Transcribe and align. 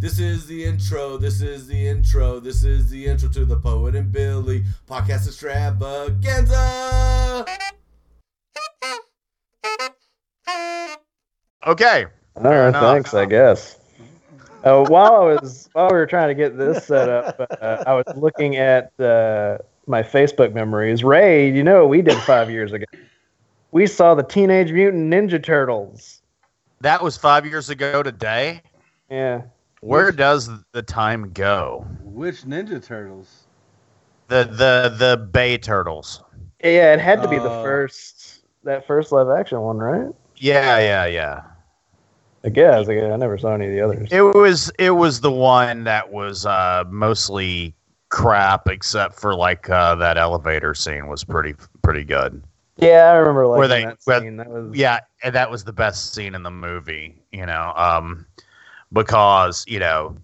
This 0.00 0.18
is 0.18 0.46
the 0.46 0.64
intro. 0.64 1.18
This 1.18 1.42
is 1.42 1.66
the 1.66 1.88
intro. 1.88 2.40
This 2.40 2.64
is 2.64 2.88
the 2.88 3.04
intro 3.04 3.28
to 3.28 3.44
the 3.44 3.56
Poet 3.56 3.94
and 3.94 4.10
Billy 4.10 4.64
podcast 4.88 5.26
extravaganza. 5.26 7.44
Okay. 11.66 12.06
All 12.36 12.44
right, 12.44 12.72
thanks. 12.72 13.12
I 13.12 13.26
guess. 13.26 13.78
Uh, 14.64 14.86
while 14.86 15.16
I 15.16 15.34
was 15.34 15.68
while 15.74 15.90
we 15.90 15.98
were 15.98 16.06
trying 16.06 16.28
to 16.28 16.34
get 16.34 16.56
this 16.56 16.86
set 16.86 17.10
up, 17.10 17.38
uh, 17.60 17.84
I 17.86 17.92
was 17.92 18.06
looking 18.16 18.56
at 18.56 18.98
uh, 18.98 19.58
my 19.86 20.02
Facebook 20.02 20.54
memories. 20.54 21.04
Ray, 21.04 21.52
you 21.52 21.62
know 21.62 21.80
what 21.80 21.90
we 21.90 22.00
did 22.00 22.16
five 22.22 22.50
years 22.50 22.72
ago? 22.72 22.86
We 23.72 23.86
saw 23.86 24.14
the 24.14 24.22
Teenage 24.22 24.72
Mutant 24.72 25.12
Ninja 25.12 25.44
Turtles. 25.44 26.22
That 26.80 27.02
was 27.02 27.18
five 27.18 27.44
years 27.44 27.68
ago 27.68 28.02
today. 28.02 28.62
Yeah. 29.10 29.42
Where 29.80 30.12
does 30.12 30.50
the 30.72 30.82
time 30.82 31.30
go? 31.32 31.86
Which 32.02 32.42
Ninja 32.42 32.84
Turtles? 32.84 33.44
The 34.28 34.44
the 34.44 34.94
the 34.96 35.16
Bay 35.16 35.58
Turtles. 35.58 36.22
Yeah, 36.62 36.92
it 36.92 37.00
had 37.00 37.22
to 37.22 37.28
be 37.28 37.38
the 37.38 37.50
Uh, 37.50 37.62
first 37.62 38.44
that 38.64 38.86
first 38.86 39.10
live 39.12 39.28
action 39.30 39.60
one, 39.60 39.78
right? 39.78 40.08
Yeah, 40.36 40.78
yeah, 40.78 41.06
yeah. 41.06 41.42
I 42.44 42.48
guess. 42.50 42.88
I, 42.88 42.94
guess. 42.94 43.10
I 43.12 43.16
never 43.16 43.36
saw 43.38 43.54
any 43.54 43.66
of 43.66 43.72
the 43.72 43.80
others. 43.80 44.08
It 44.12 44.20
was 44.22 44.70
it 44.78 44.90
was 44.90 45.20
the 45.20 45.32
one 45.32 45.84
that 45.84 46.10
was 46.12 46.44
uh, 46.46 46.84
mostly 46.88 47.74
crap, 48.10 48.68
except 48.68 49.18
for 49.18 49.34
like 49.34 49.68
uh, 49.70 49.94
that 49.96 50.18
elevator 50.18 50.74
scene 50.74 51.06
was 51.06 51.24
pretty 51.24 51.54
pretty 51.82 52.04
good. 52.04 52.42
yeah, 52.76 53.10
I 53.12 53.14
remember 53.16 53.46
like 53.46 53.58
Where 53.58 53.68
they- 53.68 53.84
that 53.84 53.98
where- 54.04 54.20
scene. 54.20 54.36
That 54.36 54.48
was 54.50 54.76
Yeah, 54.76 55.00
and 55.22 55.34
that 55.34 55.50
was 55.50 55.64
the 55.64 55.72
best 55.72 56.12
scene 56.14 56.34
in 56.34 56.42
the 56.42 56.50
movie. 56.50 57.22
You 57.32 57.46
know, 57.46 57.72
um, 57.76 58.26
because 58.92 59.64
you 59.68 59.78
know 59.78 60.16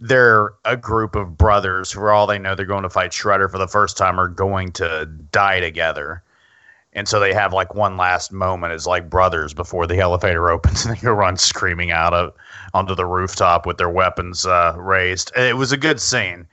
they're 0.00 0.54
a 0.64 0.76
group 0.76 1.14
of 1.14 1.36
brothers 1.36 1.92
who, 1.92 2.00
for 2.00 2.10
all 2.10 2.26
they 2.26 2.38
know, 2.38 2.54
they're 2.54 2.64
going 2.66 2.82
to 2.82 2.90
fight 2.90 3.10
Shredder 3.10 3.50
for 3.50 3.58
the 3.58 3.68
first 3.68 3.96
time, 3.96 4.18
are 4.18 4.28
going 4.28 4.72
to 4.72 5.06
die 5.30 5.60
together. 5.60 6.22
And 6.92 7.06
so 7.06 7.20
they 7.20 7.32
have 7.34 7.52
like 7.52 7.74
one 7.74 7.96
last 7.96 8.32
moment 8.32 8.72
as 8.72 8.86
like 8.86 9.10
brothers 9.10 9.54
before 9.54 9.86
the 9.86 9.98
elevator 9.98 10.50
opens 10.50 10.84
and 10.84 10.96
they 10.96 11.00
go 11.00 11.12
run 11.12 11.36
screaming 11.36 11.92
out 11.92 12.14
of 12.14 12.32
onto 12.74 12.94
the 12.94 13.06
rooftop 13.06 13.66
with 13.66 13.76
their 13.76 13.90
weapons 13.90 14.46
uh, 14.46 14.74
raised. 14.76 15.30
It 15.36 15.56
was 15.56 15.70
a 15.70 15.76
good 15.76 16.00
scene 16.00 16.46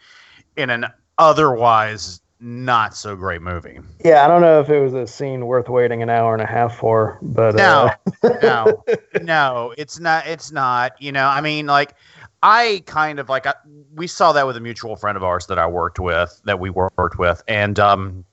in 0.57 0.69
an 0.69 0.85
otherwise 1.17 2.21
not 2.39 2.95
so 2.95 3.15
great 3.15 3.41
movie. 3.41 3.79
Yeah, 4.03 4.23
I 4.23 4.27
don't 4.27 4.41
know 4.41 4.59
if 4.59 4.69
it 4.69 4.79
was 4.79 4.93
a 4.93 5.07
scene 5.07 5.45
worth 5.45 5.69
waiting 5.69 6.03
an 6.03 6.09
hour 6.09 6.33
and 6.33 6.41
a 6.41 6.45
half 6.45 6.77
for, 6.77 7.17
but 7.21 7.55
No, 7.55 7.89
uh, 8.23 8.29
no, 8.41 8.83
no, 9.21 9.73
it's 9.77 9.99
not. 9.99 10.27
It's 10.27 10.51
not. 10.51 11.01
You 11.01 11.11
know, 11.11 11.27
I 11.27 11.41
mean, 11.41 11.65
like, 11.65 11.95
I 12.43 12.83
kind 12.85 13.19
of 13.19 13.29
like 13.29 13.47
I, 13.47 13.55
we 13.95 14.07
saw 14.07 14.31
that 14.33 14.45
with 14.45 14.55
a 14.57 14.59
mutual 14.59 14.95
friend 14.95 15.17
of 15.17 15.23
ours 15.23 15.47
that 15.47 15.57
I 15.57 15.67
worked 15.67 15.99
with, 15.99 16.39
that 16.45 16.59
we 16.59 16.69
worked 16.69 17.17
with, 17.17 17.43
and 17.47 17.79
um, 17.79 18.23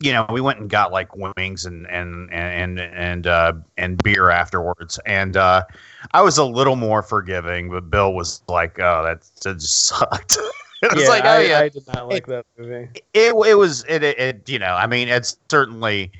you 0.00 0.12
know, 0.12 0.26
we 0.30 0.40
went 0.40 0.58
and 0.58 0.68
got 0.68 0.92
like 0.92 1.14
wings 1.16 1.64
and 1.64 1.86
and 1.86 2.30
and 2.32 2.78
and 2.80 3.26
uh, 3.26 3.52
and 3.78 4.02
beer 4.02 4.30
afterwards, 4.30 4.98
and 5.06 5.36
uh, 5.36 5.64
I 6.12 6.20
was 6.22 6.36
a 6.36 6.44
little 6.44 6.76
more 6.76 7.02
forgiving, 7.02 7.70
but 7.70 7.90
Bill 7.90 8.12
was 8.12 8.42
like, 8.48 8.78
"Oh, 8.78 9.02
that, 9.04 9.22
that 9.42 9.58
just 9.58 9.86
sucked." 9.86 10.36
it 10.90 10.94
was 10.94 11.04
yeah, 11.04 11.08
like, 11.08 11.24
"Oh 11.24 11.28
I, 11.28 11.40
yeah, 11.42 11.58
I 11.60 11.68
did 11.68 11.86
not 11.86 12.08
like 12.08 12.26
that 12.26 12.44
movie. 12.58 12.88
it 13.14 13.34
it 13.34 13.56
was 13.56 13.84
it, 13.88 14.02
it 14.02 14.18
it 14.18 14.48
you 14.48 14.58
know 14.58 14.74
I 14.74 14.86
mean 14.86 15.08
it's 15.08 15.36
certainly 15.48 16.10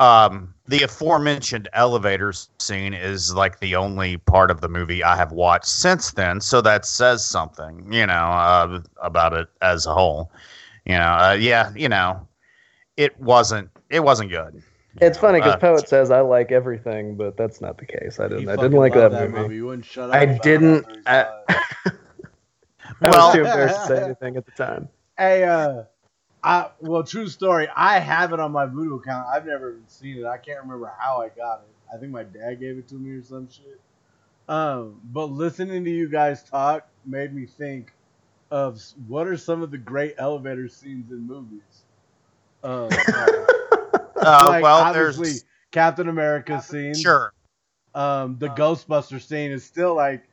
um 0.00 0.52
the 0.66 0.82
aforementioned 0.82 1.68
elevators 1.72 2.48
scene 2.58 2.92
is 2.92 3.32
like 3.34 3.60
the 3.60 3.76
only 3.76 4.16
part 4.16 4.50
of 4.50 4.60
the 4.60 4.68
movie 4.68 5.04
I 5.04 5.14
have 5.16 5.30
watched 5.30 5.66
since 5.66 6.10
then 6.10 6.40
so 6.40 6.60
that 6.62 6.84
says 6.84 7.24
something 7.24 7.92
you 7.92 8.04
know 8.04 8.12
uh, 8.12 8.80
about 9.00 9.32
it 9.34 9.46
as 9.62 9.86
a 9.86 9.94
whole 9.94 10.32
you 10.84 10.94
know 10.94 11.12
uh, 11.12 11.36
yeah 11.38 11.70
you 11.76 11.88
know 11.88 12.26
it 12.96 13.18
wasn't 13.20 13.70
it 13.90 14.00
wasn't 14.00 14.30
good 14.30 14.60
It's 15.00 15.18
funny 15.18 15.38
because 15.38 15.54
Uh, 15.54 15.58
Poet 15.58 15.88
says 15.88 16.10
I 16.10 16.20
like 16.20 16.52
everything, 16.52 17.16
but 17.16 17.36
that's 17.36 17.60
not 17.60 17.78
the 17.78 17.86
case. 17.86 18.20
I 18.20 18.28
didn't. 18.28 18.48
I 18.48 18.54
didn't 18.54 18.78
like 18.78 18.94
that, 18.94 19.10
movie. 19.30 19.56
You 19.56 19.66
wouldn't 19.66 19.84
shut 19.84 20.10
up. 20.10 20.14
I 20.14 20.26
didn't- 20.26 20.86
I- 21.04 21.24
saw 21.24 21.42
it. 21.86 21.94
I 23.04 23.10
Well- 23.10 23.26
was 23.26 23.34
too 23.34 23.40
embarrassed 23.44 23.80
to 23.82 23.86
say 23.86 24.04
anything 24.04 24.36
at 24.36 24.44
the 24.46 24.52
time. 24.52 24.88
Hey, 25.18 25.44
uh, 25.44 25.84
I 26.42 26.70
well, 26.80 27.04
true 27.04 27.28
story. 27.28 27.68
I 27.74 27.98
have 27.98 28.32
it 28.32 28.40
on 28.40 28.52
my 28.52 28.66
Vudu 28.66 28.98
account. 28.98 29.26
I've 29.28 29.46
never 29.46 29.70
even 29.70 29.88
seen 29.88 30.18
it. 30.18 30.26
I 30.26 30.36
can't 30.38 30.60
remember 30.62 30.92
how 30.98 31.20
I 31.22 31.28
got 31.28 31.60
it. 31.60 31.94
I 31.94 31.98
think 31.98 32.12
my 32.12 32.24
dad 32.24 32.60
gave 32.60 32.76
it 32.78 32.88
to 32.88 32.94
me 32.96 33.10
or 33.12 33.22
some 33.22 33.48
shit. 33.48 33.80
Um, 34.48 35.00
but 35.04 35.26
listening 35.26 35.84
to 35.84 35.90
you 35.90 36.08
guys 36.08 36.42
talk 36.42 36.86
made 37.06 37.34
me 37.34 37.46
think 37.46 37.92
of 38.50 38.82
what 39.06 39.26
are 39.26 39.36
some 39.38 39.62
of 39.62 39.70
the 39.70 39.78
great 39.78 40.16
elevator 40.18 40.68
scenes 40.68 41.10
in 41.10 41.26
movies. 41.26 41.84
Um, 42.62 42.88
uh, 42.90 44.06
like, 44.16 44.62
well 44.62 44.82
obviously 44.82 45.28
there's 45.28 45.44
Captain 45.70 46.08
America 46.08 46.60
scene. 46.60 46.94
sure 46.94 47.32
um, 47.94 48.36
the 48.38 48.48
Ghostbuster 48.48 49.20
scene 49.20 49.50
is 49.52 49.64
still 49.64 49.94
like, 49.94 50.24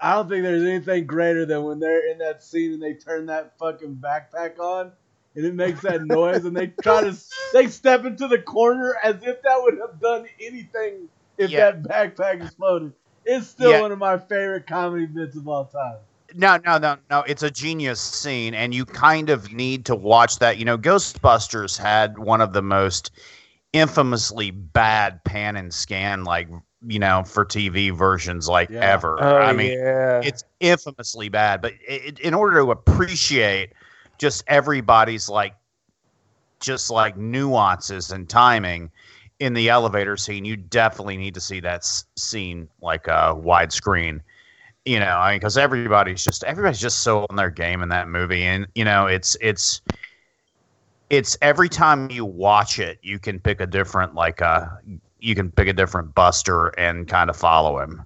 I 0.00 0.14
don't 0.14 0.28
think 0.28 0.42
there's 0.42 0.64
anything 0.64 1.06
greater 1.06 1.46
than 1.46 1.64
when 1.64 1.78
they're 1.78 2.10
in 2.10 2.18
that 2.18 2.42
scene 2.42 2.72
and 2.72 2.82
they 2.82 2.94
turn 2.94 3.26
that 3.26 3.58
fucking 3.58 3.96
backpack 3.96 4.58
on 4.58 4.92
and 5.36 5.44
it 5.44 5.54
makes 5.54 5.80
that 5.82 6.04
noise 6.04 6.44
and 6.44 6.56
they 6.56 6.68
try 6.68 7.02
to 7.02 7.16
they 7.52 7.68
step 7.68 8.04
into 8.04 8.28
the 8.28 8.38
corner 8.38 8.96
as 9.02 9.16
if 9.16 9.42
that 9.42 9.62
would 9.62 9.78
have 9.78 10.00
done 10.00 10.26
anything 10.40 11.08
if 11.38 11.50
Yeah. 11.50 11.72
that 11.72 11.82
backpack 11.82 12.42
exploded. 12.44 12.92
It's 13.24 13.46
still 13.48 13.70
Yeah. 13.72 13.80
one 13.80 13.92
of 13.92 13.98
my 13.98 14.18
favorite 14.18 14.66
comedy 14.66 15.06
bits 15.06 15.36
of 15.36 15.48
all 15.48 15.64
time. 15.66 15.96
No, 16.34 16.58
no, 16.64 16.78
no, 16.78 16.96
no. 17.10 17.20
It's 17.20 17.42
a 17.42 17.50
genius 17.50 18.00
scene, 18.00 18.54
and 18.54 18.74
you 18.74 18.84
kind 18.84 19.30
of 19.30 19.52
need 19.52 19.86
to 19.86 19.94
watch 19.94 20.38
that. 20.40 20.58
You 20.58 20.64
know, 20.64 20.76
Ghostbusters 20.76 21.78
had 21.78 22.18
one 22.18 22.40
of 22.40 22.52
the 22.52 22.62
most 22.62 23.12
infamously 23.72 24.50
bad 24.50 25.22
pan 25.24 25.56
and 25.56 25.72
scan, 25.72 26.24
like 26.24 26.48
you 26.86 26.98
know, 26.98 27.24
for 27.24 27.44
TV 27.44 27.90
versions, 27.90 28.48
like 28.48 28.70
Yeah. 28.70 28.78
ever. 28.80 29.18
Oh 29.18 29.38
I 29.38 29.52
mean, 29.52 29.74
yeah, 29.74 30.22
it's 30.22 30.44
infamously 30.60 31.28
bad. 31.28 31.62
But 31.62 31.74
it, 31.86 32.20
in 32.20 32.34
order 32.34 32.58
to 32.60 32.70
appreciate 32.72 33.72
just 34.18 34.44
everybody's 34.48 35.28
like, 35.28 35.54
just 36.60 36.90
like 36.90 37.16
nuances 37.16 38.10
and 38.10 38.28
timing 38.28 38.90
in 39.40 39.52
the 39.52 39.68
elevator 39.68 40.16
scene, 40.16 40.44
you 40.44 40.56
definitely 40.56 41.16
need 41.16 41.34
to 41.34 41.40
see 41.40 41.60
that 41.60 41.78
s- 41.80 42.04
scene 42.16 42.68
like 42.80 43.08
uh, 43.08 43.34
widescreen. 43.34 44.20
You 44.84 45.00
know, 45.00 45.06
I 45.18 45.32
mean, 45.32 45.40
because 45.40 45.58
everybody's 45.58 46.24
just 46.24 46.44
everybody's 46.44 46.80
just 46.80 47.00
so 47.00 47.26
on 47.30 47.36
their 47.36 47.50
game 47.50 47.82
in 47.82 47.90
that 47.90 48.08
movie, 48.08 48.44
and 48.44 48.66
you 48.74 48.84
know, 48.84 49.06
it's 49.06 49.36
it's 49.40 49.82
it's 51.10 51.36
every 51.42 51.68
time 51.68 52.10
you 52.10 52.24
watch 52.24 52.78
it, 52.78 52.98
you 53.02 53.18
can 53.18 53.38
pick 53.38 53.60
a 53.60 53.66
different 53.66 54.14
like 54.14 54.42
uh 54.42 54.66
you 55.24 55.34
can 55.34 55.50
pick 55.50 55.68
a 55.68 55.72
different 55.72 56.14
Buster 56.14 56.68
and 56.78 57.08
kind 57.08 57.30
of 57.30 57.36
follow 57.36 57.78
him. 57.80 58.02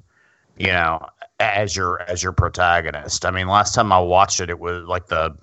You 0.56 0.68
know, 0.68 1.06
as 1.40 1.76
your 1.76 2.02
as 2.02 2.22
your 2.22 2.32
protagonist. 2.32 3.24
I 3.24 3.30
mean, 3.30 3.48
last 3.48 3.74
time 3.74 3.92
I 3.92 3.98
watched 3.98 4.40
it, 4.40 4.50
it 4.50 4.58
was 4.58 4.84
like 4.86 5.06
the 5.06 5.36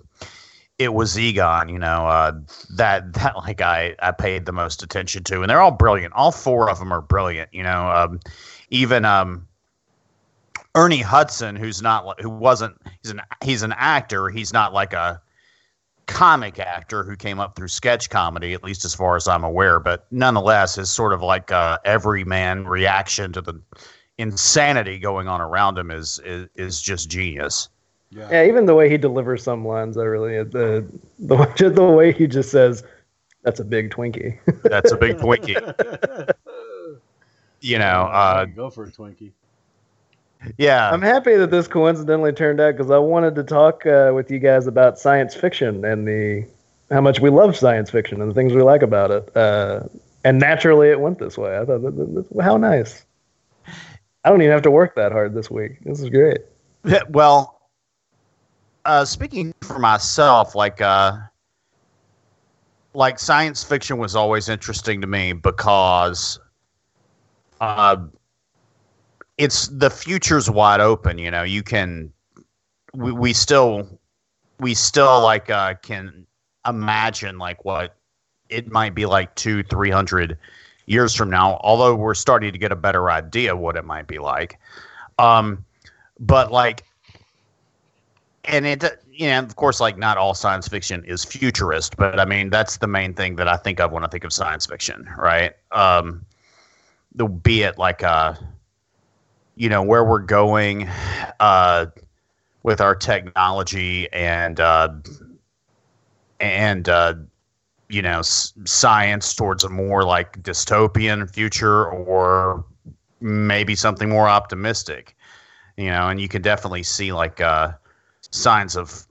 it 0.78 0.94
was 0.94 1.18
Egon, 1.18 1.70
you 1.70 1.80
know, 1.80 2.08
uh, 2.08 2.34
that 2.76 3.14
that 3.14 3.36
like 3.38 3.62
I 3.62 3.96
I 4.00 4.12
paid 4.12 4.46
the 4.46 4.52
most 4.52 4.84
attention 4.84 5.24
to, 5.26 5.42
and 5.42 5.50
they're 5.50 5.62
all 5.62 5.72
brilliant. 5.72 6.14
All 6.14 6.32
four 6.32 6.70
of 6.70 6.80
them 6.80 6.92
are 6.92 7.02
brilliant. 7.02 7.54
You 7.54 7.64
know, 7.64 7.90
um, 7.92 8.20
even 8.70 9.06
um, 9.06 9.48
Ernie 10.76 11.02
Hudson, 11.02 11.56
who's 11.56 11.82
not 11.82 12.20
who 12.22 12.30
wasn't 12.30 12.76
he's 13.02 13.12
an 13.12 13.22
he's 13.44 13.64
an 13.64 13.74
actor. 13.78 14.30
He's 14.30 14.54
not 14.54 14.74
like 14.74 14.94
a 14.94 15.22
comic 16.08 16.60
actor 16.60 17.04
who 17.04 17.16
came 17.16 17.40
up 17.40 17.56
through 17.56 17.68
sketch 17.68 18.10
comedy, 18.10 18.54
at 18.54 18.64
least 18.64 18.86
as 18.86 18.94
far 18.94 19.16
as 19.16 19.28
I'm 19.28 19.44
aware. 19.44 19.80
But 19.80 20.06
nonetheless, 20.12 20.76
his 20.76 20.92
sort 20.92 21.14
of 21.14 21.22
like 21.22 21.52
uh, 21.52 21.78
everyman 21.86 22.68
reaction 22.68 23.34
to 23.34 23.42
the 23.42 23.62
insanity 24.18 25.00
going 25.00 25.28
on 25.28 25.42
around 25.42 25.78
him 25.78 25.92
is 25.92 26.20
is, 26.24 26.48
is 26.56 26.82
just 26.82 27.10
genius. 27.10 27.70
Yeah. 28.12 28.30
yeah. 28.32 28.46
Even 28.46 28.66
the 28.66 28.76
way 28.76 28.90
he 28.90 28.98
delivers 28.98 29.44
some 29.44 29.66
lines, 29.66 29.98
I 29.98 30.04
really 30.04 30.44
the 30.44 30.86
the 31.20 31.72
the 31.76 31.84
way 31.84 32.12
he 32.12 32.28
just 32.28 32.52
says, 32.52 32.84
"That's 33.44 33.60
a 33.60 33.66
big 33.66 33.92
Twinkie." 33.92 34.38
That's 34.64 34.92
a 34.92 34.98
big 34.98 35.18
Twinkie. 35.18 36.34
You 37.62 37.80
know, 37.80 37.86
uh, 38.12 38.46
go 38.46 38.70
for 38.70 38.84
a 38.84 38.92
Twinkie. 38.92 39.32
Yeah. 40.58 40.92
I'm 40.92 41.02
happy 41.02 41.36
that 41.36 41.52
this 41.52 41.68
coincidentally 41.68 42.34
turned 42.34 42.60
out 42.60 42.76
because 42.76 42.92
I 42.92 42.98
wanted 42.98 43.36
to 43.36 43.44
talk 43.44 43.86
uh, 43.86 44.12
with 44.14 44.30
you 44.30 44.40
guys 44.40 44.68
about 44.68 45.00
science 45.00 45.34
fiction 45.34 45.84
and 45.86 46.08
the 46.08 46.46
how 46.92 47.02
much 47.02 47.20
we 47.20 47.30
love 47.30 47.56
science 47.56 47.90
fiction 47.90 48.22
and 48.22 48.30
the 48.30 48.36
things 48.36 48.54
we 48.54 48.62
like 48.62 48.82
about 48.82 49.12
it. 49.12 49.36
Uh, 49.36 49.82
and 50.24 50.40
naturally, 50.40 50.90
it 50.90 51.00
went 51.00 51.20
this 51.20 51.38
way. 51.38 51.58
I 51.58 51.66
thought, 51.66 51.82
how 52.42 52.58
nice. 52.58 53.06
I 54.24 54.30
don't 54.30 54.42
even 54.42 54.52
have 54.52 54.64
to 54.64 54.72
work 54.72 54.96
that 54.96 55.12
hard 55.12 55.34
this 55.34 55.52
week. 55.52 55.80
This 55.84 56.02
is 56.02 56.10
great. 56.10 56.40
well, 57.10 57.70
uh, 58.86 59.06
speaking 59.06 59.54
for 59.62 59.80
myself, 59.80 60.56
like 60.56 60.82
uh, 60.82 61.18
like 62.94 63.20
science 63.20 63.64
fiction 63.64 63.98
was 63.98 64.16
always 64.16 64.50
interesting 64.50 65.02
to 65.02 65.08
me 65.08 65.34
because 65.34 66.40
uh, 67.62 67.98
it's 69.38 69.68
the 69.68 69.90
future's 69.90 70.50
wide 70.50 70.80
open. 70.80 71.18
You 71.18 71.32
know, 71.32 71.44
you 71.44 71.64
can 71.64 72.12
we, 72.94 73.12
we 73.12 73.34
still 73.34 73.88
we 74.60 74.74
still 74.74 75.22
like 75.22 75.50
uh, 75.50 75.76
can 75.76 76.26
imagine 76.68 77.38
like 77.38 77.64
what 77.66 77.96
it 78.50 78.72
might 78.72 78.96
be 78.96 79.06
like 79.06 79.34
two 79.36 79.64
three 79.64 79.90
hundred 79.90 80.38
years 80.86 81.14
from 81.14 81.30
now. 81.30 81.60
Although 81.64 81.96
we're 81.96 82.14
starting 82.14 82.52
to 82.52 82.58
get 82.58 82.72
a 82.72 82.76
better 82.76 83.10
idea 83.10 83.56
what 83.56 83.76
it 83.76 83.86
might 83.86 84.08
be 84.08 84.20
like. 84.20 84.60
Um, 85.20 85.66
but 86.20 86.52
like, 86.52 86.84
and 88.46 88.66
it 88.66 88.84
you 89.12 89.28
know 89.28 89.40
of 89.40 89.56
course 89.56 89.80
like 89.80 89.98
not 89.98 90.18
all 90.18 90.34
science 90.34 90.68
fiction 90.68 91.04
is 91.04 91.26
futurist, 91.26 91.98
but 91.98 92.20
I 92.20 92.26
mean 92.26 92.50
that's 92.50 92.78
the 92.78 92.88
main 92.88 93.14
thing 93.14 93.36
that 93.36 93.48
I 93.48 93.58
think 93.58 93.80
of 93.80 93.92
when 93.92 94.06
I 94.06 94.08
think 94.08 94.24
of 94.24 94.32
science 94.32 94.66
fiction, 94.66 95.10
right? 95.18 95.54
Um, 95.72 96.26
the 97.14 97.28
be 97.28 97.64
it 97.64 97.78
like 97.78 98.04
uh 98.04 98.36
you 99.56 99.70
know 99.70 99.82
where 99.82 100.04
we're 100.04 100.20
going 100.20 100.90
uh, 101.40 101.86
with 102.64 102.82
our 102.82 102.96
technology 102.96 104.12
and 104.12 104.60
uh, 104.60 104.90
and 106.40 106.90
uh, 106.90 107.14
you 107.90 108.02
know 108.02 108.20
s- 108.20 108.54
science 108.66 109.34
towards 109.34 109.64
a 109.64 109.70
more 109.70 110.04
like 110.04 110.42
dystopian 110.44 111.30
future 111.30 111.86
or 111.88 112.66
maybe 113.22 113.76
something 113.76 114.10
more 114.10 114.28
optimistic 114.28 115.16
you 115.78 115.88
know 115.90 116.10
and 116.10 116.20
you 116.20 116.28
can 116.28 116.42
definitely 116.42 116.84
see 116.84 117.12
like 117.14 117.42
uh, 117.42 117.72
signs 118.32 118.76
of 118.76 119.08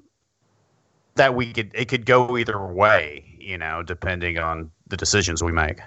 that 1.14 1.34
we 1.34 1.52
could 1.52 1.70
it 1.74 1.88
could 1.88 2.06
go 2.06 2.36
either 2.36 2.66
way 2.66 3.24
you 3.38 3.56
know 3.56 3.82
depending 3.82 4.38
on 4.38 4.70
the 4.88 4.96
decisions 4.96 5.42
we 5.42 5.52
make 5.52 5.80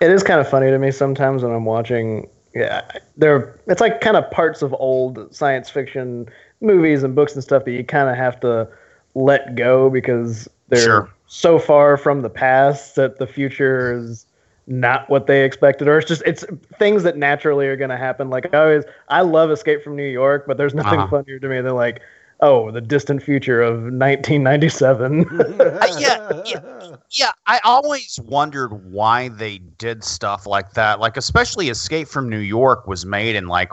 It 0.00 0.10
is 0.10 0.22
kind 0.22 0.40
of 0.40 0.48
funny 0.48 0.70
to 0.70 0.78
me 0.78 0.90
sometimes 0.90 1.42
when 1.42 1.52
I'm 1.52 1.64
watching. 1.64 2.28
Yeah, 2.58 2.82
there. 3.16 3.54
It's 3.68 3.80
like 3.80 4.00
kind 4.00 4.16
of 4.16 4.28
parts 4.32 4.62
of 4.62 4.74
old 4.80 5.32
science 5.34 5.70
fiction 5.70 6.28
movies 6.60 7.04
and 7.04 7.14
books 7.14 7.34
and 7.34 7.42
stuff 7.42 7.64
that 7.66 7.70
you 7.70 7.84
kind 7.84 8.08
of 8.10 8.16
have 8.16 8.40
to 8.40 8.66
let 9.14 9.54
go 9.54 9.88
because 9.90 10.48
they're 10.68 10.80
Sure. 10.80 11.08
so 11.28 11.58
far 11.60 11.96
from 11.96 12.22
the 12.22 12.30
past 12.30 12.96
that 12.96 13.18
the 13.18 13.26
future 13.28 13.92
is 13.96 14.26
not 14.66 15.08
what 15.08 15.26
they 15.28 15.44
expected, 15.44 15.86
or 15.88 15.98
it's 15.98 16.08
just 16.08 16.22
it's 16.26 16.44
things 16.78 17.02
that 17.04 17.16
naturally 17.16 17.66
are 17.68 17.76
going 17.76 17.90
to 17.90 17.96
happen. 17.96 18.28
Like 18.28 18.52
I 18.52 18.58
always, 18.58 18.84
I 19.08 19.20
love 19.22 19.50
Escape 19.50 19.82
from 19.84 19.94
New 19.96 20.08
York, 20.08 20.44
but 20.46 20.56
there's 20.56 20.74
nothing 20.74 20.98
Uh-huh. 21.00 21.08
funnier 21.22 21.38
to 21.38 21.48
me 21.48 21.60
than 21.60 21.74
like, 21.74 22.00
oh, 22.40 22.70
the 22.70 22.80
distant 22.80 23.22
future 23.22 23.60
of 23.60 23.74
1997. 23.74 25.26
Uh, 25.58 25.86
yeah, 25.98 26.42
yeah. 26.46 26.96
Yeah, 27.10 27.32
I 27.46 27.60
always 27.64 28.18
wondered 28.24 28.72
why 28.90 29.28
they 29.28 29.58
did 29.58 30.04
stuff 30.04 30.46
like 30.46 30.72
that. 30.74 31.00
Like, 31.00 31.16
especially 31.16 31.68
Escape 31.68 32.08
from 32.08 32.28
New 32.28 32.38
York 32.38 32.86
was 32.86 33.06
made 33.06 33.36
in 33.36 33.48
like, 33.48 33.72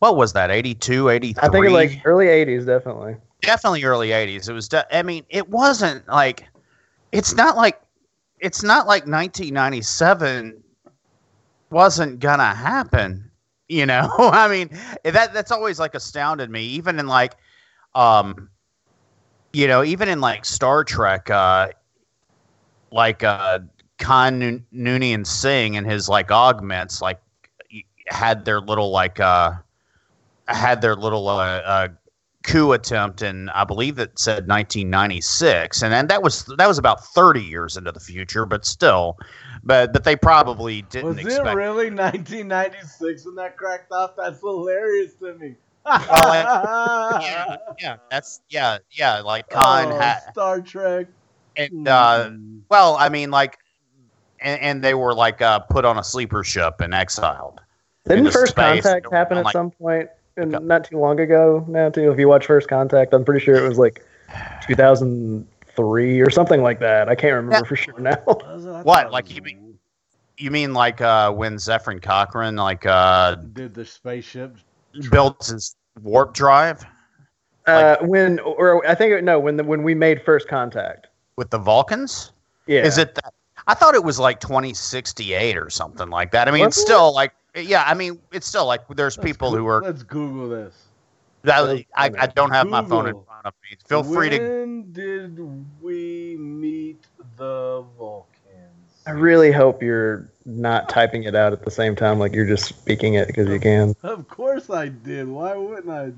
what 0.00 0.16
was 0.16 0.32
that, 0.32 0.50
82, 0.50 1.08
83? 1.08 1.42
I 1.42 1.50
think 1.50 1.64
it's 1.66 1.72
like 1.72 2.02
early 2.04 2.26
80s, 2.26 2.66
definitely. 2.66 3.16
definitely 3.42 3.84
early 3.84 4.08
80s. 4.08 4.48
It 4.48 4.52
was, 4.52 4.68
de- 4.68 4.96
I 4.96 5.02
mean, 5.02 5.24
it 5.28 5.48
wasn't 5.48 6.06
like, 6.08 6.46
it's 7.12 7.34
not 7.34 7.56
like, 7.56 7.80
it's 8.40 8.62
not 8.62 8.86
like 8.86 9.06
1997 9.06 10.62
wasn't 11.70 12.18
gonna 12.18 12.54
happen. 12.54 13.30
You 13.68 13.86
know, 13.86 14.10
I 14.18 14.48
mean, 14.48 14.70
that 15.04 15.32
that's 15.32 15.52
always 15.52 15.78
like 15.78 15.94
astounded 15.94 16.50
me. 16.50 16.62
Even 16.64 16.98
in 16.98 17.06
like, 17.06 17.34
um, 17.94 18.50
you 19.52 19.66
know, 19.66 19.82
even 19.82 20.08
in 20.08 20.20
like 20.20 20.44
Star 20.44 20.84
Trek, 20.84 21.28
uh, 21.30 21.68
like 22.90 23.24
uh, 23.24 23.60
Khan 23.98 24.64
Noonien 24.72 25.26
Singh 25.26 25.76
and 25.76 25.86
his 25.86 26.08
like 26.08 26.30
augments, 26.30 27.02
like 27.02 27.20
had 28.06 28.44
their 28.44 28.60
little 28.60 28.90
like 28.90 29.20
uh, 29.20 29.52
had 30.48 30.80
their 30.82 30.96
little 30.96 31.28
uh, 31.28 31.58
uh, 31.58 31.88
coup 32.42 32.72
attempt 32.72 33.22
and 33.22 33.50
I 33.50 33.64
believe 33.64 33.98
it 33.98 34.18
said 34.18 34.48
1996, 34.48 35.82
and 35.82 35.92
then 35.92 36.06
that 36.08 36.22
was 36.22 36.44
that 36.56 36.66
was 36.66 36.78
about 36.78 37.04
30 37.04 37.42
years 37.42 37.76
into 37.76 37.92
the 37.92 38.00
future, 38.00 38.46
but 38.46 38.64
still, 38.64 39.18
but 39.62 39.92
but 39.92 40.04
they 40.04 40.16
probably 40.16 40.82
didn't 40.82 41.16
Was 41.16 41.18
it 41.18 41.26
expect. 41.26 41.56
really 41.56 41.90
1996 41.90 43.26
when 43.26 43.34
that 43.36 43.56
cracked 43.56 43.92
off? 43.92 44.16
That's 44.16 44.40
hilarious 44.40 45.14
to 45.14 45.34
me. 45.34 45.56
Yeah, 45.86 47.56
yeah, 47.80 47.96
that's 48.10 48.40
yeah, 48.48 48.78
yeah. 48.92 49.20
Like 49.20 49.48
Khan 49.48 49.92
Oh, 49.92 49.98
had, 49.98 50.20
Star 50.32 50.60
Trek. 50.60 51.06
and 51.56 51.88
uh, 51.88 52.28
Mm. 52.30 52.60
well, 52.68 52.96
I 52.96 53.08
mean, 53.08 53.30
like, 53.30 53.58
and, 54.40 54.60
and 54.60 54.84
they 54.84 54.94
were 54.94 55.14
like 55.14 55.40
uh, 55.42 55.58
put 55.60 55.84
on 55.84 55.98
a 55.98 56.04
sleeper 56.04 56.44
ship 56.44 56.80
and 56.80 56.94
exiled. 56.94 57.60
Didn't 58.08 58.30
First 58.30 58.52
space. 58.52 58.82
Contact 58.82 59.12
happen 59.12 59.36
I'm 59.38 59.40
at 59.40 59.44
like- 59.46 59.52
some 59.52 59.70
point? 59.70 60.08
And 60.36 60.54
Okay. 60.54 60.64
not 60.64 60.84
too 60.84 60.96
long 60.98 61.18
ago 61.20 61.64
now 61.68 61.90
too. 61.90 62.10
If 62.12 62.18
you 62.18 62.28
watch 62.28 62.46
First 62.46 62.68
Contact, 62.68 63.12
I'm 63.12 63.24
pretty 63.24 63.44
sure 63.44 63.56
it 63.56 63.68
was 63.68 63.78
like 63.78 64.02
2003 64.68 66.20
or 66.20 66.30
something 66.30 66.62
like 66.62 66.78
that. 66.80 67.08
I 67.08 67.14
can't 67.14 67.34
remember 67.34 67.56
Yeah. 67.56 67.68
for 67.68 67.76
sure 67.76 67.98
now. 67.98 68.16
Was 68.26 68.64
it? 68.64 68.70
I 68.70 68.82
What, 68.82 69.10
like 69.12 69.34
you 69.34 69.42
mean- 69.42 69.78
You 70.38 70.50
mean 70.50 70.72
like 70.72 71.00
uh, 71.02 71.32
when 71.32 71.56
Zefram 71.56 72.00
Cochrane 72.00 72.56
like 72.56 72.86
uh, 72.86 73.34
did 73.34 73.74
the 73.74 73.84
spaceship? 73.84 74.56
Built 75.10 75.46
his 75.46 75.76
warp 76.02 76.34
drive 76.34 76.84
Uh, 77.66 77.96
when 78.02 78.38
or 78.40 78.86
I 78.86 78.94
think 78.94 79.22
no, 79.24 79.38
when 79.38 79.56
the, 79.56 79.64
when 79.64 79.82
we 79.82 79.94
made 79.94 80.22
First 80.22 80.48
Contact. 80.48 81.08
with 81.36 81.50
the 81.50 81.58
Vulcans? 81.58 82.32
Yeah. 82.66 82.84
Is 82.84 82.98
it 82.98 83.14
that? 83.16 83.32
I 83.66 83.74
thought 83.74 83.94
it 83.94 84.02
was 84.02 84.18
like 84.18 84.40
2068 84.40 85.56
or 85.56 85.70
something 85.70 86.08
like 86.08 86.32
that. 86.32 86.48
I 86.48 86.50
mean, 86.50 86.64
Was 86.64 86.74
it's 86.74 86.78
it? 86.78 86.86
still 86.86 87.14
like, 87.14 87.32
yeah, 87.54 87.84
I 87.86 87.94
mean, 87.94 88.18
it's 88.32 88.46
still 88.46 88.66
like 88.66 88.80
there's 88.88 89.16
Let's 89.16 89.26
people 89.26 89.50
Goo- 89.50 89.58
who 89.58 89.66
are. 89.66 89.82
Let's 89.82 90.02
Google 90.02 90.48
this. 90.48 90.74
That, 91.42 91.84
I, 91.94 92.10
I 92.18 92.26
don't 92.26 92.50
have 92.50 92.66
my 92.68 92.84
phone 92.84 93.06
in 93.08 93.14
front 93.14 93.46
of 93.46 93.54
me. 93.62 93.76
Feel 93.88 94.02
free 94.02 94.28
to. 94.30 94.38
When 94.38 94.92
did 94.92 95.38
we 95.80 96.36
meet 96.38 97.06
the 97.36 97.84
Vulcans? 97.98 98.29
I 99.06 99.12
really 99.12 99.50
hope 99.50 99.82
you're 99.82 100.30
not 100.44 100.88
typing 100.88 101.24
it 101.24 101.34
out 101.34 101.52
at 101.52 101.64
the 101.64 101.70
same 101.70 101.96
time, 101.96 102.18
like 102.18 102.34
you're 102.34 102.46
just 102.46 102.66
speaking 102.66 103.14
it 103.14 103.26
because 103.26 103.48
you 103.48 103.58
can. 103.58 103.94
Of 104.02 104.28
course 104.28 104.70
I 104.70 104.88
did. 104.88 105.26
Why 105.28 105.56
wouldn't 105.56 105.90
I 105.90 106.12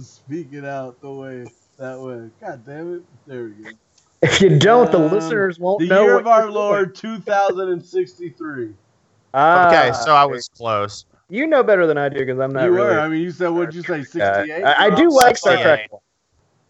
speak 0.00 0.48
it 0.52 0.64
out 0.64 1.00
the 1.00 1.10
way 1.10 1.46
that 1.78 1.98
way? 2.00 2.28
God 2.40 2.66
damn 2.66 2.94
it! 2.96 3.02
There 3.26 3.44
we 3.44 3.50
go. 3.64 3.70
If 4.22 4.40
you 4.40 4.58
don't, 4.58 4.90
the 4.90 4.98
Um, 4.98 5.12
listeners 5.12 5.58
won't 5.58 5.80
The 5.80 5.86
know. 5.86 6.02
year 6.02 6.14
what 6.14 6.20
of 6.22 6.26
our 6.26 6.42
you're 6.42 6.50
Lord 6.52 6.94
2063. 6.94 8.74
Ah, 9.34 9.68
Okay, 9.68 9.92
so 9.92 10.14
I 10.14 10.24
was 10.24 10.48
close. 10.48 11.04
You 11.28 11.46
know 11.46 11.62
better 11.62 11.86
than 11.86 11.98
I 11.98 12.08
do 12.08 12.20
because 12.20 12.38
I'm 12.38 12.52
not 12.52 12.64
you 12.64 12.72
really. 12.72 12.86
were. 12.88 13.00
I 13.00 13.08
mean, 13.08 13.20
you 13.20 13.30
said 13.30 13.48
what'd 13.48 13.74
you 13.74 13.82
say? 13.82 14.02
68. 14.02 14.62
Uh, 14.62 14.66
I, 14.66 14.86
I 14.86 14.90
do 14.94 15.10
like 15.10 15.36
Star 15.36 15.56
Trek. 15.56 15.90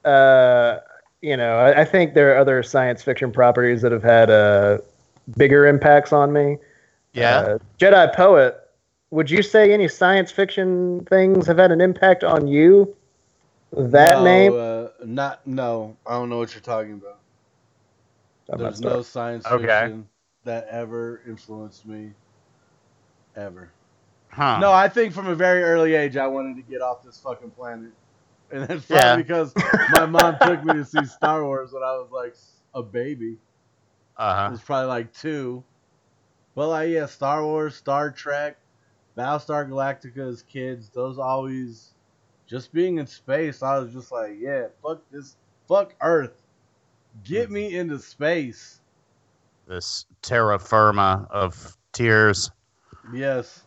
Uh, 0.05 0.79
you 1.21 1.37
know, 1.37 1.59
I, 1.59 1.83
I 1.83 1.85
think 1.85 2.15
there 2.15 2.35
are 2.35 2.39
other 2.39 2.63
science 2.63 3.03
fiction 3.03 3.33
properties 3.33 3.83
that 3.83 3.93
have 3.93 4.03
had 4.03 4.31
uh, 4.31 4.79
bigger 5.37 5.67
impacts 5.67 6.13
on 6.13 6.33
me. 6.33 6.59
Yeah. 7.13 7.39
Uh, 7.39 7.59
Jedi 7.79 8.15
Poet, 8.15 8.57
would 9.11 9.31
you 9.31 9.43
say 9.43 9.73
any 9.73 9.89
science 9.89 10.31
fiction 10.31 11.05
things 11.09 11.47
have 11.47 11.59
had 11.59 11.71
an 11.73 11.81
impact 11.81 12.25
on 12.25 12.47
you? 12.47 12.95
That 13.73 14.19
No, 14.19 14.25
name? 14.25 14.53
Uh, 14.53 14.89
not. 15.05 15.47
No, 15.47 15.97
I 16.07 16.13
don't 16.13 16.29
know 16.29 16.39
what 16.39 16.55
you're 16.55 16.63
talking 16.63 16.93
about. 16.93 17.19
I'm 18.51 18.59
There's 18.59 18.81
no 18.81 19.03
science 19.03 19.45
Okay. 19.47 19.67
fiction 19.67 20.09
that 20.45 20.69
ever 20.71 21.23
influenced 21.27 21.87
me. 21.87 22.13
Ever. 23.35 23.71
huh. 24.31 24.59
No, 24.61 24.73
I 24.73 24.89
think 24.89 25.13
from 25.13 25.27
a 25.27 25.35
very 25.35 25.63
early 25.63 25.95
age 25.95 26.17
I 26.17 26.27
wanted 26.27 26.57
to 26.57 26.63
get 26.63 26.81
off 26.81 27.03
this 27.03 27.19
fucking 27.19 27.51
planet. 27.51 27.91
And 28.51 28.63
that's 28.67 28.87
probably 28.87 28.97
Yeah. 28.97 29.17
because 29.17 29.53
my 29.91 30.07
mom 30.07 30.39
took 30.39 30.63
me 30.65 30.75
to 30.75 30.85
see 30.85 31.05
Star 31.05 31.45
Wars 31.45 31.73
when 31.73 31.83
I 31.83 31.97
was 31.97 32.11
like 32.13 32.35
a 32.75 32.83
baby. 32.83 33.37
I 34.19 34.31
Uh-huh. 34.31 34.51
was 34.53 34.61
probably 34.63 34.89
like 34.89 35.13
two. 35.13 35.63
But 36.55 36.69
like 36.69 36.91
yeah, 36.91 37.07
Star 37.07 37.45
Wars, 37.45 37.77
Star 37.77 38.11
Trek, 38.11 38.57
Battlestar 39.17 39.69
Galactica 39.69 40.29
as 40.29 40.43
kids, 40.43 40.89
those 40.89 41.19
always 41.19 41.93
just 42.47 42.73
being 42.73 42.99
in 42.99 43.07
space, 43.07 43.63
I 43.63 43.79
was 43.79 43.93
just 43.93 44.13
like, 44.13 44.37
yeah, 44.39 44.69
fuck 44.83 45.03
this 45.11 45.37
fuck 45.69 45.95
Earth. 46.01 46.43
Get 47.25 47.51
me 47.51 47.77
into 47.77 47.99
space. 47.99 48.81
This 49.67 50.07
terra 50.23 50.59
firma 50.59 51.27
of 51.31 51.77
tears. 51.93 52.51
Yes. 53.13 53.65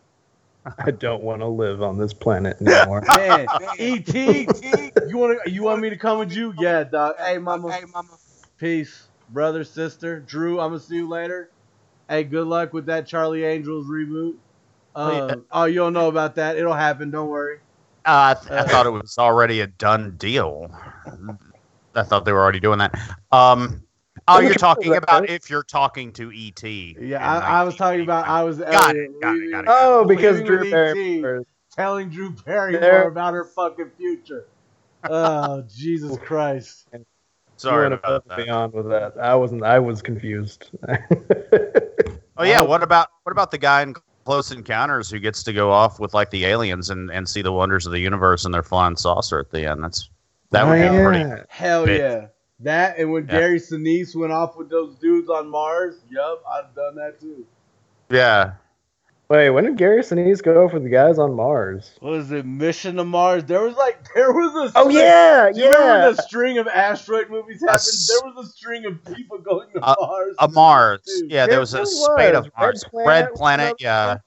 I 0.78 0.90
don't 0.90 1.22
want 1.22 1.40
to 1.42 1.46
live 1.46 1.82
on 1.82 1.98
this 1.98 2.12
planet 2.12 2.56
anymore. 2.60 3.02
Man, 3.14 3.48
ET, 3.78 4.14
you 4.14 5.16
want 5.18 5.40
to? 5.44 5.50
You 5.50 5.62
want 5.62 5.80
me 5.80 5.90
to 5.90 5.96
come 5.96 6.18
with 6.18 6.32
you? 6.32 6.54
Yeah, 6.58 6.84
dog. 6.84 7.16
Hey, 7.18 7.38
mama. 7.38 7.72
Hey, 7.72 7.84
mama. 7.84 8.18
Peace, 8.58 9.08
brother, 9.32 9.64
sister. 9.64 10.20
Drew, 10.20 10.60
I'm 10.60 10.70
gonna 10.70 10.80
see 10.80 10.96
you 10.96 11.08
later. 11.08 11.50
Hey, 12.08 12.24
good 12.24 12.46
luck 12.46 12.72
with 12.72 12.86
that 12.86 13.06
Charlie 13.06 13.44
Angels 13.44 13.86
reboot. 13.86 14.34
Uh, 14.94 15.36
oh, 15.52 15.64
you 15.64 15.76
don't 15.76 15.92
know 15.92 16.08
about 16.08 16.34
that? 16.34 16.56
It'll 16.56 16.74
happen. 16.74 17.10
Don't 17.10 17.28
worry. 17.28 17.58
Uh, 18.04 18.34
I, 18.36 18.40
th- 18.40 18.50
I 18.50 18.64
thought 18.64 18.86
it 18.86 18.90
was 18.90 19.16
already 19.18 19.60
a 19.60 19.66
done 19.68 20.16
deal. 20.16 20.70
I 21.94 22.02
thought 22.02 22.24
they 22.24 22.32
were 22.32 22.40
already 22.40 22.60
doing 22.60 22.78
that. 22.78 22.98
Um, 23.30 23.82
oh, 24.26 24.40
you're 24.40 24.54
talking 24.54 24.96
about 24.96 25.28
if 25.28 25.48
you're 25.50 25.62
talking 25.62 26.12
to 26.14 26.32
ET. 26.34 26.62
Yeah, 26.64 27.18
I, 27.24 27.60
I 27.60 27.62
was 27.62 27.76
talking 27.76 28.00
about. 28.00 28.26
I 28.26 28.42
was. 28.42 28.58
Got 28.58 28.96
it, 28.96 29.10
Elliot 29.10 29.20
got 29.20 29.36
it, 29.36 29.50
got 29.52 29.64
it. 29.64 29.70
oh, 29.70 30.04
because 30.04 30.40
Drew 30.42 30.58
with 30.58 30.66
E 30.66 30.70
Barrymore. 30.72 31.44
telling 31.72 32.10
Drew 32.10 32.30
Barrymore 32.30 32.80
There- 32.80 33.08
about 33.08 33.34
her 33.34 33.44
fucking 33.44 33.90
future. 33.96 34.46
Oh 35.04 35.62
Jesus 35.66 36.18
Christ! 36.18 36.86
You 37.64 37.70
Sorry 37.70 37.82
went 37.88 37.94
about 37.94 38.24
above 38.26 38.28
that. 38.36 38.44
beyond 38.44 38.72
with 38.72 38.88
that. 38.88 39.14
I 39.20 39.34
wasn't. 39.34 39.62
I 39.62 39.78
was 39.78 40.02
confused. 40.02 40.70
Oh 42.36 42.44
yeah, 42.44 42.62
what 42.62 42.82
about 42.82 43.08
what 43.24 43.32
about 43.32 43.50
the 43.50 43.58
guy 43.58 43.82
in 43.82 43.94
Close 44.24 44.50
Encounters 44.50 45.10
who 45.10 45.18
gets 45.18 45.42
to 45.42 45.52
go 45.52 45.70
off 45.70 46.00
with 46.00 46.14
like 46.14 46.30
the 46.30 46.46
aliens 46.46 46.88
and, 46.88 47.10
and 47.10 47.28
see 47.28 47.42
the 47.42 47.52
wonders 47.52 47.84
of 47.84 47.92
the 47.92 47.98
universe 47.98 48.46
and 48.46 48.54
their 48.54 48.62
flying 48.62 48.96
saucer 48.96 49.38
at 49.38 49.50
the 49.50 49.68
end? 49.70 49.84
That's 49.84 50.08
that 50.50 50.66
would 50.66 50.78
Oh, 50.80 50.88
be 50.90 50.96
yeah. 50.96 51.04
pretty. 51.04 51.42
Hell 51.50 51.84
Bit. 51.84 52.00
yeah! 52.00 52.26
That 52.60 52.98
and 52.98 53.12
when 53.12 53.26
Yeah. 53.26 53.40
Gary 53.40 53.60
Sinise 53.60 54.16
went 54.16 54.32
off 54.32 54.56
with 54.56 54.70
those 54.70 54.94
dudes 54.94 55.28
on 55.28 55.50
Mars. 55.50 55.96
Yup, 56.10 56.42
I've 56.50 56.74
done 56.74 56.94
that 56.94 57.20
too. 57.20 57.44
Yeah, 58.08 58.52
Wait, 59.30 59.48
when 59.50 59.62
did 59.62 59.76
Gary 59.78 60.02
Sinise 60.02 60.42
go 60.42 60.68
for 60.68 60.80
the 60.80 60.88
guys 60.88 61.16
on 61.16 61.34
Mars? 61.34 61.92
What 62.00 62.10
was 62.10 62.32
it? 62.32 62.44
Mission 62.44 62.96
to 62.96 63.04
Mars. 63.04 63.44
There 63.44 63.62
was 63.62 63.76
like 63.76 64.04
there 64.14 64.32
was 64.32 64.72
a 64.72 64.72
Oh 64.76 64.82
string- 64.90 64.96
yeah, 64.96 65.48
you 65.54 65.64
remember 65.66 65.98
yeah. 65.98 66.10
the 66.10 66.22
string 66.22 66.58
of 66.58 66.66
asteroid 66.66 67.30
movies 67.30 67.60
happened? 67.60 67.76
s- 67.76 68.08
There 68.08 68.28
was 68.32 68.44
a 68.46 68.50
string 68.50 68.86
of 68.86 69.04
people 69.14 69.38
going 69.38 69.68
to 69.74 69.80
Uh, 69.84 69.94
Mars. 70.00 70.34
a 70.40 70.48
Mars. 70.48 71.00
too. 71.06 71.28
Yeah, 71.30 71.46
There 71.46 71.50
there 71.52 71.60
was 71.60 71.74
a 71.74 71.78
really 71.78 71.90
spate 71.94 72.34
was. 72.34 72.38
of 72.38 72.44
Red 72.46 72.52
Mars. 72.58 72.84
Planet 72.90 73.06
Red 73.08 73.34
Planet. 73.34 73.74
Yeah, 73.78 74.06
one. 74.08 74.20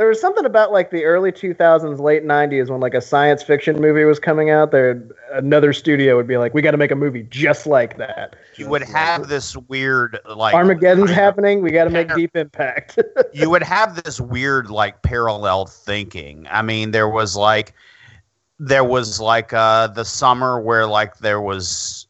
There 0.00 0.08
was 0.08 0.18
something 0.18 0.46
about 0.46 0.72
like 0.72 0.90
the 0.90 1.04
early 1.04 1.30
2000s, 1.30 2.00
late 2.00 2.24
90s 2.24 2.70
when 2.70 2.80
like 2.80 2.94
a 2.94 3.02
science 3.02 3.42
fiction 3.42 3.78
movie 3.82 4.04
was 4.04 4.18
coming 4.18 4.48
out. 4.48 4.70
There, 4.70 5.06
another 5.34 5.74
studio 5.74 6.16
would 6.16 6.26
be 6.26 6.38
like, 6.38 6.54
"We 6.54 6.62
got 6.62 6.70
to 6.70 6.78
make 6.78 6.90
a 6.90 6.96
movie 6.96 7.24
just 7.24 7.66
like 7.66 7.98
that." 7.98 8.34
you 8.56 8.66
would 8.70 8.80
have 8.80 9.28
this 9.28 9.58
weird 9.58 10.18
like 10.24 10.54
Armageddon's 10.54 11.08
kind 11.08 11.10
of- 11.10 11.16
happening. 11.16 11.60
We 11.60 11.70
got 11.70 11.84
to 11.84 11.90
make 11.90 12.14
Deep 12.14 12.34
Impact. 12.34 12.98
you 13.34 13.50
would 13.50 13.62
have 13.62 14.02
this 14.02 14.18
weird 14.18 14.70
like 14.70 15.02
parallel 15.02 15.66
thinking. 15.66 16.46
I 16.50 16.62
mean, 16.62 16.92
there 16.92 17.10
was 17.10 17.36
like 17.36 17.74
there 18.58 18.84
was 18.84 19.20
like 19.20 19.52
uh 19.52 19.88
the 19.88 20.06
summer 20.06 20.58
where 20.58 20.86
like 20.86 21.18
there 21.18 21.42
was 21.42 22.06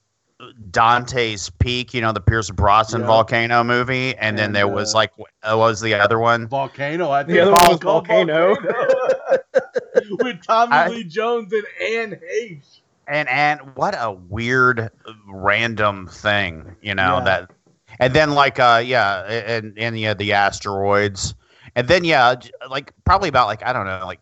Dante's 0.70 1.50
Peak, 1.50 1.92
you 1.94 2.00
know, 2.00 2.12
the 2.12 2.20
Pierce 2.20 2.50
Brosnan 2.50 3.02
Yeah. 3.02 3.06
volcano 3.08 3.62
movie, 3.64 4.16
and, 4.16 4.38
then 4.38 4.46
And, 4.46 4.56
there 4.56 4.68
was 4.68 4.94
uh, 4.94 4.98
like 4.98 5.18
what 5.18 5.30
was 5.44 5.80
the 5.80 5.94
other 5.94 6.18
one? 6.18 6.46
Volcano. 6.48 7.10
I 7.10 7.22
think 7.24 7.34
The 7.34 7.40
other 7.40 7.52
one 7.52 7.68
was 7.68 7.78
called 7.80 8.06
Volcano. 8.06 8.56
With 10.22 10.42
Tommy 10.44 10.72
I- 10.72 10.88
Lee 10.88 11.04
Jones 11.04 11.52
and 11.52 11.64
Anne 12.12 12.20
Heche. 12.20 12.80
And 13.06 13.28
and 13.28 13.60
what 13.74 13.94
a 13.98 14.12
weird 14.12 14.90
random 15.28 16.06
thing, 16.06 16.76
you 16.80 16.94
know, 16.94 17.18
Yeah. 17.18 17.24
that 17.24 17.50
and 17.98 18.14
then 18.14 18.30
like 18.32 18.58
uh 18.60 18.82
yeah, 18.84 19.22
and 19.24 19.76
and 19.76 19.98
yeah, 19.98 20.14
the 20.14 20.32
asteroids. 20.32 21.34
And 21.76 21.88
then 21.88 22.04
yeah, 22.04 22.34
like 22.68 22.92
probably 23.04 23.28
about 23.28 23.46
like 23.48 23.64
I 23.64 23.72
don't 23.72 23.86
know, 23.86 24.02
like 24.06 24.20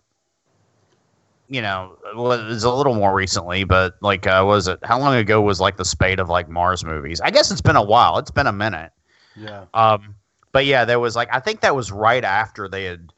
you 1.49 1.63
know, 1.63 1.97
well, 2.15 2.33
it 2.33 2.45
was 2.47 2.65
a 2.65 2.73
little 2.73 2.95
more 2.95 3.15
recently, 3.15 3.65
but 3.65 3.97
like 4.01 4.27
uh 4.27 4.45
was 4.47 4.69
it 4.69 4.79
how 4.83 4.99
long 4.99 5.15
ago 5.15 5.41
was 5.41 5.61
like 5.61 5.77
the 5.77 5.85
spate 5.85 6.21
of 6.21 6.29
like 6.29 6.49
Mars 6.49 6.85
movies? 6.85 7.21
I 7.21 7.31
guess 7.31 7.51
it's 7.51 7.63
been 7.63 7.77
a 7.77 7.83
while. 7.83 8.19
It's 8.19 8.31
been 8.31 8.47
a 8.47 8.53
minute. 8.53 8.93
Yeah. 9.37 9.65
Um, 9.75 10.15
but 10.53 10.67
yeah, 10.67 10.85
there 10.85 11.01
was 11.01 11.17
like 11.17 11.29
I 11.33 11.41
think 11.41 11.61
that 11.61 11.75
was 11.75 11.91
right 11.91 12.25
after 12.25 12.69
they 12.69 12.85
had 12.85 13.13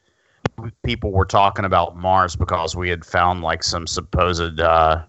people 0.82 1.10
were 1.10 1.24
talking 1.24 1.64
about 1.64 1.96
Mars 1.96 2.36
because 2.36 2.76
we 2.76 2.88
had 2.88 3.04
found 3.04 3.42
like 3.42 3.62
some 3.62 3.86
supposed 3.86 4.60
uh, 4.60 5.02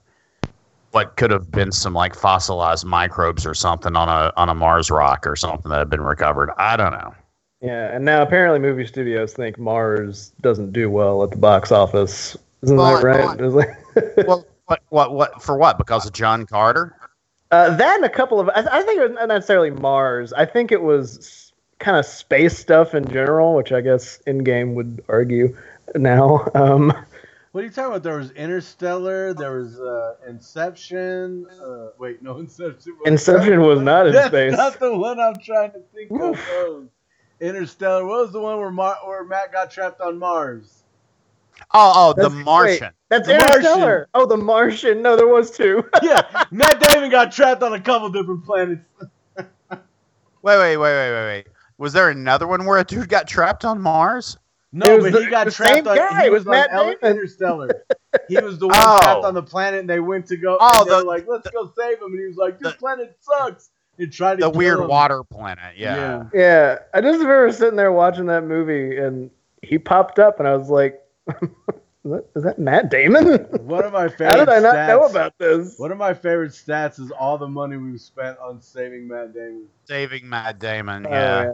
what 0.92 1.16
could 1.16 1.32
have 1.32 1.52
been 1.52 1.72
some 1.72 1.94
like 1.94 2.16
fossilized 2.16 2.86
microbes 2.86 3.46
or 3.46 3.54
something 3.54 3.96
on 3.96 4.10
a 4.10 4.34
on 4.38 4.50
a 4.50 4.56
Mars 4.56 4.90
rock 4.90 5.28
or 5.28 5.36
something 5.36 5.70
that 5.70 5.80
had 5.80 5.90
been 5.90 6.02
recovered. 6.02 6.52
I 6.58 6.76
don't 6.78 6.92
know. 6.92 7.14
yeah, 7.62 7.96
and 7.96 8.06
now 8.06 8.22
apparently 8.22 8.60
movie 8.60 8.86
studios 8.86 9.34
think 9.34 9.58
Mars 9.60 10.32
doesn't 10.42 10.74
do 10.74 10.90
well 10.90 11.24
at 11.24 11.32
the 11.32 11.38
box 11.38 11.72
office. 11.72 12.38
Isn't 12.64 12.78
Well, 12.78 12.96
that 12.98 13.04
right? 13.04 13.42
Is 13.42 13.56
it- 13.56 14.26
well, 14.28 14.46
what 14.66 14.82
what 14.90 15.14
what 15.14 15.42
for 15.44 15.58
what? 15.58 15.78
Because 15.78 16.06
of 16.06 16.14
John 16.14 16.46
Carter? 16.46 16.96
Uh, 17.52 17.76
that 17.76 17.96
and 17.98 18.06
a 18.06 18.10
couple 18.10 18.40
of, 18.40 18.48
I, 18.50 18.64
I 18.72 18.82
think 18.84 18.98
it 19.00 19.10
was 19.10 19.12
not 19.12 19.28
necessarily 19.28 19.72
Mars. 19.72 20.32
I 20.32 20.46
think 20.46 20.72
it 20.72 20.82
was 20.82 21.52
kind 21.80 21.98
of 21.98 22.06
space 22.06 22.58
stuff 22.58 22.96
in 22.96 23.06
general, 23.12 23.56
which 23.56 23.74
I 23.74 23.82
guess 23.82 24.20
Endgame 24.26 24.74
would 24.76 25.04
argue 25.10 25.58
now. 25.96 26.48
Um, 26.56 26.94
What 27.52 27.62
are 27.62 27.68
you 27.68 27.70
talking 27.74 27.88
about? 27.92 28.04
There 28.04 28.16
was 28.18 28.32
Interstellar. 28.32 29.34
There 29.34 29.58
was 29.60 29.78
uh, 29.82 30.16
Inception. 30.30 31.46
Uh, 31.62 31.88
wait, 32.00 32.22
no, 32.24 32.38
Inception. 32.40 32.94
was- 33.00 33.08
Inception 33.08 33.60
was 33.60 33.82
not 33.82 34.08
in 34.08 34.14
That's 34.14 34.28
space. 34.28 34.56
not 34.56 34.80
the 34.80 34.96
one 34.98 35.20
I'm 35.20 35.36
trying 35.36 35.74
to 35.74 35.82
think 35.94 36.10
of. 36.12 36.22
Oof. 36.22 36.48
Oh, 36.52 36.88
Interstellar. 37.42 38.06
What 38.06 38.22
was 38.22 38.32
the 38.32 38.40
one 38.40 38.60
where 38.60 38.72
Mar- 38.72 39.00
where 39.06 39.26
Matt 39.26 39.52
got 39.52 39.72
trapped 39.72 40.00
on 40.00 40.18
Mars? 40.18 40.81
Oh, 41.74 42.14
oh, 42.18 42.22
the 42.22 42.30
Martian. 42.30 42.88
wait, 42.88 42.92
that's 43.10 43.28
The 43.28 43.36
Interstellar. 43.36 43.80
Martian. 43.80 44.08
Oh, 44.14 44.26
the 44.26 44.38
Martian. 44.38 45.02
No, 45.02 45.16
there 45.16 45.28
was 45.28 45.52
two. 45.52 45.84
Yeah, 46.04 46.46
Matt 46.52 46.80
Damon 46.82 47.10
got 47.10 47.32
trapped 47.32 47.64
on 47.64 47.74
a 47.74 47.80
couple 47.80 48.10
different 48.10 48.44
planets. 48.46 48.82
Wait, 50.44 50.58
wait, 50.58 50.78
wait, 50.78 50.78
wait, 50.78 51.12
wait, 51.12 51.26
wait. 51.26 51.48
Was 51.78 51.94
there 51.94 52.10
another 52.10 52.48
one 52.48 52.66
where 52.66 52.80
a 52.80 52.84
dude 52.84 53.08
got 53.10 53.28
trapped 53.28 53.64
on 53.64 53.80
Mars? 53.80 54.38
No, 54.74 54.88
It 54.88 55.02
was 55.02 55.12
but 55.12 55.20
the- 55.20 55.26
he 55.26 55.30
got 55.30 55.46
the 55.46 55.52
trapped 55.52 55.74
same 55.76 55.88
on. 55.88 55.96
guy. 55.96 56.22
He 56.22 56.28
It 56.28 56.32
was 56.32 56.46
Matt 56.46 56.72
Ele- 56.72 56.86
Damon. 56.86 56.98
Interstellar. 57.04 57.84
He 58.28 58.40
was 58.40 58.58
the 58.58 58.68
one 58.68 58.76
Oh. 58.80 58.98
trapped 59.02 59.24
on 59.26 59.34
the 59.36 59.44
planet, 59.44 59.82
and 59.82 59.90
they 59.90 60.00
went 60.00 60.26
to 60.28 60.38
go. 60.38 60.58
Oh, 60.60 60.82
and 60.82 60.90
they 60.90 60.96
were 60.96 61.02
the- 61.02 61.08
like, 61.08 61.28
let's 61.28 61.48
go 61.52 61.72
save 61.78 61.98
him, 62.00 62.06
and 62.12 62.20
he 62.20 62.26
was 62.26 62.38
like, 62.38 62.58
this 62.60 62.72
the- 62.74 62.78
planet 62.80 63.16
sucks. 63.22 63.70
And 64.00 64.12
tried 64.12 64.40
to 64.40 64.46
The 64.46 64.50
weird 64.50 64.80
him. 64.80 64.88
water 64.88 65.24
planet. 65.24 65.76
Yeah. 65.78 66.24
yeah, 66.34 66.80
I 66.94 67.02
just 67.02 67.20
remember 67.20 67.52
sitting 67.52 67.76
there 67.76 67.92
watching 67.92 68.26
that 68.28 68.46
movie, 68.46 68.98
and 68.98 69.30
he 69.62 69.78
popped 69.78 70.18
up, 70.18 70.40
and 70.40 70.48
I 70.48 70.56
was 70.56 70.70
like, 70.70 71.01
"Is 72.04 72.12
that, 72.12 72.26
is 72.36 72.44
that 72.44 72.60
Matt 72.60 72.90
Damon? 72.90 73.26
One 73.66 73.86
of 73.86 73.94
my 73.94 74.08
favorite. 74.08 74.26
How 74.30 74.38
did 74.38 74.50
I 74.50 74.60
not 74.60 74.76
stats, 74.76 74.88
know 74.88 75.06
about 75.06 75.38
this?" 75.38 75.78
One 75.78 75.92
of 75.92 75.98
my 75.98 76.14
favorite 76.14 76.52
stats 76.52 77.00
is 77.00 77.12
all 77.12 77.38
the 77.38 77.48
money 77.48 77.78
we've 77.78 78.02
spent 78.02 78.38
on 78.40 78.62
saving 78.62 79.08
Matt 79.08 79.34
Damon. 79.34 79.68
Saving 79.86 80.28
Matt 80.28 80.60
Damon. 80.60 81.06
Oh, 81.06 81.12
yeah. 81.12 81.52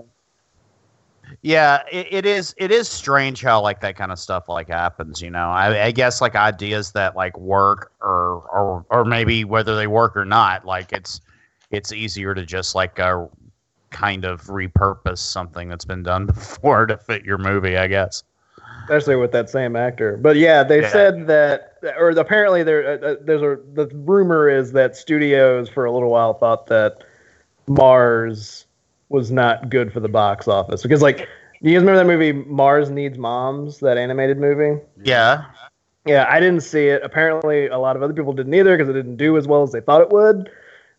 Yeah, 1.42 1.84
it, 1.92 2.08
it 2.12 2.26
is. 2.26 2.56
It 2.58 2.72
is 2.72 2.88
strange 2.88 3.42
how 3.42 3.62
like 3.62 3.82
that 3.82 3.96
kind 3.96 4.12
of 4.12 4.20
stuff 4.20 4.48
like 4.48 4.70
happens. 4.70 5.22
You 5.22 5.30
know, 5.30 5.50
I, 5.50 5.86
I 5.86 5.92
guess 5.92 6.22
like 6.22 6.36
ideas 6.36 6.92
that 6.94 7.16
like 7.16 7.38
work 7.38 7.92
or 8.02 8.44
or 8.52 8.86
or 8.90 9.06
maybe 9.06 9.44
whether 9.44 9.76
they 9.76 9.88
work 9.88 10.16
or 10.16 10.26
not. 10.26 10.66
Like 10.66 10.94
it's 10.94 11.22
it's 11.72 11.92
easier 11.92 12.34
to 12.34 12.46
just 12.46 12.76
like 12.76 13.00
uh, 13.00 13.26
kind 13.90 14.26
of 14.26 14.42
repurpose 14.44 15.20
something 15.20 15.70
that's 15.70 15.86
been 15.86 16.04
done 16.04 16.26
before 16.28 16.86
to 16.86 16.98
fit 16.98 17.26
your 17.26 17.38
movie. 17.38 17.78
I 17.78 17.88
guess. 17.88 18.24
Especially 18.88 19.18
with 19.18 19.32
that 19.34 19.50
same 19.50 19.76
actor. 19.76 20.16
But 20.18 20.38
yeah, 20.38 20.64
they 20.64 20.82
Yeah. 20.82 20.90
said 20.90 21.28
that, 21.28 21.74
or 22.00 22.10
apparently 22.12 22.64
there, 22.64 22.88
uh, 22.88 23.08
uh, 23.08 23.16
there's 23.22 23.42
a 23.42 23.60
the 23.74 23.88
rumor 23.94 24.50
is 24.50 24.72
that 24.72 24.96
studios 24.96 25.68
for 25.68 25.86
a 25.86 25.92
little 25.92 26.10
while 26.10 26.34
thought 26.34 26.68
that 26.68 27.04
Mars 27.68 28.66
was 29.10 29.32
not 29.32 29.70
good 29.70 29.92
for 29.92 30.00
the 30.00 30.08
box 30.08 30.48
office 30.48 30.84
because, 30.84 31.02
like, 31.02 31.28
you 31.62 31.74
guys 31.74 31.82
remember 31.82 31.98
that 31.98 32.06
movie 32.08 32.32
Mars 32.32 32.90
Needs 32.90 33.18
Moms? 33.18 33.80
That 33.80 33.98
animated 33.98 34.38
movie. 34.38 34.82
Yeah. 35.04 35.44
Yeah, 36.06 36.26
I 36.30 36.40
didn't 36.40 36.62
see 36.64 36.88
it. 36.88 37.02
Apparently, 37.04 37.68
a 37.68 37.78
lot 37.78 37.98
of 37.98 38.04
other 38.04 38.14
people 38.14 38.32
didn't 38.32 38.54
either 38.54 38.78
because 38.78 38.90
it 38.90 38.94
didn't 38.94 39.18
do 39.18 39.36
as 39.38 39.48
well 39.48 39.64
as 39.64 39.74
they 39.74 39.82
thought 39.82 40.02
it 40.02 40.10
would. 40.10 40.50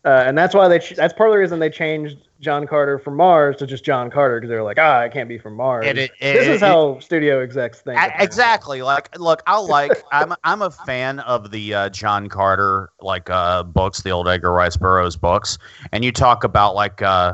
Uh, 0.05 0.23
and 0.25 0.37
that's 0.37 0.55
why 0.55 0.67
they. 0.67 0.79
Ch- 0.79 0.95
that's 0.95 1.13
part 1.13 1.29
of 1.29 1.33
the 1.33 1.39
reason 1.39 1.59
they 1.59 1.69
changed 1.69 2.17
John 2.39 2.65
Carter 2.65 2.99
from 2.99 3.17
Mars 3.17 3.57
to 3.57 3.67
just 3.67 3.83
John 3.83 4.09
Carter 4.09 4.39
because 4.39 4.49
they 4.49 4.55
were 4.55 4.63
like, 4.63 4.79
ah, 4.79 5.01
it 5.01 5.11
can't 5.11 5.27
be 5.27 5.37
from 5.37 5.55
Mars. 5.55 5.85
It- 5.85 5.97
it- 5.97 6.11
this 6.21 6.47
it- 6.47 6.51
is 6.53 6.61
how 6.61 6.99
studio 6.99 7.41
execs 7.41 7.81
think. 7.81 7.99
I, 7.99 8.07
exactly. 8.19 8.81
Like, 8.81 9.19
look, 9.19 9.43
I 9.45 9.57
like. 9.59 9.91
I'm 10.13 10.33
I'm 10.45 10.61
a 10.61 10.71
fan 10.71 11.19
of 11.19 11.51
the 11.51 11.73
uh, 11.73 11.89
John 11.89 12.29
Carter 12.29 12.91
like 13.01 13.29
uh, 13.29 13.63
books, 13.63 14.01
the 14.01 14.11
old 14.11 14.29
Edgar 14.29 14.53
Rice 14.53 14.77
Burroughs 14.77 15.17
books, 15.17 15.57
and 15.91 16.05
you 16.05 16.13
talk 16.13 16.45
about 16.45 16.75
like 16.75 17.01
uh, 17.01 17.33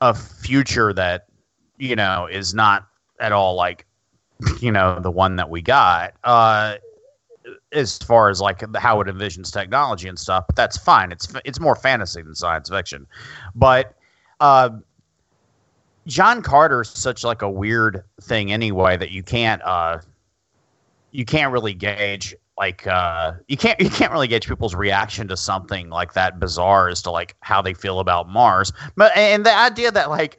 a 0.00 0.14
future 0.14 0.94
that 0.94 1.26
you 1.78 1.94
know 1.96 2.26
is 2.30 2.54
not 2.54 2.86
at 3.20 3.32
all 3.32 3.54
like 3.56 3.84
you 4.60 4.72
know 4.72 4.98
the 5.00 5.10
one 5.10 5.36
that 5.36 5.50
we 5.50 5.60
got. 5.60 6.14
Uh, 6.24 6.76
as 7.72 7.98
far 7.98 8.30
as 8.30 8.40
like 8.40 8.62
how 8.76 9.00
it 9.00 9.08
envisions 9.08 9.52
technology 9.52 10.08
and 10.08 10.18
stuff, 10.18 10.44
but 10.46 10.56
that's 10.56 10.76
fine. 10.76 11.12
It's 11.12 11.32
it's 11.44 11.60
more 11.60 11.74
fantasy 11.76 12.22
than 12.22 12.34
science 12.34 12.68
fiction, 12.68 13.06
but. 13.54 13.94
Uh, 14.40 14.70
John 16.06 16.42
is 16.42 16.88
such 16.88 17.24
like 17.24 17.42
a 17.42 17.50
weird 17.50 18.02
thing 18.22 18.52
anyway 18.52 18.96
that 18.96 19.10
you 19.10 19.22
can't 19.22 19.62
uh 19.62 19.98
you 21.12 21.24
can't 21.24 21.52
really 21.52 21.74
gauge 21.74 22.34
like 22.58 22.86
uh 22.86 23.32
you 23.48 23.56
can't 23.56 23.80
you 23.80 23.90
can't 23.90 24.12
really 24.12 24.28
gauge 24.28 24.48
people's 24.48 24.74
reaction 24.74 25.28
to 25.28 25.36
something 25.36 25.88
like 25.88 26.14
that 26.14 26.40
bizarre 26.40 26.88
as 26.88 27.02
to 27.02 27.10
like 27.10 27.36
how 27.40 27.62
they 27.62 27.74
feel 27.74 28.00
about 28.00 28.28
Mars. 28.28 28.72
But 28.96 29.16
and 29.16 29.44
the 29.44 29.56
idea 29.56 29.90
that 29.90 30.10
like 30.10 30.38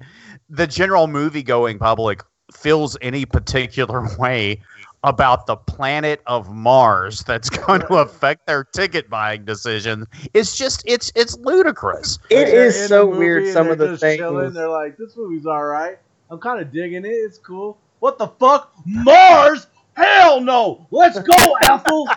the 0.50 0.68
general 0.68 1.08
movie 1.08 1.44
going 1.44 1.80
public 1.80 2.24
feels 2.54 2.98
any 3.02 3.26
particular 3.26 4.06
way 4.20 4.62
about 5.04 5.48
the 5.48 5.56
planet 5.56 6.22
of 6.28 6.54
Mars 6.54 7.24
that's 7.24 7.50
going 7.66 7.82
to 7.82 7.96
affect 7.96 8.46
their 8.48 8.64
ticket 8.64 9.10
buying 9.10 9.46
decision 9.46 10.06
is 10.34 10.56
just 10.56 10.84
it's 10.86 11.12
it's 11.16 11.38
ludicrous. 11.40 12.20
It 12.30 12.46
Like, 12.46 12.48
is 12.54 12.88
so 12.88 13.06
weird. 13.06 13.48
Some 13.54 13.70
of 13.70 13.78
the 13.78 13.98
things. 13.98 14.18
chilling. 14.18 14.54
They're 14.54 14.70
like, 14.70 14.98
"This 14.98 15.16
movie's 15.18 15.46
all 15.46 15.64
right. 15.64 15.98
I'm 16.30 16.40
kind 16.40 16.62
of 16.62 16.72
digging 16.72 17.04
it. 17.06 17.10
It's 17.10 17.38
cool. 17.38 17.78
What 18.00 18.18
the 18.18 18.28
fuck? 18.28 18.72
Mars? 18.86 19.68
Hell 19.94 20.40
no! 20.42 20.88
Let's 20.92 21.20
go, 21.20 21.56
Ethel. 21.64 22.08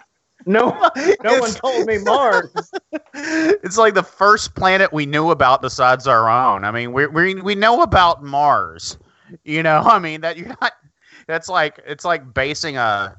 No, 0.47 0.71
no 1.23 1.39
one 1.41 1.51
told 1.51 1.87
me 1.87 1.99
Mars. 1.99 2.51
it's 3.15 3.77
like 3.79 3.95
the 3.95 4.03
first 4.03 4.55
planet 4.55 4.93
we 4.93 5.07
knew 5.07 5.31
about 5.31 5.63
besides 5.63 6.07
our 6.07 6.29
own. 6.29 6.65
I 6.65 6.71
mean, 6.71 6.93
we 6.93 7.07
we 7.07 7.35
we 7.35 7.55
know 7.55 7.83
about 7.83 8.23
Mars. 8.23 8.99
You 9.45 9.63
know, 9.63 9.81
I 9.81 9.99
mean 9.99 10.21
that 10.21 10.37
you're 10.37 10.49
not. 10.61 10.73
That's 11.27 11.49
like 11.49 11.81
it's 11.87 12.05
like 12.05 12.35
basing 12.35 12.77
a 12.77 13.17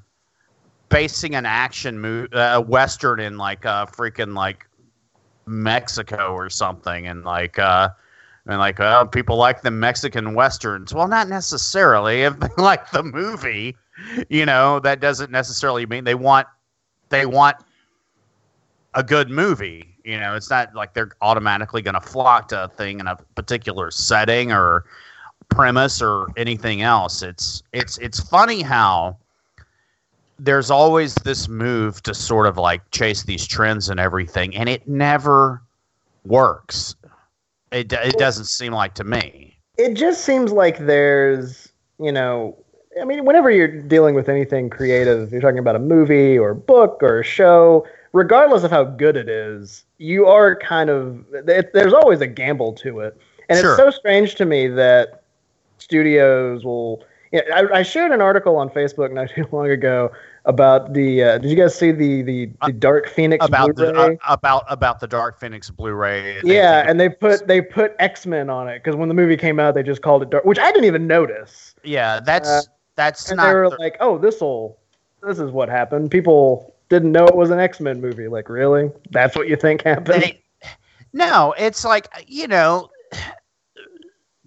basing 0.89 1.35
an 1.35 1.45
action 1.45 1.99
movie, 1.99 2.29
a 2.33 2.61
western 2.61 3.19
in 3.19 3.37
like 3.37 3.65
uh 3.65 3.85
freaking 3.85 4.35
like 4.35 4.67
Mexico 5.45 6.33
or 6.33 6.49
something, 6.49 7.07
and 7.07 7.23
like 7.23 7.59
uh 7.59 7.89
and 8.47 8.59
like 8.59 8.79
uh, 8.79 9.05
people 9.05 9.37
like 9.37 9.61
the 9.61 9.71
Mexican 9.71 10.35
westerns. 10.35 10.93
Well, 10.93 11.07
not 11.07 11.27
necessarily. 11.27 12.21
If 12.25 12.39
they 12.39 12.49
like 12.57 12.91
the 12.91 13.03
movie, 13.03 13.75
you 14.29 14.45
know, 14.45 14.79
that 14.79 14.99
doesn't 14.99 15.31
necessarily 15.31 15.85
mean 15.85 16.03
they 16.03 16.15
want 16.15 16.47
they 17.09 17.25
want 17.25 17.57
a 18.93 19.03
good 19.03 19.29
movie. 19.29 19.95
You 20.03 20.19
know, 20.19 20.35
it's 20.35 20.49
not 20.49 20.75
like 20.75 20.93
they're 20.93 21.11
automatically 21.21 21.81
going 21.81 21.95
to 21.95 22.01
flock 22.01 22.47
to 22.49 22.65
a 22.65 22.67
thing 22.67 22.99
in 22.99 23.07
a 23.07 23.15
particular 23.35 23.89
setting 23.91 24.51
or 24.51 24.85
premise 25.49 26.01
or 26.01 26.27
anything 26.37 26.81
else. 26.81 27.21
It's 27.21 27.63
it's 27.73 27.97
it's 27.99 28.19
funny 28.19 28.61
how 28.61 29.17
there's 30.39 30.69
always 30.69 31.15
this 31.15 31.47
move 31.47 32.03
to 32.03 32.13
sort 32.13 32.45
of 32.47 32.57
like 32.57 32.89
chase 32.91 33.23
these 33.23 33.47
trends 33.47 33.89
and 33.89 33.99
everything, 33.99 34.55
and 34.55 34.67
it 34.67 34.87
never 34.87 35.61
works. 36.25 36.95
It 37.71 37.91
it 37.93 38.17
doesn't 38.17 38.45
seem 38.45 38.73
like 38.73 38.93
to 38.95 39.03
me. 39.03 39.57
it 39.77 39.93
just 39.95 40.23
seems 40.23 40.51
like 40.51 40.77
there's, 40.85 41.69
you 41.99 42.11
know, 42.11 42.57
I 43.01 43.03
mean, 43.05 43.25
whenever 43.25 43.51
you're 43.51 43.67
dealing 43.81 44.15
with 44.15 44.29
anything 44.29 44.69
creative, 44.69 45.31
you're 45.31 45.41
talking 45.41 45.59
about 45.59 45.75
a 45.75 45.79
movie 45.79 46.37
or 46.37 46.51
a 46.51 46.55
book 46.55 46.99
or 47.01 47.19
a 47.19 47.23
show, 47.25 47.85
regardless 48.13 48.63
of 48.63 48.71
how 48.71 48.85
good 48.85 49.17
it 49.17 49.27
is, 49.27 49.83
you 49.97 50.27
are 50.27 50.55
kind 50.55 50.89
of, 50.89 51.25
it, 51.33 51.73
there's 51.73 51.91
always 51.91 52.21
a 52.21 52.27
gamble 52.27 52.71
to 52.73 53.01
it. 53.01 53.17
And 53.49 53.59
Sure. 53.59 53.71
it's 53.73 53.77
so 53.77 53.89
strange 53.89 54.35
to 54.35 54.45
me 54.45 54.67
that 54.69 55.23
studios 55.89 56.65
will. 56.65 57.03
You 57.31 57.41
know, 57.49 57.55
I, 57.55 57.79
I 57.79 57.83
shared 57.83 58.11
an 58.11 58.21
article 58.21 58.55
on 58.57 58.69
Facebook 58.69 59.11
not 59.11 59.29
too 59.35 59.45
long 59.51 59.69
ago 59.69 60.11
about 60.45 60.93
the. 60.93 61.23
Uh, 61.23 61.37
did 61.37 61.49
you 61.49 61.55
guys 61.57 61.77
see 61.77 61.91
the 61.91 62.21
the, 62.21 62.49
the 62.65 62.71
Dark 62.73 63.07
Phoenix 63.07 63.45
About 63.45 63.75
the 63.75 63.91
Blu-ray? 63.93 64.15
uh, 64.27 64.33
about 64.33 64.63
about 64.67 64.99
the 64.99 65.07
Dark 65.07 65.39
Phoenix 65.39 65.69
Blu-ray. 65.69 66.41
They- 66.41 66.55
yeah, 66.55 66.83
they- 66.83 66.89
and 66.89 66.99
they 66.99 67.09
put 67.09 67.47
they 67.47 67.61
put 67.61 67.95
X 67.99 68.25
Men 68.25 68.49
on 68.49 68.67
it 68.67 68.83
because 68.83 68.95
when 68.95 69.07
the 69.09 69.15
movie 69.15 69.37
came 69.37 69.59
out, 69.59 69.73
they 69.75 69.83
just 69.83 70.01
called 70.01 70.21
it 70.23 70.29
Dark, 70.29 70.45
which 70.45 70.59
I 70.59 70.71
didn't 70.71 70.85
even 70.85 71.07
notice. 71.07 71.75
yeah, 71.83 72.19
that's 72.19 72.49
Uh, 72.49 72.61
that's 72.95 73.29
and 73.29 73.37
not. 73.37 73.47
they 73.47 73.53
were 73.53 73.69
the- 73.69 73.77
like, 73.79 73.97
"Oh, 73.99 74.17
this 74.17 74.39
will, 74.41 74.77
this 75.21 75.39
is 75.39 75.51
what 75.51 75.67
happened." 75.69 76.11
People 76.11 76.73
didn't 76.89 77.11
know 77.11 77.25
it 77.27 77.35
was 77.35 77.49
an 77.51 77.59
X 77.59 77.79
Men 77.79 77.99
movie. 77.99 78.27
Like, 78.27 78.49
really? 78.49 78.91
That's 79.11 79.35
what 79.35 79.47
you 79.49 79.55
think 79.55 79.81
happened? 79.83 80.21
they, 80.23 80.41
no, 81.13 81.53
it's 81.57 81.83
like 81.83 82.07
you 82.27 82.47
know, 82.47 82.89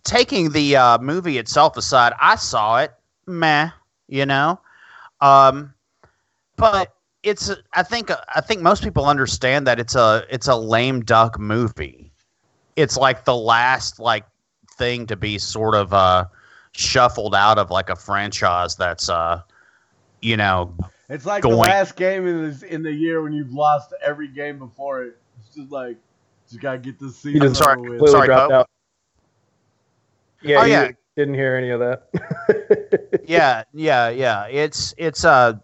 taking 0.08 0.50
the 0.50 0.74
uh, 0.74 0.98
movie 0.98 1.36
itself 1.36 1.76
aside, 1.76 2.14
I 2.20 2.36
saw 2.36 2.78
it, 2.78 2.92
meh, 3.26 3.68
you 4.08 4.24
know, 4.24 4.58
um, 5.20 5.74
but 6.56 6.94
it's 7.22 7.50
I 7.74 7.82
think 7.82 8.10
I 8.34 8.40
think 8.40 8.62
most 8.62 8.82
people 8.82 9.04
understand 9.04 9.66
that 9.66 9.78
it's 9.78 9.94
a 9.94 10.24
it's 10.30 10.48
a 10.48 10.56
lame 10.56 11.02
duck 11.02 11.38
movie. 11.38 12.10
It's 12.76 12.96
like 12.96 13.24
the 13.24 13.36
last 13.36 14.00
like 14.00 14.24
thing 14.78 15.06
to 15.08 15.16
be 15.16 15.38
sort 15.38 15.74
of 15.74 15.92
uh, 15.92 16.24
shuffled 16.72 17.34
out 17.34 17.58
of 17.58 17.70
like 17.70 17.90
a 17.90 17.96
franchise 17.96 18.76
that's 18.76 19.10
uh, 19.10 19.42
you 20.22 20.36
know 20.36 20.74
It's 21.10 21.26
like 21.26 21.42
the 21.42 21.48
last 21.48 21.96
game 21.96 22.26
in 22.26 22.50
the, 22.50 22.74
in 22.74 22.82
the 22.82 22.92
year 22.92 23.22
when 23.22 23.32
you've 23.32 23.52
lost 23.52 23.92
every 24.02 24.28
game 24.28 24.58
before 24.58 25.02
it. 25.02 25.18
It's 25.40 25.54
just 25.54 25.70
like, 25.70 25.96
just 26.48 26.60
gotta 26.60 26.78
get 26.78 26.98
this 26.98 27.16
season 27.16 27.40
just 27.40 27.56
sorry, 27.56 27.72
over 27.72 27.80
with. 27.80 27.88
Completely 27.98 28.12
sorry, 28.12 28.26
dropped 28.26 28.50
Pope. 28.50 28.60
out. 28.60 28.70
Yeah, 30.42 30.60
Oh, 30.60 30.64
yeah. 30.64 30.90
didn't 31.16 31.34
hear 31.34 31.56
any 31.56 31.70
of 31.70 31.80
that. 31.80 33.20
yeah, 33.26 33.64
yeah, 33.72 34.08
yeah. 34.10 34.46
It's 34.46 34.94
it's 34.96 35.24
uh 35.24 35.54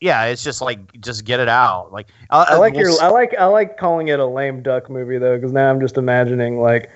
yeah, 0.00 0.24
it's 0.24 0.44
just 0.44 0.60
like 0.60 1.00
just 1.00 1.24
get 1.24 1.40
it 1.40 1.48
out. 1.48 1.92
Like 1.92 2.08
uh, 2.30 2.44
I 2.50 2.56
like 2.56 2.74
we'll 2.74 2.82
your 2.82 2.90
s- 2.90 3.00
I 3.00 3.08
like 3.08 3.34
I 3.38 3.46
like 3.46 3.78
calling 3.78 4.08
it 4.08 4.20
a 4.20 4.26
lame 4.26 4.62
duck 4.62 4.88
movie 4.90 5.18
though, 5.18 5.36
because 5.36 5.52
now 5.52 5.70
I'm 5.70 5.80
just 5.80 5.96
imagining 5.96 6.60
like 6.60 6.90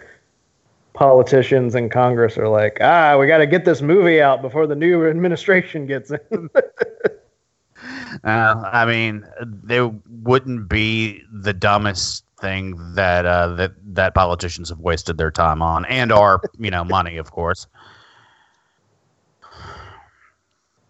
politicians 0.92 1.74
in 1.74 1.88
Congress 1.88 2.36
are 2.36 2.48
like, 2.48 2.78
ah, 2.80 3.16
we 3.18 3.26
got 3.26 3.38
to 3.38 3.46
get 3.46 3.64
this 3.64 3.80
movie 3.80 4.20
out 4.20 4.42
before 4.42 4.66
the 4.66 4.76
new 4.76 5.06
administration 5.08 5.86
gets 5.86 6.10
in. 6.10 6.50
uh, 8.24 8.70
I 8.72 8.84
mean, 8.84 9.26
they 9.64 9.80
wouldn't 9.80 10.68
be 10.68 11.22
the 11.32 11.52
dumbest 11.54 12.24
thing 12.42 12.94
that 12.94 13.24
uh, 13.24 13.54
that 13.54 13.72
that 13.94 14.14
politicians 14.14 14.68
have 14.68 14.80
wasted 14.80 15.16
their 15.16 15.30
time 15.30 15.62
on, 15.62 15.86
and 15.86 16.12
our 16.12 16.42
you 16.58 16.70
know 16.70 16.84
money, 16.84 17.16
of 17.16 17.30
course. 17.30 17.66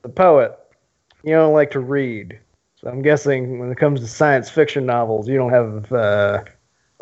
the 0.02 0.08
poet, 0.08 0.58
you 1.22 1.32
don't 1.32 1.54
like 1.54 1.70
to 1.72 1.80
read. 1.80 2.40
So 2.76 2.88
I'm 2.88 3.02
guessing 3.02 3.58
when 3.60 3.70
it 3.70 3.78
comes 3.78 4.00
to 4.00 4.08
science 4.08 4.50
fiction 4.50 4.86
novels, 4.86 5.28
you 5.28 5.36
don't 5.36 5.52
have. 5.52 5.92
Uh, 5.92 6.44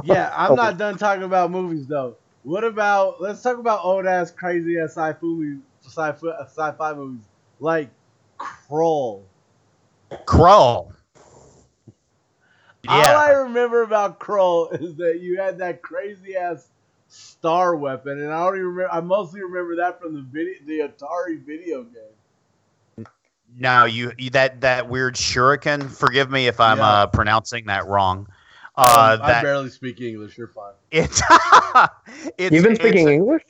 Yeah, 0.03 0.33
I'm 0.35 0.55
not 0.57 0.79
done 0.79 0.97
talking 0.97 1.25
about 1.25 1.51
movies 1.51 1.87
though. 1.87 2.17
What 2.43 2.65
about 2.65 3.21
let's 3.21 3.43
talk 3.43 3.59
about 3.59 3.85
old 3.85 4.07
ass 4.07 4.31
crazy 4.31 4.79
ass 4.79 4.93
sci-fi 4.93 5.19
movies, 5.21 5.59
sci-fi, 5.83 6.29
sci-fi 6.47 6.95
movies 6.95 7.29
like 7.59 7.91
Krull. 10.27 10.95
Krull. 12.87 12.93
All 12.93 13.17
I 13.19 13.31
remember 13.33 13.83
about 13.83 14.19
Krull 14.21 14.73
is 14.81 14.95
that 14.97 15.21
you 15.21 15.39
had 15.41 15.59
that 15.59 15.83
crazy 15.83 16.37
ass 16.37 16.69
star 17.09 17.77
weapon, 17.77 18.21
and 18.21 18.33
I 18.33 18.43
only 18.47 18.61
remember. 18.61 18.93
I 18.93 19.01
mostly 19.01 19.43
remember 19.43 19.77
that 19.77 20.01
from 20.01 20.15
the 20.15 20.23
video, 20.23 20.55
the 20.67 20.89
Atari 20.89 21.45
video 21.45 21.83
game. 21.85 23.07
no, 23.59 23.85
you, 23.85 24.13
you 24.17 24.31
that 24.31 24.61
that 24.63 24.89
weird 24.89 25.15
shuriken. 25.15 25.91
Forgive 25.91 26.31
me 26.31 26.47
if 26.47 26.61
I'm 26.61 26.79
Yeah. 26.79 26.87
uh, 26.89 27.07
pronouncing 27.09 27.67
that 27.67 27.87
wrong. 27.87 28.27
Uh, 28.77 29.19
Um, 29.21 29.27
I 29.29 29.43
barely 29.43 29.69
speak 29.69 30.01
English. 30.01 30.39
You're 30.39 30.49
fine. 30.49 30.73
it's 30.91 31.21
it's 32.39 32.55
You've 32.55 32.63
been 32.65 32.73
it's- 32.73 32.79
speaking 32.79 33.09
English? 33.09 33.43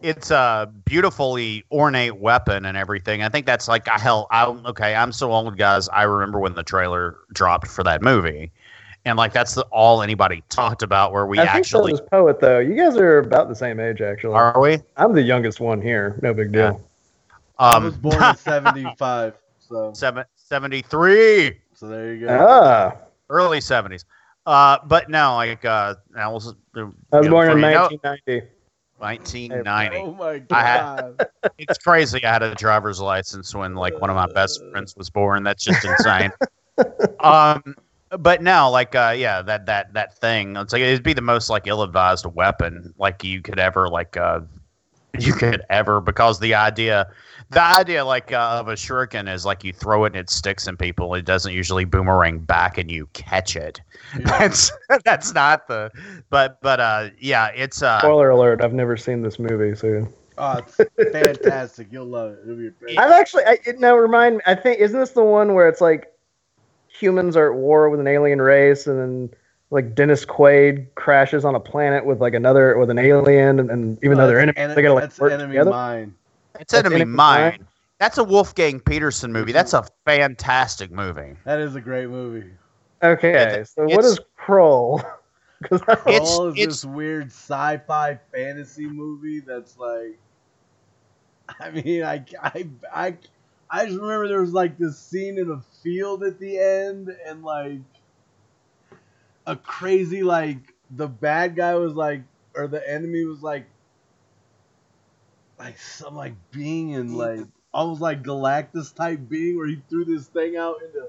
It's 0.00 0.30
a 0.30 0.72
beautifully 0.84 1.64
ornate 1.70 2.16
weapon 2.16 2.64
and 2.66 2.76
everything. 2.76 3.22
I 3.22 3.28
think 3.28 3.46
that's 3.46 3.68
like 3.68 3.88
I 3.88 3.98
hell. 3.98 4.26
I 4.30 4.46
okay. 4.46 4.94
I'm 4.94 5.12
so 5.12 5.32
old, 5.32 5.56
guys. 5.56 5.88
I 5.88 6.02
remember 6.02 6.38
when 6.38 6.54
the 6.54 6.62
trailer 6.62 7.18
dropped 7.32 7.68
for 7.68 7.82
that 7.84 8.02
movie, 8.02 8.52
and 9.04 9.16
like 9.16 9.32
that's 9.32 9.54
the, 9.54 9.62
all 9.70 10.02
anybody 10.02 10.42
talked 10.48 10.82
about. 10.82 11.12
Where 11.12 11.26
we 11.26 11.38
I 11.38 11.42
think 11.42 11.56
actually 11.56 11.92
so 11.92 11.98
does 11.98 12.08
poet 12.08 12.40
though. 12.40 12.58
You 12.58 12.74
guys 12.74 12.96
are 12.96 13.18
about 13.18 13.48
the 13.48 13.54
same 13.56 13.80
age 13.80 14.00
actually. 14.00 14.34
are 14.34 14.60
we? 14.60 14.78
I'm 14.96 15.12
the 15.12 15.22
youngest 15.22 15.60
one 15.60 15.80
here. 15.80 16.18
No 16.22 16.34
big 16.34 16.52
deal. 16.52 16.80
I 17.58 17.76
Um, 17.76 17.84
was 17.84 17.96
born 17.96 18.22
in 18.22 18.36
'75, 18.36 19.34
so 19.58 19.92
seven, 19.94 20.24
73, 20.36 21.56
so 21.74 21.88
there 21.88 22.14
you 22.14 22.26
go. 22.26 22.38
Ah, 22.40 22.96
early 23.30 23.58
70s. 23.58 24.04
Uh, 24.46 24.78
but 24.86 25.08
no, 25.08 25.36
like 25.36 25.64
uh, 25.64 25.94
I 26.16 26.28
was, 26.28 26.54
I 26.76 26.82
was 26.82 27.28
born 27.28 27.50
in 27.50 27.60
1990. 27.62 28.53
1990. 29.04 29.96
Oh 29.98 30.14
my 30.14 30.42
I 30.50 30.62
had- 30.62 31.16
god! 31.18 31.28
it's 31.58 31.78
crazy. 31.78 32.24
I 32.24 32.32
had 32.32 32.42
a 32.42 32.54
driver's 32.54 33.00
license 33.00 33.54
when 33.54 33.74
like 33.74 34.00
one 34.00 34.10
of 34.10 34.16
my 34.16 34.26
best 34.32 34.60
friends 34.72 34.96
was 34.96 35.10
born. 35.10 35.42
That's 35.44 35.62
just 35.62 35.84
insane. 35.84 36.32
um, 37.20 37.74
but 38.18 38.42
no, 38.42 38.70
like 38.70 38.94
uh, 38.94 39.14
yeah, 39.16 39.42
that 39.42 39.66
that 39.66 39.92
that 39.92 40.16
thing. 40.18 40.56
It's 40.56 40.72
like 40.72 40.82
it'd 40.82 41.02
be 41.02 41.12
the 41.12 41.20
most 41.22 41.50
like 41.50 41.66
ill-advised 41.66 42.26
weapon 42.26 42.94
like 42.98 43.22
you 43.24 43.42
could 43.42 43.58
ever 43.58 43.88
like 43.88 44.16
uh 44.16 44.40
you 45.18 45.32
could 45.32 45.62
ever 45.70 46.00
because 46.00 46.40
the 46.40 46.54
idea 46.54 47.06
the 47.54 47.62
idea 47.62 48.04
like 48.04 48.32
uh, 48.32 48.58
of 48.60 48.68
a 48.68 48.74
shuriken 48.74 49.32
is 49.32 49.46
like 49.46 49.64
you 49.64 49.72
throw 49.72 50.04
it 50.04 50.08
and 50.08 50.16
it 50.16 50.30
sticks 50.30 50.66
in 50.66 50.76
people. 50.76 51.14
It 51.14 51.24
doesn't 51.24 51.52
usually 51.52 51.84
boomerang 51.84 52.40
back 52.40 52.78
and 52.78 52.90
you 52.90 53.06
catch 53.12 53.56
it. 53.56 53.80
That's 54.24 54.70
that's 55.04 55.32
not 55.34 55.66
the 55.66 55.90
but 56.30 56.60
but 56.60 56.80
uh 56.80 57.10
yeah, 57.18 57.48
it's 57.48 57.82
uh 57.82 57.98
Spoiler 58.00 58.30
alert! 58.30 58.62
I've 58.62 58.74
never 58.74 58.96
seen 58.96 59.22
this 59.22 59.38
movie, 59.38 59.74
so 59.74 60.06
Oh, 60.36 60.60
it's 60.78 61.12
fantastic. 61.12 61.88
You'll 61.90 62.06
love 62.06 62.32
it. 62.32 62.40
It'll 62.44 62.56
be 62.56 62.68
a. 62.68 63.00
I've 63.00 63.12
actually. 63.12 63.44
I, 63.44 63.58
it, 63.64 63.78
now 63.78 63.94
remind 63.96 64.36
me. 64.36 64.42
I 64.46 64.54
think 64.54 64.80
isn't 64.80 64.98
this 64.98 65.10
the 65.10 65.22
one 65.22 65.54
where 65.54 65.68
it's 65.68 65.80
like 65.80 66.12
humans 66.88 67.36
are 67.36 67.52
at 67.52 67.58
war 67.58 67.88
with 67.88 68.00
an 68.00 68.06
alien 68.06 68.40
race, 68.42 68.86
and 68.86 68.98
then 68.98 69.30
like 69.70 69.94
Dennis 69.94 70.24
Quaid 70.24 70.86
crashes 70.94 71.44
on 71.44 71.54
a 71.54 71.60
planet 71.60 72.04
with 72.04 72.20
like 72.20 72.34
another 72.34 72.76
with 72.78 72.90
an 72.90 72.98
alien, 72.98 73.60
and, 73.60 73.70
and 73.70 73.98
even 74.02 74.18
though 74.18 74.26
they're 74.26 74.40
enemies, 74.40 74.60
Ene- 74.60 74.74
they 74.74 74.82
gotta 74.82 74.94
like 74.94 75.04
that's 75.04 75.20
work 75.20 75.32
enemy 75.32 75.52
together. 75.52 75.70
mine. 75.70 76.14
It's 76.60 76.72
That's 76.72 76.86
enemy 76.86 76.96
Enemy 77.02 77.12
mine. 77.16 77.40
Mine? 77.58 77.66
That's 77.98 78.18
a 78.18 78.24
Wolfgang 78.24 78.80
Petersen 78.80 79.32
movie. 79.32 79.52
That's 79.52 79.72
a 79.72 79.84
fantastic 80.04 80.90
movie. 80.90 81.36
That 81.44 81.60
is 81.60 81.74
a 81.74 81.80
great 81.80 82.08
movie. 82.08 82.50
Okay, 83.02 83.32
It's- 83.34 83.74
so 83.74 83.82
what 83.84 84.04
is 84.04 84.12
it's- 84.14 84.18
is 84.18 84.20
Krull? 84.38 85.00
'Cause 85.64 85.80
It's- 85.82 86.36
Krull 86.36 86.48
is 86.48 86.54
it's- 86.54 86.66
this 86.66 86.84
weird 86.84 87.26
sci-fi 87.26 88.18
fantasy 88.32 88.86
movie 88.86 89.40
that's 89.40 89.78
like, 89.78 90.18
I 91.60 91.70
mean, 91.70 92.02
I, 92.02 92.24
I, 92.42 92.68
I, 92.94 93.16
I 93.70 93.86
just 93.86 93.98
remember 94.00 94.28
there 94.28 94.40
was 94.40 94.52
like 94.52 94.76
this 94.78 94.98
scene 94.98 95.38
in 95.38 95.50
a 95.50 95.60
field 95.82 96.24
at 96.24 96.38
the 96.38 96.58
end, 96.58 97.14
and 97.26 97.42
like 97.42 97.80
a 99.46 99.56
crazy 99.56 100.22
like 100.22 100.74
the 100.90 101.06
bad 101.08 101.54
guy 101.56 101.74
was 101.74 101.94
like, 101.94 102.22
or 102.56 102.66
the 102.66 102.86
enemy 102.90 103.24
was 103.24 103.42
like, 103.42 103.66
like 105.58 105.78
some 105.78 106.14
like 106.14 106.34
being 106.50 106.90
in 106.90 107.14
like 107.14 107.40
almost 107.72 108.00
like 108.00 108.22
Galactus 108.22 108.94
type 108.94 109.20
being 109.28 109.56
where 109.56 109.66
he 109.66 109.82
threw 109.88 110.04
this 110.04 110.26
thing 110.26 110.56
out 110.56 110.76
into. 110.84 111.06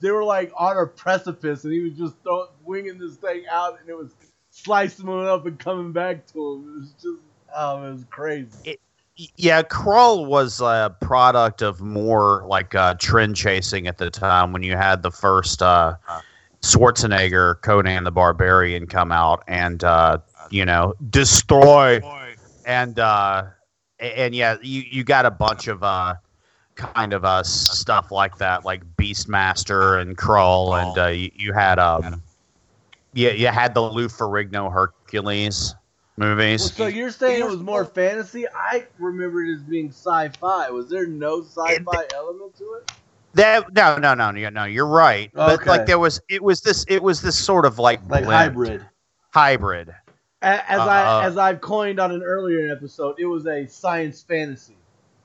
They 0.00 0.10
were 0.10 0.24
like 0.24 0.52
on 0.56 0.76
a 0.76 0.86
precipice, 0.86 1.64
and 1.64 1.72
he 1.72 1.80
was 1.80 1.94
just 1.94 2.14
throwing, 2.22 2.48
winging 2.64 2.98
this 2.98 3.16
thing 3.16 3.44
out, 3.50 3.80
and 3.80 3.88
it 3.88 3.96
was 3.96 4.14
slicing 4.50 5.06
him 5.06 5.20
up 5.20 5.46
and 5.46 5.58
coming 5.58 5.92
back 5.92 6.26
to 6.28 6.38
him. 6.38 6.68
It 6.68 6.80
was 6.80 6.92
just, 6.92 7.22
oh, 7.54 7.84
it 7.84 7.92
was 7.92 8.04
crazy. 8.10 8.78
Yeah, 9.36 9.62
Krull 9.62 10.26
was 10.26 10.60
a 10.60 10.94
product 11.00 11.62
of 11.62 11.80
more 11.80 12.44
like 12.46 12.74
uh, 12.74 12.94
trend 12.98 13.36
chasing 13.36 13.86
at 13.86 13.96
the 13.96 14.10
time 14.10 14.52
when 14.52 14.62
you 14.62 14.76
had 14.76 15.02
the 15.02 15.10
first 15.10 15.62
uh, 15.62 15.96
Schwarzenegger, 16.60 17.62
Conan 17.62 18.04
the 18.04 18.12
Barbarian 18.12 18.86
come 18.86 19.12
out 19.12 19.42
and 19.46 19.82
uh, 19.82 20.18
you 20.50 20.66
know 20.66 20.94
destroy 21.08 22.00
and 22.66 22.98
uh, 22.98 23.44
and 23.98 24.34
yeah, 24.34 24.56
you 24.62 24.82
you 24.90 25.04
got 25.04 25.26
a 25.26 25.30
bunch 25.30 25.68
of 25.68 25.82
uh, 25.82 26.14
kind 26.74 27.12
of 27.12 27.24
uh, 27.24 27.42
stuff 27.42 28.10
like 28.10 28.38
that, 28.38 28.64
like 28.64 28.82
Beastmaster 28.96 30.00
and 30.00 30.16
Krull, 30.16 30.80
and 30.80 30.98
uh, 30.98 31.06
you, 31.08 31.30
you 31.34 31.52
had 31.52 31.78
um, 31.78 32.22
yeah, 33.12 33.30
you 33.30 33.48
had 33.48 33.74
the 33.74 33.82
Lou 33.82 34.08
Ferrigno 34.08 34.70
Hercules 34.72 35.74
movies. 36.16 36.60
Well, 36.62 36.70
so 36.70 36.86
you're 36.86 37.10
saying 37.10 37.40
it 37.40 37.46
was 37.46 37.60
more 37.60 37.84
fantasy? 37.84 38.46
I 38.48 38.86
remember 38.98 39.42
it 39.44 39.54
as 39.54 39.62
being 39.62 39.88
sci-fi. 39.88 40.70
Was 40.70 40.88
there 40.88 41.06
no 41.06 41.42
sci-fi 41.42 42.06
element 42.14 42.56
to 42.58 42.64
it? 42.74 42.92
That 43.34 43.74
no 43.74 43.98
no 43.98 44.14
no 44.14 44.30
no 44.30 44.48
no 44.48 44.64
you're 44.64 44.86
right. 44.86 45.30
But 45.34 45.66
like 45.66 45.86
there 45.86 45.98
was 45.98 46.20
it 46.28 46.42
was 46.42 46.62
this 46.62 46.84
it 46.88 47.02
was 47.02 47.20
this 47.20 47.38
sort 47.38 47.66
of 47.66 47.78
like 47.78 48.00
Like 48.08 48.24
blend. 48.24 48.54
hybrid. 48.54 48.86
hybrid. 49.34 49.94
A- 50.46 50.70
As 50.72 50.80
Uh, 50.80 50.84
I 50.84 51.02
uh. 51.02 51.20
as 51.26 51.36
I've 51.36 51.60
coined 51.60 51.98
on 52.00 52.12
an 52.12 52.22
earlier 52.22 52.70
episode, 52.72 53.16
it 53.18 53.26
was 53.26 53.46
a 53.46 53.66
science 53.66 54.22
fantasy. 54.22 54.76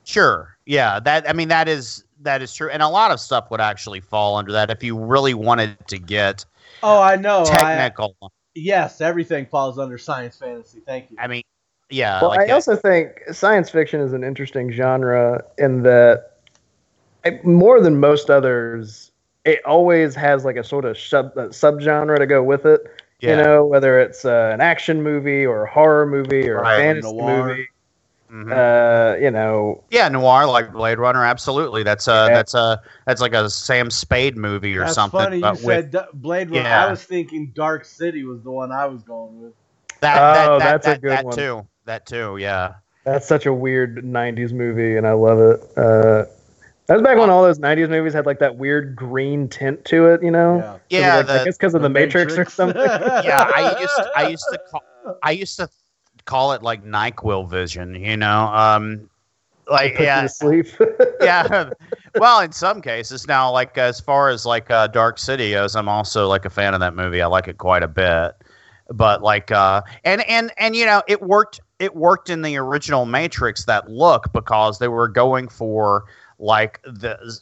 Sure. 0.04 0.56
Yeah, 0.66 0.98
that 1.00 1.28
I 1.28 1.32
mean 1.32 1.48
that 1.48 1.68
is 1.68 2.04
that 2.22 2.42
is 2.42 2.52
true. 2.54 2.68
And 2.70 2.82
a 2.82 2.88
lot 2.88 3.10
of 3.12 3.20
stuff 3.20 3.50
would 3.50 3.60
actually 3.60 4.00
fall 4.00 4.36
under 4.36 4.52
that 4.52 4.70
if 4.70 4.82
you 4.82 4.98
really 4.98 5.34
wanted 5.34 5.76
to 5.88 5.98
get 5.98 6.44
Oh, 6.82 7.00
I 7.00 7.16
know. 7.16 7.42
I, 7.42 7.76
technical. 7.76 8.16
yes, 8.54 9.00
everything 9.00 9.46
falls 9.46 9.78
under 9.78 9.96
science 9.98 10.36
fantasy. 10.36 10.80
Thank 10.84 11.10
you. 11.12 11.16
I, 11.20 11.28
mean, 11.28 11.42
yeah, 11.90 12.20
Well, 12.20 12.30
like 12.30 12.48
I 12.48 12.52
also 12.52 12.74
think 12.74 13.20
science 13.32 13.70
fiction 13.70 14.00
is 14.00 14.12
an 14.12 14.24
interesting 14.24 14.72
genre 14.72 15.44
in 15.58 15.82
that, 15.84 16.30
I- 17.24 17.38
more 17.44 17.80
than 17.80 18.00
most 18.00 18.30
others, 18.30 19.12
it 19.44 19.64
always 19.64 20.14
has 20.16 20.44
like 20.44 20.56
a 20.56 20.64
sort 20.64 20.84
of 20.84 20.98
sub 20.98 21.36
uh, 21.36 21.46
subgenre 21.48 22.18
to 22.18 22.26
go 22.26 22.42
with 22.42 22.66
it. 22.66 22.80
Yeah. 23.22 23.30
You 23.30 23.36
know, 23.42 23.64
whether 23.64 23.98
it's 24.00 24.24
uh, 24.24 24.50
an 24.52 24.60
action 24.60 25.02
movie 25.02 25.46
or 25.46 25.64
a 25.64 25.70
horror 25.70 26.04
movie 26.06 26.48
or 26.48 26.60
Right. 26.60 26.74
a 26.74 26.78
fantasy 26.78 27.12
Noir. 27.12 27.46
movie. 27.48 27.68
Mhm. 28.30 28.50
Uh, 28.50 29.18
you 29.18 29.30
know, 29.30 29.84
yeah, 29.90 30.08
noir 30.08 30.46
like 30.46 30.72
Blade 30.72 30.98
Runner, 30.98 31.22
absolutely. 31.24 31.82
That's 31.82 32.08
a 32.08 32.26
Yeah. 32.28 32.34
that's 32.34 32.54
a 32.54 32.80
that's 33.06 33.20
like 33.20 33.34
a 33.34 33.50
Sam 33.50 33.90
Spade 33.90 34.36
movie 34.38 34.74
or 34.76 34.80
That's 34.80 34.94
something. 34.94 35.20
funny. 35.20 35.36
You 35.38 35.50
with 35.50 35.60
said 35.60 35.90
D- 35.92 35.98
Blade 36.14 36.50
Runner. 36.50 36.62
Yeah. 36.62 36.86
I 36.86 36.90
was 36.90 37.04
thinking 37.04 37.52
Dark 37.54 37.84
City 37.84 38.24
was 38.24 38.42
the 38.42 38.50
one 38.50 38.72
I 38.72 38.86
was 38.86 39.02
going 39.02 39.42
with. 39.42 39.52
that, 40.00 40.14
that, 40.14 40.48
Oh, 40.48 40.58
that, 40.58 40.82
that's 40.82 40.86
a 40.98 41.00
good 41.00 41.10
that 41.10 41.24
one. 41.26 41.36
too. 41.36 41.66
That 41.84 42.06
too. 42.06 42.36
Yeah. 42.40 42.74
that's 43.04 43.26
such 43.26 43.44
a 43.46 43.52
weird 43.52 44.02
'90s 44.02 44.52
movie, 44.54 44.96
and 44.96 45.06
I 45.06 45.12
love 45.12 45.38
it. 45.38 45.60
Uh, 45.76 46.24
that 46.86 46.94
was 46.94 47.02
back 47.02 47.16
when 47.18 47.30
all 47.30 47.42
those 47.42 47.58
'90s 47.58 47.88
movies 47.88 48.12
had 48.12 48.26
like 48.26 48.38
that 48.40 48.56
weird 48.56 48.96
green 48.96 49.48
tint 49.48 49.84
to 49.86 50.06
it. 50.06 50.22
You 50.22 50.30
know, 50.30 50.56
Yeah. 50.56 50.62
'Cause 50.62 50.74
of, 50.74 50.82
Yeah. 50.90 51.16
like, 51.16 51.40
I 51.40 51.44
guess 51.44 51.56
because 51.58 51.74
of 51.74 51.82
the, 51.82 51.88
Matrix, 51.88 52.36
or 52.36 52.44
something. 52.44 52.82
yeah. 52.84 53.50
I 53.54 53.76
used 53.80 54.00
I 54.16 54.28
used 54.28 54.46
to 54.52 54.58
call 54.70 54.82
I 55.22 55.30
used 55.32 55.56
to 55.58 55.68
call 56.24 56.52
it 56.52 56.62
like 56.62 56.84
Nyquil 56.84 57.48
vision. 57.48 57.94
You 57.94 58.16
know. 58.16 58.46
Um. 58.52 59.08
Like 59.70 59.96
yeah. 59.98 60.26
sleep. 60.26 60.66
yeah. 61.20 61.70
Well, 62.16 62.40
in 62.40 62.50
some 62.52 62.82
cases 62.82 63.28
now, 63.28 63.50
like 63.50 63.78
as 63.78 64.00
far 64.00 64.28
as 64.28 64.44
like 64.44 64.68
uh, 64.70 64.88
Dark 64.88 65.18
City 65.18 65.52
goes, 65.52 65.76
I'm 65.76 65.88
also 65.88 66.26
like 66.28 66.44
a 66.44 66.50
fan 66.50 66.74
of 66.74 66.80
that 66.80 66.94
movie. 66.96 67.22
I 67.22 67.26
like 67.26 67.46
it 67.46 67.58
quite 67.58 67.84
a 67.84 67.88
bit. 67.88 68.32
But 68.90 69.22
like, 69.22 69.50
uh, 69.52 69.82
and 70.04 70.28
and 70.28 70.52
and 70.58 70.74
you 70.74 70.84
know, 70.84 71.02
it 71.06 71.22
worked. 71.22 71.60
It 71.78 71.94
worked 71.96 72.28
in 72.28 72.42
the 72.42 72.56
original 72.58 73.06
Matrix 73.06 73.64
that 73.66 73.88
look 73.88 74.32
because 74.32 74.78
they 74.80 74.88
were 74.88 75.08
going 75.08 75.48
for 75.48 76.04
like 76.42 76.80
the. 76.82 77.38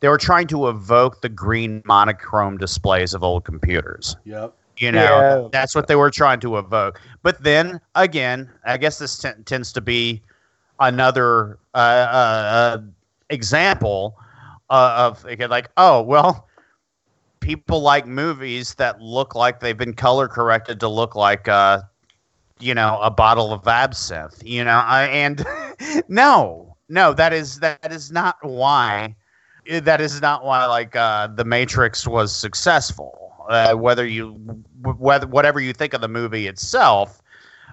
They 0.00 0.08
were 0.08 0.18
trying 0.18 0.46
to 0.46 0.68
evoke 0.68 1.20
the 1.20 1.28
green 1.28 1.82
monochrome 1.84 2.56
displays 2.56 3.12
of 3.12 3.22
old 3.22 3.44
computers. 3.44 4.16
Yep. 4.24 4.54
You 4.78 4.92
know, 4.92 5.42
Yeah. 5.42 5.48
that's 5.52 5.74
what 5.74 5.88
they 5.88 5.94
were 5.94 6.10
trying 6.10 6.40
to 6.40 6.56
evoke. 6.56 6.98
But 7.22 7.42
then 7.42 7.80
again, 7.94 8.50
I 8.64 8.78
guess 8.78 8.98
this 8.98 9.18
t- 9.18 9.28
tends 9.44 9.74
to 9.74 9.82
be 9.82 10.22
another 10.78 11.58
uh, 11.74 11.76
uh, 11.76 12.78
uh, 12.78 12.78
example 13.28 14.16
uh, 14.70 15.12
of 15.12 15.22
like, 15.50 15.68
oh 15.76 16.00
well, 16.00 16.48
people 17.40 17.82
like 17.82 18.06
movies 18.06 18.74
that 18.76 19.02
look 19.02 19.34
like 19.34 19.60
they've 19.60 19.76
been 19.76 19.92
color 19.92 20.28
corrected 20.28 20.80
to 20.80 20.88
look 20.88 21.14
like, 21.14 21.46
uh, 21.46 21.82
you 22.58 22.74
know, 22.74 22.98
a 23.02 23.10
bottle 23.10 23.52
of 23.52 23.68
absinthe. 23.68 24.42
You 24.42 24.64
know, 24.64 24.82
I, 24.82 25.04
and 25.08 25.44
no, 26.08 26.69
no, 26.90 27.14
that 27.14 27.32
is 27.32 27.60
that 27.60 27.90
is 27.90 28.10
not 28.10 28.36
why. 28.42 29.14
That 29.70 30.00
is 30.00 30.20
not 30.20 30.44
why, 30.44 30.66
like, 30.66 30.96
uh, 30.96 31.28
the 31.28 31.44
Matrix 31.44 32.06
was 32.06 32.34
successful. 32.34 33.32
Uh, 33.48 33.74
whether 33.74 34.06
you, 34.06 34.32
whether 34.98 35.26
whatever 35.26 35.60
you 35.60 35.72
think 35.72 35.92
of 35.92 36.00
the 36.00 36.08
movie 36.08 36.46
itself, 36.46 37.20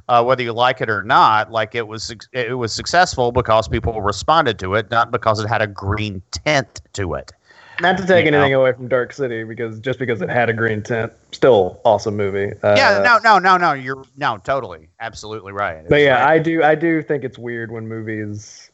uh, 0.10 0.24
whether 0.24 0.44
you 0.44 0.54
like 0.54 0.82
it 0.82 0.90
or 0.90 1.04
not, 1.04 1.52
like 1.52 1.76
it 1.76 1.88
was 1.88 2.14
it 2.34 2.58
was 2.58 2.74
successful 2.74 3.32
because 3.32 3.68
people 3.68 4.02
responded 4.02 4.60
to 4.60 4.76
it, 4.76 4.90
not 4.92 5.12
because 5.12 5.40
it 5.40 5.48
had 5.48 5.62
a 5.62 5.68
green 5.68 6.22
tint 6.32 6.82
to 6.94 7.14
it. 7.16 7.32
Not 7.80 7.98
to 7.98 8.08
take 8.08 8.26
You 8.26 8.32
know. 8.32 8.40
anything 8.40 8.56
away 8.56 8.74
from 8.74 8.88
Dark 8.88 9.14
City, 9.14 9.44
because 9.44 9.80
just 9.80 10.00
because 10.00 10.22
it 10.22 10.30
had 10.30 10.50
a 10.50 10.54
green 10.54 10.82
tint, 10.82 11.14
still 11.32 11.80
awesome 11.86 12.18
movie. 12.18 12.54
Uh, 12.64 12.76
yeah, 12.76 13.02
no, 13.04 13.20
no, 13.24 13.38
no, 13.38 13.58
no. 13.58 13.74
You're 13.74 14.04
no, 14.18 14.38
totally, 14.38 14.90
absolutely 15.00 15.52
right. 15.52 15.88
But 15.88 16.02
yeah, 16.02 16.24
right. 16.24 16.34
I 16.34 16.40
do, 16.40 16.64
I 16.64 16.74
do 16.76 17.04
think 17.04 17.24
it's 17.24 17.38
weird 17.38 17.72
when 17.72 17.88
movies 17.88 18.67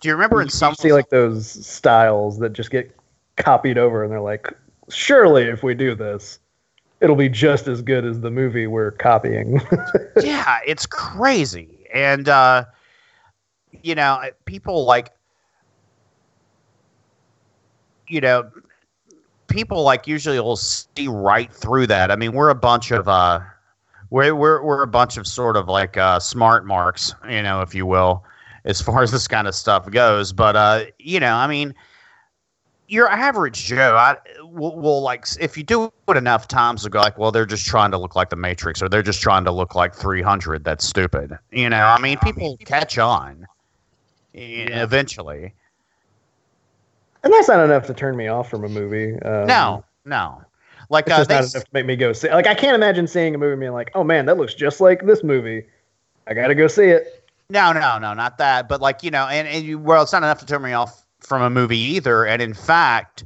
do 0.00 0.08
you 0.08 0.14
remember 0.14 0.40
in 0.40 0.46
you 0.46 0.50
some 0.50 0.74
see 0.74 0.92
like 0.92 1.08
those 1.10 1.66
styles 1.66 2.38
that 2.38 2.52
just 2.52 2.70
get 2.70 2.94
copied 3.36 3.78
over, 3.78 4.02
and 4.02 4.12
they're 4.12 4.20
like, 4.20 4.52
surely 4.88 5.44
if 5.44 5.62
we 5.62 5.74
do 5.74 5.94
this, 5.94 6.38
it'll 7.00 7.16
be 7.16 7.28
just 7.28 7.68
as 7.68 7.82
good 7.82 8.04
as 8.04 8.20
the 8.20 8.30
movie 8.30 8.66
we're 8.66 8.92
copying. 8.92 9.60
yeah, 10.22 10.58
it's 10.66 10.86
crazy. 10.86 11.86
And 11.92 12.28
uh 12.28 12.64
you 13.82 13.94
know, 13.94 14.22
people 14.44 14.84
like 14.84 15.12
you 18.08 18.20
know, 18.20 18.50
people 19.48 19.82
like 19.82 20.06
usually 20.06 20.38
will 20.40 20.56
see 20.56 21.08
right 21.08 21.52
through 21.52 21.88
that. 21.88 22.10
I 22.10 22.16
mean, 22.16 22.32
we're 22.32 22.50
a 22.50 22.54
bunch 22.54 22.90
of 22.90 23.08
uh 23.08 23.40
we're 24.10 24.34
we're 24.34 24.62
we're 24.62 24.82
a 24.82 24.88
bunch 24.88 25.16
of 25.16 25.26
sort 25.26 25.56
of 25.56 25.68
like 25.68 25.96
uh 25.96 26.18
smart 26.20 26.66
marks, 26.66 27.14
you 27.28 27.42
know, 27.42 27.60
if 27.60 27.74
you 27.74 27.86
will, 27.86 28.24
as 28.66 28.82
far 28.82 29.02
as 29.02 29.10
this 29.10 29.26
kind 29.26 29.48
of 29.48 29.54
stuff 29.54 29.90
goes. 29.90 30.32
But 30.32 30.56
uh, 30.56 30.84
you 30.98 31.20
know, 31.20 31.34
I 31.34 31.46
mean, 31.46 31.74
your 32.88 33.08
average 33.08 33.64
Joe, 33.64 33.96
I 33.96 34.16
will, 34.42 34.76
will 34.76 35.00
like 35.00 35.26
if 35.40 35.56
you 35.56 35.62
do 35.62 35.90
it 36.08 36.16
enough 36.16 36.48
times, 36.48 36.82
will 36.82 36.90
go 36.90 37.00
like, 37.00 37.16
well, 37.18 37.32
they're 37.32 37.46
just 37.46 37.66
trying 37.66 37.90
to 37.92 37.98
look 37.98 38.14
like 38.14 38.30
the 38.30 38.36
Matrix, 38.36 38.82
or 38.82 38.88
they're 38.88 39.02
just 39.02 39.20
trying 39.22 39.44
to 39.44 39.52
look 39.52 39.74
like 39.74 39.94
300. 39.94 40.64
That's 40.64 40.84
stupid. 40.84 41.38
You 41.50 41.70
know, 41.70 41.86
I 41.86 42.00
mean, 42.00 42.18
people 42.18 42.58
catch 42.64 42.98
on 42.98 43.46
e- 44.34 44.66
eventually. 44.70 45.54
and 47.24 47.32
that's 47.32 47.48
not 47.48 47.64
enough 47.64 47.86
to 47.86 47.94
turn 47.94 48.16
me 48.16 48.28
off 48.28 48.48
from 48.50 48.64
a 48.64 48.68
movie. 48.68 49.18
Um, 49.22 49.46
No, 49.48 49.84
no, 50.04 50.42
like 50.90 51.06
it's 51.06 51.14
uh, 51.14 51.18
just 51.18 51.28
they, 51.28 51.34
not 51.34 51.44
s- 51.44 51.54
enough 51.54 51.64
to 51.64 51.70
make 51.72 51.86
me 51.86 51.96
go 51.96 52.12
see. 52.12 52.28
Like 52.30 52.46
I 52.46 52.54
can't 52.54 52.74
imagine 52.74 53.06
seeing 53.06 53.34
a 53.34 53.38
movie 53.38 53.52
and 53.52 53.60
being 53.60 53.72
like, 53.72 53.90
oh 53.94 54.04
man, 54.04 54.26
that 54.26 54.36
looks 54.38 54.54
just 54.54 54.80
like 54.80 55.04
this 55.06 55.24
movie. 55.24 55.64
I 56.28 56.34
gotta 56.34 56.54
go 56.54 56.66
see 56.66 56.84
it. 56.86 57.15
No, 57.48 57.72
no, 57.72 57.98
no, 57.98 58.12
not 58.14 58.38
that. 58.38 58.68
But 58.68 58.80
like 58.80 59.02
you 59.02 59.10
know, 59.10 59.26
and 59.26 59.46
and 59.46 59.64
you, 59.64 59.78
well, 59.78 60.02
it's 60.02 60.12
not 60.12 60.22
enough 60.22 60.40
to 60.40 60.46
turn 60.46 60.62
me 60.62 60.72
off 60.72 61.06
from 61.20 61.42
a 61.42 61.50
movie 61.50 61.78
either. 61.78 62.26
And 62.26 62.42
in 62.42 62.54
fact, 62.54 63.24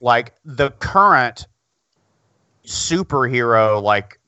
like 0.00 0.34
the 0.44 0.70
current 0.72 1.46
superhero, 2.64 3.82
like 3.82 4.18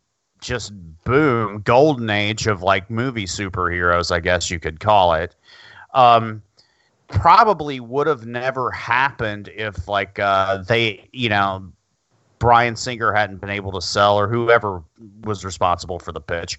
just 0.40 0.73
boom, 1.05 1.61
golden 1.62 2.11
age 2.11 2.47
of 2.47 2.62
like 2.62 2.90
movie 2.90 3.27
superheroes, 3.27 4.12
I 4.12 4.21
guess 4.21 4.51
you 4.51 4.59
could 4.59 4.81
call 4.81 5.14
it. 5.14 5.35
Um, 5.94 6.42
probably 7.09 7.81
would 7.81 8.07
have 8.07 8.27
never 8.27 8.71
happened 8.71 9.49
if 9.55 9.88
like 9.88 10.18
uh, 10.18 10.59
they, 10.59 11.09
you 11.12 11.29
know, 11.29 11.73
Bryan 12.38 12.77
Singer 12.77 13.12
hadn't 13.12 13.40
been 13.40 13.51
able 13.51 13.72
to 13.72 13.81
sell, 13.81 14.18
or 14.18 14.29
whoever 14.29 14.83
was 15.24 15.44
responsible 15.44 15.98
for 15.98 16.12
the 16.12 16.20
pitch, 16.20 16.59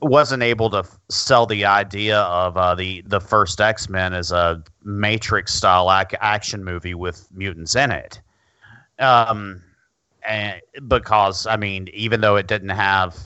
wasn't 0.00 0.42
able 0.42 0.70
to 0.70 0.78
f- 0.78 0.98
sell 1.08 1.46
the 1.46 1.64
idea 1.64 2.20
of 2.20 2.56
uh, 2.56 2.74
the 2.74 3.02
the 3.06 3.20
first 3.20 3.60
X 3.60 3.88
Men 3.88 4.14
as 4.14 4.32
a 4.32 4.62
Matrix 4.84 5.54
style 5.54 5.92
ac- 5.92 6.16
action 6.20 6.64
movie 6.64 6.94
with 6.94 7.28
mutants 7.32 7.74
in 7.74 7.90
it. 7.90 8.20
Um, 8.98 9.62
and 10.26 10.60
because 10.86 11.46
I 11.46 11.56
mean, 11.56 11.88
even 11.92 12.20
though 12.20 12.36
it 12.36 12.46
didn't 12.46 12.70
have 12.70 13.16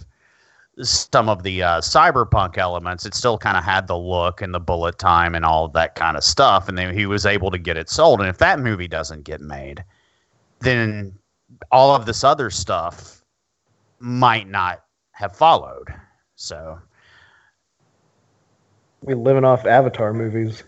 some 0.79 1.29
of 1.29 1.43
the 1.43 1.63
uh, 1.63 1.81
cyberpunk 1.81 2.57
elements, 2.57 3.05
it 3.05 3.15
still 3.15 3.37
kind 3.37 3.59
of 3.59 3.65
had 3.65 3.87
the 3.87 3.97
look 3.97 4.41
and 4.41 4.55
the 4.55 4.61
bullet 4.61 4.99
time 4.99 5.35
and 5.35 5.45
all 5.45 5.69
that 5.69 5.95
kind 5.95 6.17
of 6.17 6.25
stuff, 6.25 6.69
and 6.69 6.79
then 6.79 6.97
he 6.97 7.07
was 7.07 7.27
able 7.27 7.51
to 7.51 7.59
get 7.59 7.77
it 7.77 7.91
sold. 7.91 8.21
And 8.21 8.29
if 8.29 8.39
that 8.39 8.59
movie 8.59 8.89
doesn't 8.89 9.25
get 9.25 9.41
made, 9.41 9.85
then 10.61 11.19
all 11.71 11.95
of 11.95 12.07
this 12.07 12.25
other 12.25 12.51
stuff 12.51 13.23
might 13.99 14.49
not 14.49 14.83
have 15.13 15.37
followed. 15.37 15.89
So 16.37 16.79
We 19.05 19.15
living 19.15 19.45
off 19.45 19.67
Avatar 19.67 20.13
movies. 20.13 20.65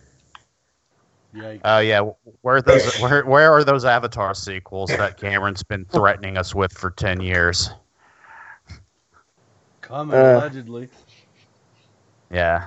Yikes. 1.35 1.61
Oh 1.64 1.81
yeah, 1.81 2.01
where 2.42 2.57
are 2.57 2.62
those? 2.62 2.97
Where 3.01 3.25
where 3.27 3.53
are 3.53 3.64
those 3.64 3.85
Avatar 3.85 4.35
sequels 4.35 4.90
that 4.90 5.16
Cameron's 5.16 5.64
been 5.64 5.85
threatening 5.87 6.38
us 6.38 6.55
with 6.55 6.73
for 6.73 6.90
ten 6.90 7.20
years? 7.20 7.70
Coming 9.81 10.16
uh, 10.16 10.38
allegedly. 10.38 10.88
Yeah, 12.31 12.66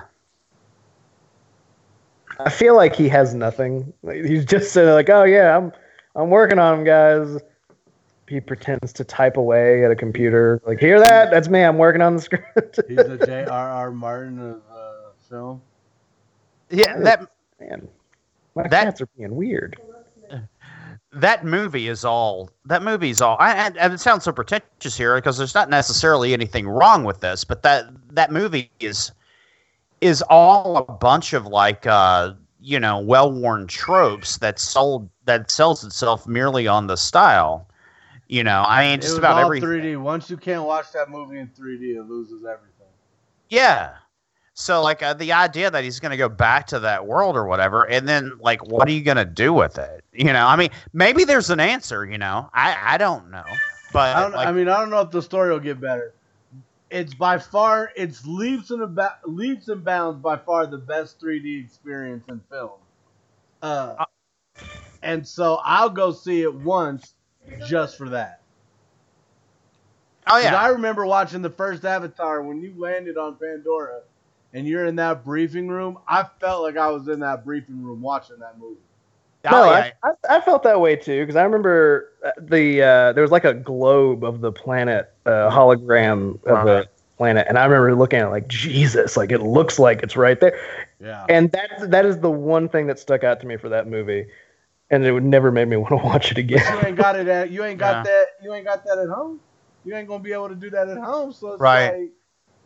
I 2.38 2.50
feel 2.50 2.76
like 2.76 2.94
he 2.94 3.08
has 3.08 3.32
nothing. 3.34 3.92
He's 4.04 4.44
just 4.44 4.72
saying 4.72 4.90
like, 4.90 5.08
"Oh 5.08 5.24
yeah, 5.24 5.56
I'm 5.56 5.72
I'm 6.14 6.28
working 6.28 6.58
on 6.58 6.76
them, 6.76 6.84
guys." 6.84 7.40
He 8.28 8.40
pretends 8.40 8.92
to 8.94 9.04
type 9.04 9.36
away 9.36 9.84
at 9.84 9.90
a 9.90 9.96
computer. 9.96 10.60
Like, 10.66 10.78
hear 10.78 11.00
that? 11.00 11.30
That's 11.30 11.48
me. 11.48 11.62
I'm 11.62 11.78
working 11.78 12.02
on 12.02 12.16
the 12.16 12.22
script. 12.22 12.80
He's 12.88 12.96
the 12.96 13.22
J.R.R. 13.24 13.90
Martin 13.90 14.38
of 14.38 14.62
uh, 14.70 15.10
film. 15.28 15.62
yeah. 16.70 16.98
That 17.00 17.26
Man, 17.60 17.88
my 18.54 18.68
That- 18.68 18.84
cats 18.84 19.00
are 19.00 19.08
being 19.16 19.34
weird. 19.34 19.80
that 21.12 21.44
movie 21.44 21.88
is 21.88 22.04
all. 22.04 22.50
That 22.66 22.82
movie 22.82 23.10
is 23.10 23.20
all. 23.22 23.36
I, 23.40 23.52
and 23.54 23.76
and 23.78 23.92
it 23.92 24.00
sounds 24.00 24.24
so 24.24 24.32
pretentious 24.32 24.96
here 24.96 25.16
because 25.16 25.38
there's 25.38 25.54
not 25.54 25.70
necessarily 25.70 26.32
anything 26.32 26.68
wrong 26.68 27.04
with 27.04 27.20
this, 27.20 27.44
but 27.44 27.62
that 27.62 27.86
that 28.14 28.30
movie 28.30 28.70
is 28.80 29.10
is 30.00 30.22
all 30.22 30.76
a 30.76 30.92
bunch 30.92 31.32
of 31.32 31.46
like 31.46 31.86
uh 31.86 32.32
you 32.60 32.78
know 32.78 32.98
well 33.00 33.32
worn 33.32 33.66
tropes 33.66 34.38
that 34.38 34.58
sold 34.58 35.08
that 35.24 35.50
sells 35.50 35.82
itself 35.84 36.26
merely 36.26 36.66
on 36.68 36.86
the 36.86 36.96
style. 36.96 37.67
You 38.28 38.44
know, 38.44 38.62
I 38.66 38.84
mean, 38.84 38.98
It 38.98 39.02
just 39.02 39.12
was 39.12 39.18
about 39.18 39.38
all 39.38 39.46
every 39.46 39.60
3D. 39.60 40.00
Once 40.00 40.28
you 40.28 40.36
can't 40.36 40.64
watch 40.64 40.92
that 40.92 41.08
movie 41.10 41.38
in 41.38 41.48
3D, 41.48 41.96
it 41.96 42.02
loses 42.02 42.44
everything. 42.44 42.86
Yeah. 43.48 43.94
So 44.52 44.82
like 44.82 45.02
uh, 45.02 45.14
the 45.14 45.32
idea 45.32 45.70
that 45.70 45.82
he's 45.82 45.98
going 45.98 46.10
to 46.10 46.16
go 46.16 46.28
back 46.28 46.66
to 46.68 46.80
that 46.80 47.06
world 47.06 47.36
or 47.36 47.46
whatever, 47.46 47.84
and 47.84 48.06
then 48.06 48.32
like, 48.40 48.66
what 48.66 48.86
are 48.88 48.92
you 48.92 49.02
going 49.02 49.16
to 49.16 49.24
do 49.24 49.52
with 49.52 49.78
it? 49.78 50.04
You 50.12 50.32
know, 50.32 50.46
I 50.46 50.56
mean, 50.56 50.70
maybe 50.92 51.24
there's 51.24 51.48
an 51.48 51.60
answer. 51.60 52.04
You 52.04 52.18
know, 52.18 52.50
I 52.52 52.76
I 52.94 52.98
don't 52.98 53.30
know, 53.30 53.44
but 53.92 54.16
I 54.16 54.20
don't. 54.20 54.32
like, 54.34 54.48
I 54.48 54.52
mean, 54.52 54.68
I 54.68 54.80
don't 54.80 54.90
know 54.90 55.00
if 55.00 55.10
the 55.10 55.22
story 55.22 55.50
will 55.50 55.60
get 55.60 55.80
better. 55.80 56.12
It's 56.90 57.14
by 57.14 57.38
far, 57.38 57.92
it's 57.96 58.26
leaps 58.26 58.70
and 58.70 58.82
about, 58.82 59.28
leaps 59.28 59.68
and 59.68 59.84
bounds 59.84 60.20
by 60.20 60.36
far 60.36 60.66
the 60.66 60.78
best 60.78 61.20
3D 61.20 61.62
experience 61.64 62.24
in 62.28 62.40
film. 62.50 62.72
Uh, 63.62 64.06
and 65.02 65.26
so 65.26 65.60
I'll 65.64 65.90
go 65.90 66.12
see 66.12 66.42
it 66.42 66.52
once 66.52 67.14
just 67.66 67.96
for 67.98 68.08
that. 68.10 68.40
oh 70.26 70.32
'Cause 70.32 70.44
yeah, 70.44 70.60
I 70.60 70.68
remember 70.68 71.06
watching 71.06 71.42
the 71.42 71.50
first 71.50 71.84
Avatar 71.84 72.42
when 72.42 72.60
you 72.60 72.74
landed 72.76 73.16
on 73.16 73.36
Pandora, 73.36 74.00
and 74.54 74.66
you're 74.66 74.86
in 74.86 74.96
that 74.96 75.24
briefing 75.24 75.68
room. 75.68 75.98
I 76.08 76.24
felt 76.40 76.62
like 76.62 76.76
I 76.76 76.90
was 76.90 77.08
in 77.08 77.20
that 77.20 77.44
briefing 77.44 77.82
room 77.82 78.00
watching 78.02 78.38
that 78.38 78.58
movie. 78.58 78.76
oh, 79.46 79.50
no, 79.50 79.64
yeah. 79.64 79.90
I, 80.02 80.08
I, 80.08 80.36
I 80.36 80.40
felt 80.40 80.62
that 80.64 80.80
way 80.80 80.96
too 80.96 81.22
because 81.22 81.36
I 81.36 81.42
remember 81.44 82.10
uh, 82.24 82.30
the 82.38 82.82
uh, 82.82 83.12
there 83.12 83.22
was 83.22 83.30
like 83.30 83.44
a 83.44 83.54
globe 83.54 84.24
of 84.24 84.40
the 84.40 84.52
planet, 84.52 85.12
uh, 85.26 85.50
hologram 85.50 86.42
of 86.44 86.66
the 86.66 86.88
planet, 87.16 87.46
and 87.48 87.58
I 87.58 87.64
remember 87.64 87.94
looking 87.94 88.20
at 88.20 88.26
it 88.26 88.30
like 88.30 88.48
Jesus, 88.48 89.16
like 89.16 89.32
it 89.32 89.40
looks 89.42 89.78
like 89.78 90.02
it's 90.02 90.16
right 90.16 90.38
there, 90.40 90.58
Yeah. 91.00 91.24
and 91.28 91.50
that 91.52 91.90
that 91.90 92.04
is 92.06 92.18
the 92.20 92.30
one 92.30 92.68
thing 92.68 92.86
that 92.88 92.98
stuck 92.98 93.24
out 93.24 93.40
to 93.40 93.46
me 93.46 93.56
for 93.56 93.68
that 93.70 93.86
movie, 93.86 94.26
and 94.90 95.04
it 95.04 95.12
would 95.12 95.24
never 95.24 95.50
made 95.50 95.68
me 95.68 95.76
want 95.82 95.90
to 95.90 95.96
watch 95.96 96.30
it 96.32 96.38
again. 96.38 96.60
you 96.60 96.66
again. 96.66 96.86
ain't 96.86 96.96
got 96.96 97.16
it 97.16 97.28
at 97.28 97.50
you 97.50 97.64
ain't 97.64 97.78
got 97.78 97.96
Yeah. 97.96 98.02
that 98.04 98.26
you 98.42 98.52
ain't 98.54 98.64
got 98.64 98.84
that 98.84 98.98
at 98.98 99.08
home. 99.08 99.40
You 99.84 99.94
ain't 99.94 100.08
gonna 100.08 100.22
be 100.22 100.32
able 100.32 100.48
to 100.48 100.54
do 100.54 100.70
that 100.70 100.88
at 100.88 100.98
home. 100.98 101.32
So 101.32 101.52
it's 101.52 101.60
Right. 101.60 101.90
like 101.92 102.10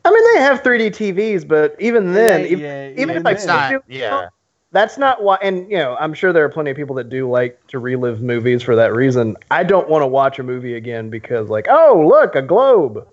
I 0.04 0.10
mean, 0.10 0.34
they 0.34 0.40
have 0.42 0.62
3D 0.62 0.90
TVs, 0.90 1.46
but 1.46 1.76
even 1.78 2.12
then, 2.12 2.40
yeah, 2.40 2.46
even, 2.46 2.58
yeah, 2.60 2.88
even 2.90 3.10
yeah, 3.10 3.20
if 3.20 3.26
I 3.26 3.30
it's 3.32 3.42
still 3.42 3.56
not. 3.56 3.70
do- 3.70 3.82
Yeah, 3.88 4.28
that's 4.72 4.98
not 4.98 5.22
why. 5.22 5.38
And 5.42 5.70
you 5.70 5.78
know, 5.78 5.96
I'm 6.00 6.12
sure 6.12 6.32
there 6.32 6.44
are 6.44 6.48
plenty 6.48 6.70
of 6.72 6.76
people 6.76 6.96
that 6.96 7.08
do 7.08 7.30
like 7.30 7.64
to 7.68 7.78
relive 7.78 8.20
movies 8.20 8.62
for 8.62 8.74
that 8.74 8.92
reason. 8.94 9.36
I 9.52 9.62
don't 9.62 9.88
want 9.88 10.02
to 10.02 10.08
watch 10.08 10.40
a 10.40 10.42
movie 10.42 10.74
again 10.74 11.08
because, 11.08 11.48
like, 11.48 11.66
oh 11.70 12.04
look, 12.08 12.34
a 12.34 12.42
globe. 12.42 13.06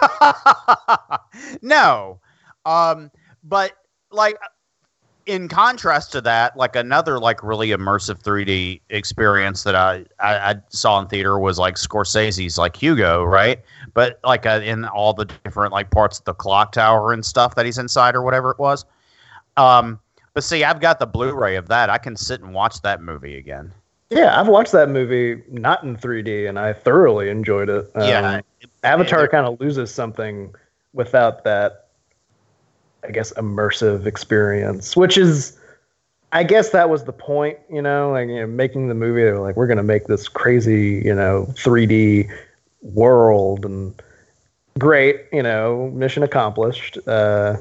no, 1.62 2.20
um, 2.64 3.10
but 3.42 3.72
like 4.12 4.36
in 5.26 5.48
contrast 5.48 6.12
to 6.12 6.20
that, 6.22 6.56
like 6.56 6.76
another 6.76 7.18
like 7.18 7.42
really 7.42 7.68
immersive 7.68 8.22
3D 8.22 8.80
experience 8.90 9.62
that 9.64 9.74
I, 9.74 10.04
I, 10.18 10.50
I 10.50 10.54
saw 10.68 11.00
in 11.00 11.08
theater 11.08 11.38
was 11.38 11.58
like 11.58 11.76
Scorsese's 11.76 12.58
like 12.58 12.76
Hugo, 12.76 13.24
right? 13.24 13.60
But 13.94 14.20
like 14.24 14.46
uh, 14.46 14.60
in 14.62 14.84
all 14.86 15.12
the 15.12 15.26
different 15.44 15.72
like 15.72 15.90
parts 15.90 16.18
of 16.18 16.24
the 16.24 16.34
clock 16.34 16.72
tower 16.72 17.12
and 17.12 17.24
stuff 17.24 17.54
that 17.54 17.66
he's 17.66 17.78
inside 17.78 18.14
or 18.14 18.22
whatever 18.22 18.50
it 18.50 18.58
was. 18.58 18.84
Um, 19.56 19.98
but 20.32 20.44
see, 20.44 20.64
I've 20.64 20.80
got 20.80 20.98
the 20.98 21.06
Blu-ray 21.06 21.56
of 21.56 21.68
that. 21.68 21.90
I 21.90 21.98
can 21.98 22.16
sit 22.16 22.40
and 22.40 22.54
watch 22.54 22.82
that 22.82 23.02
movie 23.02 23.36
again. 23.36 23.72
Yeah, 24.10 24.40
I've 24.40 24.48
watched 24.48 24.72
that 24.72 24.88
movie 24.88 25.42
not 25.48 25.84
in 25.84 25.96
3D, 25.96 26.48
and 26.48 26.58
I 26.58 26.72
thoroughly 26.72 27.30
enjoyed 27.30 27.68
it. 27.68 27.90
Um, 27.94 28.08
yeah, 28.08 28.40
Avatar 28.82 29.28
kind 29.28 29.46
of 29.46 29.60
loses 29.60 29.92
something 29.92 30.52
without 30.92 31.44
that, 31.44 31.89
I 33.04 33.10
guess, 33.10 33.32
immersive 33.34 34.06
experience, 34.06 34.96
which 34.96 35.16
is, 35.16 35.58
I 36.32 36.44
guess 36.44 36.70
that 36.70 36.90
was 36.90 37.04
the 37.04 37.12
point, 37.12 37.58
you 37.70 37.82
know, 37.82 38.12
like 38.12 38.28
you 38.28 38.40
know, 38.40 38.46
making 38.46 38.88
the 38.88 38.94
movie. 38.94 39.22
They 39.24 39.32
were 39.32 39.40
like, 39.40 39.56
we're 39.56 39.66
going 39.66 39.78
to 39.78 39.82
make 39.82 40.06
this 40.06 40.28
crazy, 40.28 41.02
you 41.04 41.14
know, 41.14 41.46
3D 41.50 42.28
world, 42.82 43.64
and 43.64 43.94
great, 44.78 45.26
you 45.32 45.42
know, 45.42 45.90
mission 45.90 46.22
accomplished. 46.22 46.98
Uh, 47.06 47.56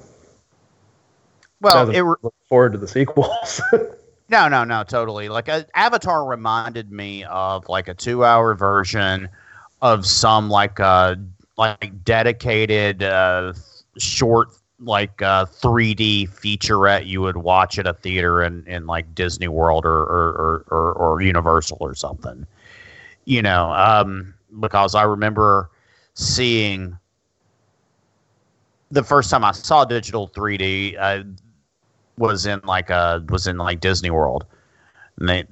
well, 1.61 1.89
it, 1.89 2.01
re- 2.01 2.15
look 2.21 2.35
forward 2.47 2.73
to 2.73 2.77
the 2.77 2.87
sequels. 2.87 3.61
No, 4.29 4.47
no, 4.47 4.63
no, 4.63 4.83
totally. 4.83 5.27
Like 5.27 5.49
uh, 5.49 5.63
Avatar 5.73 6.23
reminded 6.23 6.91
me 6.91 7.23
of 7.25 7.67
like 7.67 7.87
a 7.87 7.95
two-hour 7.95 8.53
version 8.53 9.27
of 9.81 10.05
some 10.05 10.49
like 10.49 10.79
uh 10.79 11.15
like 11.57 12.03
dedicated 12.03 13.01
uh 13.01 13.53
short 13.97 14.49
like 14.81 15.21
uh 15.21 15.45
3D 15.45 16.29
featurette 16.29 17.05
you 17.05 17.21
would 17.21 17.37
watch 17.37 17.77
at 17.79 17.87
a 17.87 17.93
theater 17.93 18.43
in, 18.43 18.65
in 18.65 18.87
like 18.87 19.13
Disney 19.13 19.47
World 19.47 19.85
or 19.85 20.01
or, 20.01 20.65
or, 20.69 20.93
or 20.93 21.21
Universal 21.21 21.77
or 21.81 21.95
something. 21.95 22.45
You 23.25 23.41
know, 23.41 23.71
um 23.73 24.33
because 24.59 24.95
I 24.95 25.03
remember 25.03 25.69
seeing 26.13 26.97
the 28.91 29.03
first 29.03 29.29
time 29.29 29.43
I 29.43 29.51
saw 29.51 29.85
digital 29.85 30.27
3D, 30.29 30.95
uh, 30.99 31.23
was 32.17 32.45
in 32.45 32.59
like 32.65 32.91
uh 32.91 33.21
was 33.29 33.47
in 33.47 33.57
like 33.57 33.79
Disney 33.79 34.09
World, 34.09 34.45
and 35.19 35.29
they, 35.29 35.45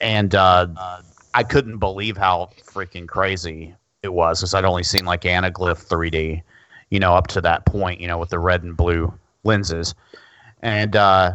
and 0.00 0.34
uh, 0.34 0.66
I 1.34 1.42
couldn't 1.42 1.78
believe 1.78 2.16
how 2.16 2.50
freaking 2.62 3.08
crazy 3.08 3.74
it 4.02 4.12
was 4.12 4.40
because 4.40 4.54
I'd 4.54 4.64
only 4.64 4.82
seen 4.82 5.04
like 5.04 5.22
Anaglyph 5.22 5.86
3D, 5.86 6.42
you 6.90 6.98
know, 7.00 7.14
up 7.14 7.28
to 7.28 7.40
that 7.40 7.64
point, 7.66 8.00
you 8.00 8.06
know, 8.06 8.18
with 8.18 8.30
the 8.30 8.38
red 8.38 8.62
and 8.62 8.76
blue 8.76 9.12
lenses, 9.44 9.94
and 10.62 10.94
uh, 10.96 11.32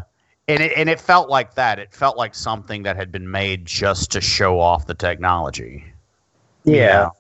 and 0.48 0.62
it 0.62 0.74
and 0.78 0.90
it 0.90 1.00
felt 1.00 1.30
like 1.30 1.56
that. 1.56 1.80
It 1.80 1.94
felt 1.94 2.18
like 2.18 2.36
something 2.36 2.84
that 2.84 2.96
had 2.96 3.12
been 3.12 3.32
made 3.32 3.66
just 3.66 4.12
to 4.12 4.22
show 4.22 4.60
off 4.60 4.86
the 4.88 4.94
technology. 4.94 5.84
you 6.66 6.76
yeah. 6.76 6.88
know? 6.88 7.12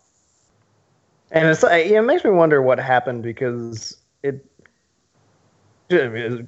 And 1.31 1.47
it's 1.47 1.63
like, 1.63 1.87
it 1.87 2.01
makes 2.01 2.23
me 2.23 2.29
wonder 2.31 2.61
what 2.61 2.79
happened 2.79 3.23
because 3.23 3.97
it, 4.23 4.45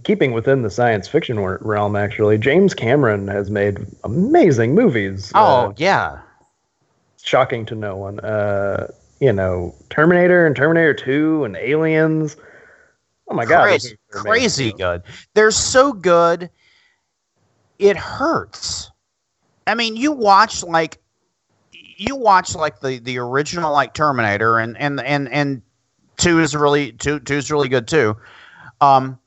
keeping 0.04 0.32
within 0.32 0.62
the 0.62 0.69
science 0.69 1.08
fiction 1.08 1.39
realm, 1.39 1.95
actually, 1.95 2.38
James 2.38 2.73
Cameron 2.73 3.28
has 3.28 3.50
made 3.52 3.78
amazing 4.04 4.76
movies. 4.76 5.32
Oh 5.36 5.67
Uh, 5.69 5.73
yeah. 5.78 6.19
shocking 7.21 7.65
to 7.65 7.76
no 7.76 7.95
one. 7.97 8.19
Uh, 8.21 8.88
you 9.19 9.34
know, 9.34 9.75
Terminator 9.89 10.45
and 10.45 10.56
Terminator 10.56 10.93
Two 10.93 11.43
and 11.43 11.56
Aliens. 11.58 12.38
Oh 13.30 13.36
my 13.36 13.45
god, 13.45 13.63
crazy, 13.63 13.97
are 14.13 14.21
crazy 14.21 14.73
good. 14.73 15.03
They're 15.34 15.51
so 15.51 15.91
good, 15.91 16.49
it 17.80 17.97
hurts. 17.97 18.91
I 19.65 19.75
mean, 19.75 19.95
you 19.95 20.12
watch 20.12 20.63
like 20.63 20.99
you 21.71 22.15
watch 22.15 22.56
like 22.56 22.80
the 22.80 22.99
the 22.99 23.17
original 23.17 23.73
like 23.73 23.93
Terminator 23.93 24.60
and 24.60 24.77
and 24.77 25.01
and 25.01 25.27
and 25.30 25.62
two 26.17 26.39
is 26.39 26.56
really 26.56 26.93
two 26.93 27.19
two 27.19 27.36
is 27.36 27.51
really 27.51 27.69
good 27.69 27.88
too. 27.88 28.15
Um, 28.80 29.19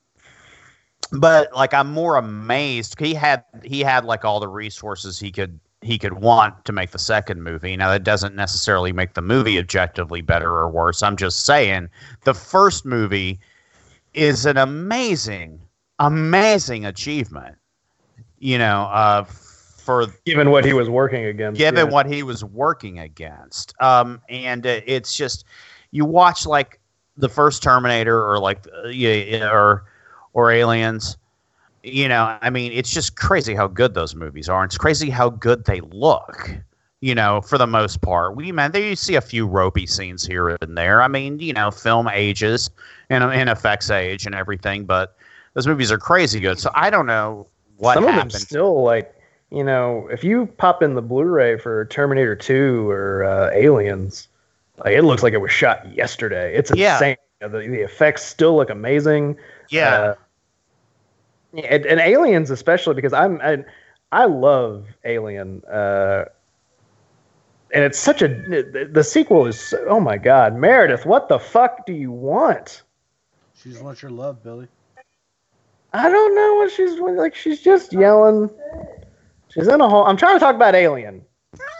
but 1.11 1.53
like 1.53 1.73
I'm 1.73 1.91
more 1.91 2.15
amazed. 2.15 2.99
He 2.99 3.13
had 3.13 3.43
he 3.63 3.81
had 3.81 4.05
like 4.05 4.25
all 4.25 4.39
the 4.39 4.47
resources 4.47 5.19
he 5.19 5.31
could 5.31 5.59
he 5.81 5.97
could 5.97 6.13
want 6.13 6.63
to 6.65 6.71
make 6.71 6.91
the 6.91 6.99
second 6.99 7.43
movie. 7.43 7.75
Now 7.75 7.89
that 7.89 8.03
doesn't 8.03 8.35
necessarily 8.35 8.93
make 8.93 9.13
the 9.13 9.21
movie 9.21 9.57
objectively 9.57 10.21
better 10.21 10.49
or 10.49 10.69
worse. 10.69 11.01
I'm 11.01 11.17
just 11.17 11.45
saying 11.45 11.89
the 12.23 12.33
first 12.33 12.85
movie 12.85 13.39
is 14.13 14.45
an 14.45 14.57
amazing, 14.57 15.59
amazing 15.99 16.85
achievement. 16.85 17.55
You 18.39 18.57
know, 18.57 18.83
uh, 18.91 19.23
for 19.23 20.07
given 20.25 20.51
what 20.51 20.65
he 20.65 20.73
was 20.73 20.89
working 20.89 21.25
against. 21.25 21.57
given 21.57 21.87
yeah. 21.87 21.91
what 21.91 22.05
he 22.05 22.23
was 22.23 22.43
working 22.43 22.99
against. 22.99 23.73
Um, 23.81 24.21
and 24.29 24.65
uh, 24.65 24.81
it's 24.85 25.15
just 25.15 25.45
you 25.91 26.05
watch 26.05 26.45
like 26.45 26.79
the 27.17 27.29
first 27.29 27.61
Terminator 27.61 28.23
or 28.23 28.39
like 28.39 28.65
uh, 28.83 28.87
yeah, 28.87 29.49
or 29.51 29.85
or 30.33 30.51
Aliens. 30.51 31.17
You 31.83 32.07
know, 32.07 32.37
I 32.41 32.49
mean, 32.49 32.71
it's 32.71 32.91
just 32.91 33.15
crazy 33.15 33.55
how 33.55 33.67
good 33.67 33.93
those 33.95 34.13
movies 34.15 34.47
are. 34.49 34.63
It's 34.63 34.77
crazy 34.77 35.09
how 35.09 35.29
good 35.29 35.65
they 35.65 35.81
look. 35.81 36.49
You 37.01 37.15
know, 37.15 37.41
for 37.41 37.57
the 37.57 37.65
most 37.65 38.01
part, 38.01 38.35
we 38.35 38.51
man, 38.51 38.71
there 38.71 38.81
you 38.87 38.95
see 38.95 39.15
a 39.15 39.21
few 39.21 39.47
ropey 39.47 39.87
scenes 39.87 40.23
here 40.23 40.49
and 40.61 40.77
there. 40.77 41.01
I 41.01 41.07
mean, 41.07 41.39
you 41.39 41.53
know, 41.53 41.71
film 41.71 42.07
ages 42.07 42.69
and 43.09 43.23
and 43.23 43.49
effects 43.49 43.89
age 43.89 44.27
and 44.27 44.35
everything, 44.35 44.85
but 44.85 45.15
those 45.55 45.65
movies 45.65 45.91
are 45.91 45.97
crazy 45.97 46.39
good. 46.39 46.59
So 46.59 46.69
I 46.75 46.91
don't 46.91 47.07
know 47.07 47.47
what 47.77 47.97
Some 47.97 48.03
happened. 48.03 48.27
of 48.27 48.31
them 48.33 48.45
still 48.45 48.83
like 48.83 49.15
you 49.49 49.63
know 49.63 50.07
if 50.11 50.23
you 50.23 50.45
pop 50.57 50.83
in 50.83 50.93
the 50.95 51.01
Blu-ray 51.01 51.57
for 51.57 51.85
Terminator 51.85 52.35
2 52.35 52.89
or 52.89 53.23
uh, 53.23 53.49
Aliens, 53.53 54.27
like 54.85 54.93
it 54.93 55.03
looks 55.03 55.23
like 55.23 55.33
it 55.33 55.41
was 55.41 55.51
shot 55.51 55.91
yesterday. 55.95 56.55
It's 56.55 56.71
Yeah. 56.71 56.93
insane. 56.93 57.17
The, 57.39 57.47
the 57.49 57.81
effects 57.83 58.23
still 58.23 58.55
look 58.55 58.69
amazing. 58.69 59.35
yeah, 59.69 60.11
Uh, 60.11 60.15
and, 61.53 61.85
and 61.85 61.99
aliens 61.99 62.51
especially 62.51 62.95
because 62.95 63.13
I'm 63.13 63.39
I, 63.41 63.63
I 64.11 64.25
love 64.25 64.85
Alien, 65.05 65.63
uh, 65.65 66.25
and 67.73 67.83
it's 67.83 67.99
such 67.99 68.21
a 68.21 68.27
the, 68.27 68.89
the 68.91 69.03
sequel 69.03 69.47
is 69.47 69.59
so- 69.59 69.85
oh 69.89 69.99
my 69.99 70.17
god 70.17 70.55
Meredith, 70.55 71.05
what 71.05 71.29
the 71.29 71.39
fuck 71.39 71.85
do 71.85 71.93
you 71.93 72.11
want? 72.11 72.83
She 73.55 73.69
just 73.69 73.83
wants 73.83 74.01
your 74.01 74.11
love, 74.11 74.43
Billy. 74.43 74.67
I 75.93 76.09
don't 76.09 76.35
know 76.35 76.55
what 76.55 76.71
she's 76.71 76.99
like. 76.99 77.35
She's 77.35 77.61
just 77.61 77.93
yelling. 77.93 78.49
She's 79.49 79.67
in 79.67 79.81
a 79.81 79.89
hole. 79.89 80.05
I'm 80.05 80.17
trying 80.17 80.35
to 80.35 80.39
talk 80.39 80.55
about 80.55 80.75
Alien. 80.75 81.25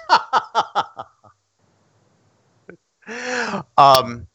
um 3.78 4.28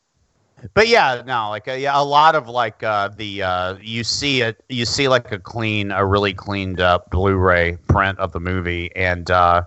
but 0.76 0.88
yeah 0.88 1.22
no 1.26 1.48
like 1.48 1.66
uh, 1.66 1.72
yeah 1.72 1.98
a 1.98 2.04
lot 2.04 2.36
of 2.36 2.48
like 2.48 2.82
uh 2.82 3.08
the 3.16 3.42
uh 3.42 3.76
you 3.80 4.04
see 4.04 4.42
it 4.42 4.62
you 4.68 4.84
see 4.84 5.08
like 5.08 5.32
a 5.32 5.38
clean 5.38 5.90
a 5.90 6.04
really 6.04 6.34
cleaned 6.34 6.80
up 6.80 7.10
blu-ray 7.10 7.76
print 7.88 8.18
of 8.18 8.30
the 8.32 8.38
movie 8.38 8.94
and 8.94 9.30
uh 9.30 9.62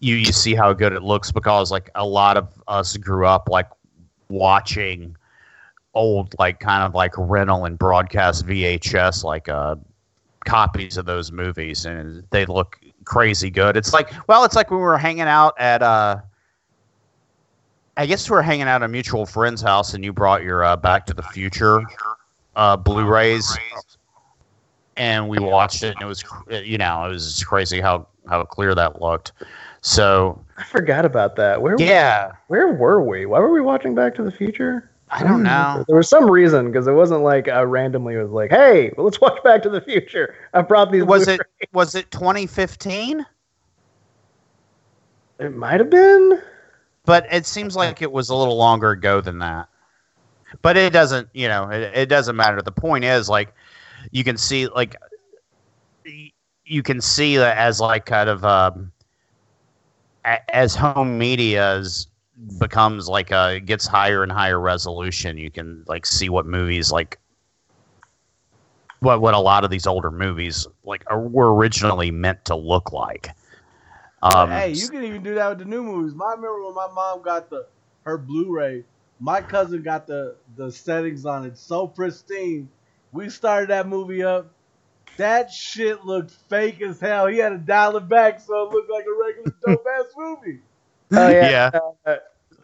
you 0.00 0.16
you 0.16 0.32
see 0.32 0.54
how 0.54 0.72
good 0.72 0.92
it 0.92 1.02
looks 1.02 1.32
because 1.32 1.72
like 1.72 1.90
a 1.94 2.06
lot 2.06 2.36
of 2.36 2.62
us 2.68 2.96
grew 2.98 3.26
up 3.26 3.48
like 3.48 3.68
watching 4.28 5.16
old 5.94 6.34
like 6.38 6.60
kind 6.60 6.82
of 6.82 6.94
like 6.94 7.14
rental 7.16 7.64
and 7.64 7.78
broadcast 7.78 8.46
vhs 8.46 9.24
like 9.24 9.48
uh 9.48 9.74
copies 10.44 10.98
of 10.98 11.06
those 11.06 11.32
movies 11.32 11.86
and 11.86 12.22
they 12.30 12.44
look 12.44 12.78
crazy 13.04 13.50
good. 13.50 13.76
It's 13.76 13.92
like 13.92 14.12
well 14.28 14.44
it's 14.44 14.56
like 14.56 14.70
when 14.70 14.80
we 14.80 14.84
were 14.84 14.98
hanging 14.98 15.22
out 15.22 15.54
at 15.58 15.82
uh 15.82 16.20
I 17.96 18.06
guess 18.06 18.28
we 18.28 18.34
were 18.34 18.42
hanging 18.42 18.66
out 18.66 18.82
at 18.82 18.86
a 18.86 18.88
mutual 18.88 19.24
friend's 19.24 19.62
house, 19.62 19.94
and 19.94 20.04
you 20.04 20.12
brought 20.12 20.42
your 20.42 20.64
uh, 20.64 20.76
Back 20.76 21.06
to 21.06 21.14
the 21.14 21.22
Future 21.22 21.82
uh, 22.56 22.76
Blu-rays, 22.76 23.56
and 24.96 25.28
we 25.28 25.38
watched 25.38 25.82
it, 25.82 25.94
and 25.94 26.02
it 26.02 26.06
was, 26.06 26.24
you 26.64 26.78
know, 26.78 27.04
it 27.04 27.08
was 27.10 27.42
crazy 27.44 27.80
how 27.80 28.06
how 28.28 28.42
clear 28.44 28.74
that 28.74 29.00
looked. 29.00 29.32
So 29.82 30.42
I 30.56 30.64
forgot 30.64 31.04
about 31.04 31.36
that. 31.36 31.60
Where 31.60 31.76
yeah, 31.78 32.32
where 32.48 32.72
were 32.72 33.02
we? 33.02 33.26
Why 33.26 33.38
were 33.38 33.52
we 33.52 33.60
watching 33.60 33.94
Back 33.94 34.14
to 34.16 34.22
the 34.22 34.32
Future? 34.32 34.90
I 35.10 35.22
don't 35.22 35.42
know. 35.42 35.84
There 35.86 35.96
was 35.96 36.08
some 36.08 36.28
reason 36.28 36.66
because 36.72 36.88
it 36.88 36.92
wasn't 36.92 37.22
like 37.22 37.46
I 37.46 37.60
randomly 37.60 38.16
was 38.16 38.30
like, 38.30 38.50
"Hey, 38.50 38.92
let's 38.96 39.20
watch 39.20 39.40
Back 39.44 39.62
to 39.62 39.70
the 39.70 39.80
Future." 39.80 40.34
I 40.52 40.62
brought 40.62 40.90
these. 40.90 41.04
Was 41.04 41.28
it 41.28 41.38
Blu-rays. 41.38 41.68
was 41.72 41.94
it 41.94 42.10
2015? 42.10 43.24
It 45.38 45.56
might 45.56 45.80
have 45.80 45.90
been. 45.90 46.40
But 47.04 47.26
it 47.30 47.46
seems 47.46 47.76
like 47.76 48.00
it 48.02 48.10
was 48.10 48.30
a 48.30 48.34
little 48.34 48.56
longer 48.56 48.92
ago 48.92 49.20
than 49.20 49.38
that. 49.40 49.68
But 50.62 50.76
it 50.76 50.92
doesn't, 50.92 51.28
you 51.34 51.48
know, 51.48 51.68
it, 51.68 51.92
it 51.94 52.08
doesn't 52.08 52.36
matter. 52.36 52.62
The 52.62 52.72
point 52.72 53.04
is, 53.04 53.28
like, 53.28 53.52
you 54.10 54.24
can 54.24 54.36
see, 54.36 54.68
like, 54.68 54.96
you 56.64 56.82
can 56.82 57.00
see 57.00 57.36
that 57.36 57.58
as 57.58 57.80
like 57.80 58.06
kind 58.06 58.28
of 58.28 58.44
um, 58.44 58.92
as 60.24 60.74
home 60.74 61.18
media 61.18 61.76
is 61.76 62.08
becomes 62.58 63.08
like 63.08 63.30
uh 63.30 63.60
gets 63.60 63.86
higher 63.86 64.22
and 64.22 64.32
higher 64.32 64.58
resolution. 64.58 65.38
You 65.38 65.50
can 65.50 65.84
like 65.86 66.06
see 66.06 66.28
what 66.28 66.46
movies 66.46 66.90
like 66.90 67.18
what 69.00 69.20
what 69.20 69.34
a 69.34 69.38
lot 69.38 69.64
of 69.64 69.70
these 69.70 69.86
older 69.86 70.10
movies 70.10 70.66
like 70.84 71.04
are, 71.08 71.20
were 71.20 71.54
originally 71.54 72.10
meant 72.10 72.44
to 72.46 72.56
look 72.56 72.92
like. 72.92 73.28
Um, 74.24 74.50
hey, 74.50 74.72
you 74.72 74.88
can 74.88 75.04
even 75.04 75.22
do 75.22 75.34
that 75.34 75.50
with 75.50 75.58
the 75.58 75.66
new 75.66 75.82
movies. 75.82 76.14
I 76.14 76.30
remember 76.30 76.64
when 76.64 76.74
my 76.74 76.88
mom 76.94 77.22
got 77.22 77.50
the 77.50 77.66
her 78.04 78.16
Blu-ray. 78.16 78.84
My 79.20 79.42
cousin 79.42 79.82
got 79.82 80.06
the 80.06 80.36
the 80.56 80.72
settings 80.72 81.26
on 81.26 81.44
it 81.44 81.58
so 81.58 81.86
pristine. 81.86 82.68
We 83.12 83.28
started 83.28 83.68
that 83.70 83.86
movie 83.86 84.22
up. 84.22 84.50
That 85.18 85.50
shit 85.50 86.04
looked 86.04 86.32
fake 86.48 86.80
as 86.82 86.98
hell. 87.00 87.26
He 87.26 87.38
had 87.38 87.50
to 87.50 87.58
dial 87.58 87.96
it 87.96 88.08
back 88.08 88.40
so 88.40 88.66
it 88.66 88.72
looked 88.72 88.90
like 88.90 89.04
a 89.04 89.26
regular 89.26 89.54
dope 89.66 89.86
ass 89.98 90.06
movie. 90.16 90.60
Oh 91.12 91.28
yeah. 91.28 91.70
Yeah. 91.74 91.80
Uh, 92.06 92.16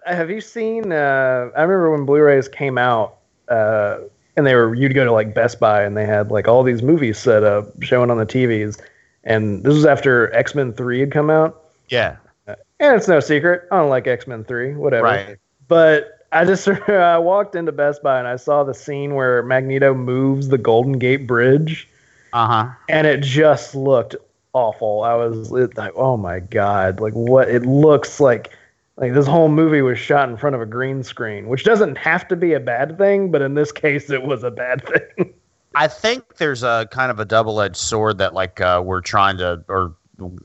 have 0.06 0.30
you 0.30 0.40
seen? 0.40 0.92
Uh, 0.92 1.50
I 1.54 1.62
remember 1.62 1.92
when 1.92 2.06
Blu-rays 2.06 2.48
came 2.48 2.78
out, 2.78 3.18
uh, 3.48 3.98
and 4.36 4.46
they 4.46 4.54
were 4.54 4.74
you'd 4.74 4.94
go 4.94 5.04
to 5.04 5.12
like 5.12 5.34
Best 5.34 5.60
Buy 5.60 5.82
and 5.84 5.94
they 5.96 6.06
had 6.06 6.30
like 6.30 6.48
all 6.48 6.62
these 6.62 6.82
movies 6.82 7.18
set 7.18 7.44
up 7.44 7.82
showing 7.82 8.10
on 8.10 8.16
the 8.16 8.26
TVs, 8.26 8.80
and 9.24 9.62
this 9.62 9.74
was 9.74 9.84
after 9.86 10.32
X 10.34 10.54
Men 10.54 10.72
Three 10.72 11.00
had 11.00 11.12
come 11.12 11.30
out. 11.30 11.62
yeah, 11.88 12.16
And 12.46 12.96
it's 12.96 13.08
no 13.08 13.20
secret, 13.20 13.68
I 13.70 13.76
don't 13.78 13.90
like 13.90 14.06
X 14.06 14.26
Men 14.26 14.44
Three, 14.44 14.74
whatever. 14.74 15.04
right. 15.04 15.38
But 15.68 16.26
I 16.32 16.44
just 16.44 16.66
I 16.88 17.18
walked 17.18 17.54
into 17.54 17.72
Best 17.72 18.02
Buy 18.02 18.18
and 18.18 18.28
I 18.28 18.36
saw 18.36 18.64
the 18.64 18.74
scene 18.74 19.14
where 19.14 19.42
Magneto 19.42 19.94
moves 19.94 20.48
the 20.48 20.58
Golden 20.58 20.98
Gate 20.98 21.26
Bridge, 21.26 21.88
Uh 22.32 22.46
huh. 22.46 22.70
and 22.88 23.06
it 23.06 23.20
just 23.22 23.74
looked 23.74 24.16
awful. 24.52 25.02
I 25.02 25.14
was 25.14 25.52
it, 25.52 25.76
like, 25.76 25.92
oh 25.96 26.16
my 26.16 26.40
god, 26.40 27.00
like 27.00 27.12
what 27.14 27.48
it 27.48 27.64
looks 27.66 28.20
like. 28.20 28.50
Like 28.96 29.14
this 29.14 29.26
whole 29.26 29.48
movie 29.48 29.80
was 29.80 29.98
shot 29.98 30.28
in 30.28 30.36
front 30.36 30.54
of 30.54 30.60
a 30.60 30.66
green 30.66 31.02
screen, 31.02 31.48
which 31.48 31.64
doesn't 31.64 31.96
have 31.96 32.28
to 32.28 32.36
be 32.36 32.52
a 32.52 32.60
bad 32.60 32.98
thing, 32.98 33.30
but 33.30 33.40
in 33.40 33.54
this 33.54 33.72
case, 33.72 34.10
it 34.10 34.22
was 34.22 34.44
a 34.44 34.50
bad 34.50 34.84
thing. 35.16 35.32
I 35.74 35.86
think 35.88 36.36
there's 36.36 36.62
a 36.62 36.88
kind 36.90 37.10
of 37.10 37.20
a 37.20 37.24
double-edged 37.24 37.76
sword 37.76 38.18
that 38.18 38.34
like 38.34 38.60
uh, 38.60 38.82
we're 38.84 39.00
trying 39.00 39.38
to, 39.38 39.64
or 39.68 39.96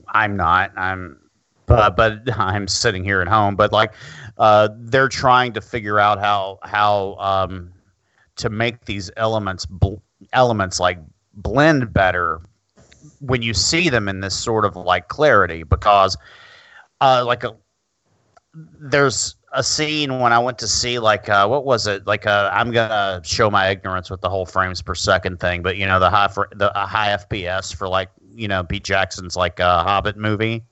I'm 0.08 0.36
not. 0.36 0.72
I'm, 0.76 1.18
but 1.66 1.96
but 1.96 2.22
I'm 2.38 2.68
sitting 2.68 3.04
here 3.04 3.20
at 3.20 3.28
home. 3.28 3.56
But 3.56 3.72
like, 3.72 3.92
uh, 4.38 4.68
they're 4.76 5.08
trying 5.08 5.52
to 5.54 5.60
figure 5.60 5.98
out 5.98 6.18
how 6.18 6.58
how 6.62 7.16
um, 7.18 7.72
to 8.36 8.50
make 8.50 8.84
these 8.84 9.10
elements 9.16 9.66
bl- 9.66 9.96
elements 10.32 10.78
like 10.80 10.98
blend 11.34 11.92
better 11.92 12.40
when 13.20 13.42
you 13.42 13.54
see 13.54 13.88
them 13.88 14.08
in 14.08 14.20
this 14.20 14.38
sort 14.38 14.64
of 14.64 14.76
like 14.76 15.08
clarity 15.08 15.62
because 15.62 16.16
uh, 17.00 17.24
like 17.26 17.44
a 17.44 17.56
there's 18.54 19.35
a 19.52 19.62
scene 19.62 20.18
when 20.20 20.32
I 20.32 20.38
went 20.38 20.58
to 20.58 20.68
see 20.68 20.98
like 20.98 21.28
uh, 21.28 21.46
what 21.46 21.64
was 21.64 21.86
it 21.86 22.06
like 22.06 22.26
uh, 22.26 22.50
I'm 22.52 22.70
gonna 22.70 23.20
show 23.24 23.50
my 23.50 23.68
ignorance 23.68 24.10
with 24.10 24.20
the 24.20 24.28
whole 24.28 24.46
frames 24.46 24.82
per 24.82 24.94
second 24.94 25.40
thing, 25.40 25.62
but 25.62 25.76
you 25.76 25.86
know 25.86 25.98
the 25.98 26.10
high 26.10 26.28
for 26.28 26.48
the 26.54 26.76
uh, 26.76 26.86
high 26.86 27.16
FPS 27.16 27.74
for 27.74 27.88
like 27.88 28.10
you 28.34 28.48
know 28.48 28.64
Pete 28.64 28.84
Jackson's 28.84 29.36
like 29.36 29.60
uh, 29.60 29.82
Hobbit 29.82 30.16
movie, 30.16 30.62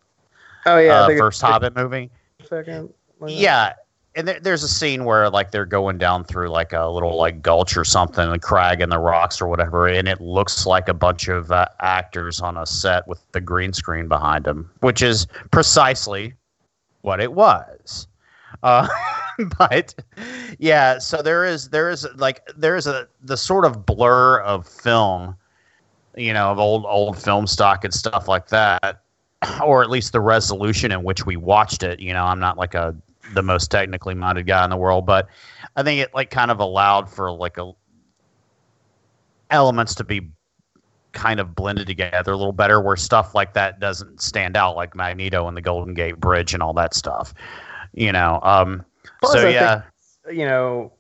Oh 0.66 0.78
yeah, 0.78 1.00
uh, 1.00 1.08
first 1.18 1.40
Hobbit 1.40 1.76
movie. 1.76 2.10
Second, 2.48 2.92
like. 3.20 3.32
Yeah, 3.34 3.74
and 4.14 4.26
there, 4.26 4.40
there's 4.40 4.62
a 4.62 4.68
scene 4.68 5.04
where 5.04 5.28
like 5.28 5.50
they're 5.50 5.66
going 5.66 5.98
down 5.98 6.24
through 6.24 6.48
like 6.48 6.72
a 6.72 6.86
little 6.86 7.16
like 7.16 7.42
gulch 7.42 7.76
or 7.76 7.84
something, 7.84 8.26
a 8.28 8.38
crag 8.38 8.80
in 8.80 8.88
the 8.88 8.98
rocks 8.98 9.40
or 9.40 9.46
whatever, 9.46 9.86
and 9.88 10.08
it 10.08 10.20
looks 10.20 10.66
like 10.66 10.88
a 10.88 10.94
bunch 10.94 11.28
of 11.28 11.52
uh, 11.52 11.66
actors 11.80 12.40
on 12.40 12.56
a 12.56 12.66
set 12.66 13.06
with 13.06 13.20
the 13.32 13.40
green 13.40 13.72
screen 13.72 14.08
behind 14.08 14.44
them, 14.44 14.70
which 14.80 15.02
is 15.02 15.26
precisely 15.50 16.32
what 17.02 17.20
it 17.20 17.32
was. 17.32 18.06
Uh, 18.64 18.88
but 19.58 19.94
yeah, 20.58 20.98
so 20.98 21.22
there 21.22 21.44
is 21.44 21.68
there 21.68 21.88
is 21.88 22.04
like 22.16 22.40
there 22.56 22.74
is 22.74 22.88
a 22.88 23.06
the 23.22 23.36
sort 23.36 23.64
of 23.64 23.86
blur 23.86 24.40
of 24.40 24.66
film, 24.66 25.36
you 26.16 26.32
know, 26.32 26.50
of 26.50 26.58
old 26.58 26.84
old 26.86 27.16
film 27.16 27.46
stock 27.46 27.84
and 27.84 27.94
stuff 27.94 28.26
like 28.26 28.48
that 28.48 29.04
or 29.64 29.82
at 29.82 29.90
least 29.90 30.12
the 30.12 30.20
resolution 30.20 30.92
in 30.92 31.02
which 31.02 31.26
we 31.26 31.36
watched 31.36 31.82
it. 31.82 32.00
You 32.00 32.12
know, 32.12 32.24
I'm 32.24 32.40
not 32.40 32.58
like 32.58 32.74
a 32.74 32.94
the 33.32 33.42
most 33.42 33.70
technically 33.70 34.14
minded 34.14 34.46
guy 34.46 34.64
in 34.64 34.70
the 34.70 34.76
world, 34.76 35.06
but 35.06 35.28
I 35.76 35.82
think 35.82 36.00
it 36.00 36.14
like 36.14 36.30
kind 36.30 36.50
of 36.50 36.60
allowed 36.60 37.08
for 37.10 37.30
like 37.30 37.58
a 37.58 37.72
elements 39.50 39.94
to 39.96 40.04
be 40.04 40.28
kind 41.12 41.38
of 41.38 41.54
blended 41.54 41.86
together 41.86 42.32
a 42.32 42.36
little 42.36 42.52
better 42.52 42.80
where 42.80 42.96
stuff 42.96 43.34
like 43.34 43.54
that 43.54 43.78
doesn't 43.78 44.20
stand 44.20 44.56
out 44.56 44.74
like 44.74 44.96
Magneto 44.96 45.46
and 45.46 45.56
the 45.56 45.62
Golden 45.62 45.94
Gate 45.94 46.18
Bridge 46.18 46.54
and 46.54 46.62
all 46.62 46.72
that 46.74 46.92
stuff. 46.92 47.32
You 47.94 48.12
know, 48.12 48.40
um 48.42 48.84
Plus, 49.20 49.32
so 49.34 49.46
I 49.46 49.50
yeah. 49.50 49.82
think, 50.24 50.38
you 50.38 50.44
know, 50.44 50.92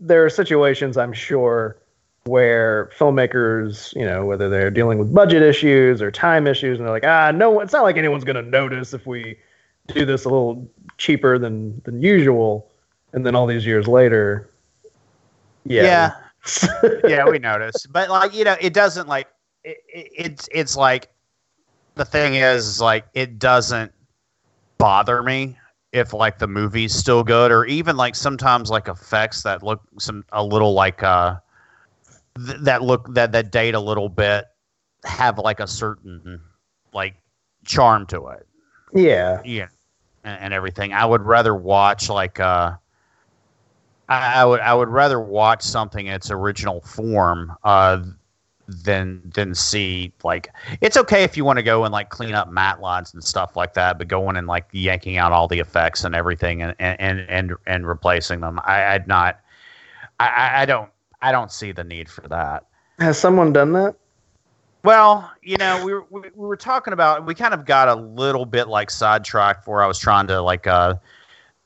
there 0.00 0.24
are 0.24 0.30
situations 0.30 0.96
I'm 0.96 1.12
sure 1.12 1.76
where 2.24 2.90
filmmakers, 2.98 3.94
you 3.94 4.04
know, 4.04 4.24
whether 4.24 4.48
they're 4.48 4.70
dealing 4.70 4.98
with 4.98 5.14
budget 5.14 5.42
issues 5.42 6.02
or 6.02 6.10
time 6.10 6.46
issues, 6.46 6.78
and 6.78 6.86
they're 6.86 6.94
like, 6.94 7.06
ah, 7.06 7.30
no, 7.30 7.60
it's 7.60 7.72
not 7.72 7.82
like 7.82 7.96
anyone's 7.96 8.24
going 8.24 8.42
to 8.42 8.50
notice 8.50 8.92
if 8.92 9.06
we 9.06 9.38
do 9.88 10.04
this 10.04 10.24
a 10.24 10.28
little 10.28 10.68
cheaper 10.98 11.38
than 11.38 11.80
than 11.84 12.02
usual. 12.02 12.70
And 13.12 13.24
then 13.24 13.34
all 13.34 13.46
these 13.46 13.64
years 13.64 13.86
later, 13.86 14.50
yeah, 15.64 16.12
yeah. 16.82 16.90
yeah, 17.08 17.24
we 17.28 17.38
notice, 17.38 17.86
but 17.86 18.08
like 18.08 18.34
you 18.34 18.44
know, 18.44 18.56
it 18.60 18.74
doesn't 18.74 19.08
like 19.08 19.28
it, 19.64 19.78
it, 19.88 20.10
it's 20.14 20.48
it's 20.52 20.76
like 20.76 21.08
the 21.94 22.04
thing 22.04 22.34
is, 22.34 22.66
is 22.66 22.80
like 22.80 23.06
it 23.14 23.38
doesn't 23.38 23.92
bother 24.78 25.22
me 25.22 25.56
if 25.96 26.12
like 26.12 26.38
the 26.38 26.46
movie's 26.46 26.94
still 26.94 27.24
good, 27.24 27.50
or 27.50 27.64
even 27.64 27.96
like 27.96 28.14
sometimes 28.14 28.70
like 28.70 28.88
effects 28.88 29.42
that 29.42 29.62
look 29.62 29.80
some 29.98 30.24
a 30.32 30.44
little 30.44 30.72
like 30.74 31.02
uh 31.02 31.36
th- 32.46 32.58
that 32.60 32.82
look 32.82 33.12
that 33.14 33.32
that 33.32 33.50
date 33.50 33.74
a 33.74 33.80
little 33.80 34.08
bit 34.08 34.44
have 35.04 35.38
like 35.38 35.60
a 35.60 35.66
certain 35.66 36.40
like 36.92 37.14
charm 37.64 38.06
to 38.06 38.28
it. 38.28 38.46
Yeah, 38.94 39.40
yeah. 39.44 39.68
And, 40.24 40.40
and 40.40 40.54
everything. 40.54 40.92
I 40.92 41.04
would 41.04 41.22
rather 41.22 41.54
watch 41.54 42.08
like 42.08 42.40
uh 42.40 42.72
I, 44.08 44.40
I 44.40 44.44
would 44.44 44.60
i 44.60 44.72
would 44.72 44.88
rather 44.88 45.20
watch 45.20 45.62
something 45.62 46.06
in 46.06 46.12
its 46.12 46.30
original 46.30 46.80
form 46.80 47.52
uh 47.64 48.02
than 48.68 49.22
than 49.34 49.54
see 49.54 50.12
like 50.24 50.52
it's 50.80 50.96
okay 50.96 51.22
if 51.22 51.36
you 51.36 51.44
want 51.44 51.56
to 51.56 51.62
go 51.62 51.84
and 51.84 51.92
like 51.92 52.08
clean 52.10 52.34
up 52.34 52.50
matte 52.50 52.80
lines 52.80 53.14
and 53.14 53.22
stuff 53.22 53.56
like 53.56 53.74
that 53.74 53.96
but 53.96 54.08
going 54.08 54.36
and 54.36 54.46
like 54.46 54.66
yanking 54.72 55.16
out 55.16 55.30
all 55.32 55.46
the 55.46 55.60
effects 55.60 56.02
and 56.04 56.14
everything 56.14 56.62
and 56.62 56.74
and 56.78 57.20
and 57.20 57.54
and 57.66 57.86
replacing 57.86 58.40
them 58.40 58.60
i 58.64 58.84
i'd 58.94 59.06
not 59.06 59.40
i 60.18 60.26
I- 60.26 60.62
i 60.62 60.64
don't 60.64 60.90
i 61.22 61.30
don't 61.30 61.52
see 61.52 61.70
the 61.70 61.84
need 61.84 62.08
for 62.08 62.26
that 62.28 62.66
has 62.98 63.18
someone 63.18 63.52
done 63.52 63.72
that? 63.74 63.94
well, 64.82 65.30
you 65.42 65.56
know, 65.56 65.84
we 65.84 65.92
were, 65.92 66.06
we, 66.10 66.20
we 66.20 66.46
were 66.46 66.56
talking 66.56 66.92
about 66.92 67.26
we 67.26 67.34
kind 67.34 67.52
of 67.52 67.64
got 67.64 67.88
a 67.88 67.94
little 67.94 68.46
bit 68.46 68.68
like 68.68 68.88
sidetracked 68.88 69.66
where 69.66 69.82
I 69.82 69.86
was 69.86 69.98
trying 69.98 70.28
to 70.28 70.40
like 70.40 70.66
uh, 70.66 70.94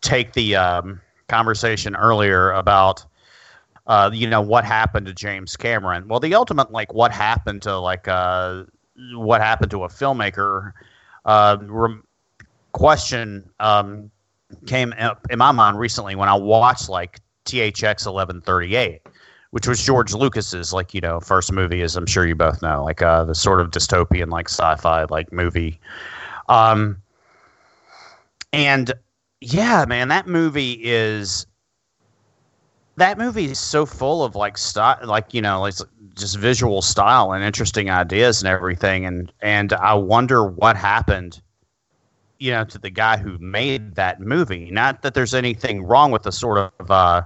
take 0.00 0.32
the 0.32 0.56
um, 0.56 1.00
conversation 1.28 1.94
earlier 1.96 2.50
about 2.52 3.04
uh, 3.90 4.08
you 4.14 4.28
know 4.28 4.40
what 4.40 4.64
happened 4.64 5.04
to 5.04 5.12
James 5.12 5.56
Cameron. 5.56 6.06
Well, 6.06 6.20
the 6.20 6.32
ultimate 6.32 6.70
like 6.70 6.94
what 6.94 7.10
happened 7.10 7.60
to 7.62 7.76
like 7.76 8.06
uh, 8.06 8.62
what 9.14 9.40
happened 9.40 9.72
to 9.72 9.82
a 9.82 9.88
filmmaker 9.88 10.72
uh, 11.24 11.58
rem- 11.60 12.04
question 12.70 13.50
um, 13.58 14.08
came 14.66 14.94
up 15.00 15.26
in 15.28 15.40
my 15.40 15.50
mind 15.50 15.76
recently 15.76 16.14
when 16.14 16.28
I 16.28 16.34
watched 16.34 16.88
like 16.88 17.18
THX 17.46 18.06
eleven 18.06 18.40
thirty 18.40 18.76
eight 18.76 19.02
which 19.50 19.66
was 19.66 19.82
George 19.82 20.14
Lucas's 20.14 20.72
like 20.72 20.94
you 20.94 21.00
know 21.00 21.18
first 21.18 21.50
movie, 21.50 21.82
as 21.82 21.96
I'm 21.96 22.06
sure 22.06 22.24
you 22.24 22.36
both 22.36 22.62
know, 22.62 22.84
like 22.84 23.02
uh, 23.02 23.24
the 23.24 23.34
sort 23.34 23.60
of 23.60 23.72
dystopian 23.72 24.30
like 24.30 24.48
sci-fi 24.48 25.02
like 25.10 25.32
movie. 25.32 25.80
Um, 26.48 27.02
and 28.52 28.92
yeah, 29.40 29.84
man, 29.88 30.06
that 30.06 30.28
movie 30.28 30.78
is 30.80 31.44
that 33.00 33.16
movie 33.16 33.46
is 33.46 33.58
so 33.58 33.86
full 33.86 34.22
of 34.22 34.36
like 34.36 34.58
style, 34.58 34.98
like 35.04 35.32
you 35.32 35.40
know, 35.40 35.62
like 35.62 35.74
just 36.14 36.36
visual 36.36 36.82
style 36.82 37.32
and 37.32 37.42
interesting 37.42 37.88
ideas 37.90 38.42
and 38.42 38.48
everything. 38.48 39.06
And 39.06 39.32
and 39.40 39.72
I 39.72 39.94
wonder 39.94 40.44
what 40.44 40.76
happened, 40.76 41.40
you 42.38 42.50
know, 42.50 42.64
to 42.64 42.78
the 42.78 42.90
guy 42.90 43.16
who 43.16 43.38
made 43.38 43.94
that 43.94 44.20
movie. 44.20 44.70
Not 44.70 45.00
that 45.02 45.14
there's 45.14 45.34
anything 45.34 45.82
wrong 45.82 46.10
with 46.10 46.24
the 46.24 46.32
sort 46.32 46.72
of 46.78 46.90
uh, 46.90 47.22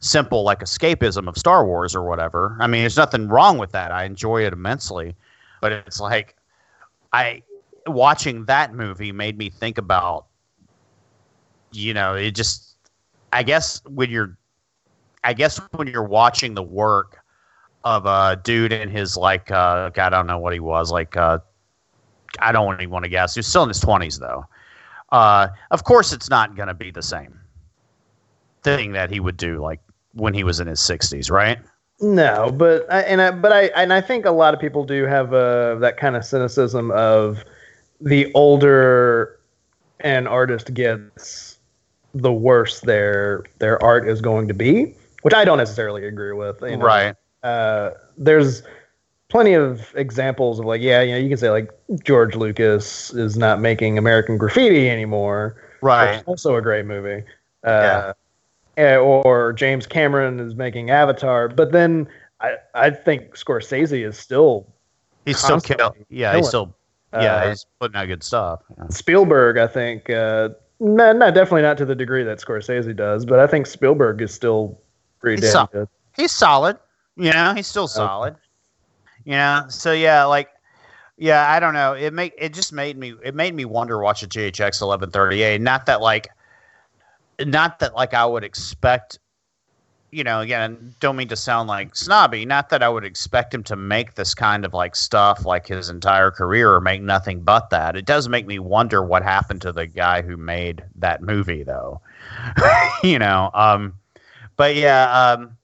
simple 0.00 0.42
like 0.42 0.58
escapism 0.58 1.28
of 1.28 1.38
Star 1.38 1.64
Wars 1.64 1.94
or 1.94 2.02
whatever. 2.02 2.56
I 2.58 2.66
mean, 2.66 2.82
there's 2.82 2.96
nothing 2.96 3.28
wrong 3.28 3.58
with 3.58 3.70
that. 3.72 3.92
I 3.92 4.04
enjoy 4.04 4.44
it 4.44 4.52
immensely, 4.52 5.14
but 5.60 5.70
it's 5.70 6.00
like 6.00 6.36
I 7.12 7.42
watching 7.86 8.44
that 8.46 8.74
movie 8.74 9.12
made 9.12 9.38
me 9.38 9.50
think 9.50 9.78
about 9.78 10.26
you 11.70 11.94
know, 11.94 12.14
it 12.14 12.32
just 12.32 12.74
I 13.32 13.44
guess 13.44 13.80
when 13.86 14.10
you're 14.10 14.36
I 15.24 15.32
guess 15.32 15.60
when 15.72 15.86
you're 15.86 16.02
watching 16.02 16.54
the 16.54 16.62
work 16.62 17.18
of 17.84 18.06
a 18.06 18.40
dude 18.42 18.72
in 18.72 18.88
his 18.88 19.16
like 19.16 19.50
uh 19.50 19.90
I 19.96 20.08
don't 20.08 20.26
know 20.26 20.38
what 20.38 20.52
he 20.52 20.60
was, 20.60 20.90
like 20.90 21.16
uh 21.16 21.38
I 22.38 22.52
don't 22.52 22.74
even 22.80 22.90
want 22.90 23.04
to 23.04 23.08
guess. 23.08 23.34
He 23.34 23.40
was 23.40 23.46
still 23.46 23.62
in 23.62 23.68
his 23.68 23.80
twenties 23.80 24.18
though. 24.18 24.46
Uh 25.10 25.48
of 25.70 25.84
course 25.84 26.12
it's 26.12 26.30
not 26.30 26.56
gonna 26.56 26.74
be 26.74 26.90
the 26.90 27.02
same 27.02 27.38
thing 28.62 28.92
that 28.92 29.10
he 29.10 29.20
would 29.20 29.36
do 29.36 29.60
like 29.60 29.80
when 30.14 30.34
he 30.34 30.44
was 30.44 30.60
in 30.60 30.66
his 30.66 30.80
60s, 30.80 31.30
right? 31.30 31.58
No, 32.00 32.50
but 32.50 32.90
I, 32.92 33.00
and 33.02 33.22
I, 33.22 33.30
but 33.30 33.52
I 33.52 33.64
and 33.76 33.92
I 33.92 34.00
think 34.00 34.24
a 34.24 34.30
lot 34.30 34.54
of 34.54 34.60
people 34.60 34.84
do 34.84 35.04
have 35.04 35.32
uh, 35.32 35.76
that 35.76 35.96
kind 35.96 36.16
of 36.16 36.24
cynicism 36.24 36.90
of 36.90 37.44
the 38.00 38.32
older 38.34 39.38
an 40.00 40.26
artist 40.26 40.74
gets, 40.74 41.58
the 42.12 42.32
worse 42.32 42.80
their 42.80 43.44
their 43.60 43.82
art 43.82 44.08
is 44.08 44.20
going 44.20 44.48
to 44.48 44.54
be, 44.54 44.96
which 45.22 45.34
I 45.34 45.44
don't 45.44 45.58
necessarily 45.58 46.04
agree 46.06 46.32
with. 46.32 46.60
you 46.62 46.76
know. 46.76 46.84
Right. 46.84 47.14
Uh, 47.42 47.90
there's 48.16 48.62
plenty 49.28 49.54
of 49.54 49.92
examples 49.96 50.60
of 50.60 50.66
like, 50.66 50.80
yeah, 50.82 51.00
you 51.02 51.12
know, 51.12 51.18
you 51.18 51.28
can 51.28 51.38
say 51.38 51.50
like 51.50 51.70
George 52.04 52.34
Lucas 52.36 53.12
is 53.14 53.36
not 53.36 53.60
making 53.60 53.98
American 53.98 54.36
Graffiti 54.38 54.88
anymore, 54.90 55.56
Right. 55.80 56.22
also 56.26 56.54
a 56.56 56.62
great 56.62 56.84
movie. 56.86 57.24
Uh, 57.64 58.12
eh, 58.76 58.96
Or 58.96 59.52
James 59.54 59.86
Cameron 59.86 60.38
is 60.38 60.54
making 60.54 60.90
Avatar, 60.90 61.48
but 61.48 61.72
then 61.72 62.08
I, 62.40 62.56
I 62.74 62.90
think 62.90 63.34
Scorsese 63.36 64.06
is 64.06 64.18
still 64.18 64.66
He's 65.24 65.38
still 65.38 65.60
kill. 65.60 65.76
constantly 65.78 66.06
Yeah, 66.18 66.36
he's 66.36 66.48
still 66.48 66.74
yeah, 67.14 67.36
Uh, 67.36 67.48
he's 67.50 67.66
putting 67.80 67.96
out 67.96 68.06
good 68.08 68.22
stuff. 68.22 68.60
Yeah. 68.76 68.88
Spielberg. 68.88 69.56
I 69.58 69.66
think 69.66 70.10
uh, 70.10 70.50
no, 70.80 71.12
no, 71.12 71.30
definitely 71.30 71.62
not 71.62 71.78
to 71.78 71.84
the 71.84 71.94
degree 71.94 72.24
that 72.24 72.38
Scorsese 72.38 72.94
does, 72.96 73.24
but 73.24 73.38
I 73.38 73.46
think 73.46 73.66
Spielberg 73.66 74.20
is 74.20 74.34
still 74.34 74.80
pretty 75.22 75.40
He's 75.40 75.52
damn 75.52 75.66
so- 75.66 75.72
good. 75.72 75.88
He's 76.16 76.32
solid. 76.32 76.76
You 77.16 77.32
know, 77.32 77.54
he's 77.54 77.66
still 77.66 77.88
solid. 77.88 78.36
You 79.24 79.32
know, 79.32 79.64
so 79.68 79.92
yeah, 79.92 80.24
like 80.24 80.48
yeah, 81.16 81.50
I 81.50 81.60
don't 81.60 81.74
know. 81.74 81.92
It 81.92 82.12
make 82.12 82.34
it 82.36 82.52
just 82.52 82.72
made 82.72 82.96
me 82.98 83.14
it 83.22 83.34
made 83.34 83.54
me 83.54 83.64
wonder 83.64 83.98
watching 84.00 84.28
THX 84.28 84.82
eleven 84.82 85.10
thirty 85.10 85.42
eight. 85.42 85.60
Not 85.60 85.86
that 85.86 86.00
like 86.00 86.28
not 87.40 87.78
that 87.78 87.94
like 87.94 88.14
I 88.14 88.26
would 88.26 88.44
expect 88.44 89.18
you 90.10 90.22
know, 90.22 90.40
again, 90.40 90.94
don't 91.00 91.16
mean 91.16 91.28
to 91.28 91.36
sound 91.36 91.68
like 91.68 91.96
snobby, 91.96 92.44
not 92.44 92.68
that 92.68 92.82
I 92.82 92.88
would 92.90 93.04
expect 93.04 93.54
him 93.54 93.62
to 93.64 93.76
make 93.76 94.14
this 94.14 94.34
kind 94.34 94.66
of 94.66 94.74
like 94.74 94.94
stuff 94.94 95.46
like 95.46 95.66
his 95.66 95.88
entire 95.88 96.30
career 96.30 96.70
or 96.74 96.82
make 96.82 97.00
nothing 97.00 97.40
but 97.40 97.70
that. 97.70 97.96
It 97.96 98.04
does 98.04 98.28
make 98.28 98.46
me 98.46 98.58
wonder 98.58 99.02
what 99.02 99.22
happened 99.22 99.62
to 99.62 99.72
the 99.72 99.86
guy 99.86 100.20
who 100.20 100.36
made 100.36 100.84
that 100.96 101.22
movie 101.22 101.62
though. 101.62 102.02
you 103.02 103.18
know, 103.18 103.50
um 103.54 103.94
but 104.62 104.76
yeah, 104.76 105.10
um 105.10 105.56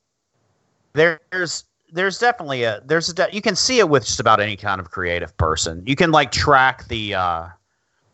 there's 0.92 1.66
there's 1.92 2.18
definitely 2.18 2.64
a 2.64 2.82
there's 2.84 3.08
a 3.08 3.14
de- 3.14 3.28
you 3.30 3.40
can 3.40 3.54
see 3.54 3.78
it 3.78 3.88
with 3.88 4.04
just 4.04 4.18
about 4.18 4.40
any 4.40 4.56
kind 4.56 4.80
of 4.80 4.90
creative 4.90 5.36
person. 5.36 5.84
You 5.86 5.94
can 5.94 6.10
like 6.10 6.32
track 6.32 6.88
the 6.88 7.14
uh 7.14 7.46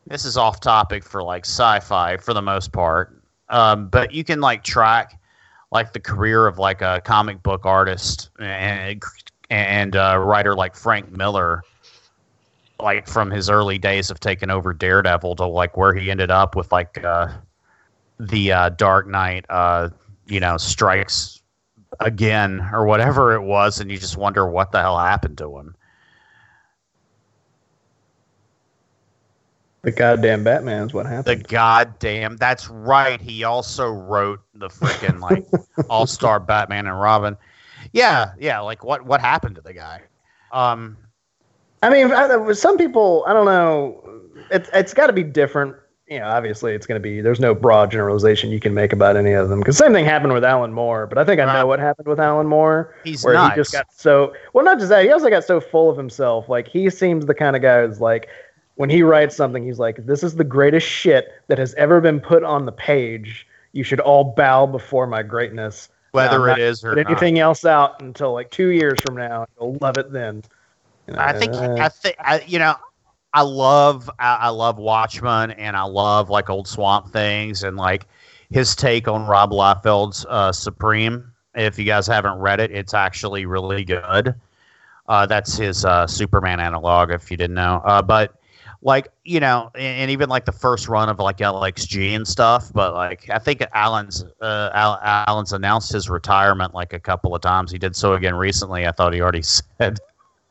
this 0.09 0.27
is 0.27 0.37
off 0.37 0.61
topic 0.61 1.03
for 1.03 1.23
like 1.23 1.47
sci-fi 1.47 2.19
for 2.19 2.35
the 2.35 2.43
most 2.43 2.71
part. 2.73 3.19
Um 3.49 3.89
but 3.89 4.13
you 4.13 4.25
can 4.25 4.43
like 4.43 4.63
track 4.63 5.19
like 5.73 5.95
the 5.95 6.01
career 6.01 6.47
of 6.47 6.59
like 6.59 6.83
a 6.83 7.01
comic 7.03 7.43
book 7.43 7.65
artist 7.65 8.29
and 8.39 9.03
and 9.49 9.97
uh, 9.97 10.19
writer 10.19 10.55
like 10.55 10.77
Frank 10.77 11.11
Miller 11.11 11.63
like 12.79 13.09
from 13.09 13.31
his 13.31 13.49
early 13.49 13.79
days 13.79 14.11
of 14.11 14.21
taking 14.21 14.51
over 14.51 14.75
Daredevil 14.75 15.37
to 15.37 15.47
like 15.47 15.79
where 15.79 15.95
he 15.95 16.11
ended 16.11 16.31
up 16.31 16.55
with 16.55 16.71
like 16.73 17.03
uh 17.03 17.29
the 18.21 18.53
uh 18.53 18.69
Dark 18.69 19.07
Knight 19.07 19.47
uh 19.49 19.89
you 20.27 20.41
know 20.41 20.57
strikes 20.57 21.43
again 22.01 22.61
or 22.73 22.85
whatever 22.87 23.35
it 23.35 23.43
was 23.43 23.81
and 23.81 23.91
you 23.91 23.99
just 23.99 24.17
wonder 24.17 24.49
what 24.49 24.73
the 24.73 24.81
hell 24.81 24.99
happened 24.99 25.39
to 25.39 25.59
him 25.59 25.75
The 29.83 29.93
goddamn 29.93 30.45
Batman 30.45 30.87
is 30.87 30.95
what 30.95 31.07
happened. 31.07 31.45
the 31.45 31.49
goddamn 31.49 32.37
that's 32.37 32.69
right 32.71 33.21
he 33.21 33.45
also 33.45 33.89
wrote 33.91 34.41
the 34.55 34.69
freaking 34.69 35.21
like 35.21 35.45
all-star 35.89 36.41
batman 36.41 36.87
and 36.87 36.99
robin 36.99 37.37
yeah 37.93 38.33
yeah 38.39 38.61
like 38.61 38.83
what 38.83 39.05
what 39.05 39.21
happened 39.21 39.57
to 39.57 39.61
the 39.63 39.75
guy 39.75 40.03
um 40.53 40.97
I 41.83 41.91
mean, 41.91 42.13
I, 42.13 42.53
some 42.53 42.79
people, 42.79 43.25
I 43.27 43.35
don't 43.35 43.45
know. 43.45 44.03
It's 44.51 44.71
it's 44.73 44.95
got 44.95 45.09
to 45.09 45.13
be 45.13 45.23
different. 45.23 45.77
You 46.09 46.19
know, 46.19 46.27
obviously, 46.27 46.75
it's 46.75 46.87
going 46.87 47.01
to 47.01 47.03
be. 47.03 47.23
There's 47.23 47.41
no 47.41 47.55
broad 47.55 47.91
generalization 47.91 48.51
you 48.51 48.61
can 48.61 48.75
make 48.75 48.93
about 48.93 49.17
any 49.17 49.33
of 49.33 49.49
them. 49.49 49.61
Because 49.61 49.79
same 49.79 49.93
thing 49.93 50.05
happened 50.05 50.35
with 50.35 50.45
Alan 50.45 50.73
Moore, 50.73 51.07
but 51.07 51.17
I 51.17 51.25
think 51.25 51.41
I 51.41 51.51
know 51.53 51.67
what 51.67 51.81
happened 51.81 52.09
with 52.09 52.21
Alan 52.21 52.47
Moore. 52.47 52.95
He's 53.05 53.25
where 53.25 53.35
nice. 53.35 53.53
he 53.53 53.57
just 53.57 53.73
got 53.73 53.87
so 53.91 54.35
well. 54.53 54.65
Not 54.65 54.79
just 54.79 54.91
that, 54.91 55.05
he 55.05 55.11
also 55.11 55.31
got 55.31 55.45
so 55.45 55.61
full 55.61 55.89
of 55.89 55.97
himself. 55.97 56.49
Like 56.49 56.69
he 56.69 56.91
seems 56.91 57.25
the 57.25 57.35
kind 57.35 57.57
of 57.57 57.63
guy 57.63 57.87
who's 57.87 58.01
like, 58.01 58.29
when 58.75 58.91
he 58.91 59.03
writes 59.03 59.35
something, 59.35 59.65
he's 59.65 59.79
like, 59.79 60.05
"This 60.05 60.23
is 60.23 60.35
the 60.35 60.45
greatest 60.45 60.87
shit 60.87 61.29
that 61.49 61.57
has 61.59 61.73
ever 61.75 62.03
been 62.03 62.21
put 62.21 62.43
on 62.43 62.67
the 62.67 62.73
page. 62.73 63.47
You 63.73 63.83
should 63.83 64.01
all 64.01 64.25
bow 64.25 64.67
before 64.67 65.07
my 65.07 65.23
greatness." 65.23 65.89
whether 66.15 66.47
not 66.47 66.61
is 66.61 66.85
or 66.85 66.95
Put 66.95 67.05
not. 67.05 67.11
anything 67.11 67.41
else 67.41 67.65
out 67.65 68.01
until 68.01 68.33
like 68.33 68.51
two 68.51 68.69
years 68.69 69.01
from 69.01 69.17
now. 69.17 69.47
You'll 69.59 69.77
love 69.81 69.99
it 69.99 70.13
then. 70.13 70.45
You 71.09 71.15
know, 71.15 71.21
I 71.21 71.33
think 71.37 71.55
I 71.55 71.89
think 71.89 72.17
I, 72.21 72.41
you 72.47 72.61
know 72.61 72.77
I 73.35 73.43
love 73.43 74.09
I, 74.21 74.37
I 74.37 74.49
love 74.51 74.79
Watchmen 74.79 75.51
and 75.51 75.77
I 75.77 75.83
love 75.83 76.31
like 76.31 76.49
old 76.49 76.69
Swamp 76.69 77.13
Things 77.13 77.65
and 77.65 77.77
like 77.77 78.07
his 78.51 78.77
take 78.77 79.09
on 79.09 79.27
Rob 79.27 79.51
Liefeld's 79.51 80.25
uh, 80.29 80.53
Supreme. 80.53 81.33
If 81.57 81.77
you 81.79 81.85
guys 81.85 82.07
haven't 82.07 82.39
read 82.39 82.61
it, 82.61 82.71
it's 82.71 82.95
actually 82.95 83.45
really 83.45 83.85
good. 83.85 84.35
Uh, 85.09 85.27
that's 85.27 85.57
his 85.57 85.85
uh, 85.85 86.07
Superman 86.07 86.61
analog, 86.61 87.11
if 87.11 87.31
you 87.31 87.37
didn't 87.37 87.55
know. 87.55 87.83
Uh, 87.85 88.01
but 88.01 88.35
like 88.83 89.09
you 89.25 89.41
know, 89.41 89.71
and, 89.75 90.03
and 90.03 90.11
even 90.13 90.29
like 90.29 90.45
the 90.45 90.53
first 90.53 90.89
run 90.89 91.09
of 91.09 91.19
like 91.19 91.39
LXG 91.39 92.15
and 92.15 92.29
stuff. 92.29 92.73
But 92.73 92.95
like 92.95 93.29
I 93.31 93.41
think 93.41 93.65
Alan's 93.73 94.25
uh, 94.41 94.71
Al, 94.75 95.01
Alan's 95.03 95.53
announced 95.53 95.91
his 95.91 96.09
retirement 96.09 96.73
like 96.73 96.93
a 96.93 97.01
couple 97.01 97.35
of 97.35 97.43
times. 97.43 97.73
He 97.73 97.79
did 97.79 97.97
so 97.97 98.15
again 98.15 98.37
recently. 98.37 98.87
I 98.87 98.93
thought 98.93 99.13
he 99.13 99.21
already 99.21 99.43
said. 99.79 99.99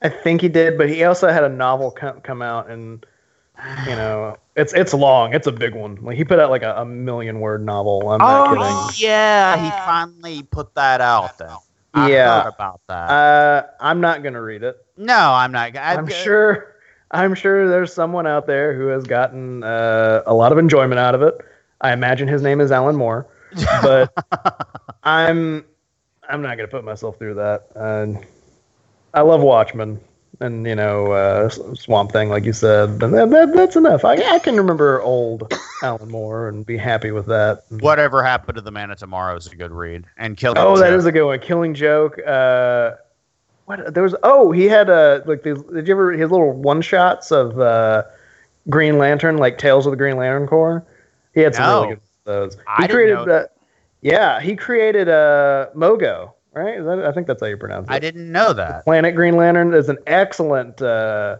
I 0.03 0.09
think 0.09 0.41
he 0.41 0.49
did, 0.49 0.77
but 0.77 0.89
he 0.89 1.03
also 1.05 1.29
had 1.29 1.43
a 1.43 1.49
novel 1.49 1.91
come, 1.91 2.19
come 2.21 2.41
out, 2.41 2.69
and 2.69 3.05
you 3.87 3.95
know, 3.95 4.37
it's 4.55 4.73
it's 4.73 4.93
long. 4.93 5.33
It's 5.33 5.47
a 5.47 5.51
big 5.51 5.75
one. 5.75 5.95
Like 6.01 6.17
he 6.17 6.23
put 6.25 6.39
out 6.39 6.49
like 6.49 6.63
a, 6.63 6.75
a 6.77 6.85
million 6.85 7.39
word 7.39 7.63
novel. 7.65 8.09
I'm 8.11 8.19
not 8.19 8.49
kidding. 8.49 8.61
Oh 8.63 8.91
yeah, 8.97 9.57
he 9.57 9.71
finally 9.85 10.43
put 10.43 10.73
that 10.75 10.99
out 11.01 11.37
then. 11.37 11.49
I 11.93 12.09
Yeah. 12.09 12.41
heard 12.43 12.49
about 12.53 12.81
that. 12.87 13.09
Uh, 13.09 13.63
I'm 13.79 14.01
not 14.01 14.23
gonna 14.23 14.41
read 14.41 14.63
it. 14.63 14.77
no, 14.97 15.31
I'm 15.33 15.51
not. 15.51 15.75
I, 15.75 15.95
I'm 15.95 16.07
sure. 16.07 16.69
I'm 17.11 17.35
sure 17.35 17.69
there's 17.69 17.93
someone 17.93 18.25
out 18.25 18.47
there 18.47 18.73
who 18.75 18.87
has 18.87 19.03
gotten 19.03 19.63
uh, 19.63 20.23
a 20.25 20.33
lot 20.33 20.51
of 20.51 20.57
enjoyment 20.57 20.97
out 20.99 21.13
of 21.13 21.21
it. 21.21 21.35
I 21.79 21.93
imagine 21.93 22.27
his 22.27 22.41
name 22.41 22.59
is 22.59 22.71
Alan 22.71 22.95
Moore, 22.95 23.27
but 23.83 24.11
I'm 25.03 25.63
I'm 26.27 26.41
not 26.41 26.57
gonna 26.57 26.67
put 26.67 26.83
myself 26.83 27.19
through 27.19 27.35
that. 27.35 27.67
Uh, 27.75 28.19
I 29.13 29.21
love 29.21 29.41
Watchmen, 29.41 29.99
and 30.39 30.65
you 30.65 30.75
know 30.75 31.11
uh, 31.11 31.49
Swamp 31.49 32.11
Thing, 32.11 32.29
like 32.29 32.45
you 32.45 32.53
said, 32.53 32.89
and 33.03 33.13
that, 33.13 33.29
that, 33.29 33.53
that's 33.53 33.75
enough. 33.75 34.03
I, 34.05 34.13
I 34.15 34.39
can 34.39 34.55
remember 34.57 35.01
old 35.01 35.53
Alan 35.83 36.09
Moore 36.09 36.47
and 36.49 36.65
be 36.65 36.77
happy 36.77 37.11
with 37.11 37.27
that. 37.27 37.63
Whatever 37.69 38.23
happened 38.23 38.55
to 38.55 38.61
the 38.61 38.71
Man 38.71 38.89
of 38.91 38.97
Tomorrow 38.97 39.35
is 39.35 39.47
a 39.47 39.55
good 39.55 39.71
read, 39.71 40.05
and 40.17 40.35
Killing. 40.37 40.57
Oh, 40.57 40.77
that 40.77 40.89
Joke. 40.89 40.97
is 40.99 41.05
a 41.05 41.11
good 41.11 41.25
one. 41.25 41.39
Killing 41.39 41.73
Joke. 41.73 42.17
Uh, 42.25 42.91
what 43.65 43.93
there 43.93 44.03
was? 44.03 44.15
Oh, 44.23 44.51
he 44.51 44.65
had 44.65 44.89
a 44.89 45.23
like 45.25 45.43
these. 45.43 45.61
Did 45.63 45.87
you 45.87 45.93
ever 45.93 46.11
his 46.11 46.31
little 46.31 46.51
one 46.51 46.81
shots 46.81 47.31
of 47.31 47.59
uh, 47.59 48.03
Green 48.69 48.97
Lantern, 48.97 49.37
like 49.37 49.57
Tales 49.57 49.85
of 49.85 49.91
the 49.91 49.97
Green 49.97 50.17
Lantern 50.17 50.47
Corps? 50.47 50.83
He 51.33 51.41
had 51.41 51.55
some 51.55 51.65
No. 51.65 51.81
really 51.83 51.95
good 51.95 52.01
those. 52.25 52.57
I 52.67 52.81
He 52.83 52.87
didn't 52.87 52.95
created. 52.95 53.15
know 53.27 53.33
Uh, 53.33 53.45
yeah, 54.01 54.39
he 54.41 54.55
created 54.55 55.07
uh, 55.07 55.67
Mogo. 55.75 56.33
Right? 56.53 56.77
Is 56.77 56.85
that, 56.85 56.99
I 56.99 57.11
think 57.11 57.25
that's 57.25 57.41
how 57.41 57.47
you 57.47 57.57
pronounce 57.57 57.89
it. 57.89 57.93
I 57.93 57.99
didn't 57.99 58.31
know 58.31 58.53
that. 58.53 58.83
Planet 58.83 59.15
Green 59.15 59.35
Lantern 59.35 59.73
is 59.73 59.89
an 59.89 59.97
excellent 60.05 60.81
uh, 60.81 61.37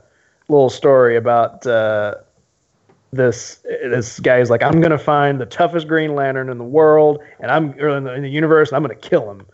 little 0.49 0.72
story 0.72 1.16
about 1.16 1.66
uh, 1.68 2.16
this. 3.11 3.57
This 3.64 4.20
guy 4.20 4.39
is 4.39 4.49
like, 4.49 4.64
I'm 4.64 4.82
gonna 4.82 4.97
find 4.97 5.39
the 5.39 5.45
toughest 5.45 5.88
Green 5.88 6.16
Lantern 6.16 6.49
in 6.49 6.57
the 6.57 6.64
world, 6.64 7.22
and 7.39 7.51
I'm 7.51 7.80
or 7.80 7.89
in 7.89 8.05
the, 8.05 8.14
in 8.14 8.24
the 8.24 8.30
universe, 8.30 8.70
and 8.70 8.76
I'm 8.76 8.82
gonna 8.82 8.95
kill 8.95 9.30
him. 9.30 9.45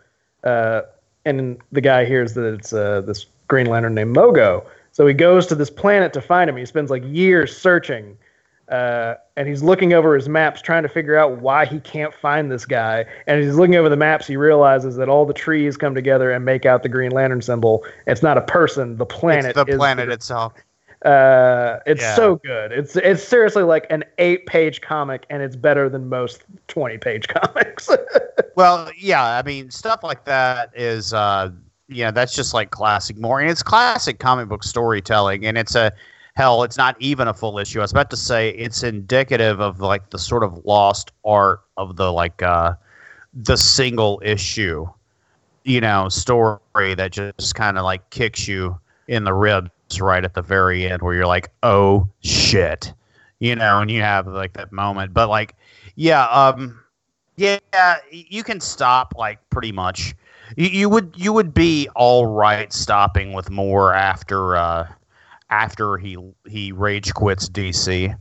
Uh, 0.44 0.82
and 1.26 1.58
the 1.72 1.82
guy 1.82 2.06
hears 2.06 2.32
that 2.34 2.54
it's 2.54 2.72
uh, 2.72 3.02
this 3.02 3.26
Green 3.48 3.66
Lantern 3.66 3.94
named 3.94 4.16
Mogo, 4.16 4.64
so 4.92 5.06
he 5.06 5.12
goes 5.12 5.46
to 5.48 5.54
this 5.54 5.68
planet 5.68 6.14
to 6.14 6.22
find 6.22 6.48
him. 6.48 6.56
He 6.56 6.64
spends 6.64 6.90
like 6.90 7.02
years 7.04 7.54
searching. 7.54 8.16
Uh, 8.70 9.16
and 9.36 9.48
he's 9.48 9.62
looking 9.64 9.92
over 9.92 10.14
his 10.14 10.28
maps 10.28 10.62
trying 10.62 10.84
to 10.84 10.88
figure 10.88 11.16
out 11.16 11.38
why 11.38 11.66
he 11.66 11.80
can't 11.80 12.14
find 12.14 12.52
this 12.52 12.64
guy. 12.64 13.04
And 13.26 13.40
as 13.40 13.46
he's 13.46 13.56
looking 13.56 13.74
over 13.74 13.88
the 13.88 13.96
maps, 13.96 14.28
he 14.28 14.36
realizes 14.36 14.94
that 14.96 15.08
all 15.08 15.26
the 15.26 15.34
trees 15.34 15.76
come 15.76 15.92
together 15.94 16.30
and 16.30 16.44
make 16.44 16.64
out 16.64 16.84
the 16.84 16.88
Green 16.88 17.10
Lantern 17.10 17.42
symbol. 17.42 17.84
It's 18.06 18.22
not 18.22 18.38
a 18.38 18.42
person; 18.42 18.96
the 18.96 19.06
planet. 19.06 19.56
it's 19.56 19.70
the 19.70 19.76
planet 19.76 20.08
itself. 20.08 20.54
Uh, 21.04 21.78
it's 21.86 22.02
Yeah. 22.02 22.14
so 22.14 22.36
good. 22.36 22.72
It's 22.72 22.94
it's 22.94 23.24
seriously 23.24 23.62
like 23.64 23.86
an 23.90 24.04
eight-page 24.18 24.82
comic, 24.82 25.24
and 25.30 25.42
it's 25.42 25.56
better 25.56 25.88
than 25.88 26.08
most 26.08 26.44
twenty-page 26.68 27.26
comics. 27.28 27.88
Well, 28.54 28.90
yeah, 28.96 29.24
I 29.24 29.42
mean, 29.42 29.70
stuff 29.70 30.04
like 30.04 30.24
that 30.26 30.70
is, 30.74 31.12
uh, 31.14 31.50
know, 31.88 32.10
that's 32.10 32.34
just 32.36 32.54
like 32.54 32.70
classic 32.70 33.16
Moore, 33.16 33.40
and 33.40 33.50
it's 33.50 33.62
classic 33.62 34.18
comic 34.18 34.48
book 34.48 34.62
storytelling, 34.62 35.46
and 35.46 35.56
it's 35.58 35.74
a 35.74 35.92
hell, 36.34 36.62
it's 36.62 36.76
not 36.76 36.96
even 37.00 37.28
a 37.28 37.34
full 37.34 37.58
issue. 37.58 37.80
I 37.80 37.82
was 37.82 37.92
about 37.92 38.10
to 38.10 38.16
say 38.16 38.50
it's 38.50 38.82
indicative 38.82 39.60
of 39.60 39.80
like 39.80 40.10
the 40.10 40.18
sort 40.18 40.42
of 40.42 40.64
lost 40.64 41.12
art 41.24 41.60
of 41.76 41.96
the 41.96 42.12
like 42.12 42.42
uh, 42.42 42.74
the 43.34 43.56
single 43.56 44.20
issue, 44.24 44.86
you 45.64 45.80
know, 45.80 46.08
story 46.08 46.94
that 46.94 47.12
just 47.12 47.54
kind 47.54 47.78
of 47.78 47.84
like 47.84 48.08
kicks 48.10 48.48
you 48.48 48.78
in 49.08 49.24
the 49.24 49.34
ribs 49.34 50.00
right 50.00 50.24
at 50.24 50.34
the 50.34 50.42
very 50.42 50.88
end, 50.88 51.02
where 51.02 51.14
you're 51.14 51.26
like, 51.26 51.50
oh 51.62 52.08
shit, 52.20 52.92
you 53.38 53.56
know, 53.56 53.80
and 53.80 53.90
you 53.90 54.02
have 54.02 54.26
like 54.26 54.52
that 54.54 54.72
moment, 54.72 55.12
but 55.14 55.28
like, 55.28 55.54
yeah, 55.96 56.26
um. 56.26 56.76
Yeah, 57.36 57.96
you 58.10 58.44
can 58.44 58.60
stop 58.60 59.14
like 59.16 59.38
pretty 59.48 59.72
much. 59.72 60.14
You, 60.58 60.66
you 60.66 60.88
would 60.90 61.14
you 61.16 61.32
would 61.32 61.54
be 61.54 61.88
all 61.96 62.26
right 62.26 62.70
stopping 62.70 63.32
with 63.32 63.48
Moore 63.48 63.94
after 63.94 64.56
uh, 64.56 64.86
after 65.50 65.96
he 65.96 66.16
he 66.48 66.72
rage 66.72 67.12
quits 67.14 67.48
DC. 67.48 68.16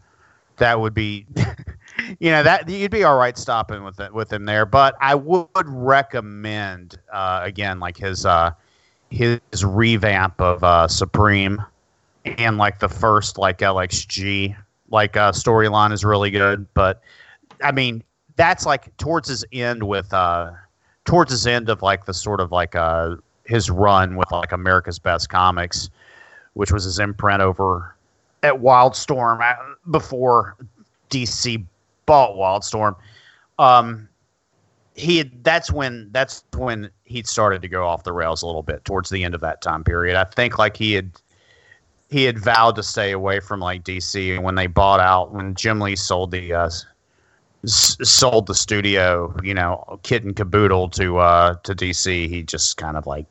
That 0.58 0.80
would 0.82 0.94
be, 0.94 1.26
you 2.20 2.32
know, 2.32 2.44
that 2.44 2.68
you'd 2.68 2.92
be 2.92 3.06
all 3.06 3.18
right 3.18 3.38
stopping 3.38 3.84
with 3.84 4.00
it, 4.02 4.14
with 4.14 4.34
him 4.34 4.46
there. 4.46 4.66
But 4.66 4.96
I 5.00 5.16
would 5.16 5.48
recommend 5.66 7.00
uh, 7.14 7.42
again 7.44 7.80
like 7.80 7.96
his 7.96 8.26
uh, 8.26 8.52
his 9.10 9.64
revamp 9.64 10.40
of 10.42 10.64
uh, 10.64 10.88
Supreme 10.88 11.64
and 12.26 12.58
like 12.58 12.80
the 12.80 12.90
first 12.90 13.38
like 13.38 13.60
LXG 13.60 14.56
like 14.92 15.16
uh, 15.16 15.32
storyline 15.32 15.92
is 15.94 16.04
really 16.04 16.32
good. 16.32 16.66
But 16.74 17.02
I 17.64 17.72
mean, 17.72 18.04
that's 18.36 18.66
like 18.66 18.96
towards 18.98 19.28
his 19.28 19.46
end 19.52 19.84
with 19.84 20.14
uh 20.14 20.52
towards 21.06 21.32
his 21.32 21.46
end 21.48 21.70
of 21.70 21.82
like 21.82 22.06
the 22.06 22.14
sort 22.14 22.40
of 22.40 22.52
like 22.52 22.76
uh 22.76 23.16
his 23.46 23.70
run 23.70 24.16
with 24.16 24.32
like 24.32 24.52
America's 24.52 25.00
Best 25.00 25.30
Comics, 25.30 25.90
which 26.54 26.72
was 26.72 26.84
his 26.84 27.00
imprint 27.00 27.42
over 27.42 27.96
at 28.44 28.54
Wildstorm 28.54 29.42
uh, 29.42 29.76
before 29.92 30.56
DC 31.10 31.64
bought 32.06 32.36
Wildstorm. 32.36 32.96
Um, 33.58 34.08
he 34.96 35.24
that's 35.44 35.72
when 35.72 36.10
that's 36.12 36.44
when 36.56 36.90
he 37.06 37.24
started 37.24 37.62
to 37.62 37.68
go 37.68 37.86
off 37.86 38.04
the 38.04 38.12
rails 38.12 38.42
a 38.42 38.46
little 38.46 38.64
bit 38.64 38.84
towards 38.86 39.10
the 39.10 39.24
end 39.24 39.34
of 39.34 39.42
that 39.42 39.62
time 39.62 39.84
period. 39.84 40.16
I 40.16 40.26
think 40.26 40.58
like 40.58 40.76
he 40.76 40.94
had 40.94 41.12
he 42.10 42.24
had 42.24 42.40
vowed 42.40 42.76
to 42.76 42.84
stay 42.84 43.12
away 43.12 43.40
from 43.40 43.60
like 43.60 43.84
DC, 43.84 44.34
and 44.34 44.44
when 44.44 44.56
they 44.56 44.68
bought 44.68 45.00
out 45.00 45.32
when 45.34 45.56
Jim 45.56 45.80
Lee 45.80 45.96
sold 45.96 46.32
the 46.32 46.54
uh, 46.54 46.70
s- 47.64 47.98
sold 48.04 48.48
the 48.48 48.56
studio, 48.56 49.36
you 49.44 49.54
know, 49.54 50.00
kit 50.04 50.24
and 50.24 50.36
caboodle 50.36 50.90
to 50.90 51.20
uh, 51.20 51.56
to 51.64 51.76
DC. 51.76 52.28
He 52.28 52.44
just 52.44 52.78
kind 52.78 52.98
of 52.98 53.06
like, 53.06 53.26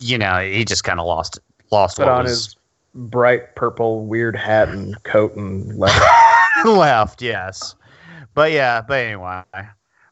you 0.00 0.18
know, 0.18 0.38
he 0.40 0.64
just 0.64 0.84
kind 0.84 1.00
of 1.00 1.06
lost 1.06 1.38
lost 1.70 1.96
Put 1.96 2.06
what 2.06 2.12
on 2.12 2.24
was 2.24 2.30
his 2.30 2.56
bright 2.94 3.54
purple 3.54 4.06
weird 4.06 4.36
hat 4.36 4.68
and 4.68 5.02
coat 5.04 5.34
and 5.36 5.76
left. 5.76 6.02
left. 6.64 7.22
Yes, 7.22 7.74
but 8.34 8.52
yeah, 8.52 8.80
but 8.80 9.00
anyway, 9.00 9.42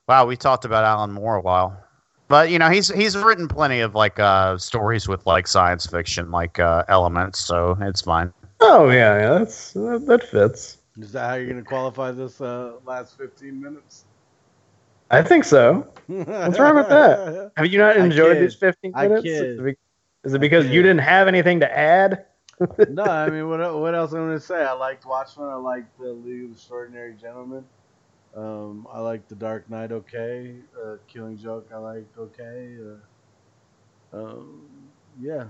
wow, 0.09 0.27
we 0.27 0.37
talked 0.37 0.65
about 0.65 0.85
Alan 0.85 1.13
Moore 1.13 1.37
a 1.37 1.41
while. 1.41 1.83
But 2.29 2.51
you 2.51 2.59
know 2.59 2.69
he's 2.69 2.89
he's 2.89 3.17
written 3.17 3.47
plenty 3.47 3.81
of 3.81 3.95
like 3.95 4.19
uh, 4.19 4.59
stories 4.59 5.07
with 5.07 5.25
like 5.27 5.47
science 5.47 5.87
fiction 5.87 6.31
like 6.31 6.59
uh, 6.59 6.85
elements, 6.89 7.39
so 7.39 7.77
it's 7.81 8.01
fine. 8.01 8.33
oh 8.61 8.89
yeah, 8.91 9.19
yeah, 9.19 9.39
that's 9.39 9.73
that, 9.75 10.07
that 10.07 10.25
fits. 10.25 10.79
Is 10.99 11.13
that 11.13 11.29
how 11.29 11.35
you're 11.35 11.47
going 11.47 11.63
to 11.63 11.69
qualify 11.69 12.11
this 12.11 12.41
uh, 12.41 12.73
last 12.87 13.19
15 13.19 13.61
minutes? 13.61 14.07
I 15.11 15.23
think 15.23 15.45
so. 15.45 15.87
What's 16.07 16.59
wrong 16.59 16.77
with 16.77 16.89
that? 16.89 17.53
Have 17.57 17.67
you 17.67 17.79
not 17.79 17.97
enjoyed 17.97 18.39
kid. 18.39 18.43
these 18.45 18.55
15 18.55 18.93
I 18.95 19.09
minutes? 19.09 19.25
kid. 19.25 19.51
Is 19.53 19.59
it 19.59 19.65
be- 19.65 19.77
Is 20.25 20.39
because 20.39 20.65
kid. 20.65 20.73
you 20.73 20.83
didn't 20.83 21.01
have 21.01 21.29
anything 21.29 21.61
to 21.61 21.79
add? 21.79 22.27
no, 22.89 23.03
I 23.03 23.29
mean, 23.31 23.49
what, 23.49 23.79
what 23.79 23.95
else 23.95 24.13
am 24.13 24.19
I 24.19 24.23
going 24.27 24.39
to 24.39 24.41
say? 24.41 24.65
I 24.65 24.73
liked 24.73 25.05
Watchmen. 25.05 25.49
I 25.49 25.57
liked 25.57 25.99
the 25.99 26.13
League 26.13 26.45
of 26.45 26.53
Extraordinary 26.53 27.15
Gentlemen. 27.15 27.65
Um, 28.35 28.87
I 28.93 29.01
liked 29.01 29.29
The 29.29 29.35
Dark 29.35 29.69
Knight 29.71 29.93
okay. 29.93 30.57
Uh, 30.83 30.97
Killing 31.09 31.39
Joke 31.39 31.71
I 31.73 31.79
liked 31.79 32.19
okay. 32.19 32.77
Uh, 34.13 34.17
um, 34.17 34.69
yeah. 35.21 35.47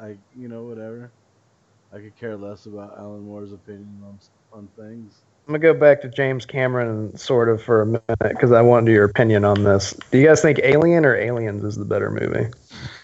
I 0.00 0.16
you 0.36 0.48
know 0.48 0.62
whatever. 0.64 1.10
I 1.92 1.98
could 1.98 2.16
care 2.16 2.36
less 2.36 2.66
about 2.66 2.98
Alan 2.98 3.22
Moore's 3.22 3.52
opinion 3.52 4.02
on 4.04 4.18
on 4.52 4.68
things. 4.76 5.22
I'm 5.46 5.52
gonna 5.52 5.58
go 5.62 5.78
back 5.78 6.02
to 6.02 6.08
James 6.08 6.44
Cameron 6.44 7.16
sort 7.16 7.48
of 7.48 7.62
for 7.62 7.82
a 7.82 7.86
minute 7.86 8.02
because 8.18 8.50
I 8.50 8.62
wanted 8.62 8.90
your 8.90 9.04
opinion 9.04 9.44
on 9.44 9.62
this. 9.62 9.94
Do 10.10 10.18
you 10.18 10.26
guys 10.26 10.42
think 10.42 10.58
Alien 10.64 11.04
or 11.04 11.14
Aliens 11.14 11.62
is 11.62 11.76
the 11.76 11.84
better 11.84 12.10
movie? 12.10 12.48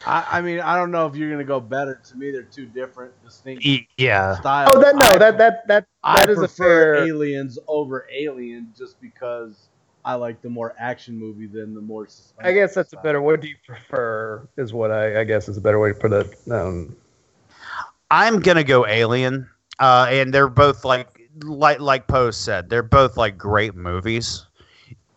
I, 0.04 0.26
I 0.32 0.40
mean 0.40 0.58
I 0.58 0.76
don't 0.76 0.90
know 0.90 1.06
if 1.06 1.14
you're 1.14 1.30
gonna 1.30 1.44
go 1.44 1.60
better. 1.60 2.00
To 2.08 2.16
me, 2.16 2.32
they're 2.32 2.42
two 2.42 2.66
different, 2.66 3.12
distinct 3.22 3.64
Y- 3.64 3.86
yeah. 3.96 4.40
styles. 4.40 4.74
Oh, 4.74 4.80
that 4.80 4.96
no, 4.96 5.06
I- 5.06 5.18
that 5.18 5.38
that 5.38 5.68
that 5.68 5.86
I 6.02 6.16
that 6.16 6.30
is 6.30 6.38
a 6.38 6.48
prefer 6.48 6.94
fair. 6.94 6.96
Aliens 7.06 7.60
over 7.68 8.08
Alien 8.12 8.72
just 8.76 9.00
because 9.00 9.68
I 10.04 10.14
like 10.14 10.42
the 10.42 10.50
more 10.50 10.74
action 10.80 11.16
movie 11.16 11.46
than 11.46 11.74
the 11.74 11.80
more. 11.80 12.08
suspense 12.08 12.48
I 12.48 12.52
guess 12.54 12.74
that's 12.74 12.92
a 12.92 12.96
better. 12.96 13.22
What 13.22 13.40
do 13.40 13.46
you 13.46 13.56
prefer? 13.64 14.48
Is 14.56 14.72
what 14.72 14.90
I, 14.90 15.20
I 15.20 15.24
guess 15.24 15.48
is 15.48 15.58
a 15.58 15.60
better 15.60 15.78
way 15.78 15.90
to 15.90 15.94
put 15.94 16.12
it. 16.12 16.36
Um, 16.50 16.96
I'm 18.10 18.40
gonna 18.40 18.64
go 18.64 18.84
Alien, 18.84 19.48
uh, 19.78 20.08
and 20.10 20.34
they're 20.34 20.48
both 20.48 20.84
like 20.84 21.21
like 21.40 21.80
like 21.80 22.06
Poe 22.06 22.30
said, 22.30 22.68
they're 22.68 22.82
both 22.82 23.16
like 23.16 23.38
great 23.38 23.74
movies, 23.74 24.46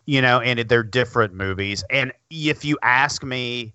you 0.06 0.22
know, 0.22 0.40
and 0.40 0.60
they're 0.60 0.84
different 0.84 1.34
movies. 1.34 1.84
And 1.90 2.12
if 2.30 2.64
you 2.64 2.78
ask 2.82 3.24
me 3.24 3.74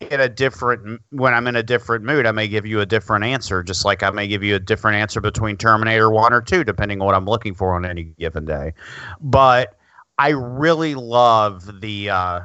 in 0.00 0.20
a 0.20 0.28
different 0.28 1.00
when 1.10 1.34
I'm 1.34 1.46
in 1.46 1.56
a 1.56 1.62
different 1.62 2.04
mood, 2.04 2.26
I 2.26 2.32
may 2.32 2.48
give 2.48 2.66
you 2.66 2.80
a 2.80 2.86
different 2.86 3.24
answer, 3.24 3.62
just 3.62 3.84
like 3.84 4.02
I 4.02 4.10
may 4.10 4.26
give 4.26 4.42
you 4.42 4.54
a 4.54 4.60
different 4.60 4.96
answer 4.96 5.20
between 5.20 5.56
Terminator 5.56 6.10
One 6.10 6.32
or 6.32 6.40
Two, 6.40 6.64
depending 6.64 7.00
on 7.00 7.06
what 7.06 7.14
I'm 7.14 7.26
looking 7.26 7.54
for 7.54 7.74
on 7.74 7.84
any 7.84 8.04
given 8.18 8.44
day. 8.44 8.74
But 9.20 9.76
I 10.18 10.30
really 10.30 10.94
love 10.94 11.80
the. 11.80 12.10
Uh, 12.10 12.40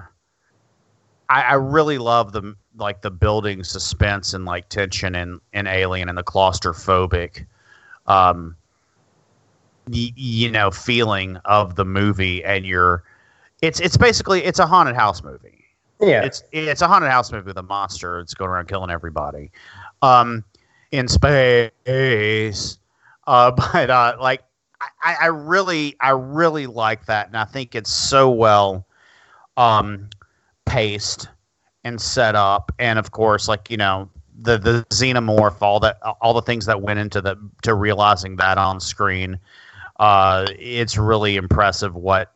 I, 1.30 1.41
I 1.41 1.54
really 1.54 1.97
love 1.97 2.32
the 2.32 2.56
like 2.76 3.02
the 3.02 3.12
building 3.12 3.64
suspense 3.64 4.34
and 4.34 4.45
like 4.45 4.70
tension 4.70 5.16
and 5.16 5.39
and 5.54 5.68
Alien 5.68 6.10
and 6.10 6.18
the 6.18 6.24
claustrophobic, 6.24 7.45
um, 8.08 8.56
y- 9.90 10.14
you 10.16 10.52
know, 10.52 10.72
feeling 10.72 11.38
of 11.46 11.76
the 11.76 11.86
movie. 11.86 12.44
And 12.44 12.66
you're, 12.66 13.04
it's 13.62 13.80
it's 13.80 13.98
basically 13.98 14.44
it's 14.44 14.60
a 14.60 14.68
haunted 14.68 14.96
house 14.96 15.24
movie. 15.24 15.66
yeah, 16.00 16.26
It's 16.26 16.44
it's 16.52 16.82
a 16.82 16.88
haunted 16.88 17.12
house 17.12 17.32
movie 17.32 17.48
with 17.48 17.58
a 17.58 17.64
monster. 17.64 18.20
It's 18.20 18.34
going 18.34 18.50
around 18.52 18.68
killing 18.68 18.92
everybody, 18.92 19.52
um, 20.02 20.44
in 20.92 21.08
space. 21.08 22.80
Uh, 23.28 23.52
but 23.74 23.90
uh, 23.90 24.18
like 24.20 24.44
I, 25.04 25.16
I 25.22 25.26
really 25.28 25.96
I 26.00 26.12
really 26.12 26.68
like 26.68 27.06
that, 27.08 27.28
and 27.28 27.38
I 27.38 27.46
think 27.46 27.76
it's 27.76 27.92
so 27.92 28.30
well 28.30 28.86
um, 29.58 30.10
paced 30.66 31.30
and 31.84 32.00
set 32.00 32.36
up, 32.36 32.72
and 32.80 33.00
of 33.00 33.12
course, 33.12 33.48
like 33.48 33.70
you 33.70 33.78
know 33.78 34.10
the 34.42 34.58
the 34.58 34.86
xenomorph, 34.90 35.62
all 35.62 35.80
that 35.82 36.00
all 36.22 36.34
the 36.34 36.42
things 36.42 36.66
that 36.66 36.82
went 36.82 37.00
into 37.00 37.22
the 37.22 37.38
to 37.64 37.74
realizing 37.74 38.36
that 38.38 38.58
on 38.58 38.80
screen. 38.80 39.40
Uh, 40.00 40.47
it's 40.58 40.97
really 40.97 41.36
impressive 41.36 41.95
what 41.95 42.34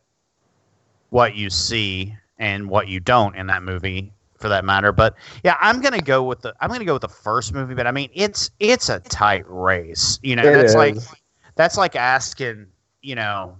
what 1.09 1.35
you 1.35 1.49
see 1.49 2.15
and 2.37 2.69
what 2.69 2.87
you 2.87 2.99
don't 2.99 3.35
in 3.35 3.47
that 3.47 3.63
movie 3.63 4.11
for 4.37 4.49
that 4.49 4.65
matter. 4.65 4.91
But 4.91 5.15
yeah 5.43 5.57
i'm 5.61 5.81
gonna 5.81 6.01
go 6.01 6.23
with 6.23 6.41
the 6.41 6.53
i'm 6.59 6.69
gonna 6.69 6.85
go 6.85 6.93
with 6.93 7.01
the 7.01 7.07
first 7.07 7.53
movie 7.53 7.73
but 7.73 7.87
i 7.87 7.91
mean 7.91 8.09
it's 8.13 8.51
it's 8.59 8.89
a 8.89 8.99
tight 8.99 9.45
race 9.47 10.19
you 10.23 10.35
know 10.35 10.49
It 10.49 10.51
that's 10.51 10.75
like 10.75 10.97
that's 11.55 11.77
like 11.77 11.95
asking 11.95 12.67
you 13.01 13.15
know 13.15 13.57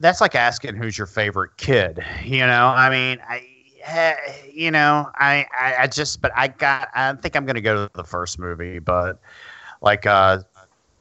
that's 0.00 0.20
like 0.20 0.34
asking 0.34 0.76
who's 0.76 0.98
your 0.98 1.06
favorite 1.06 1.56
kid 1.56 2.04
you 2.24 2.46
know? 2.46 2.68
I 2.68 2.90
mean 2.90 3.20
i 3.28 3.46
eh, 3.84 4.14
you 4.52 4.70
know 4.70 5.10
I, 5.14 5.46
I 5.58 5.76
i 5.80 5.86
just 5.86 6.20
but 6.20 6.32
i 6.36 6.48
got 6.48 6.88
i 6.94 7.12
think 7.14 7.36
i'm 7.36 7.46
gonna 7.46 7.60
go 7.60 7.86
to 7.86 7.92
the 7.94 8.04
first 8.04 8.38
movie 8.38 8.78
but 8.78 9.20
like 9.80 10.06
uh 10.06 10.38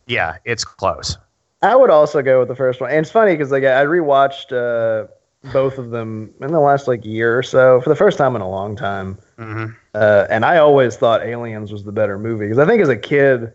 yeah 0.07 0.37
it's 0.45 0.63
close 0.63 1.17
I 1.65 1.75
would 1.75 1.89
also 1.89 2.21
go 2.21 2.39
with 2.39 2.47
the 2.47 2.55
first 2.55 2.79
one. 2.79 2.91
And 2.91 2.99
it's 2.99 3.11
funny 3.11 3.33
because 3.33 3.51
like 3.51 3.63
I 3.63 3.83
rewatched 3.85 4.51
uh, 4.53 5.07
both 5.51 5.77
of 5.77 5.89
them 5.89 6.33
in 6.41 6.51
the 6.51 6.59
last 6.59 6.87
like 6.87 7.03
year 7.05 7.37
or 7.37 7.43
so 7.43 7.81
for 7.81 7.89
the 7.89 7.95
first 7.95 8.17
time 8.17 8.35
in 8.35 8.41
a 8.41 8.49
long 8.49 8.75
time. 8.75 9.17
hmm 9.37 9.65
Uh, 9.93 10.27
and 10.29 10.45
I 10.45 10.57
always 10.57 10.97
thought 10.97 11.23
Aliens 11.23 11.71
was 11.71 11.83
the 11.83 11.91
better 11.91 12.19
movie 12.19 12.45
because 12.45 12.59
I 12.59 12.65
think 12.65 12.81
as 12.81 12.89
a 12.89 12.97
kid, 12.97 13.53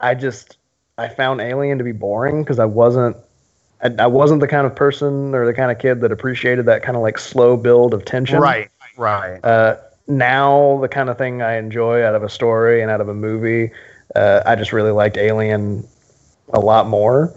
I 0.00 0.14
just 0.14 0.56
I 0.98 1.08
found 1.08 1.40
Alien 1.40 1.78
to 1.78 1.84
be 1.84 1.92
boring 1.92 2.42
because 2.42 2.58
I 2.58 2.66
wasn't 2.66 3.16
I, 3.82 3.90
I 3.98 4.06
wasn't 4.06 4.40
the 4.40 4.48
kind 4.48 4.66
of 4.66 4.76
person 4.76 5.34
or 5.34 5.46
the 5.46 5.54
kind 5.54 5.70
of 5.70 5.78
kid 5.78 6.00
that 6.02 6.12
appreciated 6.12 6.66
that 6.66 6.82
kind 6.82 6.96
of 6.96 7.02
like 7.02 7.18
slow 7.18 7.56
build 7.56 7.94
of 7.94 8.04
tension. 8.04 8.40
right 8.40 8.70
right 8.96 9.40
Uh, 9.44 9.76
now 10.06 10.78
the 10.80 10.88
kind 10.88 11.08
of 11.08 11.16
thing 11.18 11.40
I 11.42 11.56
enjoy 11.56 12.02
out 12.04 12.14
of 12.14 12.22
a 12.22 12.28
story 12.28 12.82
and 12.82 12.90
out 12.90 13.00
of 13.00 13.08
a 13.08 13.14
movie, 13.14 13.70
uh, 14.14 14.42
I 14.44 14.54
just 14.56 14.72
really 14.72 14.90
liked 14.90 15.16
Alien 15.16 15.86
a 16.54 16.60
lot 16.60 16.86
more. 16.86 17.34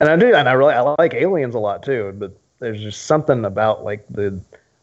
And 0.00 0.10
I 0.10 0.16
do, 0.16 0.34
and 0.34 0.48
I 0.48 0.52
really 0.52 0.74
I 0.74 0.80
like 0.98 1.14
Aliens 1.14 1.54
a 1.54 1.58
lot 1.58 1.82
too. 1.82 2.12
But 2.18 2.36
there's 2.58 2.80
just 2.80 3.02
something 3.06 3.44
about 3.44 3.84
like 3.84 4.04
the 4.10 4.30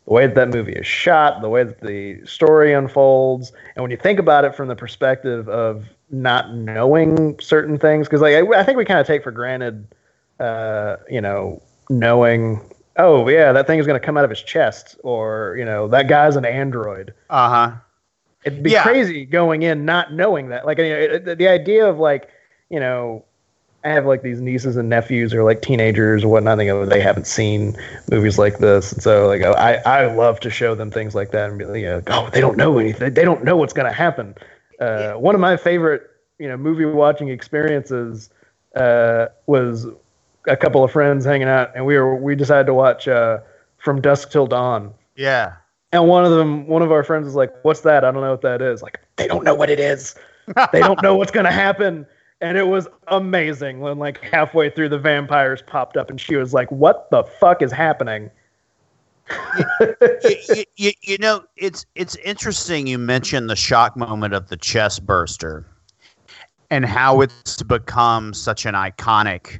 the 0.05 0.13
way 0.13 0.25
that 0.25 0.35
that 0.35 0.49
movie 0.49 0.73
is 0.73 0.87
shot, 0.87 1.41
the 1.41 1.49
way 1.49 1.63
that 1.63 1.81
the 1.81 2.25
story 2.25 2.73
unfolds, 2.73 3.51
and 3.75 3.81
when 3.83 3.91
you 3.91 3.97
think 3.97 4.19
about 4.19 4.45
it 4.45 4.55
from 4.55 4.67
the 4.67 4.75
perspective 4.75 5.47
of 5.49 5.85
not 6.09 6.53
knowing 6.53 7.39
certain 7.39 7.77
things, 7.77 8.07
because 8.07 8.21
like 8.21 8.33
I, 8.35 8.59
I 8.59 8.63
think 8.63 8.77
we 8.77 8.85
kind 8.85 8.99
of 8.99 9.05
take 9.05 9.23
for 9.23 9.31
granted, 9.31 9.87
uh, 10.39 10.97
you 11.09 11.21
know, 11.21 11.61
knowing. 11.89 12.61
Oh 12.97 13.27
yeah, 13.29 13.51
that 13.53 13.67
thing 13.67 13.79
is 13.79 13.85
going 13.85 13.99
to 13.99 14.05
come 14.05 14.17
out 14.17 14.23
of 14.23 14.29
his 14.29 14.41
chest, 14.41 14.97
or 15.03 15.55
you 15.57 15.65
know, 15.65 15.87
that 15.89 16.07
guy's 16.07 16.35
an 16.35 16.45
android. 16.45 17.13
uh-huh 17.29 17.75
It'd 18.45 18.63
be 18.63 18.71
Yeah. 18.71 18.83
crazy 18.83 19.25
going 19.25 19.63
in 19.63 19.85
not 19.85 20.13
knowing 20.13 20.49
that. 20.49 20.65
Like 20.65 20.77
you 20.79 20.89
know, 20.89 20.95
it, 20.97 21.25
the, 21.25 21.35
the 21.35 21.47
idea 21.47 21.85
of 21.85 21.99
like 21.99 22.29
you 22.69 22.79
know, 22.79 23.25
I 23.84 23.89
have 23.89 24.05
like 24.05 24.21
these 24.23 24.41
nieces 24.41 24.75
and 24.75 24.89
nephews 24.89 25.34
or 25.34 25.43
like 25.43 25.61
teenagers 25.61 26.23
or 26.23 26.27
whatnot. 26.27 26.57
They 26.57 26.65
go, 26.65 26.86
they 26.86 27.01
haven't 27.01 27.27
seen 27.27 27.77
movies 28.11 28.38
like 28.38 28.57
this, 28.59 28.91
and 28.91 29.01
so 29.01 29.27
like 29.27 29.41
I 29.41 29.75
I 29.86 30.13
love 30.13 30.39
to 30.41 30.49
show 30.49 30.75
them 30.75 30.91
things 30.91 31.15
like 31.15 31.32
that 31.32 31.49
and 31.49 31.57
be 31.57 31.65
like, 31.65 31.80
you 31.82 31.86
know, 31.86 32.01
oh, 32.07 32.30
they 32.32 32.41
don't 32.41 32.57
know 32.57 32.77
anything. 32.77 33.13
They 33.13 33.23
don't 33.23 33.43
know 33.43 33.55
what's 33.55 33.73
going 33.73 33.88
to 33.88 33.93
happen. 33.93 34.36
Uh, 34.80 35.13
one 35.13 35.34
of 35.36 35.41
my 35.41 35.55
favorite 35.57 36.03
you 36.39 36.47
know 36.47 36.57
movie 36.57 36.86
watching 36.86 37.30
experiences 37.30 38.30
uh, 38.75 39.27
was 39.47 39.88
a 40.47 40.57
couple 40.57 40.84
of 40.84 40.91
friends 40.91 41.25
hanging 41.25 41.47
out, 41.47 41.71
and 41.75 41.86
we 41.86 41.97
were 41.97 42.15
we 42.15 42.36
decided 42.36 42.65
to 42.67 42.73
watch 42.73 43.07
uh, 43.07 43.39
From 43.77 44.01
Dusk 44.01 44.32
Till 44.32 44.47
Dawn. 44.47 44.93
yeah 45.15 45.53
And 45.91 46.07
one 46.07 46.25
of 46.25 46.32
them, 46.32 46.67
one 46.67 46.82
of 46.82 46.91
our 46.91 47.03
friends 47.03 47.25
was 47.25 47.36
like, 47.36 47.53
"What's 47.63 47.82
that? 47.82 48.03
I 48.03 48.11
don't 48.11 48.21
know 48.21 48.32
what 48.32 48.41
that 48.41 48.61
is." 48.61 48.82
Like, 48.82 48.99
they 49.15 49.27
don't 49.27 49.43
know 49.43 49.55
what 49.55 49.69
it 49.69 49.80
is. 49.80 50.15
They 50.73 50.80
don't 50.80 51.01
know 51.03 51.15
what's 51.15 51.32
gonna 51.32 51.51
happen. 51.51 52.05
And 52.41 52.57
it 52.57 52.67
was 52.67 52.87
amazing 53.07 53.81
when, 53.81 53.99
like, 53.99 54.23
halfway 54.23 54.69
through, 54.69 54.89
the 54.89 54.97
vampires 54.97 55.61
popped 55.61 55.97
up, 55.97 56.09
and 56.09 56.19
she 56.19 56.35
was 56.35 56.53
like, 56.53 56.71
"What 56.71 57.09
the 57.11 57.23
fuck 57.23 57.61
is 57.61 57.71
happening?" 57.71 58.31
you, 60.23 60.35
you, 60.49 60.63
you, 60.75 60.91
you 61.01 61.17
know, 61.17 61.43
it's 61.55 61.85
it's 61.95 62.15
interesting. 62.17 62.87
You 62.87 62.97
mentioned 62.97 63.49
the 63.49 63.55
shock 63.55 63.95
moment 63.95 64.33
of 64.33 64.47
the 64.47 64.57
chest 64.57 65.05
burster, 65.05 65.65
and 66.69 66.85
how 66.85 67.21
it's 67.21 67.61
become 67.63 68.33
such 68.33 68.65
an 68.65 68.73
iconic, 68.73 69.59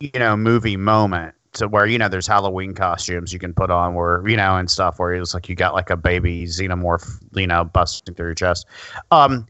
you 0.00 0.10
know, 0.14 0.36
movie 0.36 0.76
moment. 0.76 1.34
To 1.54 1.66
where 1.66 1.86
you 1.86 1.98
know, 1.98 2.08
there's 2.08 2.26
Halloween 2.26 2.74
costumes 2.74 3.32
you 3.32 3.38
can 3.38 3.54
put 3.54 3.70
on, 3.70 3.94
where 3.94 4.26
you 4.28 4.36
know, 4.36 4.56
and 4.56 4.70
stuff 4.70 4.98
where 4.98 5.14
it's 5.14 5.34
like 5.34 5.48
you 5.48 5.54
got 5.54 5.72
like 5.72 5.88
a 5.88 5.96
baby 5.96 6.44
xenomorph, 6.44 7.08
you 7.32 7.46
know, 7.46 7.64
busting 7.64 8.14
through 8.14 8.26
your 8.26 8.34
chest. 8.34 8.66
Um, 9.10 9.46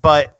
but 0.00 0.39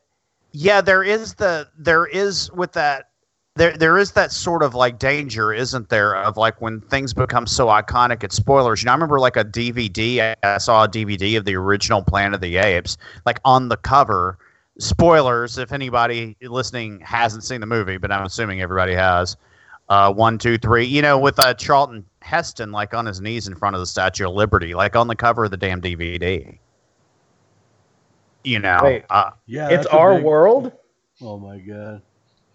yeah, 0.52 0.80
there 0.80 1.02
is 1.02 1.34
the 1.34 1.68
there 1.78 2.06
is 2.06 2.50
with 2.52 2.72
that 2.72 3.10
there 3.56 3.76
there 3.76 3.98
is 3.98 4.12
that 4.12 4.32
sort 4.32 4.62
of 4.62 4.74
like 4.74 4.98
danger, 4.98 5.52
isn't 5.52 5.88
there, 5.88 6.16
of 6.16 6.36
like 6.36 6.60
when 6.60 6.80
things 6.80 7.12
become 7.12 7.46
so 7.46 7.66
iconic, 7.66 8.22
it's 8.24 8.36
spoilers. 8.36 8.82
You 8.82 8.86
know, 8.86 8.92
I 8.92 8.94
remember 8.94 9.20
like 9.20 9.36
a 9.36 9.44
DVD. 9.44 10.34
I 10.42 10.58
saw 10.58 10.84
a 10.84 10.88
DVD 10.88 11.36
of 11.36 11.44
the 11.44 11.56
original 11.56 12.02
Planet 12.02 12.34
of 12.34 12.40
the 12.40 12.56
Apes. 12.56 12.96
Like 13.26 13.40
on 13.44 13.68
the 13.68 13.76
cover, 13.76 14.38
spoilers. 14.78 15.58
If 15.58 15.72
anybody 15.72 16.36
listening 16.42 17.00
hasn't 17.00 17.44
seen 17.44 17.60
the 17.60 17.66
movie, 17.66 17.96
but 17.96 18.12
I'm 18.12 18.24
assuming 18.24 18.60
everybody 18.60 18.94
has. 18.94 19.36
Uh, 19.88 20.12
one, 20.12 20.38
two, 20.38 20.56
three. 20.56 20.84
You 20.84 21.02
know, 21.02 21.18
with 21.18 21.38
uh, 21.44 21.52
Charlton 21.54 22.04
Heston 22.22 22.70
like 22.70 22.94
on 22.94 23.06
his 23.06 23.20
knees 23.20 23.48
in 23.48 23.56
front 23.56 23.74
of 23.74 23.80
the 23.80 23.86
Statue 23.86 24.28
of 24.28 24.34
Liberty, 24.34 24.74
like 24.74 24.94
on 24.94 25.08
the 25.08 25.16
cover 25.16 25.44
of 25.44 25.50
the 25.50 25.56
damn 25.56 25.80
DVD. 25.80 26.58
You 28.44 28.58
know, 28.58 28.80
Wait. 28.82 29.04
uh, 29.10 29.30
Yeah, 29.46 29.68
it's 29.70 29.86
our 29.86 30.14
big- 30.16 30.24
world. 30.24 30.72
Oh 31.22 31.38
my 31.38 31.58
god. 31.58 32.00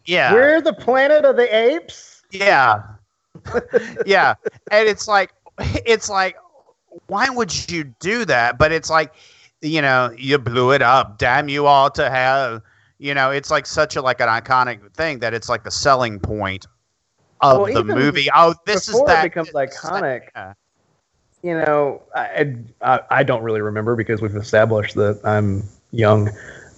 yeah. 0.05 0.33
We're 0.33 0.61
the 0.61 0.73
planet 0.73 1.25
of 1.25 1.35
the 1.35 1.55
apes. 1.55 2.23
Yeah. 2.31 2.81
yeah. 4.05 4.33
And 4.71 4.87
it's 4.87 5.07
like 5.07 5.33
it's 5.85 6.09
like 6.09 6.35
why 7.07 7.29
would 7.29 7.69
you 7.69 7.83
do 7.99 8.25
that? 8.25 8.57
But 8.57 8.71
it's 8.71 8.89
like 8.89 9.13
you 9.61 9.81
know, 9.81 10.13
you 10.17 10.37
blew 10.37 10.71
it 10.71 10.81
up. 10.81 11.17
Damn 11.17 11.49
you 11.49 11.65
all 11.65 11.89
to 11.91 12.09
hell. 12.09 12.61
You 12.97 13.13
know, 13.13 13.29
it's 13.31 13.51
like 13.51 13.65
such 13.65 13.95
a 13.95 14.01
like 14.01 14.21
an 14.21 14.27
iconic 14.29 14.91
thing 14.93 15.19
that 15.19 15.33
it's 15.33 15.49
like 15.49 15.63
the 15.63 15.71
selling 15.71 16.19
point 16.19 16.65
of 17.41 17.59
Well, 17.61 17.73
the 17.73 17.83
movie. 17.83 18.27
Oh, 18.33 18.55
this 18.65 18.87
is 18.87 18.93
before 18.93 19.05
it 19.09 19.13
that 19.13 19.23
becomes 19.23 19.51
this 19.51 19.75
is 19.75 19.81
that- 19.81 19.91
iconic, 19.91 20.21
yeah. 20.35 20.53
you 21.43 21.53
know, 21.55 22.01
I, 22.15 22.55
I 22.81 22.99
I 23.11 23.23
don't 23.23 23.43
really 23.43 23.61
remember 23.61 23.95
because 23.95 24.21
we've 24.21 24.35
established 24.35 24.95
that 24.95 25.19
I'm 25.25 25.63
young. 25.97 26.29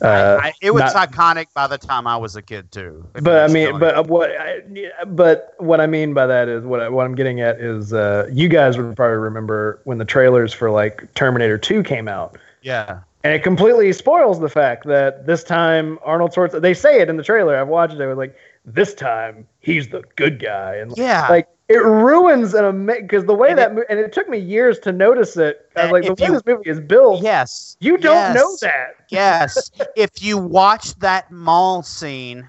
Uh, 0.01 0.39
I, 0.41 0.53
it 0.61 0.71
was 0.71 0.93
not- 0.93 1.11
iconic 1.11 1.47
by 1.55 1.65
the 1.65 1.77
time 1.77 2.05
I 2.05 2.17
was 2.17 2.35
a 2.35 2.41
kid 2.41 2.71
too. 2.71 3.05
But 3.13 3.49
I 3.49 3.51
mean, 3.51 3.79
but 3.79 3.95
uh, 3.95 4.03
what, 4.03 4.29
I, 4.29 4.61
but 5.07 5.55
what 5.57 5.81
I 5.81 5.87
mean 5.87 6.13
by 6.13 6.27
that 6.27 6.47
is 6.47 6.63
what 6.63 6.81
I, 6.81 6.89
what 6.89 7.05
I'm 7.05 7.15
getting 7.15 7.41
at 7.41 7.59
is 7.59 7.93
uh, 7.93 8.29
you 8.31 8.47
guys 8.47 8.77
would 8.77 8.95
probably 8.95 9.17
remember 9.17 9.81
when 9.85 9.97
the 9.97 10.05
trailers 10.05 10.53
for 10.53 10.69
like 10.69 11.11
Terminator 11.15 11.57
2 11.57 11.81
came 11.81 12.07
out, 12.07 12.37
yeah, 12.61 12.99
and 13.23 13.33
it 13.33 13.41
completely 13.41 13.91
spoils 13.91 14.39
the 14.39 14.49
fact 14.49 14.85
that 14.85 15.25
this 15.25 15.43
time 15.43 15.97
Arnold 16.03 16.31
Schwarzenegger. 16.31 16.61
They 16.61 16.75
say 16.75 17.01
it 17.01 17.09
in 17.09 17.17
the 17.17 17.23
trailer. 17.23 17.57
I've 17.57 17.67
watched 17.67 17.95
it. 17.95 18.01
I 18.01 18.05
was 18.05 18.19
like, 18.19 18.35
this 18.65 18.93
time 18.93 19.47
he's 19.61 19.87
the 19.89 20.03
good 20.15 20.39
guy, 20.39 20.75
and 20.75 20.95
yeah, 20.95 21.25
like 21.27 21.47
it 21.69 21.83
ruins 21.83 22.53
an 22.53 22.65
amazing 22.65 23.03
because 23.03 23.25
the 23.25 23.33
way 23.33 23.49
And 23.49 23.57
that 23.59 23.75
mo- 23.75 23.83
and 23.89 23.99
it 23.99 24.13
took 24.13 24.29
me 24.29 24.37
years 24.37 24.79
to 24.79 24.91
notice 24.91 25.35
it. 25.37 25.69
I 25.75 25.83
was 25.83 25.89
Uh, 25.89 25.93
like, 25.93 26.03
the 26.03 26.13
way 26.23 26.27
you- 26.27 26.33
this 26.33 26.45
movie 26.45 26.69
is 26.69 26.79
built, 26.79 27.21
yes, 27.21 27.75
you 27.79 27.97
don't 27.97 28.15
yes. 28.15 28.35
know 28.35 28.55
that. 28.61 28.95
yes. 29.09 29.71
if 29.95 30.21
you 30.23 30.37
watched 30.37 30.99
that 31.01 31.29
mall 31.31 31.83
scene, 31.83 32.47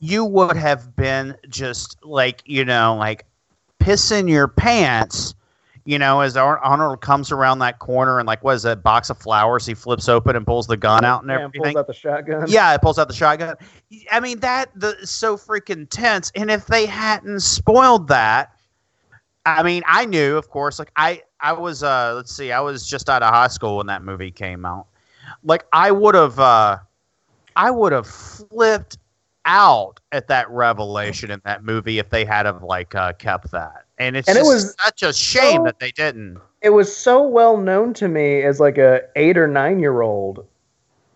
you 0.00 0.24
would 0.24 0.56
have 0.56 0.96
been 0.96 1.36
just 1.48 1.96
like, 2.04 2.42
you 2.46 2.64
know, 2.64 2.96
like 2.98 3.24
pissing 3.80 4.28
your 4.28 4.48
pants, 4.48 5.34
you 5.84 5.98
know, 5.98 6.20
as 6.20 6.36
Ar- 6.36 6.58
Arnold 6.58 7.00
comes 7.00 7.32
around 7.32 7.58
that 7.58 7.78
corner 7.80 8.18
and 8.18 8.26
like, 8.26 8.44
what 8.44 8.54
is 8.54 8.62
that 8.62 8.82
box 8.82 9.10
of 9.10 9.18
flowers? 9.18 9.66
He 9.66 9.74
flips 9.74 10.08
open 10.08 10.36
and 10.36 10.46
pulls 10.46 10.66
the 10.66 10.76
gun 10.76 11.04
out 11.04 11.20
and 11.22 11.26
Man 11.28 11.40
everything. 11.40 11.72
pulls 11.72 11.76
out 11.76 11.86
the 11.86 11.94
shotgun. 11.94 12.44
Yeah, 12.48 12.72
it 12.74 12.80
pulls 12.80 12.98
out 12.98 13.08
the 13.08 13.14
shotgun. 13.14 13.56
I 14.10 14.20
mean 14.20 14.38
that 14.40 14.70
the 14.74 14.96
so 15.04 15.36
freaking 15.36 15.88
tense. 15.90 16.30
And 16.36 16.50
if 16.50 16.66
they 16.66 16.86
hadn't 16.86 17.40
spoiled 17.40 18.08
that, 18.08 18.52
I 19.44 19.62
mean, 19.64 19.82
I 19.86 20.04
knew, 20.04 20.36
of 20.36 20.48
course. 20.50 20.78
Like 20.78 20.92
I, 20.94 21.22
I 21.40 21.52
was. 21.52 21.82
uh 21.82 22.12
Let's 22.14 22.32
see, 22.34 22.52
I 22.52 22.60
was 22.60 22.86
just 22.86 23.10
out 23.10 23.22
of 23.24 23.34
high 23.34 23.48
school 23.48 23.78
when 23.78 23.86
that 23.88 24.04
movie 24.04 24.30
came 24.30 24.64
out. 24.64 24.86
Like 25.42 25.64
I 25.72 25.90
would 25.90 26.14
have, 26.14 26.38
uh 26.38 26.78
I 27.56 27.70
would 27.70 27.92
have 27.92 28.06
flipped 28.06 28.98
out 29.44 30.00
at 30.12 30.28
that 30.28 30.48
revelation 30.50 31.30
in 31.30 31.40
that 31.44 31.64
movie 31.64 31.98
if 31.98 32.10
they 32.10 32.24
had 32.24 32.46
have 32.46 32.62
like 32.62 32.94
uh, 32.94 33.12
kept 33.14 33.50
that. 33.50 33.84
And 33.98 34.16
it's 34.16 34.28
And 34.28 34.38
it 34.38 34.44
was 34.44 34.74
such 34.82 35.02
a 35.02 35.12
shame 35.12 35.58
so- 35.58 35.64
that 35.64 35.78
they 35.80 35.90
didn't. 35.90 36.38
it 36.60 36.70
was 36.70 36.94
so 36.94 37.22
well 37.26 37.56
known 37.56 37.92
to 37.94 38.08
me 38.08 38.42
as 38.42 38.60
like 38.60 38.78
a 38.78 39.02
eight 39.16 39.36
or 39.36 39.46
nine 39.48 39.78
year 39.80 40.00
old 40.02 40.46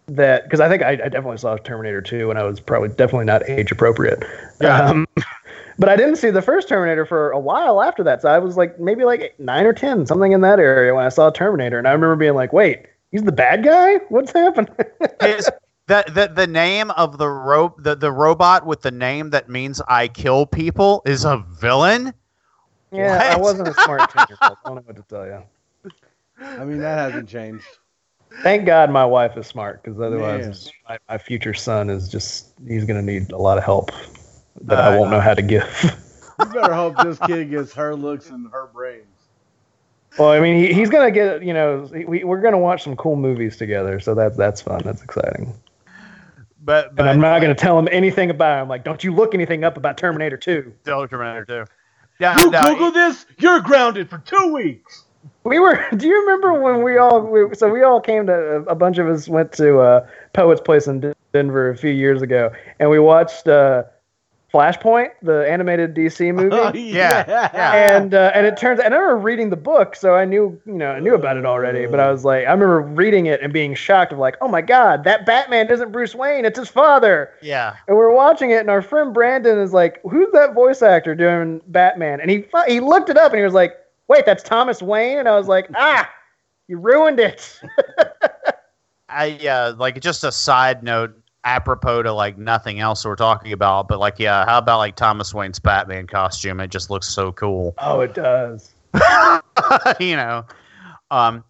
that 0.08 0.44
because 0.44 0.60
I 0.60 0.68
think 0.68 0.82
I, 0.82 0.90
I 0.92 0.96
definitely 1.08 1.38
saw 1.38 1.56
Terminator 1.56 2.00
2 2.00 2.28
when 2.28 2.36
I 2.36 2.44
was 2.44 2.60
probably 2.60 2.88
definitely 2.90 3.24
not 3.24 3.48
age 3.48 3.72
appropriate. 3.72 4.24
Yeah. 4.60 4.80
Um, 4.88 5.06
but 5.78 5.88
I 5.88 5.96
didn't 5.96 6.16
see 6.16 6.30
the 6.30 6.42
first 6.42 6.68
Terminator 6.68 7.04
for 7.04 7.30
a 7.32 7.40
while 7.40 7.82
after 7.82 8.02
that. 8.04 8.22
So 8.22 8.28
I 8.28 8.38
was 8.38 8.56
like 8.56 8.78
maybe 8.78 9.04
like 9.04 9.34
nine 9.40 9.66
or 9.66 9.72
ten, 9.72 10.06
something 10.06 10.30
in 10.32 10.40
that 10.42 10.58
area 10.60 10.94
when 10.94 11.04
I 11.04 11.08
saw 11.08 11.30
Terminator, 11.30 11.78
and 11.78 11.88
I 11.88 11.92
remember 11.92 12.14
being 12.16 12.34
like, 12.34 12.52
"Wait, 12.52 12.86
he's 13.10 13.24
the 13.24 13.32
bad 13.32 13.64
guy? 13.64 13.96
What's 14.08 14.30
happened?" 14.32 14.70
His, 15.20 15.50
the, 15.86 16.04
the 16.08 16.32
the 16.34 16.46
name 16.46 16.90
of 16.92 17.18
the 17.18 17.28
ro- 17.28 17.74
the, 17.78 17.94
the 17.94 18.10
robot 18.10 18.66
with 18.66 18.82
the 18.82 18.90
name 18.90 19.30
that 19.30 19.48
means 19.48 19.80
I 19.86 20.08
kill 20.08 20.46
people 20.46 21.02
is 21.06 21.24
a 21.24 21.44
villain. 21.60 22.12
yeah, 22.90 23.32
I 23.32 23.36
wasn't 23.36 23.68
a 23.68 23.74
smart 23.74 24.10
ten 24.10 24.26
year 24.28 24.38
old. 24.42 24.56
I 24.64 24.68
don't 24.68 24.76
know 24.76 24.82
what 24.84 24.96
to 24.96 25.02
tell 25.02 25.26
you. 25.26 25.42
I 26.40 26.64
mean, 26.64 26.80
that 26.80 26.98
hasn't 26.98 27.28
changed. 27.28 27.64
Thank 28.42 28.66
God 28.66 28.90
my 28.90 29.04
wife 29.04 29.36
is 29.36 29.46
smart 29.46 29.82
because 29.82 30.00
otherwise 30.00 30.72
my, 30.88 30.98
my 31.08 31.18
future 31.18 31.54
son 31.54 31.88
is 31.88 32.08
just 32.08 32.52
he's 32.66 32.84
gonna 32.84 33.02
need 33.02 33.30
a 33.32 33.38
lot 33.38 33.56
of 33.56 33.64
help 33.64 33.90
that 34.62 34.78
I 34.78 34.94
uh, 34.94 34.98
won't 34.98 35.10
know 35.10 35.20
how 35.20 35.34
to 35.34 35.42
give. 35.42 35.66
You 36.38 36.44
better 36.44 36.74
hope 36.74 36.98
this 36.98 37.18
kid 37.20 37.48
gets 37.48 37.72
her 37.72 37.96
looks 37.96 38.28
and 38.28 38.52
her 38.52 38.66
brains. 38.66 39.06
well, 40.18 40.28
I 40.28 40.40
mean 40.40 40.62
he, 40.62 40.74
he's 40.74 40.90
gonna 40.90 41.10
get 41.10 41.42
you 41.42 41.54
know 41.54 41.88
we, 42.06 42.24
we're 42.24 42.42
gonna 42.42 42.58
watch 42.58 42.84
some 42.84 42.94
cool 42.96 43.16
movies 43.16 43.56
together, 43.56 44.00
so 44.00 44.14
that's 44.14 44.36
that's 44.36 44.60
fun. 44.60 44.82
That's 44.84 45.02
exciting. 45.02 45.54
But, 46.66 46.96
but 46.96 47.02
And 47.02 47.08
I'm 47.08 47.20
not 47.20 47.40
gonna 47.40 47.54
tell 47.54 47.78
him 47.78 47.88
anything 47.92 48.28
about 48.28 48.58
it. 48.58 48.62
I'm 48.62 48.68
like, 48.68 48.82
don't 48.82 49.02
you 49.02 49.14
look 49.14 49.34
anything 49.34 49.62
up 49.62 49.76
about 49.76 49.96
Terminator 49.96 50.36
2. 50.36 50.74
Still 50.82 51.06
Terminator 51.06 51.44
2. 51.44 51.64
Yeah, 52.18 52.38
You 52.40 52.50
no, 52.50 52.62
Google 52.62 52.90
this, 52.90 53.24
you're 53.38 53.60
grounded 53.60 54.10
for 54.10 54.18
two 54.18 54.52
weeks. 54.52 55.04
We 55.44 55.60
were. 55.60 55.86
Do 55.96 56.08
you 56.08 56.20
remember 56.22 56.60
when 56.60 56.82
we 56.82 56.98
all? 56.98 57.20
We, 57.20 57.54
so 57.54 57.68
we 57.68 57.82
all 57.82 58.00
came 58.00 58.26
to 58.26 58.64
a 58.66 58.74
bunch 58.74 58.98
of 58.98 59.06
us 59.06 59.28
went 59.28 59.52
to 59.52 59.78
uh, 59.78 60.08
Poet's 60.32 60.60
Place 60.60 60.88
in 60.88 61.14
Denver 61.32 61.70
a 61.70 61.76
few 61.76 61.90
years 61.92 62.20
ago, 62.20 62.52
and 62.80 62.90
we 62.90 62.98
watched 62.98 63.46
uh, 63.46 63.84
Flashpoint, 64.52 65.10
the 65.22 65.48
animated 65.50 65.94
DC 65.94 66.32
movie. 66.34 66.50
Oh, 66.56 66.72
Yeah, 66.72 67.24
yeah. 67.52 67.96
and 67.96 68.14
uh, 68.14 68.30
and 68.34 68.46
it 68.46 68.56
turns 68.56 68.78
and 68.80 68.94
I 68.94 68.96
remember 68.96 69.22
reading 69.22 69.50
the 69.50 69.56
book, 69.56 69.96
so 69.96 70.14
I 70.14 70.24
knew 70.24 70.58
you 70.66 70.72
know 70.74 70.92
I 70.92 71.00
knew 71.00 71.14
about 71.14 71.36
it 71.36 71.44
already. 71.44 71.86
But 71.86 72.00
I 72.00 72.10
was 72.10 72.24
like, 72.24 72.46
I 72.46 72.52
remember 72.52 72.80
reading 72.80 73.26
it 73.26 73.40
and 73.42 73.52
being 73.52 73.74
shocked 73.74 74.12
of 74.12 74.18
like, 74.18 74.36
oh 74.40 74.48
my 74.48 74.62
god, 74.62 75.04
that 75.04 75.26
Batman 75.26 75.68
isn't 75.70 75.90
Bruce 75.92 76.14
Wayne, 76.14 76.44
it's 76.44 76.58
his 76.58 76.68
father. 76.68 77.30
yeah. 77.42 77.76
And 77.88 77.96
we're 77.96 78.14
watching 78.14 78.50
it, 78.50 78.60
and 78.60 78.70
our 78.70 78.82
friend 78.82 79.12
Brandon 79.12 79.58
is 79.58 79.72
like, 79.72 80.00
who's 80.02 80.30
that 80.32 80.54
voice 80.54 80.80
actor 80.82 81.14
doing 81.14 81.60
Batman? 81.66 82.20
And 82.20 82.30
he 82.30 82.44
he 82.68 82.80
looked 82.80 83.08
it 83.10 83.16
up, 83.18 83.32
and 83.32 83.38
he 83.38 83.44
was 83.44 83.54
like, 83.54 83.74
wait, 84.08 84.24
that's 84.26 84.42
Thomas 84.44 84.80
Wayne. 84.80 85.18
And 85.18 85.28
I 85.28 85.36
was 85.36 85.48
like, 85.48 85.68
ah, 85.74 86.08
you 86.68 86.78
ruined 86.78 87.18
it. 87.20 87.60
I 89.08 89.32
uh, 89.46 89.74
like 89.78 90.00
just 90.00 90.24
a 90.24 90.32
side 90.32 90.82
note, 90.82 91.16
apropos 91.46 92.02
to 92.02 92.12
like 92.12 92.36
nothing 92.36 92.80
else 92.80 93.04
we're 93.04 93.14
talking 93.14 93.52
about, 93.52 93.88
but 93.88 93.98
like, 93.98 94.18
yeah, 94.18 94.44
how 94.44 94.58
about 94.58 94.78
like 94.78 94.96
Thomas 94.96 95.32
Wayne's 95.32 95.58
Batman 95.58 96.06
costume? 96.06 96.60
It 96.60 96.70
just 96.70 96.90
looks 96.90 97.08
so 97.08 97.32
cool. 97.32 97.74
oh, 97.78 98.00
it 98.00 98.12
does. 98.12 98.74
you 100.00 100.16
know, 100.16 100.44
um, 101.10 101.44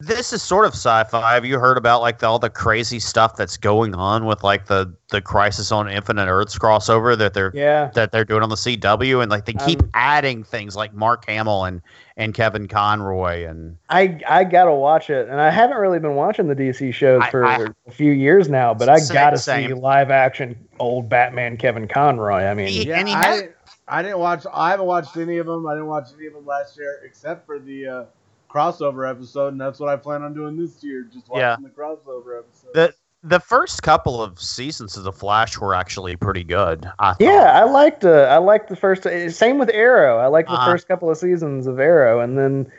this 0.00 0.32
is 0.32 0.42
sort 0.42 0.64
of 0.64 0.72
sci-fi. 0.72 1.34
Have 1.34 1.44
you 1.44 1.58
heard 1.58 1.76
about 1.76 2.00
like 2.00 2.18
the, 2.20 2.26
all 2.26 2.38
the 2.38 2.48
crazy 2.50 2.98
stuff 2.98 3.36
that's 3.36 3.56
going 3.58 3.94
on 3.94 4.24
with 4.24 4.42
like 4.42 4.66
the 4.66 4.92
the 5.10 5.20
Crisis 5.20 5.70
on 5.70 5.88
Infinite 5.90 6.26
Earths 6.26 6.58
crossover 6.58 7.16
that 7.18 7.34
they're 7.34 7.50
Yeah. 7.54 7.90
that 7.94 8.10
they're 8.10 8.24
doing 8.24 8.42
on 8.42 8.48
the 8.48 8.54
CW, 8.56 9.20
and 9.22 9.30
like 9.30 9.44
they 9.44 9.52
keep 9.52 9.82
Um, 9.82 9.90
adding 9.94 10.42
things 10.42 10.74
like 10.74 10.94
Mark 10.94 11.26
Hamill 11.26 11.64
and 11.64 11.82
and 12.16 12.32
Kevin 12.32 12.66
Conroy 12.66 13.46
and 13.46 13.76
I 13.90 14.20
I 14.28 14.44
gotta 14.44 14.72
watch 14.74 15.10
it, 15.10 15.28
and 15.28 15.40
I 15.40 15.50
haven't 15.50 15.76
really 15.76 15.98
been 15.98 16.14
watching 16.14 16.48
the 16.48 16.54
DC 16.56 16.92
shows 16.92 17.22
for 17.30 17.44
I- 17.44 17.66
a 17.86 17.90
few 17.90 18.12
years 18.12 18.48
now. 18.48 18.72
But 18.72 18.88
I 18.88 18.96
Same- 18.98 19.14
gotta 19.14 19.38
see 19.38 19.68
live 19.74 20.10
action 20.10 20.56
old 20.78 21.08
Batman 21.10 21.56
Kevin 21.58 21.86
Conroy. 21.86 22.44
I 22.44 22.54
mean, 22.54 22.68
He- 22.68 22.88
Yeah, 22.88 22.98
and 23.00 23.08
he 23.08 23.14
I, 23.14 23.26
has- 23.26 23.40
didn't, 23.42 23.54
I 23.88 24.02
didn't 24.02 24.18
watch. 24.18 24.46
I 24.52 24.70
haven't 24.70 24.86
watched 24.86 25.16
any 25.18 25.36
of 25.38 25.46
them. 25.46 25.66
I 25.66 25.74
didn't 25.74 25.88
watch 25.88 26.08
any 26.16 26.26
of 26.26 26.32
them 26.32 26.46
last 26.46 26.78
year, 26.78 27.00
except 27.04 27.44
for 27.44 27.58
the 27.58 27.86
uh, 27.86 28.04
crossover 28.52 29.08
episode, 29.08 29.48
and 29.52 29.60
that's 29.60 29.78
what 29.78 29.88
I 29.88 29.96
plan 29.96 30.22
on 30.22 30.34
doing 30.34 30.56
this 30.56 30.82
year. 30.82 31.02
Just 31.12 31.28
watching 31.28 31.40
Yeah. 31.42 31.56
the 31.62 31.68
crossover 31.70 32.38
episode. 32.38 32.74
the 32.74 32.94
the 33.22 33.38
first 33.38 33.82
couple 33.82 34.22
of 34.22 34.40
seasons 34.40 34.96
of 34.96 35.04
the 35.04 35.12
Flash 35.12 35.58
were 35.58 35.74
actually 35.74 36.16
pretty 36.16 36.42
good. 36.42 36.90
I 36.98 37.14
yeah, 37.20 37.52
I 37.54 37.64
liked 37.70 38.04
uh, 38.04 38.22
I 38.30 38.38
liked 38.38 38.68
the 38.70 38.76
first. 38.76 39.06
uh, 39.06 39.30
Same 39.30 39.58
with 39.58 39.70
Arrow. 39.74 40.16
I 40.18 40.26
liked 40.28 40.48
the 40.48 40.54
Uh-huh. 40.54 40.72
first 40.72 40.88
couple 40.88 41.10
of 41.10 41.18
seasons 41.18 41.66
of 41.66 41.78
Arrow, 41.78 42.20
and 42.20 42.38
then 42.38 42.70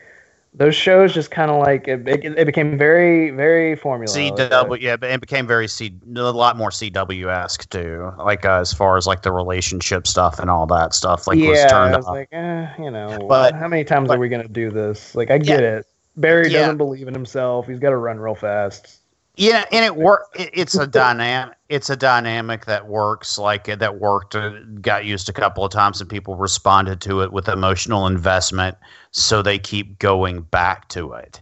those 0.53 0.75
shows 0.75 1.13
just 1.13 1.31
kind 1.31 1.49
of 1.49 1.59
like 1.59 1.87
it, 1.87 2.05
it, 2.07 2.25
it 2.37 2.45
became 2.45 2.77
very 2.77 3.29
very 3.31 3.75
formula. 3.75 4.13
like, 4.13 4.33
CW, 4.33 4.81
yeah, 4.81 4.97
but 4.97 5.09
it 5.11 5.21
became 5.21 5.47
very 5.47 5.67
C, 5.67 5.93
a 6.15 6.19
lot 6.31 6.57
more 6.57 6.69
CW 6.69 7.27
esque 7.33 7.69
too. 7.69 8.11
Like 8.17 8.45
uh, 8.45 8.59
as 8.59 8.73
far 8.73 8.97
as 8.97 9.07
like 9.07 9.21
the 9.21 9.31
relationship 9.31 10.07
stuff 10.07 10.39
and 10.39 10.49
all 10.49 10.65
that 10.67 10.93
stuff, 10.93 11.25
like 11.27 11.37
was 11.39 11.57
yeah, 11.57 11.67
turned 11.67 11.93
I 11.93 11.97
was 11.97 12.05
up. 12.05 12.11
like, 12.13 12.29
eh, 12.31 12.67
you 12.79 12.91
know, 12.91 13.25
But- 13.29 13.55
how 13.55 13.67
many 13.67 13.83
times 13.83 14.09
but- 14.09 14.17
are 14.17 14.19
we 14.19 14.29
gonna 14.29 14.47
do 14.47 14.69
this? 14.71 15.15
Like, 15.15 15.31
I 15.31 15.37
get 15.37 15.63
it. 15.63 15.85
Barry 16.17 16.49
Yeah. 16.49 16.59
doesn't 16.61 16.77
believe 16.77 17.07
in 17.07 17.13
himself. 17.13 17.67
He's 17.67 17.79
got 17.79 17.91
to 17.91 17.97
run 17.97 18.19
real 18.19 18.35
fast. 18.35 19.00
Yeah, 19.41 19.65
and 19.71 19.83
it 19.83 19.95
work. 19.95 20.27
It's 20.35 20.75
a 20.75 20.85
dynamic. 20.85 21.57
It's 21.67 21.89
a 21.89 21.95
dynamic 21.95 22.65
that 22.65 22.87
works. 22.87 23.39
Like 23.39 23.67
uh, 23.67 23.75
that 23.77 23.99
worked. 23.99 24.35
Uh, 24.35 24.59
got 24.81 25.03
used 25.03 25.29
a 25.29 25.33
couple 25.33 25.65
of 25.65 25.71
times, 25.71 25.99
and 25.99 26.07
people 26.07 26.35
responded 26.35 27.01
to 27.01 27.21
it 27.21 27.33
with 27.33 27.47
emotional 27.47 28.05
investment. 28.05 28.77
So 29.09 29.41
they 29.41 29.57
keep 29.57 29.97
going 29.97 30.41
back 30.41 30.89
to 30.89 31.13
it. 31.13 31.41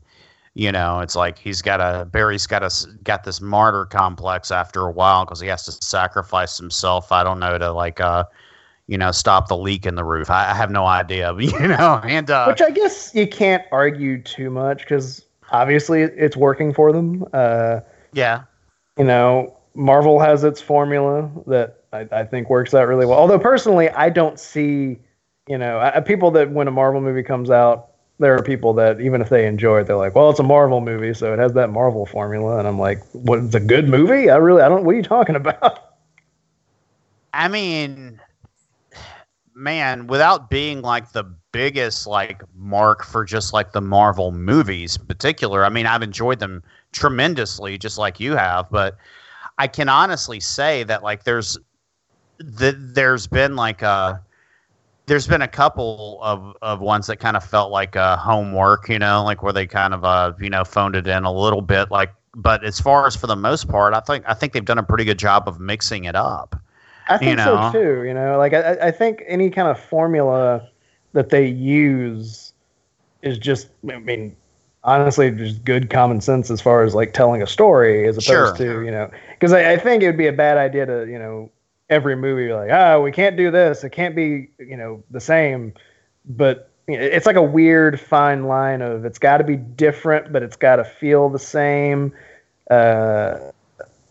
You 0.54 0.72
know, 0.72 1.02
it's 1.02 1.18
like 1.18 1.38
he's 1.38 1.62
got 1.62 1.82
a 1.82 2.06
Barry's 2.06 2.48
got 2.48 2.64
a 2.64 2.72
got 3.04 3.26
this 3.26 3.42
martyr 3.42 3.84
complex 3.84 4.50
after 4.50 4.88
a 4.88 4.92
while 4.92 5.26
because 5.26 5.42
he 5.42 5.48
has 5.50 5.66
to 5.66 5.74
sacrifice 5.74 6.58
himself. 6.58 7.12
I 7.12 7.26
don't 7.26 7.40
know 7.40 7.58
to 7.58 7.74
like 7.74 8.00
uh, 8.00 8.24
you 8.88 8.98
know, 8.98 9.12
stop 9.12 9.50
the 9.50 9.58
leak 9.58 9.86
in 9.86 9.96
the 9.96 10.06
roof. 10.06 10.30
I, 10.30 10.52
I 10.52 10.54
have 10.54 10.72
no 10.72 10.86
idea. 10.86 11.34
You 11.38 11.68
know, 11.68 12.00
and 12.06 12.32
uh, 12.32 12.46
Which 12.46 12.62
I 12.62 12.72
guess 12.72 13.14
you 13.14 13.28
can't 13.28 13.66
argue 13.74 14.22
too 14.24 14.50
much 14.50 14.80
because 14.80 15.26
obviously 15.52 16.02
it's 16.02 16.38
working 16.38 16.74
for 16.74 16.92
them. 16.92 17.26
Uh, 17.34 17.82
yeah, 18.14 18.44
you 18.98 19.04
know, 19.04 19.58
Marvel 19.76 20.20
has 20.20 20.44
its 20.44 20.62
formula 20.62 21.30
that 21.48 21.84
I, 21.94 22.08
I 22.12 22.24
think 22.24 22.50
works 22.50 22.74
out 22.74 22.88
really 22.88 23.06
well. 23.06 23.18
Although 23.18 23.40
personally, 23.40 23.90
I 23.90 24.10
don't 24.10 24.40
see, 24.40 25.00
you 25.48 25.58
know, 25.58 25.80
I, 25.80 26.00
people 26.02 26.32
that 26.32 26.52
when 26.52 26.68
a 26.68 26.72
Marvel 26.72 27.02
movie 27.02 27.24
comes 27.24 27.50
out, 27.50 27.90
there 28.20 28.36
are 28.36 28.44
people 28.44 28.74
that 28.74 29.00
even 29.00 29.22
if 29.22 29.30
they 29.30 29.48
enjoy 29.48 29.80
it, 29.80 29.88
they're 29.88 29.96
like, 29.96 30.14
well, 30.14 30.30
it's 30.30 30.40
a 30.40 30.44
Marvel 30.44 30.82
movie, 30.82 31.14
so 31.14 31.34
it 31.34 31.40
has 31.40 31.54
that 31.54 31.70
Marvel 31.70 32.06
formula, 32.06 32.60
and 32.60 32.68
I'm 32.68 32.78
like, 32.78 33.02
what? 33.14 33.40
It's 33.40 33.56
a 33.56 33.62
good 33.62 33.88
movie? 33.88 34.30
I 34.30 34.36
really, 34.36 34.62
I 34.62 34.68
don't. 34.68 34.84
What 34.84 34.94
are 34.94 34.98
you 34.98 35.04
talking 35.04 35.36
about? 35.36 35.96
I 37.34 37.48
mean, 37.48 38.19
man, 39.60 40.08
without 40.08 40.50
being 40.50 40.82
like 40.82 41.12
the 41.12 41.24
biggest 41.52 42.08
like 42.08 42.42
mark 42.56 43.04
for 43.04 43.26
just 43.26 43.54
like 43.54 43.74
the 43.74 43.82
Marvel 43.82 44.32
movies 44.32 44.98
in 44.98 45.06
particular, 45.06 45.66
I 45.66 45.70
mean, 45.70 45.86
I've 45.86 46.02
enjoyed 46.02 46.40
them 46.40 46.64
tremendously, 46.94 47.78
just 47.78 47.98
like 47.98 48.20
you 48.20 48.36
have, 48.36 48.70
but 48.70 48.98
I 49.58 49.68
can 49.68 49.90
honestly 49.90 50.40
say 50.40 50.84
that 50.84 51.04
like 51.04 51.26
there's 51.26 51.58
the, 52.38 52.74
there's 52.78 53.28
been 53.28 53.56
like 53.56 53.82
a 53.82 54.22
there's 55.06 55.28
been 55.28 55.42
a 55.42 55.48
couple 55.48 56.20
of, 56.22 56.56
of 56.62 56.80
ones 56.80 57.08
that 57.08 57.18
kind 57.18 57.36
of 57.36 57.44
felt 57.44 57.72
like 57.72 57.96
uh, 57.96 58.16
homework, 58.16 58.88
you 58.90 59.00
know, 59.00 59.24
like 59.24 59.42
where 59.42 59.52
they 59.52 59.66
kind 59.66 59.94
of 59.94 60.06
uh, 60.06 60.34
you 60.40 60.50
know 60.50 60.64
phoned 60.64 60.96
it 60.96 61.08
in 61.08 61.24
a 61.26 61.32
little 61.32 61.62
bit, 61.62 61.92
like. 61.92 62.14
But 62.36 62.64
as 62.64 62.80
far 62.80 63.08
as 63.08 63.16
for 63.16 63.26
the 63.26 63.36
most 63.36 63.68
part, 63.68 63.96
I 63.96 64.02
think 64.02 64.24
I 64.28 64.36
think 64.36 64.54
they've 64.54 64.64
done 64.64 64.78
a 64.78 64.84
pretty 64.84 65.04
good 65.04 65.18
job 65.18 65.48
of 65.48 65.60
mixing 65.60 66.06
it 66.06 66.16
up. 66.16 66.56
I 67.10 67.18
think 67.18 67.32
you 67.32 67.36
know. 67.38 67.72
so 67.72 67.80
too. 67.80 68.04
You 68.04 68.14
know, 68.14 68.38
like 68.38 68.54
I, 68.54 68.78
I 68.82 68.92
think 68.92 69.24
any 69.28 69.50
kind 69.50 69.68
of 69.68 69.80
formula 69.80 70.70
that 71.14 71.30
they 71.30 71.48
use 71.48 72.54
is 73.22 73.38
just, 73.38 73.70
I 73.92 73.98
mean, 74.00 74.36
honestly, 74.84 75.32
just 75.32 75.66
good 75.66 75.90
common 75.90 76.22
sense 76.22 76.50
as 76.50 76.62
far 76.62 76.84
as 76.84 76.96
like 76.96 77.14
telling 77.14 77.42
a 77.42 77.48
story, 77.48 78.08
as 78.08 78.16
opposed 78.16 78.58
Sure. 78.58 78.80
to 78.80 78.86
you 78.86 78.92
know, 78.92 79.10
because 79.32 79.52
I, 79.54 79.74
I 79.74 79.78
think 79.78 80.04
it 80.04 80.08
would 80.08 80.18
be 80.18 80.28
a 80.28 80.34
bad 80.34 80.58
idea 80.58 80.86
to 80.86 81.06
you 81.10 81.20
know 81.20 81.52
every 81.90 82.16
movie 82.16 82.48
be 82.48 82.54
like, 82.54 82.70
oh, 82.72 83.02
we 83.02 83.12
can't 83.12 83.36
do 83.36 83.52
this, 83.52 83.84
it 83.84 83.90
can't 83.92 84.16
be 84.16 84.50
you 84.60 84.78
know 84.78 85.04
the 85.12 85.20
same, 85.20 85.74
but 86.26 86.70
it's 86.88 87.26
like 87.26 87.36
a 87.36 87.44
weird 87.44 88.00
fine 88.00 88.46
line 88.46 88.82
of 88.82 89.06
it's 89.06 89.20
got 89.20 89.38
to 89.38 89.44
be 89.44 89.56
different, 89.56 90.32
but 90.32 90.42
it's 90.42 90.56
got 90.56 90.78
to 90.78 90.84
feel 90.84 91.30
the 91.30 91.40
same. 91.40 92.14
Uh, 92.72 93.38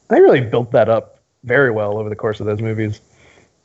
they 0.09 0.21
really 0.21 0.41
built 0.41 0.73
that 0.73 0.89
up 0.89 1.18
very 1.45 1.71
well 1.71 1.99
over 1.99 2.09
the 2.09 2.17
course 2.17 2.41
of 2.41 2.47
those 2.47 2.61
movies. 2.61 3.01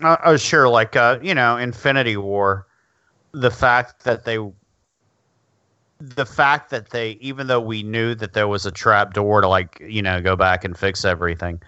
Uh, 0.02 0.18
oh, 0.26 0.38
sure. 0.38 0.68
Like, 0.68 0.96
uh, 0.96 1.20
you 1.22 1.34
know, 1.34 1.58
Infinity 1.58 2.18
War, 2.18 2.68
the 3.32 3.52
fact 3.52 4.04
that 4.04 4.26
they, 4.26 4.38
the 6.00 6.26
fact 6.26 6.70
that 6.72 6.90
they, 6.90 7.12
even 7.22 7.48
though 7.48 7.62
we 7.62 7.84
knew 7.84 8.16
that 8.16 8.34
there 8.34 8.48
was 8.48 8.66
a 8.66 8.72
trap 8.72 9.14
door 9.14 9.42
to, 9.42 9.48
like, 9.48 9.82
you 9.88 10.02
know, 10.02 10.22
go 10.22 10.36
back 10.36 10.64
and 10.64 10.78
fix 10.78 11.06
everything, 11.06 11.62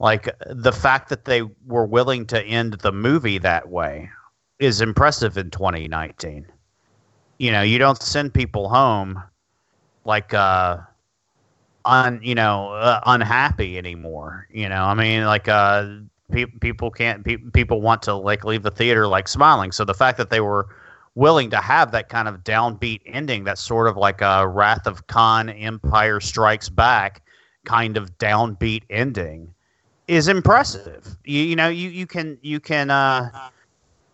like, 0.00 0.28
the 0.50 0.72
fact 0.72 1.08
that 1.08 1.24
they 1.24 1.42
were 1.66 1.86
willing 1.86 2.26
to 2.26 2.42
end 2.42 2.74
the 2.74 2.92
movie 2.92 3.38
that 3.38 3.68
way 3.68 4.10
is 4.58 4.80
impressive 4.80 5.36
in 5.36 5.50
2019. 5.50 6.46
You 7.38 7.52
know, 7.52 7.62
you 7.62 7.78
don't 7.78 8.02
send 8.02 8.34
people 8.34 8.68
home 8.68 9.22
like, 10.04 10.34
uh, 10.34 10.78
un, 11.86 12.20
you 12.22 12.34
know, 12.34 12.72
uh, 12.72 13.00
unhappy 13.06 13.78
anymore. 13.78 14.48
You 14.50 14.68
know, 14.68 14.84
I 14.84 14.94
mean, 14.94 15.24
like, 15.24 15.48
uh, 15.48 15.86
pe- 16.30 16.46
people 16.46 16.90
can't 16.90 17.24
pe- 17.24 17.36
people 17.36 17.80
want 17.80 18.02
to 18.02 18.14
like 18.14 18.44
leave 18.44 18.62
the 18.62 18.70
theater 18.70 19.06
like 19.06 19.28
smiling 19.28 19.72
so 19.72 19.84
the 19.84 19.94
fact 19.94 20.18
that 20.18 20.30
they 20.30 20.40
were 20.40 20.66
willing 21.14 21.50
to 21.50 21.56
have 21.56 21.92
that 21.92 22.08
kind 22.08 22.28
of 22.28 22.44
downbeat 22.44 23.00
ending 23.06 23.44
that 23.44 23.58
sort 23.58 23.88
of 23.88 23.96
like 23.96 24.20
a 24.20 24.46
wrath 24.46 24.86
of 24.86 25.06
khan 25.06 25.48
empire 25.48 26.20
strikes 26.20 26.68
back 26.68 27.22
kind 27.64 27.96
of 27.96 28.16
downbeat 28.18 28.82
ending 28.90 29.52
is 30.08 30.28
impressive 30.28 31.16
you, 31.24 31.42
you 31.42 31.56
know 31.56 31.68
you, 31.68 31.88
you 31.88 32.06
can 32.06 32.38
you 32.42 32.60
can 32.60 32.90
uh 32.90 33.30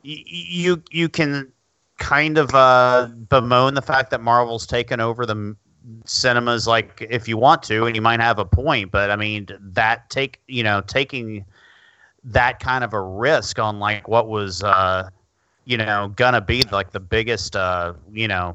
you 0.02 0.82
you 0.90 1.08
can 1.08 1.50
kind 1.98 2.38
of 2.38 2.52
uh 2.54 3.08
bemoan 3.28 3.74
the 3.74 3.82
fact 3.82 4.10
that 4.10 4.20
marvel's 4.20 4.66
taken 4.66 5.00
over 5.00 5.24
the 5.26 5.56
cinemas 6.04 6.66
like 6.66 7.06
if 7.10 7.28
you 7.28 7.36
want 7.36 7.62
to 7.62 7.84
and 7.86 7.94
you 7.96 8.02
might 8.02 8.20
have 8.20 8.38
a 8.38 8.44
point 8.44 8.90
but 8.90 9.10
i 9.10 9.16
mean 9.16 9.46
that 9.60 10.08
take 10.10 10.40
you 10.46 10.62
know 10.62 10.80
taking 10.82 11.44
that 12.24 12.58
kind 12.60 12.84
of 12.84 12.92
a 12.92 13.00
risk 13.00 13.58
on 13.58 13.78
like 13.78 14.08
what 14.08 14.28
was 14.28 14.62
uh 14.62 15.08
you 15.64 15.76
know 15.76 16.12
gonna 16.16 16.40
be 16.40 16.62
like 16.72 16.90
the 16.92 17.00
biggest 17.00 17.56
uh 17.56 17.92
you 18.12 18.28
know 18.28 18.54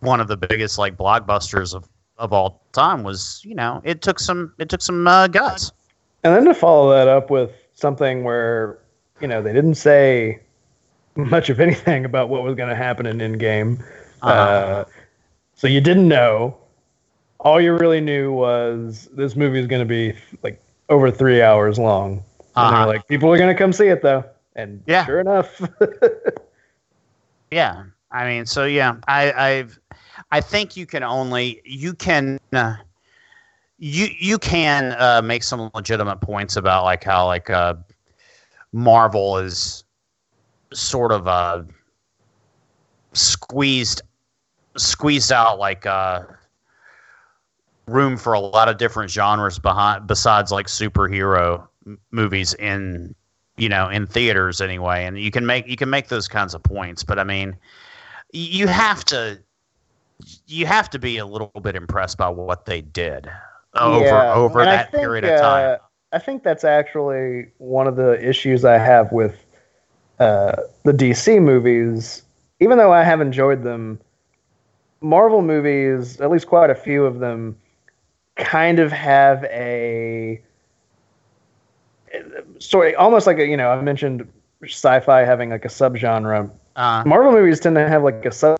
one 0.00 0.20
of 0.20 0.28
the 0.28 0.36
biggest 0.36 0.78
like 0.78 0.96
blockbusters 0.96 1.74
of 1.74 1.88
of 2.18 2.32
all 2.32 2.62
time 2.72 3.02
was 3.02 3.40
you 3.44 3.54
know 3.54 3.80
it 3.84 4.00
took 4.02 4.18
some 4.18 4.52
it 4.58 4.68
took 4.68 4.80
some 4.82 5.06
uh, 5.06 5.26
guts 5.28 5.72
And 6.22 6.34
then 6.34 6.44
to 6.46 6.54
follow 6.54 6.90
that 6.90 7.08
up 7.08 7.30
with 7.30 7.52
something 7.74 8.24
where, 8.24 8.78
you 9.20 9.28
know, 9.28 9.42
they 9.42 9.52
didn't 9.52 9.74
say 9.74 10.40
much 11.16 11.48
of 11.50 11.60
anything 11.60 12.04
about 12.04 12.28
what 12.28 12.42
was 12.42 12.54
going 12.54 12.68
to 12.68 12.74
happen 12.76 13.06
in 13.06 13.18
Endgame. 13.18 13.82
uh 14.22 14.84
Uh-huh. 14.84 14.84
So 15.54 15.66
you 15.66 15.80
didn't 15.80 16.08
know. 16.08 16.56
All 17.40 17.60
you 17.60 17.74
really 17.74 18.00
knew 18.00 18.32
was 18.32 19.08
this 19.12 19.36
movie 19.36 19.58
is 19.60 19.66
going 19.66 19.80
to 19.80 19.86
be 19.86 20.14
like 20.42 20.60
over 20.88 21.10
three 21.10 21.42
hours 21.42 21.78
long. 21.78 22.22
And 22.56 22.70
Uh-huh. 22.70 22.74
they're 22.76 22.86
like, 22.86 23.06
people 23.08 23.32
are 23.32 23.36
going 23.36 23.54
to 23.54 23.58
come 23.58 23.72
see 23.72 23.88
it 23.88 24.02
though. 24.02 24.24
And 24.56 24.82
Yeah. 24.86 25.04
sure 25.04 25.20
enough, 25.20 25.60
yeah 27.50 27.84
i 28.10 28.24
mean 28.24 28.46
so 28.46 28.64
yeah 28.64 28.96
i 29.06 29.32
i've 29.32 29.78
i 30.30 30.40
think 30.40 30.76
you 30.76 30.86
can 30.86 31.02
only 31.02 31.60
you 31.64 31.94
can 31.94 32.38
uh, 32.52 32.74
you 33.78 34.06
you 34.18 34.38
can 34.38 34.92
uh, 34.98 35.20
make 35.22 35.42
some 35.42 35.70
legitimate 35.74 36.20
points 36.20 36.56
about 36.56 36.84
like 36.84 37.04
how 37.04 37.26
like 37.26 37.50
uh 37.50 37.74
marvel 38.72 39.38
is 39.38 39.84
sort 40.72 41.12
of 41.12 41.26
uh 41.28 41.62
squeezed 43.12 44.02
squeezed 44.76 45.32
out 45.32 45.58
like 45.58 45.86
uh 45.86 46.22
room 47.86 48.16
for 48.16 48.32
a 48.32 48.40
lot 48.40 48.68
of 48.68 48.78
different 48.78 49.10
genres 49.10 49.58
behind 49.58 50.06
besides 50.06 50.50
like 50.50 50.66
superhero 50.66 51.66
m- 51.86 51.98
movies 52.10 52.54
in 52.54 53.14
you 53.56 53.68
know 53.68 53.88
in 53.90 54.06
theaters 54.06 54.60
anyway 54.60 55.04
and 55.04 55.18
you 55.20 55.30
can 55.30 55.44
make 55.44 55.66
you 55.68 55.76
can 55.76 55.90
make 55.90 56.08
those 56.08 56.26
kinds 56.26 56.54
of 56.54 56.62
points 56.62 57.04
but 57.04 57.18
i 57.18 57.24
mean 57.24 57.56
you 58.32 58.66
have 58.66 59.04
to 59.04 59.38
you 60.46 60.66
have 60.66 60.88
to 60.90 60.98
be 60.98 61.18
a 61.18 61.26
little 61.26 61.48
bit 61.62 61.76
impressed 61.76 62.16
by 62.18 62.28
what 62.28 62.64
they 62.66 62.80
did 62.80 63.30
over 63.74 64.24
Yeah, 64.24 64.30
over 64.30 64.64
and 64.64 64.70
that 64.70 64.90
think, 64.90 64.94
period 64.94 65.24
of 65.24 65.34
time 65.34 65.72
uh, 65.72 65.78
I 66.12 66.18
think 66.18 66.42
that's 66.42 66.64
actually 66.64 67.48
one 67.58 67.86
of 67.86 67.96
the 67.96 68.12
issues 68.26 68.64
I 68.64 68.78
have 68.78 69.12
with 69.12 69.44
uh, 70.18 70.54
the 70.84 70.92
DC 70.92 71.40
movies. 71.40 72.22
Even 72.60 72.78
though 72.78 72.92
I 72.92 73.02
have 73.04 73.20
enjoyed 73.20 73.62
them, 73.62 74.00
Marvel 75.04 75.42
movies, 75.42 76.18
at 76.22 76.30
least 76.30 76.46
quite 76.46 76.70
a 76.70 76.74
few 76.74 77.04
of 77.04 77.18
them, 77.18 77.56
kind 78.36 78.78
of 78.78 78.90
have 78.90 79.44
a 79.44 80.40
story, 82.58 82.94
almost 82.94 83.26
like 83.26 83.38
a, 83.38 83.46
you 83.46 83.56
know, 83.56 83.68
I 83.68 83.80
mentioned 83.82 84.26
sci-fi 84.64 85.20
having 85.20 85.50
like 85.50 85.66
a 85.66 85.68
subgenre. 85.68 86.50
uh, 86.76 87.02
Marvel 87.04 87.32
movies 87.32 87.60
tend 87.60 87.76
to 87.76 87.86
have 87.86 88.02
like 88.02 88.24
a 88.24 88.32
sub 88.32 88.58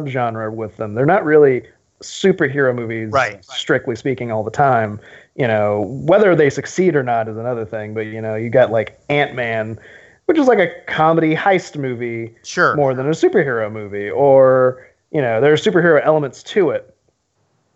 subgenre 0.00 0.52
with 0.52 0.76
them. 0.78 0.94
They're 0.94 1.06
not 1.06 1.24
really 1.24 1.62
superhero 2.02 2.74
movies, 2.74 3.10
Right. 3.12 3.44
strictly 3.44 3.94
speaking, 3.94 4.32
all 4.32 4.42
the 4.42 4.50
time. 4.50 4.98
You 5.36 5.46
know, 5.46 5.82
whether 6.06 6.34
they 6.34 6.50
succeed 6.50 6.96
or 6.96 7.04
not 7.04 7.28
is 7.28 7.36
another 7.36 7.64
thing. 7.64 7.94
But 7.94 8.06
you 8.06 8.20
know, 8.20 8.34
you 8.34 8.50
got 8.50 8.72
like 8.72 8.98
Ant 9.10 9.36
Man, 9.36 9.78
which 10.26 10.38
is 10.38 10.48
like 10.48 10.58
a 10.58 10.72
comedy 10.88 11.36
heist 11.36 11.76
movie 11.76 12.34
sure 12.42 12.74
more 12.74 12.94
than 12.94 13.06
a 13.06 13.10
superhero 13.10 13.70
movie, 13.70 14.10
or 14.10 14.87
you 15.10 15.20
know, 15.20 15.40
there 15.40 15.52
are 15.52 15.56
superhero 15.56 16.04
elements 16.04 16.42
to 16.44 16.70
it. 16.70 16.94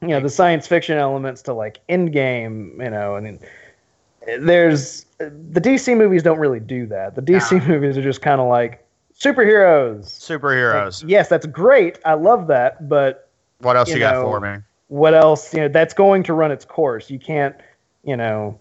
You 0.01 0.09
know, 0.09 0.21
the 0.21 0.29
science 0.31 0.67
fiction 0.67 0.99
elements 0.99 1.43
to 1.43 1.55
like 1.55 1.79
Endgame. 1.89 2.83
You 2.83 2.91
know, 2.91 3.15
I 3.15 3.21
mean, 3.21 3.39
there's 4.27 5.07
the 5.19 5.61
DC 5.61 5.97
movies 5.97 6.23
don't 6.23 6.39
really 6.39 6.61
do 6.61 6.87
that. 6.87 7.15
The 7.15 7.23
DC 7.23 7.67
movies 7.69 7.97
are 7.97 8.03
just 8.03 8.23
kind 8.23 8.41
of 8.41 8.49
like 8.49 8.85
superheroes. 9.19 10.07
superheroes 10.07 11.03
Like, 11.03 11.11
yes, 11.11 11.29
that's 11.29 11.47
great. 11.47 11.99
I 12.05 12.15
love 12.15 12.49
that, 12.49 12.89
but 12.89 13.31
what 13.61 13.77
else 13.77 13.89
you, 13.89 13.95
you 13.95 14.01
got 14.01 14.15
know, 14.15 14.23
for 14.23 14.41
me 14.41 14.59
what 14.93 15.15
else? 15.15 15.55
You 15.55 15.61
know, 15.61 15.69
that's 15.69 15.95
going 15.95 16.23
to 16.25 16.35
run 16.35 16.53
its 16.53 16.67
course. 16.67 17.09
You 17.09 17.19
can't, 17.19 17.57
you 18.05 18.15
know, 18.15 18.61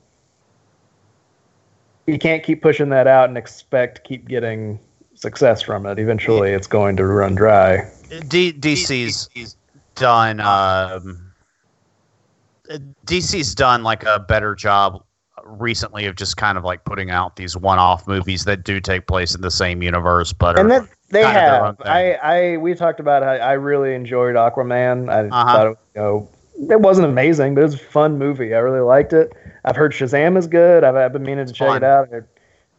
you 2.08 2.18
can't 2.18 2.42
keep 2.42 2.62
pushing 2.62 2.88
that 2.90 3.06
out 3.06 3.28
and 3.28 3.38
expect 3.38 3.96
to 3.96 4.02
keep 4.02 4.30
getting 4.30 4.80
success 5.22 5.62
from 5.62 5.86
it. 5.86 6.00
Eventually, 6.00 6.52
it's 6.52 6.68
going 6.68 6.98
to 6.98 7.06
run 7.06 7.36
dry. 7.36 7.90
D- 8.28 8.52
DC's 8.54 9.56
done. 9.96 10.40
Um, 10.40 11.32
DC's 13.06 13.54
done 13.56 13.84
like 13.84 14.04
a 14.04 14.20
better 14.20 14.56
job 14.56 15.04
recently 15.46 16.06
of 16.06 16.16
just 16.16 16.38
kind 16.38 16.58
of 16.58 16.64
like 16.64 16.84
putting 16.86 17.12
out 17.12 17.36
these 17.36 17.56
one-off 17.58 18.08
movies 18.08 18.46
that 18.46 18.64
do 18.64 18.80
take 18.80 19.08
place 19.08 19.36
in 19.36 19.42
the 19.42 19.52
same 19.52 19.82
universe, 19.82 20.34
but 20.34 20.58
and 20.58 20.72
are 20.72 20.80
that 20.82 20.90
they 21.10 21.24
kind 21.24 21.38
of 21.38 21.44
their 21.44 21.66
own 21.66 21.76
have. 21.78 21.88
I, 21.88 22.14
I 22.54 22.58
we 22.58 22.74
talked 22.74 23.00
about 23.00 23.24
how 23.24 23.32
I 23.32 23.54
really 23.54 23.94
enjoyed 23.94 24.36
Aquaman. 24.36 25.10
I 25.12 25.28
Uh-huh. 25.28 25.52
thought 25.52 25.68
it, 25.68 25.78
you 25.96 26.02
know, 26.02 26.30
it 26.70 26.80
wasn't 26.80 27.08
amazing, 27.08 27.56
but 27.56 27.62
it 27.62 27.66
was 27.66 27.74
a 27.76 27.80
fun 27.80 28.18
movie. 28.18 28.54
I 28.54 28.60
really 28.60 28.80
liked 28.82 29.14
it. 29.14 29.34
I've 29.66 29.76
heard 29.76 29.94
Shazam 29.94 30.38
is 30.38 30.48
good. 30.48 30.84
I've, 30.84 30.96
I've 30.96 31.14
been 31.14 31.24
meaning 31.24 31.46
to 31.48 31.54
check 31.54 31.68
Fun. 31.68 31.78
it 31.78 31.84
out. 31.84 32.08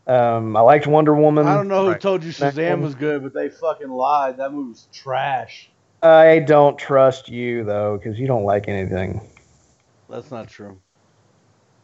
Um, 0.07 0.57
I 0.57 0.61
liked 0.61 0.87
Wonder 0.87 1.15
Woman. 1.15 1.47
I 1.47 1.55
don't 1.55 1.69
know 1.69 1.85
who 1.85 1.91
Right. 1.91 2.01
told 2.01 2.23
you 2.25 2.31
Next 2.31 2.57
Shazam 2.57 2.71
one. 2.71 2.83
was 2.83 2.95
good, 2.95 3.23
but 3.23 3.35
they 3.35 3.49
fucking 3.49 3.89
lied. 3.89 4.37
That 4.39 4.53
movie 4.53 4.71
was 4.71 4.89
trash. 4.93 5.71
I 6.03 6.41
don't 6.41 6.77
trust 6.77 7.29
you 7.29 7.65
though, 7.65 7.97
because 7.99 8.19
you 8.19 8.27
don't 8.27 8.45
like 8.45 8.69
anything. 8.69 9.21
That's 10.09 10.31
not 10.31 10.49
true. 10.49 10.79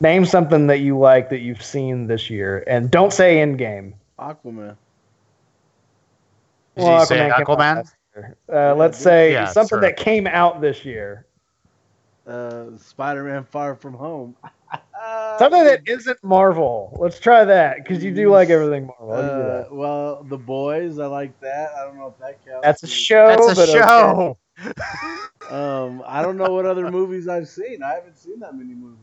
Name 0.00 0.24
something 0.24 0.66
that 0.68 0.78
you 0.78 0.98
like 0.98 1.28
that 1.30 1.40
you've 1.40 1.62
seen 1.62 2.06
this 2.06 2.28
year, 2.30 2.64
and 2.66 2.90
don't 2.90 3.12
say 3.12 3.36
Endgame. 3.36 3.94
Aquaman. 4.18 4.76
Did 6.76 6.84
Well, 6.84 7.00
you 7.00 7.06
say 7.06 7.16
Aquaman 7.30 7.46
came 7.46 7.60
out 7.60 7.86
Aquaman? 7.86 8.34
Uh, 8.52 8.74
let's 8.74 8.98
say 8.98 9.32
Yeah, 9.32 9.46
something 9.46 9.78
sure. 9.78 9.80
that 9.80 9.96
came 9.96 10.26
out 10.26 10.60
this 10.60 10.84
year. 10.84 11.26
Uh, 12.26 12.76
Spider-Man: 12.76 13.44
Far 13.44 13.74
From 13.74 13.94
Home. 13.94 14.36
Something 15.38 15.64
that 15.64 15.82
isn't 15.86 16.22
Marvel. 16.22 16.96
Let's 17.00 17.18
try 17.20 17.44
that 17.44 17.76
because 17.78 18.02
you 18.02 18.12
do 18.14 18.30
like 18.30 18.50
everything 18.50 18.86
Marvel. 18.86 19.12
I'll 19.12 19.22
give 19.22 19.46
you 19.46 19.52
Uh, 19.52 19.68
well, 19.70 20.22
The 20.24 20.38
Boys. 20.38 20.98
I 20.98 21.06
like 21.06 21.38
that. 21.40 21.70
I 21.78 21.84
don't 21.84 21.96
know 21.96 22.08
if 22.08 22.18
that 22.18 22.44
counts. 22.44 22.64
That's 22.64 22.82
a 22.82 22.86
show. 22.86 23.28
That's 23.28 23.48
a 23.48 23.54
but 23.54 23.68
okay. 23.68 23.78
show. 23.78 24.38
Um, 25.50 26.02
I 26.06 26.20
don't 26.20 26.36
know 26.36 26.52
what 26.52 26.66
other 26.66 26.90
movies 26.90 27.26
I've 27.26 27.48
seen. 27.48 27.82
I 27.82 27.94
haven't 27.94 28.18
seen 28.18 28.38
that 28.40 28.54
many 28.54 28.74
movies. 28.74 28.98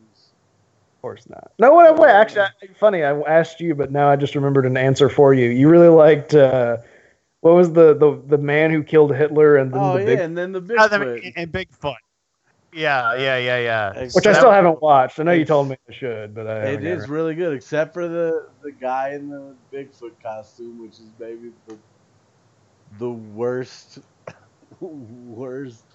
Of 0.96 1.02
course 1.02 1.28
not. 1.28 1.52
No, 1.58 1.74
what? 1.74 1.98
Wait, 1.98 2.10
actually, 2.12 2.42
I, 2.42 2.52
funny. 2.78 3.04
I 3.04 3.20
asked 3.22 3.60
you, 3.60 3.74
but 3.74 3.92
now 3.92 4.10
I 4.10 4.16
just 4.16 4.36
remembered 4.36 4.68
an 4.68 4.78
answer 4.78 5.10
for 5.10 5.34
you. 5.34 5.50
You 5.50 5.70
really 5.70 5.88
liked. 5.88 6.36
Uh, 6.36 6.78
what 7.42 7.56
was 7.56 7.74
the, 7.74 7.96
the 7.96 8.22
the 8.28 8.38
man 8.38 8.70
who 8.72 8.84
killed 8.84 9.16
Hitler 9.16 9.58
and 9.58 9.72
then 9.74 9.80
Oh 9.82 9.94
the 9.94 10.00
yeah, 10.02 10.06
big, 10.06 10.20
and 10.20 10.38
then 10.38 10.52
the 10.52 10.60
Oh, 10.78 10.88
the- 10.88 11.34
and 11.36 11.52
Bigfoot. 11.52 11.96
Yeah, 12.76 13.16
yeah, 13.16 13.38
yeah, 13.38 13.58
yeah. 13.60 14.04
which 14.14 14.28
I 14.28 14.34
still 14.34 14.52
haven't 14.52 14.82
watched. 14.82 15.20
I 15.20 15.24
know 15.24 15.32
you 15.32 15.46
told 15.46 15.70
me 15.70 15.78
I 15.90 15.94
should, 15.94 16.36
but 16.36 16.46
I 16.46 16.60
It 16.60 16.66
haven't 16.74 16.86
is 16.88 17.02
got 17.06 17.10
really 17.10 17.36
good, 17.36 17.54
except 17.54 17.94
for 17.94 18.08
the 18.08 18.48
the 18.64 18.72
guy 18.72 19.14
in 19.14 19.30
the 19.30 19.56
Bigfoot 19.72 20.12
costume, 20.22 20.82
which 20.82 20.94
is 20.94 21.08
maybe 21.18 21.52
the 21.68 21.78
the 23.00 23.10
worst 23.10 24.00
worst 24.80 25.86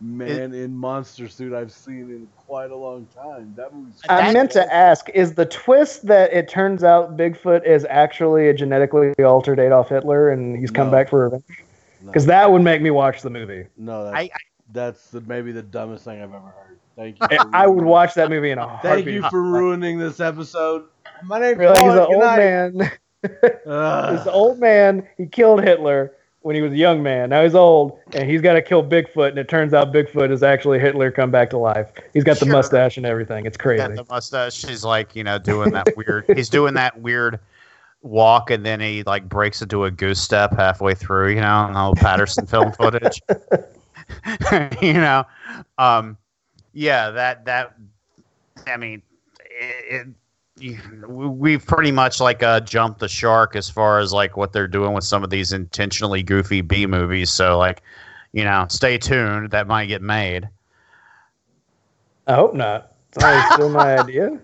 man 0.00 0.54
in 0.54 0.76
monster 0.76 1.28
suit 1.28 1.52
I've 1.52 1.72
seen 1.72 2.10
in 2.10 2.28
quite 2.36 2.70
a 2.70 2.76
long 2.76 3.06
time. 3.14 3.54
That 3.56 3.74
movie's. 3.74 4.02
I 4.08 4.32
meant 4.32 4.50
to 4.52 4.74
ask: 4.74 5.08
Is 5.14 5.34
the 5.34 5.46
twist 5.46 6.06
that 6.06 6.32
it 6.32 6.48
turns 6.48 6.82
out 6.82 7.16
Bigfoot 7.16 7.64
is 7.64 7.86
actually 7.88 8.48
a 8.48 8.54
genetically 8.54 9.12
altered 9.24 9.60
Adolf 9.60 9.88
Hitler 9.88 10.30
and 10.30 10.56
he's 10.58 10.70
come 10.70 10.86
No. 10.88 10.92
back 10.92 11.10
for 11.10 11.24
revenge? 11.24 11.44
No, 12.02 12.06
Because 12.06 12.26
that 12.26 12.50
would 12.50 12.62
make 12.62 12.80
me 12.82 12.90
watch 12.90 13.22
the 13.22 13.30
movie. 13.30 13.66
no 13.76 14.04
that's, 14.04 14.16
I- 14.16 14.20
I- 14.34 14.57
that's 14.72 15.08
the, 15.10 15.20
maybe 15.22 15.52
the 15.52 15.62
dumbest 15.62 16.04
thing 16.04 16.20
I've 16.22 16.34
ever 16.34 16.40
heard. 16.40 16.78
Thank 16.96 17.18
you. 17.20 17.26
I, 17.30 17.62
I 17.62 17.66
would 17.66 17.74
ruining- 17.76 17.90
watch 17.90 18.14
that 18.14 18.28
movie 18.30 18.50
in 18.50 18.58
a 18.58 18.66
heartbeat. 18.66 19.04
Thank 19.04 19.06
you 19.06 19.28
for 19.30 19.42
ruining 19.42 19.98
this 19.98 20.20
episode. 20.20 20.84
My 21.24 21.38
name's 21.40 21.58
Really, 21.58 21.74
he's 21.78 21.92
an 21.92 21.98
old 21.98 22.18
night. 22.20 22.36
man. 22.38 22.90
Ugh. 23.66 24.16
He's 24.16 24.26
an 24.26 24.32
old 24.32 24.58
man. 24.58 25.06
He 25.16 25.26
killed 25.26 25.62
Hitler 25.62 26.12
when 26.42 26.54
he 26.54 26.62
was 26.62 26.72
a 26.72 26.76
young 26.76 27.02
man. 27.02 27.30
Now 27.30 27.42
he's 27.42 27.54
old, 27.54 27.98
and 28.14 28.28
he's 28.30 28.40
got 28.40 28.52
to 28.54 28.62
kill 28.62 28.82
Bigfoot. 28.84 29.30
And 29.30 29.38
it 29.38 29.48
turns 29.48 29.74
out 29.74 29.92
Bigfoot 29.92 30.30
is 30.30 30.42
actually 30.42 30.78
Hitler 30.78 31.10
come 31.10 31.30
back 31.30 31.50
to 31.50 31.58
life. 31.58 31.88
He's 32.14 32.24
got 32.24 32.38
the 32.38 32.46
Sure. 32.46 32.52
mustache 32.54 32.96
and 32.96 33.06
everything. 33.06 33.46
It's 33.46 33.56
crazy. 33.56 33.78
got 33.78 33.94
the 33.96 34.04
mustache. 34.08 34.54
She's 34.54 34.84
like, 34.84 35.16
you 35.16 35.24
know, 35.24 35.38
doing 35.38 35.70
that 35.72 35.88
weird. 35.96 36.24
he's 36.36 36.48
doing 36.48 36.74
that 36.74 37.00
weird 37.00 37.40
walk, 38.02 38.50
and 38.50 38.64
then 38.64 38.78
he 38.80 39.02
like 39.02 39.28
breaks 39.28 39.62
into 39.62 39.84
a 39.84 39.90
goose 39.90 40.20
step 40.20 40.52
halfway 40.56 40.94
through. 40.94 41.30
You 41.30 41.40
know, 41.40 41.66
and 41.66 41.76
all 41.76 41.94
Patterson 41.96 42.46
film 42.46 42.70
footage. 42.72 43.20
you 44.82 44.94
know, 44.94 45.24
um, 45.78 46.16
yeah, 46.72 47.10
that 47.10 47.44
that. 47.46 47.74
I 48.66 48.76
mean, 48.76 49.02
it, 49.50 50.08
it, 50.60 51.08
we've 51.08 51.64
pretty 51.64 51.92
much 51.92 52.20
like 52.20 52.42
uh, 52.42 52.60
jumped 52.60 53.00
the 53.00 53.08
shark 53.08 53.54
as 53.56 53.70
far 53.70 53.98
as 54.00 54.12
like 54.12 54.36
what 54.36 54.52
they're 54.52 54.68
doing 54.68 54.92
with 54.92 55.04
some 55.04 55.22
of 55.24 55.30
these 55.30 55.52
intentionally 55.52 56.22
goofy 56.22 56.60
B 56.60 56.86
movies. 56.86 57.30
So 57.30 57.56
like, 57.58 57.82
you 58.32 58.44
know, 58.44 58.66
stay 58.68 58.98
tuned. 58.98 59.50
That 59.50 59.66
might 59.66 59.86
get 59.86 60.02
made. 60.02 60.48
I 62.26 62.34
hope 62.34 62.54
not. 62.54 62.92
It's 63.12 63.24
always 63.24 63.44
still 63.54 63.70
my 63.70 63.96
idea. 64.00 64.38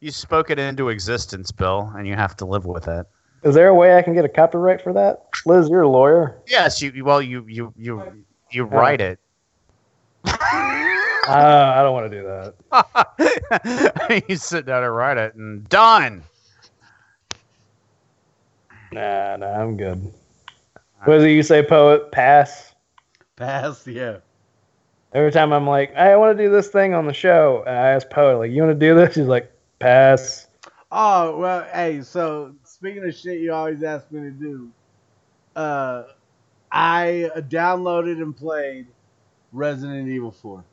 You 0.00 0.10
spoke 0.10 0.50
it 0.50 0.58
into 0.58 0.88
existence, 0.88 1.52
Bill, 1.52 1.92
and 1.96 2.06
you 2.06 2.14
have 2.14 2.36
to 2.38 2.44
live 2.44 2.66
with 2.66 2.88
it. 2.88 3.06
Is 3.42 3.54
there 3.54 3.68
a 3.68 3.74
way 3.74 3.96
I 3.96 4.02
can 4.02 4.14
get 4.14 4.24
a 4.24 4.28
copyright 4.28 4.82
for 4.82 4.92
that? 4.92 5.26
Liz, 5.46 5.68
you're 5.70 5.82
a 5.82 5.88
lawyer. 5.88 6.38
Yes, 6.46 6.82
you. 6.82 6.90
you- 6.90 7.04
Well, 7.04 7.22
you 7.22 7.44
you 7.48 7.72
you 7.76 8.24
you 8.50 8.64
write 8.64 9.00
it. 9.00 9.18
Uh, 10.24 11.74
I 11.76 11.82
don't 11.82 11.92
want 11.92 12.10
to 12.10 12.20
do 12.20 12.24
that. 12.72 14.24
you 14.28 14.36
sit 14.36 14.66
down 14.66 14.82
and 14.82 14.94
write 14.94 15.16
it, 15.16 15.34
and 15.34 15.68
done. 15.68 16.22
Nah, 18.92 19.36
nah, 19.36 19.46
I'm 19.46 19.76
good. 19.76 20.12
What 21.04 21.18
is 21.18 21.24
it 21.24 21.28
you 21.30 21.42
say, 21.42 21.62
poet? 21.62 22.10
Pass. 22.10 22.74
Pass, 23.36 23.86
yeah. 23.86 24.18
Every 25.12 25.30
time 25.30 25.52
I'm 25.52 25.66
like, 25.66 25.94
hey, 25.94 26.12
I 26.12 26.16
want 26.16 26.36
to 26.36 26.44
do 26.44 26.50
this 26.50 26.68
thing 26.68 26.94
on 26.94 27.06
the 27.06 27.12
show, 27.12 27.62
and 27.66 27.76
I 27.76 27.90
ask 27.90 28.10
poet, 28.10 28.38
like, 28.38 28.50
you 28.50 28.62
want 28.62 28.78
to 28.78 28.86
do 28.86 28.94
this? 28.94 29.14
He's 29.14 29.26
like, 29.26 29.52
pass. 29.78 30.48
Oh 30.92 31.38
well, 31.38 31.66
hey. 31.72 32.02
So 32.02 32.54
speaking 32.64 33.04
of 33.04 33.14
shit, 33.14 33.40
you 33.40 33.52
always 33.52 33.82
ask 33.82 34.10
me 34.10 34.22
to 34.22 34.30
do. 34.30 34.70
Uh, 35.54 36.04
I 36.72 37.30
downloaded 37.36 38.22
and 38.22 38.36
played 38.36 38.86
Resident 39.52 40.08
Evil 40.08 40.30
Four. 40.30 40.64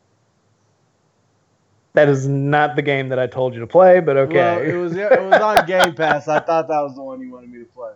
That 1.93 2.09
is 2.09 2.27
not 2.27 2.75
the 2.75 2.83
game 2.83 3.09
that 3.09 3.17
I 3.17 3.25
told 3.25 3.55
you 3.55 3.59
to 3.59 3.65
play, 3.67 3.99
but 3.99 4.17
okay. 4.17 4.35
Well, 4.35 4.59
it 4.59 4.73
was 4.75 4.95
it 4.95 5.09
was 5.23 5.41
on 5.41 5.65
Game 5.65 5.95
Pass. 5.95 6.27
I 6.27 6.39
thought 6.39 6.67
that 6.67 6.81
was 6.81 6.95
the 6.95 7.01
one 7.01 7.19
you 7.21 7.31
wanted 7.31 7.49
me 7.51 7.59
to 7.59 7.65
play. 7.65 7.93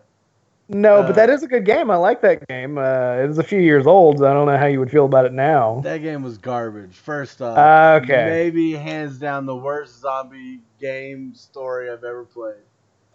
no, 0.70 0.96
uh, 0.96 1.06
but 1.08 1.16
that 1.18 1.30
is 1.30 1.44
a 1.44 1.48
good 1.48 1.66
game. 1.66 1.92
I 1.92 1.98
like 1.98 2.22
that 2.22 2.48
game. 2.48 2.80
Uh, 2.80 3.18
it 3.18 3.28
was 3.28 3.38
a 3.38 3.44
few 3.44 3.60
years 3.60 3.86
old, 3.86 4.18
so 4.18 4.26
I 4.26 4.34
don't 4.34 4.48
know 4.48 4.58
how 4.58 4.66
you 4.66 4.80
would 4.80 4.90
feel 4.90 5.06
about 5.06 5.26
it 5.26 5.34
now. 5.34 5.82
That 5.82 6.00
game 6.00 6.24
was 6.24 6.40
garbage. 6.40 6.96
First 6.96 7.44
off, 7.44 7.56
Ah, 7.60 7.94
okay. 8.02 8.26
maybe 8.28 8.72
hands 8.74 9.20
down 9.20 9.46
the 9.46 9.56
worst 9.56 10.00
zombie 10.02 10.62
game 10.80 11.36
story 11.36 11.92
I've 11.92 12.04
ever 12.04 12.24
played. 12.26 12.56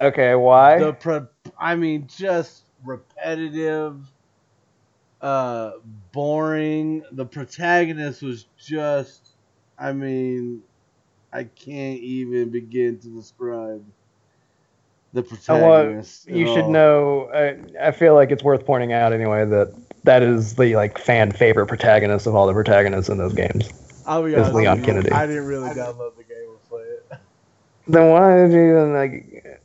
Okay, 0.01 0.37
why? 0.37 0.79
The 0.79 0.93
pro- 0.93 1.27
I 1.59 1.75
mean, 1.75 2.07
just 2.07 2.63
repetitive, 2.85 3.97
uh, 5.21 5.73
boring. 6.13 7.05
The 7.13 7.27
protagonist 7.27 8.23
was 8.23 8.47
just, 8.59 9.31
I 9.79 9.93
mean, 9.93 10.63
I 11.33 11.45
can't 11.45 12.01
even 12.01 12.51
begin 12.51 12.99
to 12.99 13.09
describe 13.09 13.85
the 15.13 15.21
Uh, 15.21 15.25
well, 15.49 15.85
protagonist. 15.85 16.29
you 16.29 16.47
should 16.47 16.65
all. 16.65 16.71
know. 16.71 17.31
I, 17.33 17.89
I 17.89 17.91
feel 17.93 18.15
like 18.15 18.31
it's 18.31 18.43
worth 18.43 18.65
pointing 18.67 18.93
out 18.93 19.13
anyway 19.13 19.45
that 19.47 19.75
that 20.05 20.23
is 20.23 20.55
the 20.55 20.77
like 20.77 20.99
fan 20.99 21.33
favorite 21.33 21.67
protagonist 21.67 22.27
of 22.27 22.35
all 22.35 22.47
the 22.47 22.53
protagonists 22.53 23.09
in 23.09 23.19
those 23.19 23.35
games. 23.35 23.69
I'll 24.07 24.23
be 24.23 24.31
is 24.33 24.37
honest 24.37 24.55
Leon 24.55 24.85
Kennedy. 24.85 25.11
I 25.11 25.27
didn't 25.27 25.47
really 25.47 25.71
download 25.71 26.17
the 26.17 26.25
game 26.25 26.49
or 26.49 26.59
play 26.69 26.83
it. 26.83 27.19
Then 27.89 28.11
why 28.11 28.37
did 28.37 28.53
you 28.53 28.69
even 28.71 28.93
like? 28.95 29.61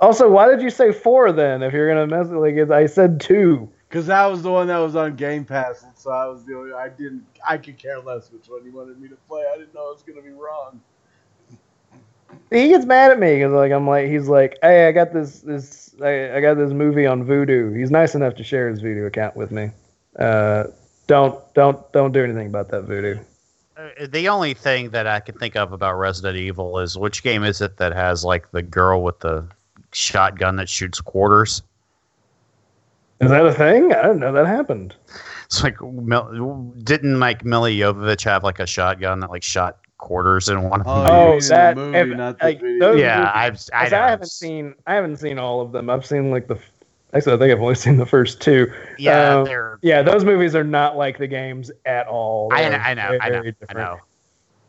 Also, 0.00 0.28
why 0.28 0.48
did 0.48 0.60
you 0.60 0.70
say 0.70 0.92
four 0.92 1.30
then? 1.30 1.62
If 1.62 1.72
you're 1.72 1.88
gonna 1.88 2.06
mess 2.06 2.28
like, 2.28 2.56
I 2.70 2.86
said 2.86 3.20
two. 3.20 3.70
Because 3.90 4.06
that 4.06 4.24
was 4.26 4.42
the 4.42 4.50
one 4.52 4.68
that 4.68 4.78
was 4.78 4.94
on 4.94 5.16
Game 5.16 5.44
Pass, 5.44 5.82
and 5.82 5.90
so 5.96 6.12
I 6.12 6.24
was 6.26 6.44
the 6.44 6.54
only. 6.54 6.72
I 6.72 6.88
didn't. 6.90 7.26
I 7.46 7.58
could 7.58 7.76
care 7.76 7.98
less 7.98 8.30
which 8.30 8.46
one 8.48 8.62
he 8.62 8.70
wanted 8.70 9.00
me 9.00 9.08
to 9.08 9.16
play. 9.28 9.44
I 9.52 9.58
didn't 9.58 9.74
know 9.74 9.80
I 9.88 9.90
was 9.90 10.04
gonna 10.06 10.22
be 10.22 10.30
wrong. 10.30 10.80
He 12.52 12.68
gets 12.68 12.86
mad 12.86 13.10
at 13.10 13.18
me 13.18 13.34
because 13.34 13.50
like 13.50 13.72
I'm 13.72 13.88
like 13.88 14.06
he's 14.06 14.28
like, 14.28 14.58
hey, 14.62 14.86
I 14.86 14.92
got 14.92 15.12
this 15.12 15.40
this 15.40 15.92
I, 16.00 16.36
I 16.36 16.40
got 16.40 16.54
this 16.54 16.70
movie 16.70 17.04
on 17.04 17.24
Vudu. 17.24 17.76
He's 17.76 17.90
nice 17.90 18.14
enough 18.14 18.36
to 18.36 18.44
share 18.44 18.68
his 18.68 18.80
Vudu 18.80 19.08
account 19.08 19.34
with 19.34 19.50
me. 19.50 19.72
Uh, 20.16 20.64
don't 21.08 21.42
don't 21.54 21.92
don't 21.92 22.12
do 22.12 22.22
anything 22.22 22.46
about 22.46 22.68
that 22.68 22.86
Vudu. 22.86 23.18
Uh, 23.76 24.06
The 24.06 24.28
only 24.28 24.54
thing 24.54 24.90
that 24.90 25.08
I 25.08 25.18
can 25.18 25.36
think 25.36 25.56
of 25.56 25.72
about 25.72 25.98
Resident 25.98 26.36
Evil 26.36 26.78
is 26.78 26.96
which 26.96 27.24
game 27.24 27.42
is 27.42 27.60
it 27.60 27.76
that 27.78 27.92
has 27.92 28.24
like 28.24 28.52
the 28.52 28.62
girl 28.62 29.02
with 29.02 29.18
the 29.18 29.44
shotgun 29.92 30.54
that 30.56 30.68
shoots 30.68 31.00
quarters? 31.00 31.62
Is 33.20 33.28
that 33.30 33.44
a 33.44 33.52
thing? 33.52 33.92
I 33.92 34.02
didn't 34.02 34.20
know 34.20 34.32
that 34.32 34.46
happened. 34.46 34.94
It's 35.44 35.62
like 35.62 35.76
didn't 36.84 37.20
like 37.20 37.44
Milla 37.44 37.70
Jovovich 37.70 38.24
have 38.24 38.44
like 38.44 38.60
a 38.60 38.66
shotgun 38.66 39.20
that 39.20 39.30
like 39.30 39.42
shot 39.42 39.78
quarters 39.98 40.48
in 40.48 40.62
one 40.68 40.80
of 40.80 40.86
Oh, 40.86 41.02
them? 41.02 41.12
Oh, 41.12 41.40
that 41.48 41.76
movie, 41.76 41.98
if- 41.98 42.18
like, 42.42 42.60
video. 42.60 42.78
those- 42.92 43.00
yeah, 43.00 43.30
I've, 43.34 43.60
I, 43.74 43.84
I 43.86 43.88
haven't 44.10 44.30
seen 44.30 44.74
I 44.86 44.94
haven't 44.94 45.18
seen 45.18 45.38
all 45.38 45.60
of 45.60 45.72
them. 45.72 45.90
I've 45.90 46.06
seen 46.06 46.30
like 46.30 46.46
the 46.48 46.58
actually 47.12 47.34
I 47.34 47.38
think 47.38 47.52
I've 47.52 47.60
only 47.60 47.74
seen 47.86 47.96
the 47.98 48.06
first 48.06 48.40
two. 48.40 48.72
Yeah, 48.98 49.34
um, 49.38 49.44
they're 49.44 49.78
Yeah, 49.82 50.02
those 50.02 50.24
movies 50.24 50.54
are 50.54 50.64
not 50.64 50.96
like 50.96 51.18
the 51.18 51.26
games 51.26 51.70
at 51.84 52.06
all. 52.06 52.48
I 52.52 52.68
know, 52.70 52.76
I 52.76 52.94
know, 52.94 53.18
I 53.20 53.28
know, 53.28 53.42
very 53.42 53.54
I 53.68 53.72
know, 53.74 53.98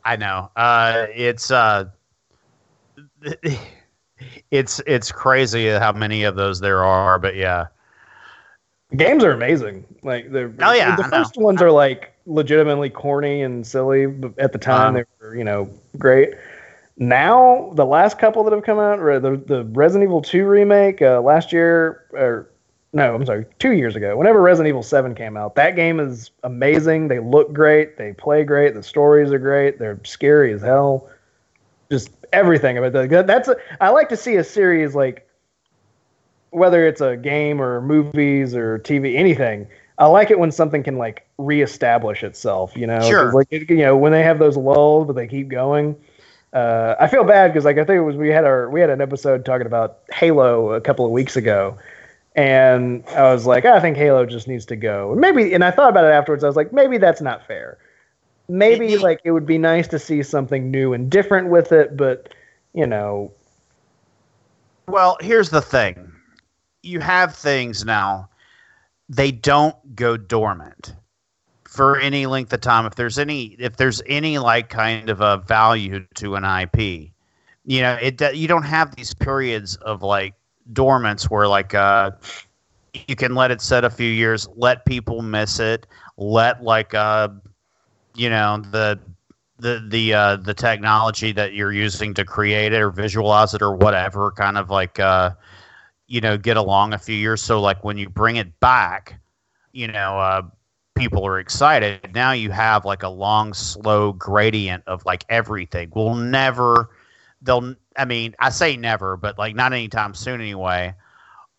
I 0.03 0.15
know. 0.17 0.51
Uh, 0.57 1.05
it's 1.15 1.51
uh, 1.51 1.85
it's 4.51 4.81
it's 4.85 5.11
crazy 5.11 5.67
how 5.69 5.91
many 5.93 6.23
of 6.23 6.35
those 6.35 6.59
there 6.59 6.83
are, 6.83 7.17
but 7.19 7.35
yeah, 7.35 7.67
The 8.91 8.97
games 8.97 9.23
are 9.23 9.31
amazing. 9.31 9.85
Like 10.03 10.31
the 10.31 10.53
Oh, 10.59 10.73
yeah, 10.73 10.95
the 10.95 11.03
first 11.05 11.37
ones 11.37 11.61
are 11.61 11.71
like 11.71 12.13
legitimately 12.25 12.89
corny 12.89 13.41
and 13.41 13.65
silly. 13.65 14.05
But 14.05 14.37
at 14.37 14.51
the 14.51 14.59
time, 14.59 14.89
Um, 14.89 14.93
they 14.95 15.03
were 15.21 15.35
you 15.35 15.43
know 15.43 15.69
great. 15.97 16.33
Now 16.97 17.71
the 17.75 17.85
last 17.85 18.19
couple 18.19 18.43
that 18.43 18.53
have 18.53 18.63
come 18.63 18.79
out, 18.79 18.99
the 18.99 19.41
the 19.45 19.63
Resident 19.71 20.07
Evil 20.07 20.21
Two 20.21 20.45
remake 20.45 21.01
uh, 21.01 21.21
last 21.21 21.51
year, 21.53 22.05
or 22.11 22.49
no, 22.93 23.15
I'm 23.15 23.25
sorry, 23.25 23.45
two 23.59 23.71
years 23.71 23.95
ago. 23.95 24.17
Whenever 24.17 24.41
Resident 24.41 24.67
Evil 24.67 24.83
Seven 24.83 25.15
came 25.15 25.37
out, 25.37 25.55
that 25.55 25.77
game 25.77 25.99
is 25.99 26.29
amazing. 26.43 27.07
They 27.07 27.19
look 27.19 27.53
great, 27.53 27.97
they 27.97 28.13
play 28.13 28.43
great, 28.43 28.73
the 28.73 28.83
stories 28.83 29.31
are 29.31 29.39
great, 29.39 29.79
they're 29.79 29.99
scary 30.03 30.51
as 30.51 30.61
hell. 30.61 31.09
Just 31.89 32.11
everything 32.33 32.77
about 32.77 32.91
that. 32.93 33.27
That's 33.27 33.47
a, 33.47 33.55
I 33.79 33.89
like 33.89 34.09
to 34.09 34.17
see 34.17 34.35
a 34.35 34.43
series 34.43 34.93
like 34.93 35.27
whether 36.51 36.87
it's 36.87 37.01
a 37.01 37.17
game 37.17 37.61
or 37.61 37.81
movies 37.81 38.53
or 38.55 38.79
TV, 38.79 39.17
anything. 39.17 39.67
I 39.97 40.05
like 40.05 40.31
it 40.31 40.39
when 40.39 40.51
something 40.51 40.83
can 40.83 40.97
like 40.97 41.27
reestablish 41.37 42.23
itself. 42.23 42.75
You 42.75 42.87
know, 42.87 43.01
Sure. 43.01 43.33
Like 43.33 43.51
you 43.51 43.77
know 43.77 43.97
when 43.97 44.11
they 44.11 44.23
have 44.23 44.39
those 44.39 44.57
lulls, 44.57 45.07
but 45.07 45.15
they 45.15 45.27
keep 45.27 45.47
going. 45.47 45.95
Uh, 46.53 46.95
I 46.99 47.07
feel 47.07 47.23
bad 47.23 47.49
because 47.49 47.65
like 47.65 47.77
I 47.77 47.85
think 47.85 47.97
it 47.97 48.03
was 48.03 48.15
we 48.15 48.29
had 48.29 48.43
our 48.43 48.69
we 48.69 48.81
had 48.81 48.89
an 48.89 49.01
episode 49.01 49.45
talking 49.45 49.67
about 49.67 49.99
Halo 50.11 50.73
a 50.73 50.81
couple 50.81 51.05
of 51.05 51.11
weeks 51.11 51.37
ago, 51.37 51.77
and 52.35 53.03
I 53.09 53.31
was 53.31 53.45
like, 53.45 53.65
I 53.65 53.79
think 53.79 53.95
Halo 53.95 54.25
just 54.25 54.47
needs 54.47 54.65
to 54.67 54.75
go. 54.75 55.11
And 55.11 55.21
maybe, 55.21 55.53
and 55.53 55.63
I 55.63 55.71
thought 55.71 55.89
about 55.89 56.03
it 56.05 56.09
afterwards. 56.09 56.43
I 56.43 56.47
was 56.47 56.55
like, 56.55 56.73
maybe 56.73 56.97
that's 56.97 57.21
not 57.21 57.45
fair. 57.47 57.77
Maybe 58.49 58.97
like 58.97 59.21
it 59.23 59.31
would 59.31 59.45
be 59.45 59.57
nice 59.57 59.87
to 59.89 59.99
see 59.99 60.23
something 60.23 60.69
new 60.71 60.91
and 60.91 61.09
different 61.09 61.49
with 61.49 61.71
it, 61.71 61.95
but 61.95 62.33
you 62.73 62.85
know, 62.87 63.31
Well, 64.87 65.17
here's 65.21 65.49
the 65.49 65.61
thing. 65.61 66.11
You 66.83 66.99
have 66.99 67.35
things 67.35 67.85
now. 67.85 68.29
They 69.09 69.31
don't 69.31 69.95
go 69.95 70.17
dormant 70.17 70.95
for 71.67 71.99
any 71.99 72.25
length 72.25 72.53
of 72.53 72.61
time. 72.61 72.85
If 72.85 72.95
there's 72.95 73.19
any, 73.19 73.55
if 73.59 73.77
there's 73.77 74.01
any 74.07 74.37
like 74.39 74.69
kind 74.69 75.09
of 75.09 75.21
a 75.21 75.37
value 75.37 76.05
to 76.15 76.35
an 76.35 76.45
IP, 76.45 77.11
you 77.65 77.81
know, 77.81 77.97
it 78.01 78.21
you 78.35 78.47
don't 78.47 78.63
have 78.63 78.95
these 78.95 79.13
periods 79.13 79.75
of 79.77 80.01
like 80.01 80.33
dormants 80.73 81.29
where 81.29 81.47
like 81.47 81.73
uh, 81.73 82.11
you 83.07 83.15
can 83.15 83.35
let 83.35 83.51
it 83.51 83.61
set 83.61 83.83
a 83.83 83.89
few 83.89 84.09
years, 84.09 84.47
let 84.55 84.85
people 84.85 85.21
miss 85.21 85.59
it, 85.59 85.87
let 86.17 86.63
like 86.63 86.93
uh, 86.93 87.29
you 88.15 88.29
know 88.29 88.61
the 88.71 88.99
the 89.59 89.85
the 89.89 90.13
uh, 90.13 90.35
the 90.37 90.53
technology 90.53 91.31
that 91.31 91.53
you're 91.53 91.71
using 91.71 92.13
to 92.15 92.25
create 92.25 92.73
it 92.73 92.81
or 92.81 92.89
visualize 92.89 93.53
it 93.53 93.61
or 93.61 93.75
whatever 93.75 94.31
kind 94.31 94.57
of 94.57 94.69
like 94.69 94.99
uh, 94.99 95.31
you 96.11 96.19
know 96.19 96.37
get 96.37 96.57
along 96.57 96.93
a 96.93 96.97
few 96.97 97.15
years. 97.15 97.41
So 97.41 97.61
like 97.61 97.83
when 97.83 97.97
you 97.97 98.09
bring 98.09 98.35
it 98.35 98.59
back, 98.59 99.19
you 99.71 99.87
know 99.87 100.19
uh, 100.19 100.41
people 100.95 101.25
are 101.25 101.39
excited. 101.39 102.13
Now 102.13 102.33
you 102.33 102.51
have 102.51 102.83
like 102.85 103.03
a 103.03 103.09
long 103.09 103.53
slow 103.53 104.11
gradient 104.11 104.83
of 104.87 105.05
like 105.05 105.25
everything. 105.29 105.91
We'll 105.95 106.15
never 106.15 106.89
they'll 107.41 107.75
I 107.97 108.05
mean 108.05 108.35
I 108.39 108.49
say 108.49 108.75
never, 108.75 109.15
but 109.15 109.37
like 109.37 109.55
not 109.55 109.71
anytime 109.71 110.13
soon 110.13 110.41
anyway. 110.41 110.93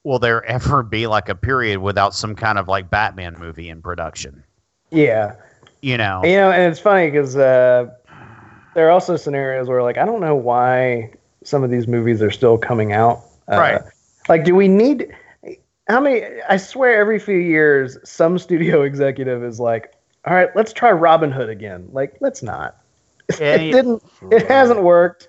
Will 0.04 0.18
there 0.18 0.44
ever 0.56 0.82
be 0.82 1.06
like 1.06 1.30
a 1.30 1.34
period 1.34 1.78
without 1.78 2.14
some 2.14 2.34
kind 2.34 2.58
of 2.58 2.68
like 2.68 2.90
Batman 2.90 3.36
movie 3.38 3.70
in 3.70 3.80
production? 3.80 4.44
yeah. 4.90 5.34
You 5.80 5.96
know, 5.96 6.22
You 6.24 6.36
know, 6.36 6.52
and 6.52 6.70
it's 6.70 6.78
funny 6.78 7.10
because 7.10 7.36
uh, 7.36 7.90
there 8.74 8.86
are 8.86 8.90
also 8.90 9.16
scenarios 9.16 9.68
where, 9.68 9.82
like, 9.82 9.98
I 9.98 10.04
don't 10.04 10.20
know 10.20 10.36
why 10.36 11.12
some 11.42 11.64
of 11.64 11.70
these 11.70 11.88
movies 11.88 12.22
are 12.22 12.30
still 12.30 12.56
coming 12.56 12.92
out. 12.92 13.24
Uh, 13.48 13.58
Right. 13.58 13.82
Like, 14.28 14.44
do 14.44 14.54
we 14.54 14.68
need? 14.68 15.14
How 15.88 16.00
many? 16.00 16.24
I 16.48 16.56
swear, 16.56 16.98
every 17.00 17.18
few 17.18 17.38
years, 17.38 17.98
some 18.04 18.38
studio 18.38 18.82
executive 18.82 19.42
is 19.44 19.60
like, 19.60 19.94
"All 20.24 20.34
right, 20.34 20.54
let's 20.54 20.72
try 20.72 20.92
Robin 20.92 21.30
Hood 21.30 21.48
again." 21.48 21.88
Like, 21.92 22.16
let's 22.20 22.42
not. 22.42 22.80
Yeah, 23.40 23.54
it 23.56 23.72
didn't. 23.72 24.02
It 24.30 24.46
hasn't 24.46 24.82
worked. 24.82 25.28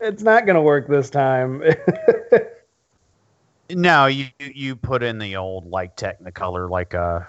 It's 0.00 0.22
not 0.22 0.46
going 0.46 0.54
to 0.54 0.62
work 0.62 0.86
this 0.88 1.10
time. 1.10 1.62
No, 3.70 4.06
you 4.06 4.28
you 4.38 4.76
put 4.76 5.02
in 5.02 5.18
the 5.18 5.36
old 5.36 5.68
like 5.68 5.96
Technicolor, 5.96 6.70
like 6.70 6.94
uh, 6.94 7.20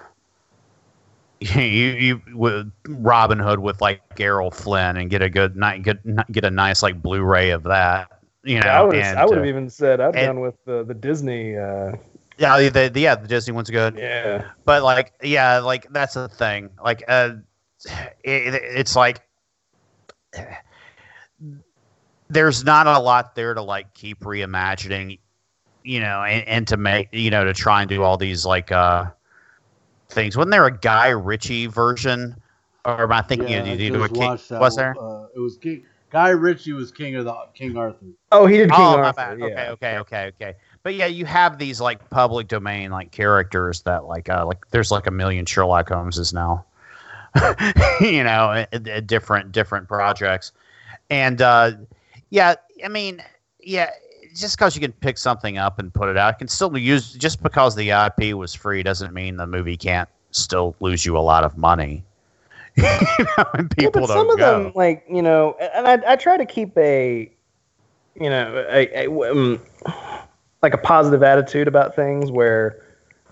you 1.39 1.61
you 1.61 2.21
with 2.33 2.71
Robin 2.87 3.39
Hood 3.39 3.59
with 3.59 3.81
like 3.81 4.01
Errol 4.19 4.51
Flynn 4.51 4.95
and 4.95 5.09
get 5.09 5.21
a 5.21 5.29
good 5.29 5.57
night 5.57 5.83
get 5.83 5.99
get 6.31 6.45
a 6.45 6.51
nice 6.51 6.81
like 6.81 7.01
Blu-ray 7.01 7.49
of 7.49 7.63
that. 7.63 8.18
You 8.49 8.59
know, 8.61 8.67
I 8.67 8.81
would. 8.81 8.95
and, 8.95 9.19
I 9.19 9.25
would 9.25 9.33
uh, 9.33 9.41
have 9.41 9.45
even 9.45 9.69
said 9.69 10.01
I'd 10.01 10.15
done 10.15 10.39
with 10.39 10.55
the 10.65 10.83
the 10.83 10.93
Disney. 10.93 11.55
Uh, 11.55 11.91
yeah, 12.37 12.57
the, 12.69 12.89
the 12.89 12.99
yeah 12.99 13.15
the 13.15 13.27
Disney 13.27 13.53
one's 13.53 13.69
good, 13.69 13.95
yeah. 13.95 14.51
but 14.65 14.81
like 14.81 15.13
yeah, 15.21 15.59
like 15.59 15.87
that's 15.91 16.15
the 16.15 16.27
thing. 16.27 16.71
Like 16.83 17.03
uh, 17.07 17.35
it, 18.23 18.55
it's 18.55 18.95
like 18.95 19.21
there's 22.29 22.63
not 22.63 22.87
a 22.87 22.97
lot 22.97 23.35
there 23.35 23.53
to 23.53 23.61
like 23.61 23.93
keep 23.93 24.21
reimagining 24.21 25.19
you 25.83 25.99
know, 25.99 26.23
and, 26.23 26.47
and 26.47 26.67
to 26.67 26.77
make 26.77 27.09
you 27.11 27.29
know 27.29 27.45
to 27.45 27.53
try 27.53 27.81
and 27.81 27.89
do 27.89 28.03
all 28.03 28.17
these 28.17 28.45
like 28.45 28.71
uh 28.71 29.05
things. 30.09 30.35
Wasn't 30.35 30.51
there 30.51 30.65
a 30.65 30.75
Guy 30.75 31.09
Ritchie 31.09 31.67
version, 31.67 32.35
or 32.85 33.03
am 33.03 33.11
I 33.11 33.21
thinking 33.21 33.49
Yeah, 33.49 33.59
of 33.59 33.67
I 33.67 33.71
you 33.73 33.91
do 33.91 34.03
a 34.03 34.07
just 34.07 34.13
King? 34.13 34.29
watched 34.29 34.49
that 34.49 34.61
Was 34.61 34.75
there? 34.75 34.95
Uh, 34.99 35.27
it 35.35 35.39
was 35.39 35.57
King. 35.57 35.83
Guy 36.09 36.29
Ritchie 36.29 36.73
was 36.73 36.91
king 36.91 37.15
of 37.15 37.25
the 37.25 37.35
King 37.53 37.77
Arthur. 37.77 38.05
Oh, 38.31 38.45
he 38.45 38.57
did 38.57 38.71
King 38.71 38.79
oh, 38.79 38.97
my 38.97 39.03
Arthur. 39.03 39.15
bad. 39.15 39.39
yeah. 39.39 39.45
Okay, 39.45 39.69
okay, 39.69 39.97
okay, 39.97 40.25
okay. 40.27 40.55
But 40.83 40.95
yeah, 40.95 41.05
you 41.05 41.25
have 41.25 41.57
these 41.57 41.79
like 41.79 42.09
public 42.09 42.47
domain 42.47 42.91
like 42.91 43.11
characters 43.11 43.81
that 43.81 44.05
like 44.05 44.29
uh 44.29 44.45
like 44.45 44.69
there's 44.71 44.91
like 44.91 45.07
a 45.07 45.11
million 45.11 45.45
Sherlock 45.45 45.89
Holmeses 45.89 46.33
now. 46.33 46.65
you 48.01 48.23
know, 48.23 48.65
at, 48.71 48.87
at 48.87 49.07
different 49.07 49.51
different 49.51 49.87
projects, 49.87 50.51
and 51.09 51.41
uh 51.41 51.73
yeah, 52.31 52.55
I 52.83 52.87
mean, 52.87 53.23
yeah, 53.59 53.91
just 54.35 54.57
because 54.57 54.75
you 54.75 54.81
can 54.81 54.91
pick 54.93 55.17
something 55.17 55.57
up 55.57 55.79
and 55.79 55.93
put 55.93 56.09
it 56.09 56.17
out, 56.17 56.35
it 56.35 56.37
can 56.39 56.47
still 56.47 56.75
use 56.77 57.13
just 57.13 57.43
because 57.43 57.75
the 57.75 57.89
IP 57.91 58.35
was 58.35 58.53
free 58.53 58.83
doesn't 58.83 59.13
mean 59.13 59.37
the 59.37 59.47
movie 59.47 59.77
can't 59.77 60.09
still 60.31 60.75
lose 60.79 61.05
you 61.05 61.17
a 61.17 61.19
lot 61.19 61.43
of 61.43 61.57
money. 61.57 62.03
you 63.19 63.25
know, 63.37 63.45
and 63.53 63.69
Yeah, 63.77 63.89
people 63.89 64.01
but 64.01 64.07
don't 64.07 64.13
some 64.13 64.29
of 64.29 64.37
go. 64.37 64.63
them, 64.63 64.73
like 64.75 65.05
you 65.09 65.21
know, 65.21 65.55
and 65.59 65.87
I, 66.05 66.13
I 66.13 66.15
try 66.15 66.37
to 66.37 66.45
keep 66.45 66.77
a, 66.77 67.31
you 68.15 68.29
know, 68.29 68.65
a, 68.69 69.05
a 69.07 69.31
um, 69.31 69.59
like 70.61 70.73
a 70.73 70.77
positive 70.77 71.23
attitude 71.23 71.67
about 71.67 71.95
things. 71.95 72.31
Where, 72.31 72.83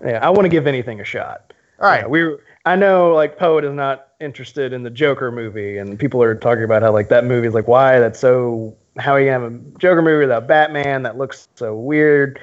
yeah, 0.04 0.18
I 0.26 0.30
want 0.30 0.44
to 0.44 0.48
give 0.48 0.66
anything 0.66 1.00
a 1.00 1.04
shot. 1.04 1.52
All 1.80 1.88
right, 1.88 2.02
Yeah, 2.02 2.06
we. 2.06 2.36
I 2.64 2.76
know, 2.76 3.14
like 3.14 3.38
Poet 3.38 3.64
is 3.64 3.72
not 3.72 4.08
interested 4.20 4.72
in 4.72 4.82
the 4.82 4.90
Joker 4.90 5.30
movie, 5.32 5.78
and 5.78 5.98
people 5.98 6.22
are 6.22 6.34
talking 6.34 6.64
about 6.64 6.82
how 6.82 6.92
like 6.92 7.08
that 7.08 7.24
movie 7.24 7.46
is 7.48 7.54
like 7.54 7.68
why 7.68 7.98
that's 8.00 8.18
so. 8.18 8.76
How 8.98 9.12
are 9.12 9.20
you 9.20 9.30
gonna 9.30 9.44
have 9.44 9.52
a 9.52 9.78
Joker 9.78 10.02
movie 10.02 10.24
without 10.26 10.46
Batman? 10.48 11.02
That 11.04 11.16
looks 11.16 11.48
so 11.54 11.74
weird. 11.76 12.40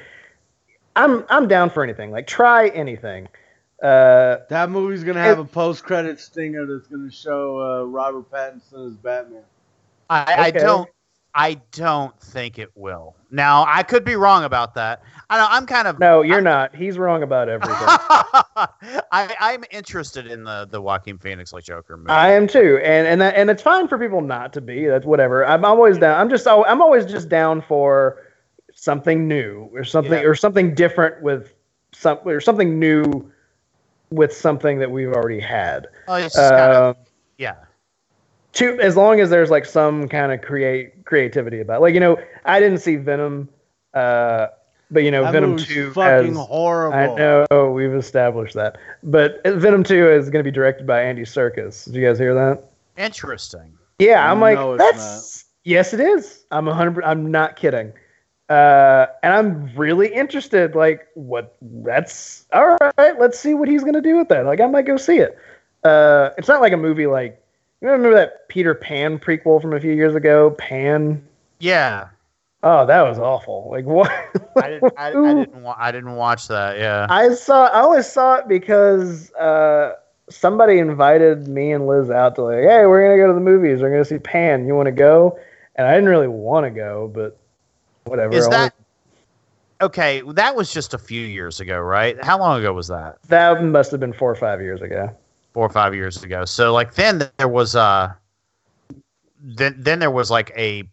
I'm 0.96 1.24
I'm 1.28 1.46
down 1.48 1.70
for 1.70 1.82
anything. 1.84 2.10
Like 2.10 2.26
try 2.26 2.68
anything. 2.68 3.28
Uh, 3.82 4.38
That 4.48 4.70
movie's 4.70 5.04
gonna 5.04 5.20
have 5.22 5.38
a 5.38 5.44
post-credit 5.44 6.18
stinger 6.20 6.66
that's 6.66 6.86
gonna 6.88 7.10
show 7.10 7.60
uh, 7.60 7.84
Robert 7.84 8.30
Pattinson 8.30 8.86
as 8.86 8.96
Batman. 8.96 9.42
I, 10.08 10.34
I 10.38 10.50
don't. 10.50 10.88
I 11.38 11.60
don't 11.72 12.18
think 12.18 12.58
it 12.58 12.70
will. 12.74 13.14
Now, 13.30 13.66
I 13.68 13.82
could 13.82 14.06
be 14.06 14.16
wrong 14.16 14.44
about 14.44 14.72
that. 14.76 15.02
I 15.28 15.36
know 15.36 15.46
I'm 15.50 15.66
kind 15.66 15.86
of. 15.86 15.98
no, 15.98 16.22
you're 16.22 16.40
not. 16.40 16.74
He's 16.74 16.96
wrong 16.96 17.22
about 17.22 17.50
everything. 17.50 17.76
I, 17.86 19.34
I'm 19.38 19.62
interested 19.70 20.26
in 20.26 20.44
the 20.44 20.66
the 20.70 20.80
Joaquin 20.80 21.18
Phoenix 21.18 21.52
like 21.52 21.64
Joker 21.64 21.98
movie. 21.98 22.08
I 22.08 22.32
am 22.32 22.46
too, 22.46 22.80
and 22.82 23.06
and 23.06 23.20
that, 23.20 23.34
and 23.36 23.50
it's 23.50 23.62
fine 23.62 23.86
for 23.86 23.98
people 23.98 24.22
not 24.22 24.54
to 24.54 24.62
be. 24.62 24.86
That's 24.86 25.04
whatever. 25.04 25.44
I'm 25.44 25.66
always 25.66 25.98
down. 25.98 26.18
I'm 26.18 26.30
just 26.30 26.46
I'm 26.46 26.80
always 26.80 27.04
just 27.04 27.28
down 27.28 27.60
for 27.60 28.22
something 28.72 29.28
new 29.28 29.68
or 29.74 29.84
something 29.84 30.12
Yeah. 30.12 30.20
or 30.28 30.34
something 30.34 30.74
different 30.74 31.22
with 31.22 31.52
some 31.92 32.18
or 32.24 32.40
something 32.40 32.78
new 32.78 33.30
with 34.10 34.32
something 34.32 34.78
that 34.78 34.90
we've 34.90 35.12
already 35.12 35.40
had. 35.40 35.88
Oh, 36.08 36.14
it's 36.14 36.34
just 36.34 36.50
kind 36.50 36.72
of, 36.72 36.96
Um, 36.96 37.02
yeah. 37.38 37.54
to 38.54 38.78
as 38.80 38.96
long 38.96 39.20
as 39.20 39.30
there's 39.30 39.50
like 39.50 39.64
some 39.64 40.08
kind 40.08 40.32
of 40.32 40.40
create 40.42 41.04
creativity 41.04 41.60
about. 41.60 41.80
Like 41.80 41.94
you 41.94 42.00
know, 42.00 42.16
I 42.44 42.60
didn't 42.60 42.78
see 42.78 42.96
Venom, 42.96 43.48
uh, 43.94 44.48
but 44.90 45.02
you 45.02 45.10
know, 45.10 45.24
That 45.24 45.32
Venom 45.32 45.50
movie's 45.50 45.66
two 45.66 45.92
fucking 45.92 46.34
has. 46.36 46.46
horrible. 46.46 46.96
I 47.16 47.46
know 47.50 47.70
we've 47.72 47.94
established 47.94 48.54
that, 48.54 48.78
but 49.02 49.40
Venom 49.44 49.82
two 49.82 50.08
is 50.08 50.30
going 50.30 50.44
to 50.44 50.48
be 50.48 50.54
directed 50.54 50.86
by 50.86 51.02
Andy 51.02 51.22
Serkis. 51.22 51.84
Did 51.86 51.94
you 51.96 52.06
guys 52.06 52.18
hear 52.18 52.34
that? 52.34 52.62
Interesting. 52.96 53.72
Yeah, 53.98 54.30
I'm 54.30 54.40
like, 54.40 54.56
No, 54.58 54.74
it's 54.74 54.82
that's 54.84 55.44
yes, 55.64 55.92
it 55.92 56.00
is. 56.00 56.44
I'm 56.50 56.68
a 56.68 56.74
hundred. 56.74 57.04
I'm 57.04 57.30
not 57.30 57.56
kidding, 57.56 57.92
uh, 58.48 59.06
and 59.22 59.32
I'm 59.32 59.74
really 59.76 60.12
interested. 60.12 60.74
Like, 60.74 61.06
what? 61.14 61.56
That's 61.62 62.46
all 62.52 62.76
right. 62.98 63.18
Let's 63.18 63.38
see 63.38 63.54
what 63.54 63.68
he's 63.68 63.84
gonna 63.84 64.00
do 64.00 64.16
with 64.16 64.28
that. 64.28 64.46
Like, 64.46 64.60
I 64.60 64.66
might 64.66 64.86
go 64.86 64.96
see 64.96 65.18
it. 65.18 65.38
Uh, 65.84 66.30
it's 66.38 66.48
not 66.48 66.60
like 66.60 66.72
a 66.72 66.76
movie 66.76 67.06
like 67.06 67.40
you 67.80 67.88
remember 67.88 68.14
that 68.14 68.48
Peter 68.48 68.74
Pan 68.74 69.18
prequel 69.18 69.60
from 69.60 69.74
a 69.74 69.80
few 69.80 69.92
years 69.92 70.14
ago, 70.14 70.50
Pan. 70.52 71.22
Yeah, 71.58 72.08
Oh, 72.62 72.84
that 72.84 73.02
was 73.02 73.18
awful. 73.18 73.68
Like 73.70 73.84
what? 73.84 74.10
I 74.56 74.68
didn't. 74.70 74.92
I, 74.98 75.08
I 75.08 75.34
didn't. 75.34 75.62
Wa- 75.62 75.76
I 75.78 75.92
didn't 75.92 76.16
watch 76.16 76.48
that. 76.48 76.78
Yeah. 76.78 77.06
I 77.08 77.32
saw. 77.34 77.66
I 77.68 77.82
only 77.82 78.02
saw 78.02 78.36
it 78.36 78.48
because 78.48 79.32
uh, 79.34 79.94
somebody 80.30 80.78
invited 80.78 81.46
me 81.46 81.70
and 81.72 81.86
Liz 81.86 82.10
out 82.10 82.34
to 82.36 82.42
like, 82.42 82.64
hey, 82.64 82.86
we're 82.86 83.02
gonna 83.06 83.22
go 83.22 83.28
to 83.28 83.34
the 83.34 83.40
movies. 83.40 83.80
We're 83.82 83.90
gonna 83.90 84.04
see 84.04 84.18
Pan. 84.18 84.66
You 84.66 84.74
want 84.74 84.86
to 84.86 84.92
go? 84.92 85.38
And 85.76 85.86
I 85.86 85.94
didn't 85.94 86.08
really 86.08 86.26
want 86.26 86.64
to 86.64 86.70
go, 86.70 87.08
but 87.14 87.38
whatever. 88.06 88.34
Is 88.34 88.48
that 88.48 88.74
okay? 89.80 90.22
That 90.34 90.54
was 90.54 90.72
just 90.72 90.94
a 90.94 90.98
few 90.98 91.20
years 91.20 91.60
ago, 91.60 91.78
right? 91.80 92.22
How 92.24 92.38
long 92.38 92.60
ago 92.60 92.72
was 92.72 92.88
that? 92.88 93.18
that 93.28 93.62
must 93.62 93.90
have 93.90 94.00
been 94.00 94.12
four 94.12 94.30
or 94.30 94.36
five 94.36 94.60
years 94.60 94.82
ago. 94.82 95.14
Four 95.52 95.66
or 95.66 95.70
five 95.70 95.94
years 95.94 96.22
ago. 96.22 96.44
So 96.44 96.72
like 96.72 96.94
then 96.94 97.30
there 97.38 97.48
was 97.48 97.74
uh 97.76 98.12
then 99.42 99.74
then 99.78 99.98
there 99.98 100.10
was 100.10 100.30
like 100.30 100.52
a 100.56 100.84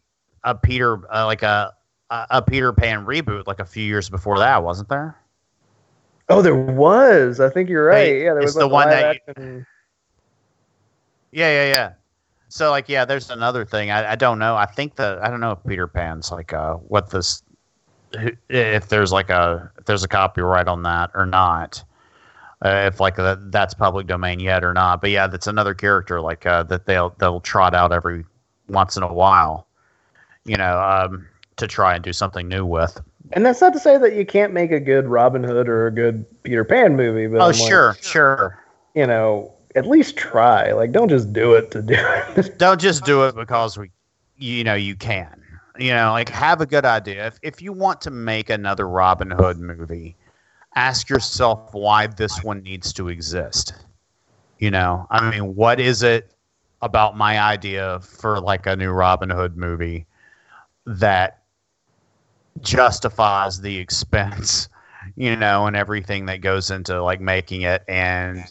a 0.43 0.55
Peter 0.55 0.99
uh, 1.13 1.25
like 1.25 1.43
a 1.43 1.73
a, 2.09 2.27
a 2.31 2.41
Peter 2.41 2.71
Pan 2.73 3.05
reboot 3.05 3.47
like 3.47 3.59
a 3.59 3.65
few 3.65 3.83
years 3.83 4.09
before 4.09 4.37
that, 4.39 4.63
wasn't 4.63 4.89
there? 4.89 5.17
Oh, 6.29 6.41
there 6.41 6.55
was. 6.55 7.39
I 7.39 7.49
think 7.49 7.69
you're 7.69 7.85
right. 7.85 8.15
Yeah, 8.15 8.33
there 8.33 8.39
it's 8.39 8.45
was 8.47 8.55
the 8.55 8.67
one 8.67 8.89
that 8.89 9.17
action- 9.27 9.65
Yeah, 11.31 11.49
yeah, 11.49 11.73
yeah. 11.73 11.93
So 12.53 12.69
like, 12.69 12.87
yeah, 12.87 13.03
there's 13.03 13.31
another 13.31 13.65
thing. 13.65 13.89
I, 13.89 14.11
I 14.11 14.15
don't 14.15 14.37
know. 14.37 14.55
I 14.55 14.67
think 14.67 14.97
that 14.97 15.23
I 15.23 15.31
don't 15.31 15.39
know 15.39 15.53
if 15.53 15.59
Peter 15.67 15.87
Pan's 15.87 16.31
like 16.31 16.53
uh 16.53 16.75
what 16.75 17.09
this 17.09 17.41
if 18.47 18.89
there's 18.89 19.11
like 19.11 19.31
a 19.31 19.71
if 19.79 19.85
there's 19.85 20.03
a 20.03 20.07
copyright 20.07 20.67
on 20.67 20.83
that 20.83 21.09
or 21.15 21.25
not. 21.25 21.83
Uh, 22.63 22.91
if 22.93 22.99
like 22.99 23.15
that 23.15 23.51
that's 23.51 23.73
public 23.73 24.05
domain 24.05 24.39
yet 24.39 24.63
or 24.63 24.71
not. 24.71 25.01
But 25.01 25.09
yeah, 25.09 25.25
that's 25.25 25.47
another 25.47 25.73
character 25.73 26.21
like 26.21 26.45
uh, 26.45 26.61
that 26.63 26.85
they'll 26.85 27.15
they'll 27.17 27.41
trot 27.41 27.73
out 27.73 27.91
every 27.91 28.23
once 28.69 28.97
in 28.97 29.01
a 29.01 29.11
while. 29.11 29.65
You 30.45 30.57
know, 30.57 30.79
um, 30.79 31.27
to 31.55 31.65
try 31.65 31.95
and 31.95 32.03
do 32.03 32.13
something 32.13 32.47
new 32.47 32.67
with. 32.67 33.01
And 33.31 33.43
that's 33.43 33.61
not 33.61 33.73
to 33.73 33.79
say 33.79 33.97
that 33.97 34.15
you 34.15 34.27
can't 34.27 34.53
make 34.53 34.71
a 34.71 34.79
good 34.79 35.07
Robin 35.07 35.43
Hood 35.43 35.67
or 35.67 35.87
a 35.87 35.91
good 35.91 36.23
Peter 36.43 36.63
Pan 36.63 36.95
movie, 36.95 37.25
but 37.25 37.41
Oh, 37.41 37.45
I'm 37.45 37.57
like, 37.57 37.67
sure, 37.67 37.97
sure. 37.99 38.59
you 38.93 39.07
know, 39.07 39.51
at 39.75 39.87
least 39.87 40.17
try. 40.17 40.71
Like, 40.71 40.91
don't 40.91 41.09
just 41.09 41.33
do 41.33 41.53
it 41.53 41.71
to 41.71 41.81
do 41.81 41.95
it. 41.97 42.57
don't 42.57 42.79
just 42.79 43.05
do 43.05 43.23
it 43.25 43.35
because 43.35 43.77
we 43.77 43.91
you 44.37 44.63
know 44.63 44.73
you 44.73 44.95
can 44.95 45.41
you 45.77 45.93
know 45.93 46.11
like 46.11 46.29
have 46.29 46.61
a 46.61 46.65
good 46.65 46.85
idea 46.85 47.27
if, 47.27 47.39
if 47.41 47.61
you 47.61 47.71
want 47.71 48.01
to 48.01 48.11
make 48.11 48.49
another 48.49 48.87
robin 48.87 49.31
hood 49.31 49.57
movie 49.57 50.15
ask 50.75 51.09
yourself 51.09 51.73
why 51.73 52.07
this 52.07 52.43
one 52.43 52.61
needs 52.61 52.93
to 52.93 53.09
exist 53.09 53.73
you 54.59 54.69
know 54.69 55.07
i 55.09 55.29
mean 55.29 55.55
what 55.55 55.79
is 55.79 56.03
it 56.03 56.31
about 56.81 57.15
my 57.15 57.39
idea 57.39 57.99
for 58.01 58.39
like 58.39 58.65
a 58.67 58.75
new 58.75 58.91
robin 58.91 59.29
hood 59.29 59.55
movie 59.55 60.05
that 60.85 61.41
justifies 62.61 63.61
the 63.61 63.77
expense 63.85 64.67
you 65.15 65.35
know 65.35 65.67
and 65.67 65.75
everything 65.75 66.25
that 66.25 66.41
goes 66.41 66.71
into 66.71 67.01
like 67.01 67.21
making 67.21 67.61
it 67.61 67.83
and 67.87 68.43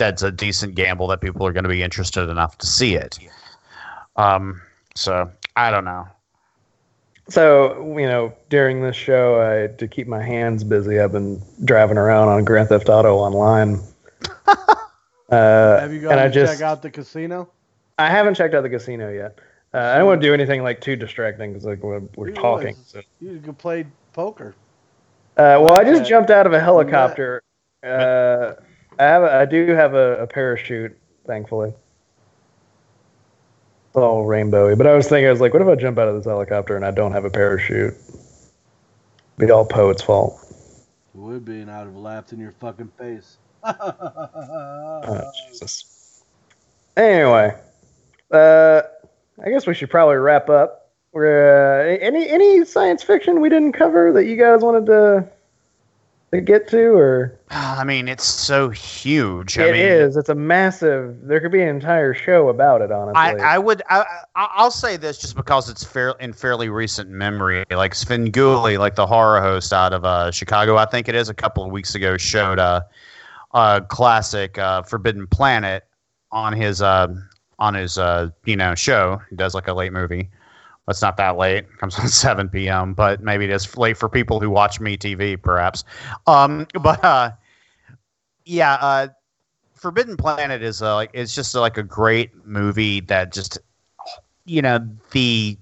that's 0.00 0.22
a 0.22 0.32
decent 0.32 0.74
gamble 0.74 1.06
that 1.06 1.20
people 1.20 1.46
are 1.46 1.52
going 1.52 1.62
to 1.62 1.70
be 1.70 1.82
interested 1.84 2.28
enough 2.28 2.58
to 2.58 2.66
see 2.66 2.96
it 2.96 3.18
um, 4.16 4.60
so 4.94 5.30
I 5.56 5.70
don't 5.70 5.84
know. 5.84 6.06
So, 7.28 7.96
you 7.96 8.06
know, 8.06 8.34
during 8.48 8.82
this 8.82 8.96
show, 8.96 9.40
I 9.40 9.74
to 9.76 9.86
keep 9.86 10.08
my 10.08 10.22
hands 10.22 10.64
busy, 10.64 10.98
I've 10.98 11.12
been 11.12 11.40
driving 11.64 11.96
around 11.96 12.28
on 12.28 12.44
Grand 12.44 12.68
Theft 12.68 12.88
Auto 12.88 13.16
online. 13.16 13.80
uh, 14.46 15.80
Have 15.80 15.92
you 15.92 16.00
gone 16.00 16.12
and 16.12 16.20
I 16.20 16.26
to 16.26 16.34
just 16.34 16.54
check 16.54 16.62
out 16.62 16.82
the 16.82 16.90
casino? 16.90 17.48
I 17.98 18.10
haven't 18.10 18.34
checked 18.34 18.54
out 18.54 18.62
the 18.62 18.70
casino 18.70 19.12
yet. 19.12 19.38
Uh, 19.72 19.78
I 19.78 19.98
don't 19.98 20.06
want 20.06 20.20
to 20.20 20.26
do 20.26 20.34
anything 20.34 20.64
like 20.64 20.80
too 20.80 20.96
distracting 20.96 21.52
because 21.52 21.64
like 21.64 21.82
we're, 21.82 22.02
we're 22.16 22.32
talking. 22.32 22.74
So. 22.84 23.00
You 23.20 23.38
could 23.38 23.58
play 23.58 23.86
poker. 24.12 24.56
Uh, 25.36 25.62
well, 25.62 25.78
I 25.78 25.84
just 25.84 26.08
jumped 26.08 26.30
out 26.30 26.46
of 26.46 26.52
a 26.52 26.60
helicopter. 26.60 27.42
Uh, 27.84 28.54
I 29.00 29.04
have 29.04 29.22
a, 29.22 29.32
I 29.32 29.44
do 29.46 29.68
have 29.68 29.94
a, 29.94 30.22
a 30.22 30.26
parachute, 30.26 30.96
thankfully. 31.26 31.70
It's 31.70 33.96
all 33.96 34.26
rainbowy, 34.26 34.76
but 34.76 34.86
I 34.86 34.94
was 34.94 35.08
thinking, 35.08 35.26
I 35.26 35.30
was 35.30 35.40
like, 35.40 35.54
what 35.54 35.62
if 35.62 35.68
I 35.68 35.74
jump 35.74 35.98
out 35.98 36.06
of 36.06 36.16
this 36.16 36.26
helicopter 36.26 36.76
and 36.76 36.84
I 36.84 36.90
don't 36.90 37.12
have 37.12 37.24
a 37.24 37.30
parachute? 37.30 37.94
Be 39.38 39.50
all 39.50 39.64
Poet's 39.64 40.02
fault. 40.02 40.38
It 41.14 41.18
would 41.18 41.46
be, 41.46 41.60
and 41.60 41.70
I'd 41.70 41.86
have 41.86 41.96
laughed 41.96 42.34
in 42.34 42.38
your 42.38 42.52
fucking 42.52 42.92
face. 42.98 43.38
Oh, 45.02 45.32
Jesus. 45.48 46.22
Anyway, 46.94 47.56
uh, 48.30 48.82
I 49.42 49.48
guess 49.48 49.66
we 49.66 49.72
should 49.72 49.88
probably 49.88 50.16
wrap 50.16 50.50
up. 50.50 50.90
Uh, 51.16 51.20
any 51.20 52.28
any 52.28 52.66
science 52.66 53.02
fiction 53.02 53.40
we 53.40 53.48
didn't 53.48 53.72
cover 53.72 54.12
that 54.12 54.26
you 54.26 54.36
guys 54.36 54.60
wanted 54.60 54.84
to 54.86 55.26
to 56.32 56.40
get 56.40 56.68
to, 56.68 56.92
or 56.92 57.38
I 57.50 57.82
mean, 57.84 58.06
it's 58.06 58.24
so 58.24 58.68
huge. 58.68 59.58
It 59.58 59.62
I 59.62 59.72
mean, 59.72 59.80
is. 59.80 60.16
It's 60.16 60.28
a 60.28 60.34
massive. 60.34 61.16
There 61.26 61.40
could 61.40 61.50
be 61.50 61.60
an 61.62 61.68
entire 61.68 62.14
show 62.14 62.48
about 62.48 62.82
it. 62.82 62.92
Honestly, 62.92 63.40
I, 63.42 63.54
I 63.54 63.58
would 63.58 63.82
I, 63.90 64.04
I- 64.36 64.48
I'll 64.54 64.70
say 64.70 64.96
this 64.96 65.18
just 65.18 65.34
because 65.34 65.68
it's 65.68 65.82
fair 65.82 66.10
in 66.20 66.32
fairly 66.32 66.68
recent 66.68 67.10
memory. 67.10 67.64
Like 67.70 67.94
Svengoolie, 67.94 68.78
like 68.78 68.94
the 68.94 69.06
horror 69.06 69.40
host 69.40 69.72
out 69.72 69.92
of 69.92 70.04
uh, 70.04 70.30
Chicago, 70.30 70.76
I 70.76 70.84
think 70.84 71.08
it 71.08 71.14
is, 71.14 71.28
a 71.28 71.34
couple 71.34 71.64
of 71.64 71.72
weeks 71.72 71.94
ago 71.96 72.16
showed 72.16 72.58
a, 72.60 72.86
a 73.52 73.84
classic 73.88 74.56
uh, 74.58 74.82
Forbidden 74.82 75.26
Planet 75.26 75.84
on 76.30 76.52
his 76.52 76.80
uh, 76.80 77.12
on 77.58 77.74
his 77.74 77.98
uh, 77.98 78.30
you 78.44 78.54
know 78.56 78.76
show. 78.76 79.20
He 79.30 79.36
does 79.36 79.54
like 79.54 79.66
a 79.66 79.74
late 79.74 79.92
movie. 79.92 80.30
It's 80.90 81.02
not 81.02 81.16
that 81.16 81.36
late. 81.36 81.58
It 81.58 81.78
comes 81.78 81.98
on 81.98 82.08
7 82.08 82.48
p.m., 82.48 82.94
but 82.94 83.22
maybe 83.22 83.44
it 83.44 83.50
is 83.50 83.76
late 83.76 83.96
for 83.96 84.08
people 84.08 84.40
who 84.40 84.50
watch 84.50 84.80
MeTV, 84.80 85.40
perhaps. 85.40 85.84
Um, 86.26 86.66
but 86.82 87.02
uh, 87.04 87.32
yeah, 88.44 88.74
uh, 88.74 89.08
Forbidden 89.74 90.16
Planet 90.16 90.62
is 90.62 90.82
uh, 90.82 90.94
like 90.94 91.10
it's 91.14 91.34
just 91.34 91.54
like 91.54 91.78
a 91.78 91.82
great 91.82 92.30
movie 92.44 93.00
that 93.00 93.32
just 93.32 93.58
you 94.44 94.60
know 94.60 94.86
the 95.12 95.56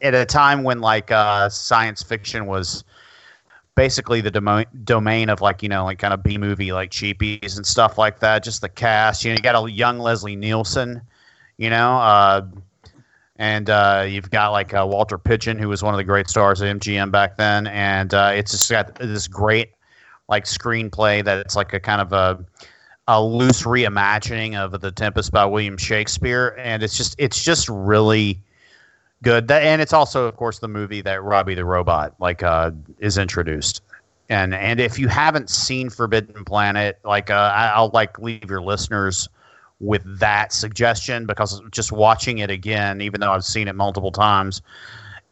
at 0.00 0.14
a 0.14 0.24
time 0.24 0.62
when 0.62 0.80
like 0.80 1.10
uh, 1.10 1.48
science 1.48 2.02
fiction 2.02 2.46
was 2.46 2.84
basically 3.74 4.20
the 4.20 4.30
domo- 4.30 4.64
domain 4.84 5.28
of 5.28 5.40
like 5.40 5.62
you 5.62 5.68
know 5.68 5.84
like 5.84 5.98
kind 5.98 6.14
of 6.14 6.22
B 6.22 6.38
movie 6.38 6.72
like 6.72 6.90
cheapies 6.90 7.56
and 7.56 7.66
stuff 7.66 7.98
like 7.98 8.20
that. 8.20 8.42
Just 8.42 8.60
the 8.60 8.68
cast, 8.68 9.24
you 9.24 9.30
know, 9.30 9.36
you 9.36 9.42
got 9.42 9.62
a 9.62 9.70
young 9.70 9.98
Leslie 9.98 10.36
Nielsen, 10.36 11.02
you 11.58 11.70
know, 11.70 11.96
uh, 11.96 12.46
and 13.38 13.70
uh, 13.70 14.04
you've 14.08 14.30
got 14.30 14.50
like 14.50 14.74
uh, 14.74 14.84
Walter 14.88 15.16
Pidgeon, 15.16 15.58
who 15.58 15.68
was 15.68 15.82
one 15.82 15.94
of 15.94 15.98
the 15.98 16.04
great 16.04 16.28
stars 16.28 16.60
of 16.60 16.68
MGM 16.68 17.12
back 17.12 17.36
then, 17.36 17.68
and 17.68 18.12
uh, 18.12 18.32
it's 18.34 18.50
just 18.50 18.68
got 18.68 18.96
this 18.96 19.28
great 19.28 19.70
like 20.28 20.44
screenplay 20.44 21.24
that 21.24 21.38
it's 21.38 21.56
like 21.56 21.72
a 21.72 21.80
kind 21.80 22.00
of 22.00 22.12
a 22.12 22.44
a 23.06 23.22
loose 23.22 23.62
reimagining 23.62 24.54
of 24.54 24.78
the 24.80 24.90
Tempest 24.90 25.32
by 25.32 25.44
William 25.46 25.78
Shakespeare, 25.78 26.54
and 26.58 26.82
it's 26.82 26.96
just 26.96 27.14
it's 27.18 27.42
just 27.42 27.68
really 27.68 28.40
good. 29.22 29.48
That, 29.48 29.62
and 29.62 29.80
it's 29.80 29.92
also, 29.92 30.26
of 30.26 30.36
course, 30.36 30.58
the 30.58 30.68
movie 30.68 31.00
that 31.02 31.22
Robbie 31.22 31.54
the 31.54 31.64
Robot 31.64 32.14
like 32.18 32.42
uh, 32.42 32.72
is 32.98 33.18
introduced. 33.18 33.82
And 34.28 34.52
and 34.52 34.80
if 34.80 34.98
you 34.98 35.08
haven't 35.08 35.48
seen 35.48 35.90
Forbidden 35.90 36.44
Planet, 36.44 36.98
like 37.04 37.30
uh, 37.30 37.52
I'll 37.54 37.90
like 37.94 38.18
leave 38.18 38.50
your 38.50 38.60
listeners 38.60 39.28
with 39.80 40.02
that 40.18 40.52
suggestion 40.52 41.26
because 41.26 41.60
just 41.70 41.92
watching 41.92 42.38
it 42.38 42.50
again, 42.50 43.00
even 43.00 43.20
though 43.20 43.32
I've 43.32 43.44
seen 43.44 43.68
it 43.68 43.74
multiple 43.74 44.10
times, 44.10 44.60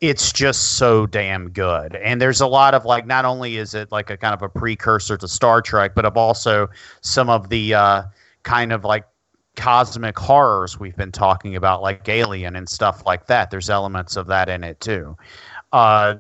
it's 0.01 0.33
just 0.33 0.77
so 0.77 1.07
damn 1.07 1.51
good. 1.51 1.97
And 1.97 2.21
there's 2.21 2.41
a 2.41 2.47
lot 2.47 2.75
of 2.75 2.85
like, 2.85 3.07
not 3.07 3.25
only 3.25 3.57
is 3.57 3.75
it 3.75 3.91
like 3.91 4.11
a 4.11 4.17
kind 4.17 4.35
of 4.35 4.43
a 4.43 4.49
precursor 4.49 5.17
to 5.17 5.27
Star 5.27 5.63
Trek, 5.63 5.95
but 5.95 6.05
of 6.05 6.17
also 6.17 6.69
some 7.01 7.31
of 7.31 7.49
the 7.49 7.75
uh, 7.75 8.03
kind 8.43 8.73
of 8.73 8.85
like 8.85 9.07
cosmic 9.57 10.19
horrors 10.19 10.79
we've 10.79 10.97
been 10.97 11.13
talking 11.13 11.57
about, 11.57 11.83
like 11.83 12.09
Alien 12.09 12.57
and 12.57 12.69
stuff 12.69 13.05
like 13.07 13.27
that. 13.27 13.51
There's 13.51 13.71
elements 13.71 14.17
of 14.17 14.27
that 14.27 14.49
in 14.49 14.63
it 14.63 14.81
too. 14.81 15.17
Uh, 15.73 16.17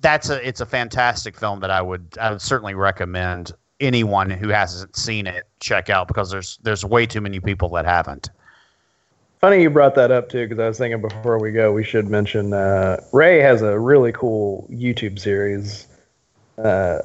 that's 0.00 0.30
a 0.30 0.46
it's 0.46 0.60
a 0.60 0.66
fantastic 0.66 1.36
film 1.36 1.60
that 1.60 1.70
I 1.70 1.82
would 1.82 2.16
I 2.20 2.30
would 2.30 2.42
certainly 2.42 2.74
recommend 2.74 3.52
anyone 3.80 4.30
who 4.30 4.48
hasn't 4.48 4.96
seen 4.96 5.26
it 5.26 5.44
check 5.60 5.90
out 5.90 6.08
because 6.08 6.30
there's 6.30 6.58
there's 6.62 6.84
way 6.84 7.06
too 7.06 7.20
many 7.20 7.40
people 7.40 7.68
that 7.70 7.84
haven't. 7.84 8.30
Funny 9.40 9.62
you 9.62 9.70
brought 9.70 9.94
that 9.94 10.10
up 10.10 10.28
too, 10.28 10.46
because 10.46 10.58
I 10.58 10.68
was 10.68 10.76
thinking 10.76 11.00
before 11.00 11.38
we 11.38 11.50
go, 11.50 11.72
we 11.72 11.82
should 11.82 12.08
mention 12.08 12.52
uh, 12.52 13.00
Ray 13.12 13.38
has 13.40 13.62
a 13.62 13.78
really 13.78 14.12
cool 14.12 14.68
YouTube 14.70 15.18
series 15.18 15.88
uh, 16.58 16.98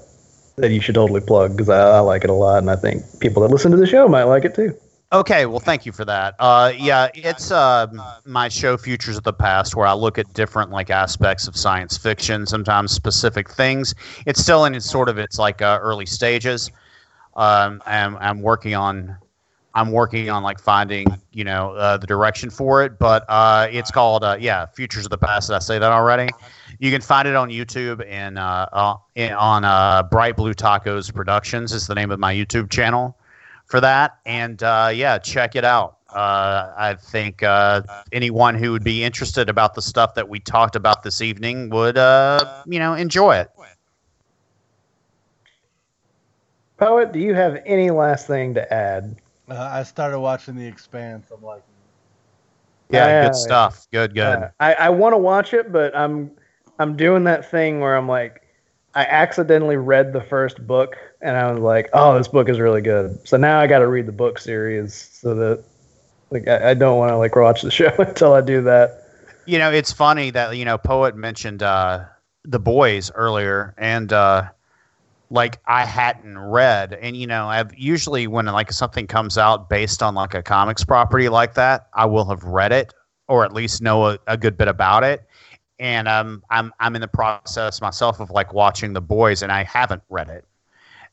that 0.57 0.71
you 0.71 0.81
should 0.81 0.95
totally 0.95 1.21
plug 1.21 1.51
because 1.51 1.69
I, 1.69 1.79
I 1.79 1.99
like 1.99 2.25
it 2.25 2.29
a 2.29 2.33
lot, 2.33 2.57
and 2.57 2.69
I 2.69 2.75
think 2.75 3.03
people 3.21 3.41
that 3.43 3.51
listen 3.51 3.71
to 3.71 3.77
the 3.77 3.87
show 3.87 4.07
might 4.07 4.23
like 4.23 4.43
it 4.43 4.53
too. 4.53 4.77
Okay, 5.11 5.45
well, 5.45 5.59
thank 5.59 5.85
you 5.85 5.91
for 5.91 6.03
that. 6.03 6.35
Uh, 6.39 6.73
yeah, 6.75 7.09
it's 7.13 7.51
uh, 7.51 7.87
my 8.25 8.49
show, 8.49 8.75
Futures 8.75 9.17
of 9.17 9.23
the 9.23 9.33
Past, 9.33 9.75
where 9.75 9.85
I 9.85 9.93
look 9.93 10.17
at 10.17 10.33
different 10.33 10.71
like 10.71 10.89
aspects 10.89 11.47
of 11.47 11.55
science 11.55 11.95
fiction, 11.95 12.47
sometimes 12.47 12.91
specific 12.91 13.49
things. 13.49 13.93
It's 14.25 14.41
still 14.41 14.65
in 14.65 14.73
its 14.73 14.89
sort 14.89 15.07
of 15.07 15.19
its 15.19 15.37
like 15.37 15.61
uh, 15.61 15.77
early 15.79 16.07
stages. 16.07 16.71
Um, 17.35 17.83
I'm, 17.85 18.17
I'm 18.17 18.41
working 18.41 18.73
on, 18.73 19.15
I'm 19.75 19.91
working 19.91 20.31
on 20.31 20.41
like 20.41 20.59
finding 20.59 21.05
you 21.31 21.43
know 21.43 21.73
uh, 21.75 21.97
the 21.97 22.07
direction 22.07 22.49
for 22.49 22.83
it, 22.83 22.97
but 22.97 23.25
uh, 23.29 23.67
it's 23.69 23.91
called 23.91 24.23
uh, 24.23 24.37
yeah, 24.39 24.65
Futures 24.65 25.05
of 25.05 25.11
the 25.11 25.19
Past. 25.19 25.49
Did 25.49 25.55
I 25.55 25.59
say 25.59 25.77
that 25.77 25.91
already? 25.91 26.29
You 26.79 26.89
can 26.89 27.01
find 27.01 27.27
it 27.27 27.35
on 27.35 27.49
YouTube 27.49 28.03
and 28.09 28.39
uh, 28.39 28.67
on 29.37 29.65
uh, 29.65 30.03
Bright 30.09 30.35
Blue 30.35 30.55
Tacos 30.55 31.13
Productions 31.13 31.73
is 31.73 31.85
the 31.85 31.93
name 31.93 32.09
of 32.09 32.19
my 32.19 32.33
YouTube 32.33 32.71
channel 32.71 33.15
for 33.75 33.81
that. 33.81 34.19
And 34.25 34.63
uh, 34.63 34.89
yeah, 34.93 35.17
check 35.17 35.57
it 35.57 35.65
out. 35.65 35.97
Uh, 36.07 36.71
I 36.77 36.93
think 36.93 37.43
uh, 37.43 37.81
anyone 38.13 38.55
who 38.55 38.71
would 38.71 38.85
be 38.85 39.03
interested 39.03 39.49
about 39.49 39.73
the 39.73 39.81
stuff 39.81 40.15
that 40.15 40.29
we 40.29 40.39
talked 40.39 40.77
about 40.77 41.03
this 41.03 41.21
evening 41.21 41.69
would, 41.71 41.97
uh, 41.97 42.63
you 42.67 42.79
know, 42.79 42.93
enjoy 42.93 43.35
it. 43.35 43.51
Poet, 46.77 47.11
do 47.11 47.19
you 47.19 47.33
have 47.33 47.61
any 47.65 47.91
last 47.91 48.27
thing 48.27 48.53
to 48.53 48.73
add? 48.73 49.17
Uh, 49.49 49.55
I 49.59 49.83
started 49.83 50.21
watching 50.21 50.55
The 50.55 50.65
Expanse. 50.65 51.31
I'm 51.35 51.43
like, 51.43 51.63
Yeah, 52.89 53.07
Yeah, 53.07 53.27
good 53.27 53.35
stuff. 53.35 53.87
Good, 53.91 54.13
good. 54.13 54.39
Uh, 54.39 54.49
I, 54.61 54.73
I 54.75 54.89
want 54.89 55.11
to 55.11 55.17
watch 55.17 55.53
it, 55.53 55.73
but 55.73 55.93
I'm 55.93 56.31
I'm 56.79 56.95
doing 56.95 57.25
that 57.25 57.51
thing 57.51 57.81
where 57.81 57.97
I'm 57.97 58.07
like, 58.07 58.44
I 58.95 59.03
accidentally 59.03 59.75
read 59.75 60.13
the 60.13 60.21
first 60.21 60.65
book, 60.65 60.95
and 61.21 61.35
I 61.35 61.51
was 61.51 61.59
like, 61.59 61.89
oh, 61.93 62.17
this 62.17 62.29
book 62.29 62.47
is 62.47 62.59
really 62.59 62.81
good. 62.81 63.19
So 63.27 63.35
now 63.35 63.59
I 63.59 63.67
got 63.67 63.79
to 63.79 63.87
read 63.87 64.05
the 64.05 64.13
book 64.13 64.39
series 64.39 64.93
so 64.93 65.35
that 65.35 65.63
like 66.31 66.47
I, 66.47 66.71
I 66.71 66.73
don't 66.73 66.97
want 66.97 67.11
to 67.11 67.17
like 67.17 67.35
watch 67.35 67.61
the 67.61 67.71
show 67.79 67.93
until 67.99 68.33
I 68.33 68.41
do 68.41 68.61
that. 68.63 69.01
You 69.45 69.59
know, 69.59 69.71
it's 69.71 69.91
funny 69.91 70.31
that 70.31 70.55
you 70.57 70.65
know, 70.65 70.77
poet 70.77 71.15
mentioned 71.15 71.61
uh, 71.61 72.05
the 72.45 72.59
boys 72.59 73.11
earlier, 73.13 73.75
and 73.77 74.13
uh, 74.13 74.49
like 75.29 75.59
I 75.65 75.85
hadn't 75.85 76.37
read, 76.37 76.93
and 76.93 77.17
you 77.17 77.27
know, 77.27 77.47
I've 77.47 77.77
usually 77.77 78.27
when 78.27 78.45
like 78.45 78.71
something 78.71 79.07
comes 79.07 79.37
out 79.37 79.69
based 79.69 80.01
on 80.01 80.15
like 80.15 80.33
a 80.33 80.41
comics 80.41 80.85
property 80.85 81.27
like 81.27 81.55
that, 81.55 81.89
I 81.93 82.05
will 82.05 82.25
have 82.25 82.43
read 82.43 82.71
it 82.71 82.93
or 83.27 83.43
at 83.43 83.53
least 83.53 83.81
know 83.81 84.07
a, 84.07 84.19
a 84.27 84.37
good 84.37 84.57
bit 84.57 84.67
about 84.67 85.03
it. 85.03 85.27
And 85.79 86.07
um, 86.07 86.43
I'm 86.49 86.73
I'm 86.79 86.95
in 86.95 87.01
the 87.01 87.07
process 87.07 87.81
myself 87.81 88.19
of 88.19 88.29
like 88.29 88.53
watching 88.53 88.93
the 88.93 89.01
boys, 89.01 89.41
and 89.41 89.51
I 89.51 89.63
haven't 89.63 90.01
read 90.09 90.29
it, 90.29 90.45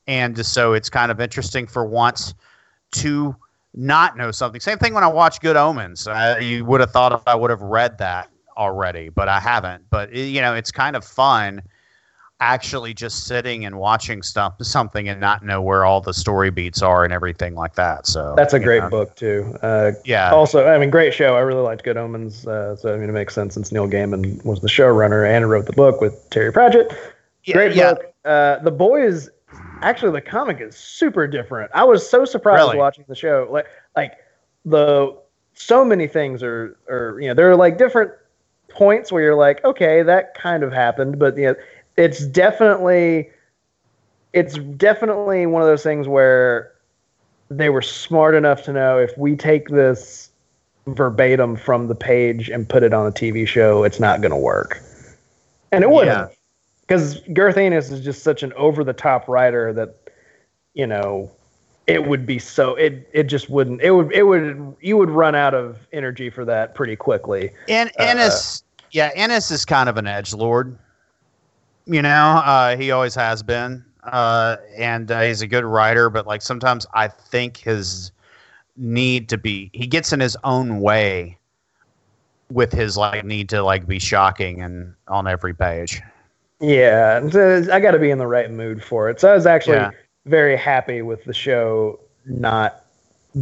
and 0.06 0.46
so 0.46 0.72
it's 0.72 0.88
kind 0.88 1.10
of 1.10 1.20
interesting 1.20 1.66
for 1.66 1.84
once 1.84 2.34
to 2.92 3.34
not 3.74 4.16
know 4.16 4.30
something. 4.30 4.60
Same 4.60 4.78
thing 4.78 4.94
when 4.94 5.02
I 5.02 5.08
watch 5.08 5.40
Good 5.40 5.56
Omens. 5.56 6.06
You 6.40 6.64
would 6.64 6.80
have 6.80 6.92
thought 6.92 7.22
I 7.26 7.34
would 7.34 7.50
have 7.50 7.62
read 7.62 7.98
that 7.98 8.28
already, 8.56 9.08
but 9.08 9.28
I 9.28 9.40
haven't. 9.40 9.84
But 9.90 10.12
you 10.14 10.40
know, 10.40 10.54
it's 10.54 10.70
kind 10.70 10.94
of 10.94 11.04
fun 11.04 11.62
actually 12.42 12.92
just 12.92 13.28
sitting 13.28 13.64
and 13.64 13.78
watching 13.78 14.20
stuff 14.20 14.54
something 14.60 15.08
and 15.08 15.20
not 15.20 15.44
know 15.44 15.62
where 15.62 15.84
all 15.84 16.00
the 16.00 16.12
story 16.12 16.50
beats 16.50 16.82
are 16.82 17.04
and 17.04 17.12
everything 17.12 17.54
like 17.54 17.76
that. 17.76 18.04
So 18.04 18.34
that's 18.36 18.52
a 18.52 18.58
great 18.58 18.82
know. 18.82 18.90
book 18.90 19.14
too. 19.14 19.56
Uh, 19.62 19.92
yeah. 20.04 20.32
Also, 20.32 20.66
I 20.66 20.76
mean, 20.76 20.90
great 20.90 21.14
show. 21.14 21.36
I 21.36 21.40
really 21.40 21.62
liked 21.62 21.84
Good 21.84 21.96
Omens. 21.96 22.44
Uh, 22.44 22.74
so 22.74 22.92
I 22.92 22.98
mean, 22.98 23.08
it 23.08 23.12
makes 23.12 23.32
sense 23.32 23.54
since 23.54 23.70
Neil 23.70 23.88
Gaiman 23.88 24.44
was 24.44 24.60
the 24.60 24.66
showrunner 24.66 25.24
and 25.24 25.48
wrote 25.48 25.66
the 25.66 25.72
book 25.72 26.00
with 26.00 26.28
Terry 26.30 26.52
Pratchett. 26.52 26.92
Yeah, 27.44 27.54
Great 27.54 27.76
yeah. 27.76 27.94
book. 27.94 28.12
Uh, 28.24 28.58
the 28.58 28.72
Boys, 28.72 29.30
actually, 29.80 30.10
the 30.10 30.20
comic 30.20 30.60
is 30.60 30.76
super 30.76 31.28
different. 31.28 31.70
I 31.74 31.84
was 31.84 32.08
so 32.08 32.24
surprised 32.24 32.60
Really? 32.60 32.76
watching 32.76 33.04
the 33.06 33.14
show. 33.14 33.46
Like, 33.50 33.66
like 33.96 34.14
the 34.64 35.16
so 35.54 35.84
many 35.84 36.08
things 36.08 36.42
are, 36.42 36.76
are 36.88 37.20
you 37.20 37.28
know, 37.28 37.34
there 37.34 37.48
are 37.50 37.56
like 37.56 37.78
different 37.78 38.10
points 38.68 39.12
where 39.12 39.22
you're 39.22 39.36
like, 39.36 39.64
okay, 39.64 40.02
that 40.02 40.34
kind 40.34 40.62
of 40.62 40.72
happened, 40.72 41.18
but 41.18 41.36
you 41.36 41.46
know, 41.46 41.54
it's 41.96 42.26
definitely, 42.26 43.30
it's 44.32 44.58
definitely 44.58 45.46
one 45.46 45.62
of 45.62 45.68
those 45.68 45.82
things 45.82 46.08
where 46.08 46.72
they 47.50 47.68
were 47.68 47.82
smart 47.82 48.34
enough 48.34 48.62
to 48.64 48.72
know 48.72 48.98
if 48.98 49.16
we 49.18 49.36
take 49.36 49.68
this 49.68 50.30
verbatim 50.86 51.54
from 51.56 51.86
the 51.88 51.94
page 51.94 52.48
and 52.48 52.68
put 52.68 52.82
it 52.82 52.92
on 52.92 53.06
a 53.06 53.12
TV 53.12 53.46
show, 53.46 53.84
it's 53.84 54.00
not 54.00 54.20
going 54.20 54.30
to 54.32 54.36
work. 54.36 54.80
And 55.70 55.84
it 55.84 55.90
wouldn't 55.90 56.28
Yeah. 56.30 56.34
because 56.80 57.20
Garth 57.32 57.56
Ennis 57.56 57.90
is 57.90 58.00
just 58.00 58.22
such 58.22 58.42
an 58.42 58.52
over 58.54 58.82
the 58.84 58.92
top 58.92 59.28
writer 59.28 59.72
that 59.72 59.94
you 60.74 60.86
know 60.86 61.30
it 61.86 62.06
would 62.06 62.24
be 62.26 62.38
so 62.38 62.74
it 62.74 63.08
it 63.12 63.24
just 63.24 63.50
wouldn't 63.50 63.80
it 63.82 63.90
would 63.90 64.12
it 64.12 64.22
would 64.24 64.76
you 64.80 64.96
would 64.96 65.10
run 65.10 65.34
out 65.34 65.54
of 65.54 65.78
energy 65.92 66.30
for 66.30 66.44
that 66.44 66.74
pretty 66.74 66.96
quickly. 66.96 67.50
And 67.68 67.90
Uh, 67.98 68.02
Ennis, 68.04 68.62
yeah, 68.90 69.10
Ennis 69.14 69.50
is 69.50 69.64
kind 69.64 69.88
of 69.88 69.96
an 69.96 70.06
edge 70.06 70.32
lord. 70.34 70.76
You 71.86 72.02
know, 72.02 72.42
uh, 72.44 72.76
he 72.76 72.90
always 72.92 73.14
has 73.16 73.42
been, 73.42 73.84
uh, 74.04 74.56
and 74.76 75.10
uh, 75.10 75.22
he's 75.22 75.42
a 75.42 75.46
good 75.46 75.64
writer. 75.64 76.10
But 76.10 76.26
like 76.26 76.42
sometimes 76.42 76.86
I 76.94 77.08
think 77.08 77.56
his 77.58 78.12
need 78.76 79.28
to 79.28 79.38
be 79.38 79.70
he 79.72 79.86
gets 79.86 80.12
in 80.12 80.20
his 80.20 80.36
own 80.44 80.80
way 80.80 81.38
with 82.50 82.72
his 82.72 82.96
like 82.96 83.24
need 83.24 83.48
to 83.50 83.62
like 83.62 83.86
be 83.86 83.98
shocking 83.98 84.62
and 84.62 84.94
on 85.08 85.26
every 85.26 85.54
page. 85.54 86.00
Yeah, 86.60 87.20
I 87.72 87.80
got 87.80 87.90
to 87.90 87.98
be 87.98 88.10
in 88.10 88.18
the 88.18 88.26
right 88.26 88.50
mood 88.50 88.84
for 88.84 89.10
it. 89.10 89.18
So 89.20 89.30
I 89.30 89.34
was 89.34 89.46
actually 89.46 89.74
Yeah. 89.74 89.90
very 90.26 90.56
happy 90.56 91.02
with 91.02 91.24
the 91.24 91.34
show 91.34 91.98
not 92.24 92.84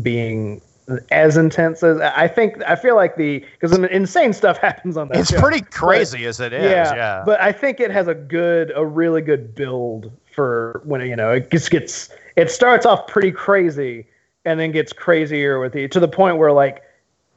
being 0.02 0.62
as 1.10 1.36
intense 1.36 1.82
as 1.82 2.00
I 2.00 2.28
think. 2.28 2.62
I 2.66 2.76
feel 2.76 2.96
like 2.96 3.16
the 3.16 3.44
because 3.58 3.76
insane 3.76 4.32
stuff 4.32 4.58
happens 4.60 4.96
on 4.96 5.08
that. 5.08 5.18
It's 5.18 5.30
show. 5.30 5.40
pretty 5.40 5.62
crazy 5.62 6.26
as 6.26 6.40
it 6.40 6.52
is. 6.52 6.64
yeah, 6.64 6.94
Yeah, 6.94 7.22
But 7.24 7.40
I 7.40 7.52
think 7.52 7.80
it 7.80 7.90
has 7.90 8.08
a 8.08 8.14
good, 8.14 8.72
a 8.74 8.84
really 8.84 9.22
good 9.22 9.54
build 9.54 10.10
for 10.32 10.80
when 10.84 11.00
you 11.02 11.16
know 11.16 11.32
it 11.32 11.50
just 11.50 11.70
gets. 11.70 12.10
It 12.36 12.50
starts 12.50 12.86
off 12.86 13.06
pretty 13.06 13.32
crazy 13.32 14.06
and 14.44 14.58
then 14.58 14.72
gets 14.72 14.92
crazier 14.92 15.60
with 15.60 15.74
you 15.74 15.88
to 15.88 16.00
the 16.00 16.08
point 16.08 16.38
where 16.38 16.52
like, 16.52 16.82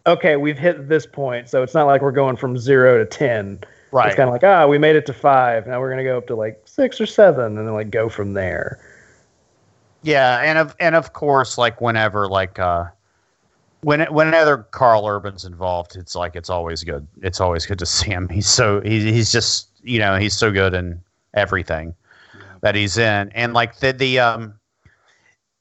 okay, 0.07 0.35
we've 0.35 0.57
hit 0.57 0.88
this 0.88 1.05
point, 1.05 1.49
so 1.49 1.63
it's 1.63 1.73
not 1.73 1.85
like 1.85 2.01
we're 2.01 2.11
going 2.11 2.38
from 2.38 2.57
zero 2.57 2.97
to 2.97 3.05
ten. 3.05 3.59
right. 3.91 4.07
It's 4.07 4.15
kind 4.15 4.30
of 4.30 4.34
like 4.34 4.43
ah, 4.43 4.67
we 4.67 4.77
made 4.77 4.95
it 4.95 5.05
to 5.07 5.13
five. 5.13 5.67
Now 5.67 5.80
we're 5.80 5.89
gonna 5.89 6.03
go 6.03 6.17
up 6.17 6.27
to 6.27 6.35
like 6.35 6.61
six 6.65 6.99
or 7.01 7.05
seven, 7.05 7.57
and 7.57 7.67
then 7.67 7.73
like 7.73 7.91
go 7.91 8.09
from 8.09 8.34
there. 8.34 8.80
Yeah, 10.03 10.41
and 10.41 10.57
of 10.57 10.75
and 10.80 10.95
of 10.95 11.13
course, 11.13 11.57
like 11.57 11.81
whenever 11.81 12.27
like 12.27 12.59
uh 12.59 12.85
when 13.84 14.01
whenever 14.14 14.60
Karl 14.72 15.05
Urban's 15.05 15.45
involved, 15.45 15.95
it's 15.95 16.15
like 16.15 16.35
it's 16.35 16.49
always 16.49 16.84
good. 16.84 17.05
It's 17.22 17.39
always 17.39 17.65
good 17.65 17.80
to 17.80 17.85
see 17.85 18.10
him. 18.10 18.30
He's 18.30 18.47
so 18.47 18.81
he, 18.81 19.11
he's 19.11 19.31
just 19.31 19.69
you 19.84 19.99
know 19.99 20.18
he's 20.18 20.34
so 20.34 20.51
good 20.51 20.73
in 20.73 21.01
everything 21.34 21.93
that 22.61 22.76
he's 22.76 22.97
in, 22.97 23.30
and 23.30 23.53
like 23.53 23.80
the 23.80 23.93
the 23.93 24.19
um. 24.19 24.55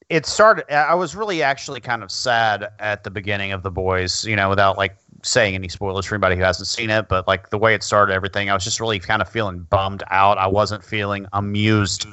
It 0.09 0.27
started. 0.27 0.71
I 0.71 0.95
was 0.95 1.17
really 1.17 1.43
actually 1.43 1.81
kind 1.81 2.03
of 2.03 2.11
sad 2.11 2.71
at 2.81 3.03
the 3.03 3.11
beginning 3.11 3.53
of 3.53 3.63
the 3.63 3.71
boys, 3.71 4.27
you 4.27 4.37
know, 4.37 4.51
without 4.51 4.77
like 4.77 4.95
saying 5.23 5.55
any 5.55 5.69
spoilers 5.69 6.05
for 6.05 6.15
anybody 6.15 6.37
who 6.37 6.43
hasn't 6.43 6.69
seen 6.69 6.91
it. 6.91 7.09
But 7.09 7.27
like 7.27 7.49
the 7.49 7.57
way 7.57 7.75
it 7.75 7.83
started, 7.83 8.13
everything, 8.13 8.51
I 8.51 8.55
was 8.55 8.63
just 8.63 8.79
really 8.79 8.99
kind 8.99 9.23
of 9.23 9.29
feeling 9.29 9.61
bummed 9.71 10.03
out. 10.11 10.37
I 10.37 10.49
wasn't 10.49 10.85
feeling 10.85 11.27
amused 11.33 12.07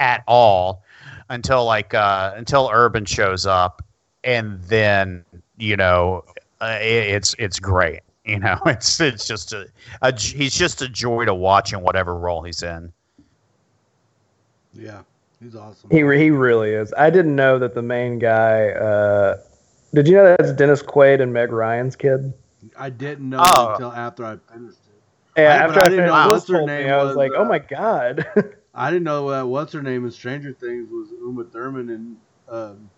at 0.00 0.22
all 0.26 0.82
until 1.30 1.64
like 1.64 1.94
uh, 1.94 2.34
until 2.36 2.68
Urban 2.70 3.06
shows 3.06 3.46
up, 3.46 3.82
and 4.22 4.60
then 4.64 5.24
you 5.58 5.76
know 5.76 6.24
uh, 6.60 6.78
it's 6.80 7.34
it's 7.38 7.58
great. 7.58 8.00
You 8.26 8.40
know, 8.40 8.58
it's 8.66 8.98
it's 9.00 9.24
just 9.24 9.52
a 9.52 9.68
he's 10.18 10.52
just 10.52 10.82
a 10.82 10.88
joy 10.88 11.26
to 11.26 11.32
watch 11.32 11.72
in 11.72 11.80
whatever 11.80 12.16
role 12.16 12.42
he's 12.42 12.60
in. 12.64 12.92
Yeah, 14.74 15.02
he's 15.40 15.54
awesome. 15.54 15.90
He 15.90 15.98
he 15.98 16.30
really 16.30 16.70
is. 16.72 16.92
I 16.98 17.10
didn't 17.10 17.36
know 17.36 17.58
that 17.60 17.74
the 17.74 17.82
main 17.82 18.18
guy. 18.18 18.70
Uh, 18.70 19.36
did 19.94 20.08
you 20.08 20.14
know 20.14 20.34
that's 20.36 20.52
Dennis 20.52 20.82
Quaid 20.82 21.22
and 21.22 21.32
Meg 21.32 21.52
Ryan's 21.52 21.94
kid? 21.94 22.32
I 22.76 22.90
didn't 22.90 23.30
know 23.30 23.38
Oh. 23.40 23.72
until 23.74 23.92
after 23.92 24.24
I 24.24 24.38
finished 24.52 24.78
it. 25.36 25.40
Yeah, 25.40 25.50
I- 25.50 25.56
after 25.58 25.78
I, 25.78 25.82
I 25.82 25.88
didn't 25.88 25.98
finished 26.06 26.14
know 26.24 26.28
what's 26.32 26.48
her 26.48 26.54
told 26.56 26.68
me, 26.68 26.74
name 26.78 26.92
I 26.92 26.96
was, 26.96 27.06
was, 27.08 27.16
like, 27.16 27.30
uh, 27.32 27.36
oh 27.36 27.44
my 27.44 27.58
god. 27.60 28.26
I 28.74 28.90
didn't 28.90 29.04
know 29.04 29.30
that 29.30 29.46
what's 29.46 29.72
her 29.72 29.82
name 29.82 30.04
in 30.04 30.10
Stranger 30.10 30.52
Things 30.52 30.90
was 30.90 31.10
Uma 31.12 31.44
Thurman 31.44 31.90
and 31.90 32.16
um, 32.48 32.90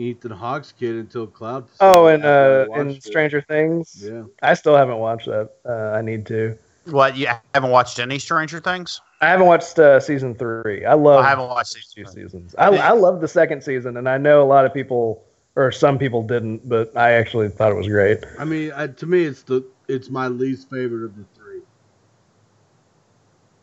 Ethan 0.00 0.30
Hawke's 0.30 0.72
kid 0.72 0.96
until 0.96 1.26
Cloud. 1.26 1.68
oh, 1.80 2.06
and 2.06 2.24
uh, 2.24 2.64
in 2.74 2.86
watched 2.86 2.96
it. 2.98 3.04
Stranger 3.04 3.40
Things, 3.42 4.02
Yeah, 4.10 4.24
I 4.42 4.54
still 4.54 4.76
haven't 4.76 4.98
watched 4.98 5.26
that. 5.26 5.50
Uh, 5.64 5.96
I 5.96 6.02
need 6.02 6.26
to. 6.26 6.56
What 6.86 7.16
you 7.16 7.28
haven't 7.54 7.70
watched 7.70 7.98
any 7.98 8.18
Stranger 8.18 8.60
Things? 8.60 9.00
I 9.20 9.28
haven't 9.28 9.46
watched 9.46 9.78
uh, 9.78 10.00
season 10.00 10.34
three. 10.34 10.86
I 10.86 10.94
love 10.94 11.24
I 11.24 11.28
haven't 11.28 11.48
watched 11.48 11.74
these 11.74 11.92
two 11.94 12.04
two. 12.04 12.10
seasons. 12.10 12.54
I 12.58 12.68
I 12.68 12.92
love 12.92 13.20
the 13.20 13.28
second 13.28 13.62
season, 13.62 13.98
and 13.98 14.08
I 14.08 14.16
know 14.16 14.42
a 14.42 14.48
lot 14.48 14.64
of 14.64 14.72
people 14.72 15.22
or 15.56 15.70
some 15.70 15.98
people 15.98 16.22
didn't, 16.22 16.66
but 16.68 16.96
I 16.96 17.12
actually 17.12 17.48
thought 17.50 17.72
it 17.72 17.76
was 17.76 17.88
great. 17.88 18.24
I 18.38 18.44
mean, 18.44 18.72
I, 18.74 18.86
to 18.86 19.06
me, 19.06 19.24
it's 19.24 19.42
the 19.42 19.64
it's 19.88 20.08
my 20.08 20.28
least 20.28 20.70
favorite 20.70 21.04
of 21.04 21.16
the 21.16 21.24
three. 21.34 21.39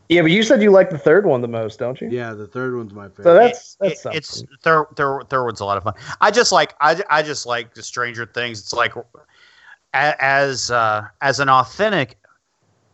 Yeah, 0.10 0.22
but 0.22 0.32
you 0.32 0.42
said 0.44 0.62
you 0.62 0.72
like 0.72 0.90
the 0.90 0.98
third 0.98 1.26
one 1.26 1.42
the 1.42 1.48
most, 1.48 1.80
don't 1.80 2.00
you? 2.00 2.10
Yeah, 2.10 2.34
the 2.34 2.48
third 2.48 2.76
one's 2.78 2.94
my 2.94 3.10
favorite. 3.10 3.24
So 3.24 3.34
that's 3.34 3.76
that's 3.80 4.06
it- 4.06 4.16
it's 4.18 4.44
third 4.64 4.86
third 4.96 5.24
third 5.30 5.44
one's 5.46 5.60
a 5.60 5.66
lot 5.66 5.78
of 5.78 5.84
fun. 5.84 5.96
I 6.22 6.32
just 6.32 6.52
like 6.52 6.76
I, 6.80 7.02
I 7.10 7.22
just 7.22 7.46
like 7.46 7.74
the 7.74 7.84
Stranger 7.84 8.26
Things. 8.26 8.60
It's 8.62 8.74
like 8.74 8.94
as 9.94 10.72
uh, 10.72 11.08
as 11.22 11.40
an 11.40 11.50
authentic 11.50 12.18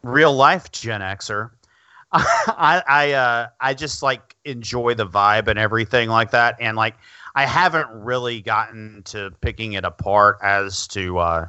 real 0.04 0.34
life 0.34 0.72
Gen 0.72 1.02
Xer, 1.02 1.52
I 2.12 2.84
I 2.88 3.12
uh, 3.14 3.48
I 3.60 3.74
just 3.74 4.02
like 4.04 4.36
enjoy 4.46 4.94
the 4.94 5.06
vibe 5.08 5.48
and 5.48 5.60
everything 5.60 6.10
like 6.10 6.32
that. 6.32 6.56
And 6.60 6.76
like 6.78 6.96
I 7.36 7.46
haven't 7.46 7.90
really 7.92 8.42
gotten 8.42 9.02
to 9.06 9.32
picking 9.42 9.74
it 9.74 9.86
apart 9.86 10.38
as 10.42 10.88
to 10.90 11.18
uh, 11.20 11.48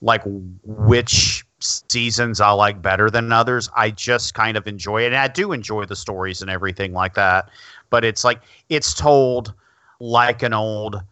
like 0.00 0.22
which 0.24 1.44
seasons 1.64 2.40
I 2.40 2.50
like 2.50 2.82
better 2.82 3.10
than 3.10 3.32
others. 3.32 3.68
I 3.76 3.90
just 3.90 4.34
kind 4.34 4.56
of 4.56 4.66
enjoy 4.66 5.02
it, 5.02 5.06
and 5.06 5.16
I 5.16 5.28
do 5.28 5.52
enjoy 5.52 5.84
the 5.84 5.96
stories 5.96 6.42
and 6.42 6.50
everything 6.50 6.92
like 6.92 7.14
that. 7.14 7.50
But 7.90 8.04
it's 8.04 8.24
like 8.24 8.40
it's 8.68 8.94
told 8.94 9.54
like 10.00 10.42
an 10.42 10.52
old 10.52 11.02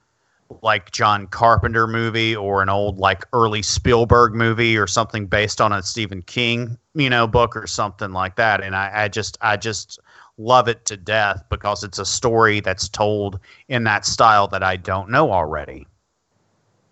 like 0.62 0.90
John 0.90 1.26
Carpenter 1.28 1.86
movie 1.86 2.36
or 2.36 2.62
an 2.62 2.68
old 2.68 2.98
like 2.98 3.24
early 3.32 3.62
Spielberg 3.62 4.34
movie 4.34 4.76
or 4.76 4.86
something 4.86 5.26
based 5.26 5.60
on 5.60 5.72
a 5.72 5.82
Stephen 5.82 6.22
King, 6.22 6.76
you 6.94 7.08
know, 7.08 7.26
book 7.26 7.56
or 7.56 7.66
something 7.66 8.12
like 8.12 8.36
that. 8.36 8.62
And 8.62 8.76
I, 8.76 9.04
I 9.04 9.08
just 9.08 9.38
I 9.40 9.56
just 9.56 9.98
love 10.38 10.68
it 10.68 10.84
to 10.86 10.96
death 10.96 11.44
because 11.48 11.84
it's 11.84 11.98
a 11.98 12.04
story 12.04 12.60
that's 12.60 12.88
told 12.88 13.38
in 13.68 13.84
that 13.84 14.04
style 14.04 14.48
that 14.48 14.62
I 14.62 14.76
don't 14.76 15.10
know 15.10 15.32
already. 15.32 15.86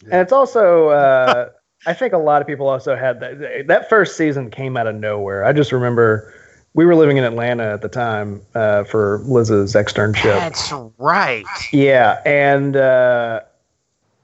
And 0.05 0.15
it's 0.15 0.33
also 0.33 0.89
uh, 0.89 1.51
I 1.87 1.95
think 1.95 2.13
a 2.13 2.19
lot 2.19 2.43
of 2.43 2.47
people 2.47 2.69
also 2.69 2.95
had 2.97 3.21
that. 3.21 3.67
That 3.67 3.89
first 3.89 4.17
season 4.17 4.51
came 4.51 4.77
out 4.77 4.87
of 4.87 4.95
nowhere. 4.95 5.45
I 5.45 5.53
just 5.53 5.73
remember 5.73 6.35
we 6.75 6.85
were 6.85 6.95
living 6.95 7.17
in 7.17 7.25
Atlanta 7.25 7.65
at 7.65 7.83
the 7.83 7.89
time 7.89 8.43
uh, 8.55 8.85
for 8.85 9.21
Liz's 9.25 9.75
externship. 9.75 10.39
That's 10.39 10.73
right. 10.99 11.45
Yeah, 11.73 12.21
and 12.25 12.77
uh, 12.77 13.41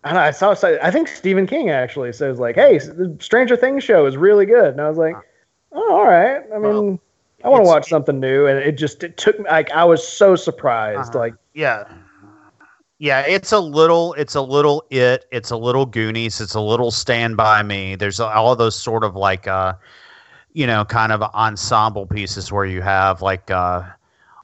I, 0.04 0.08
don't 0.08 0.14
know, 0.16 0.20
I 0.20 0.30
saw. 0.30 0.54
I 0.82 0.90
think 0.90 1.08
Stephen 1.08 1.46
King 1.46 1.70
actually 1.70 2.12
says 2.12 2.38
like, 2.38 2.54
"Hey, 2.54 2.78
the 2.78 3.16
Stranger 3.20 3.56
Things 3.56 3.82
show 3.82 4.06
is 4.06 4.16
really 4.16 4.46
good," 4.46 4.68
and 4.68 4.80
I 4.80 4.88
was 4.88 4.98
like, 4.98 5.16
"Oh, 5.72 5.92
all 5.96 6.06
right." 6.06 6.42
I 6.54 6.58
mean, 6.58 7.00
I 7.42 7.48
want 7.48 7.64
to 7.64 7.68
watch 7.68 7.88
something 7.88 8.20
new, 8.20 8.46
and 8.46 8.58
it 8.58 8.72
just 8.72 9.02
it 9.02 9.16
took 9.16 9.38
me 9.38 9.46
like 9.48 9.70
I 9.70 9.84
was 9.84 10.06
so 10.06 10.36
surprised. 10.36 11.10
Uh-huh. 11.10 11.18
Like, 11.18 11.34
Yeah. 11.54 11.84
Yeah, 12.98 13.20
it's 13.20 13.52
a 13.52 13.58
little 13.60 14.14
it's 14.14 14.34
a 14.34 14.40
little 14.40 14.84
it, 14.90 15.26
it's 15.30 15.50
a 15.50 15.56
little 15.56 15.84
Goonies, 15.84 16.40
it's 16.40 16.54
a 16.54 16.60
little 16.60 16.90
Stand 16.90 17.36
by 17.36 17.62
Me. 17.62 17.94
There's 17.94 18.20
all 18.20 18.56
those 18.56 18.74
sort 18.76 19.04
of 19.04 19.14
like 19.14 19.46
uh 19.46 19.74
you 20.54 20.66
know, 20.66 20.84
kind 20.86 21.12
of 21.12 21.22
ensemble 21.22 22.06
pieces 22.06 22.50
where 22.50 22.64
you 22.64 22.80
have 22.82 23.20
like 23.22 23.50
uh 23.50 23.82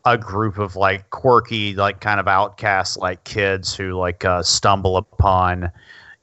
a 0.05 0.19
group 0.19 0.59
of 0.59 0.77
like 0.77 1.09
quirky, 1.11 1.75
like 1.75 2.01
kind 2.01 2.21
of 2.21 2.29
outcast 2.29 2.99
like 2.99 3.25
kids 3.25 3.75
who 3.75 3.93
like 3.95 4.25
uh 4.25 4.43
stumble 4.43 4.97
upon 4.99 5.71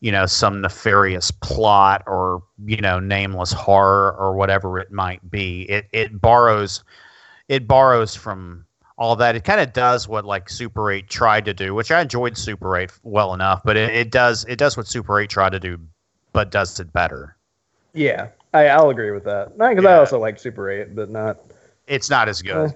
you 0.01 0.11
know 0.11 0.25
some 0.25 0.61
nefarious 0.61 1.31
plot 1.31 2.03
or 2.07 2.43
you 2.65 2.77
know 2.77 2.99
nameless 2.99 3.51
horror 3.51 4.15
or 4.17 4.35
whatever 4.35 4.79
it 4.79 4.91
might 4.91 5.29
be 5.29 5.63
it 5.63 5.87
it 5.91 6.21
borrows 6.21 6.83
it 7.49 7.67
borrows 7.67 8.15
from 8.15 8.65
all 8.99 9.15
that. 9.15 9.35
It 9.35 9.43
kind 9.45 9.59
of 9.61 9.73
does 9.73 10.07
what 10.07 10.25
like 10.25 10.49
Super 10.49 10.91
8 10.91 11.07
tried 11.09 11.45
to 11.45 11.53
do, 11.53 11.73
which 11.73 11.89
I 11.89 12.01
enjoyed 12.01 12.37
Super 12.37 12.77
8 12.77 12.91
well 13.03 13.33
enough, 13.33 13.61
but 13.63 13.77
it, 13.77 13.95
it 13.95 14.11
does 14.11 14.45
it 14.47 14.57
does 14.57 14.75
what 14.77 14.85
Super 14.87 15.19
8 15.19 15.29
tried 15.29 15.53
to 15.53 15.59
do, 15.59 15.79
but 16.33 16.51
does 16.51 16.79
it 16.79 16.91
better. 16.93 17.35
yeah, 17.93 18.27
I, 18.53 18.67
I'll 18.67 18.89
agree 18.89 19.11
with 19.11 19.23
that. 19.23 19.57
Not 19.57 19.69
because 19.69 19.85
I 19.85 19.93
also 19.95 20.19
like 20.19 20.37
Super 20.39 20.69
Eight, 20.69 20.95
but 20.95 21.09
not. 21.09 21.37
It's 21.87 22.09
not 22.09 22.27
as 22.29 22.41
good. 22.41 22.73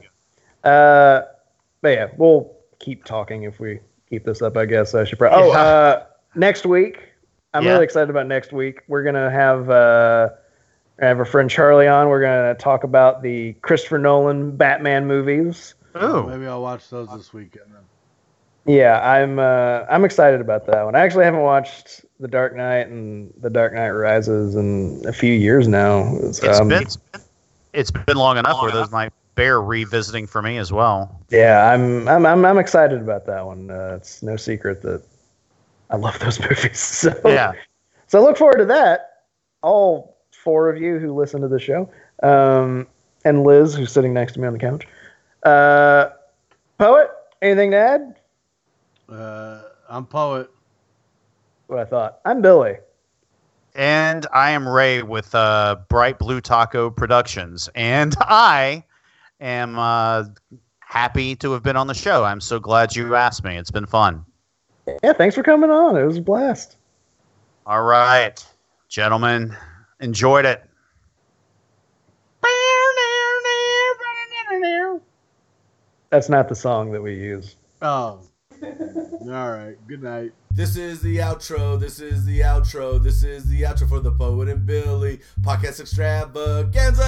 Uh, 0.63 1.21
but 1.81 1.89
yeah, 1.89 2.07
we'll 2.17 2.51
keep 2.79 3.03
talking 3.05 3.43
if 3.43 3.59
we 3.59 3.79
keep 4.09 4.23
this 4.23 4.41
up. 4.41 4.55
I 4.57 4.65
guess 4.65 4.93
I 4.95 5.03
should 5.03 5.19
probably. 5.19 5.43
Oh, 5.49 5.51
Yeah. 5.51 5.59
uh, 5.59 6.05
next 6.35 6.65
week, 6.65 6.99
I'm 7.53 7.63
Yeah. 7.63 7.71
really 7.73 7.83
excited 7.83 8.09
about 8.09 8.27
next 8.27 8.53
week. 8.53 8.81
We're 8.87 9.03
gonna 9.03 9.29
have 9.29 9.69
uh, 9.69 10.29
I 11.01 11.05
have 11.05 11.19
a 11.19 11.25
friend 11.25 11.49
Charlie 11.49 11.87
on. 11.87 12.07
We're 12.07 12.21
gonna 12.21 12.55
talk 12.55 12.83
about 12.83 13.21
the 13.23 13.53
Christopher 13.61 13.97
Nolan 13.99 14.55
Batman 14.55 15.05
movies. 15.05 15.73
Ooh. 16.01 16.27
Maybe 16.27 16.47
I'll 16.47 16.61
watch 16.61 16.89
those 16.89 17.09
this 17.09 17.33
weekend 17.33 17.65
then. 17.73 17.83
Yeah, 18.65 19.01
I'm 19.01 19.39
uh, 19.39 19.85
I'm 19.89 20.05
excited 20.05 20.39
about 20.39 20.65
that 20.67 20.83
one. 20.83 20.95
I 20.95 20.99
actually 21.01 21.25
haven't 21.25 21.41
watched 21.41 22.05
The 22.19 22.29
Dark 22.29 22.55
Knight 22.55 22.87
and 22.87 23.33
The 23.41 23.49
Dark 23.49 23.73
Knight 23.73 23.89
Rises 23.89 24.55
in 24.55 25.03
a 25.05 25.11
few 25.11 25.33
years 25.33 25.67
now. 25.67 26.15
It's 26.21 26.41
um, 26.43 26.69
been 26.69 26.87
it's 27.73 27.91
been 27.91 28.17
long 28.17 28.37
enough 28.37 28.61
where 28.61 28.71
those 28.71 28.91
might 28.91 29.11
bear 29.35 29.61
revisiting 29.61 30.27
for 30.27 30.41
me 30.41 30.57
as 30.57 30.71
well. 30.71 31.19
Yeah, 31.29 31.71
I'm 31.73 32.07
I'm 32.07 32.25
I'm, 32.25 32.45
I'm 32.45 32.57
excited 32.57 33.01
about 33.01 33.25
that 33.25 33.45
one. 33.45 33.69
Uh, 33.69 33.95
it's 33.97 34.23
no 34.23 34.37
secret 34.37 34.81
that 34.83 35.03
I 35.89 35.97
love 35.97 36.17
those 36.19 36.39
movies. 36.49 36.79
So 36.79 37.13
Yeah. 37.25 37.51
so 38.07 38.23
look 38.23 38.37
forward 38.37 38.59
to 38.59 38.65
that. 38.65 39.09
All 39.61 40.17
four 40.31 40.69
of 40.69 40.81
you 40.81 40.99
who 40.99 41.13
listen 41.13 41.41
to 41.41 41.49
the 41.49 41.59
show, 41.59 41.89
um, 42.21 42.87
and 43.25 43.43
Liz 43.43 43.75
who's 43.75 43.91
sitting 43.91 44.13
next 44.13 44.33
to 44.33 44.39
me 44.39 44.47
on 44.47 44.53
the 44.53 44.59
couch. 44.59 44.87
Uh, 45.43 46.09
poet, 46.77 47.09
anything 47.41 47.71
to 47.71 47.77
add? 47.77 48.19
Uh, 49.09 49.61
I'm 49.89 50.05
poet. 50.05 50.49
What 51.67 51.79
I 51.79 51.85
thought. 51.85 52.19
I'm 52.25 52.41
Billy. 52.41 52.75
And 53.75 54.27
I 54.33 54.51
am 54.51 54.67
Ray 54.67 55.01
with 55.01 55.33
uh, 55.33 55.77
Bright 55.89 56.19
Blue 56.19 56.39
Taco 56.41 56.89
Productions, 56.89 57.69
and 57.75 58.15
I 58.21 58.83
am 59.41 59.77
uh, 59.79 60.25
happy 60.79 61.35
to 61.37 61.51
have 61.53 61.63
been 61.63 61.75
on 61.75 61.87
the 61.87 61.93
show. 61.93 62.23
I'm 62.23 62.39
so 62.39 62.59
glad 62.59 62.95
you 62.95 63.15
asked 63.15 63.43
me. 63.43 63.57
It's 63.57 63.71
been 63.71 63.87
fun. 63.87 64.23
Yeah, 65.03 65.13
thanks 65.13 65.35
for 65.35 65.43
coming 65.43 65.71
on. 65.71 65.97
It 65.97 66.05
was 66.05 66.17
a 66.17 66.21
blast. 66.21 66.77
All 67.65 67.83
right, 67.83 68.45
gentlemen, 68.89 69.57
enjoyed 69.99 70.45
it. 70.45 70.63
That's 76.13 76.29
not 76.29 76.47
the 76.47 76.53
song 76.53 76.91
that 76.91 77.01
we 77.01 77.15
use. 77.15 77.55
Oh. 77.81 78.19
All 78.61 79.19
right. 79.23 79.75
Good 79.87 80.03
night. 80.03 80.31
This 80.51 80.77
is 80.77 81.01
the 81.01 81.17
outro. 81.17 81.79
This 81.79 81.99
is 81.99 82.23
the 82.23 82.41
outro. 82.41 83.01
This 83.01 83.23
is 83.23 83.49
the 83.49 83.63
outro 83.63 83.89
for 83.89 83.99
the 83.99 84.11
Poet 84.11 84.47
and 84.47 84.63
Billy 84.63 85.21
podcast 85.41 85.79
extravaganza. 85.79 87.01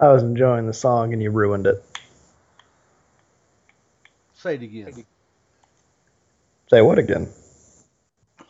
I 0.00 0.08
was 0.08 0.24
enjoying 0.24 0.66
the 0.66 0.72
song 0.74 1.12
and 1.12 1.22
you 1.22 1.30
ruined 1.30 1.68
it. 1.68 1.84
Say 4.34 4.56
it 4.56 4.62
again. 4.62 5.04
Say 6.70 6.82
what 6.82 7.00
again? 7.00 7.28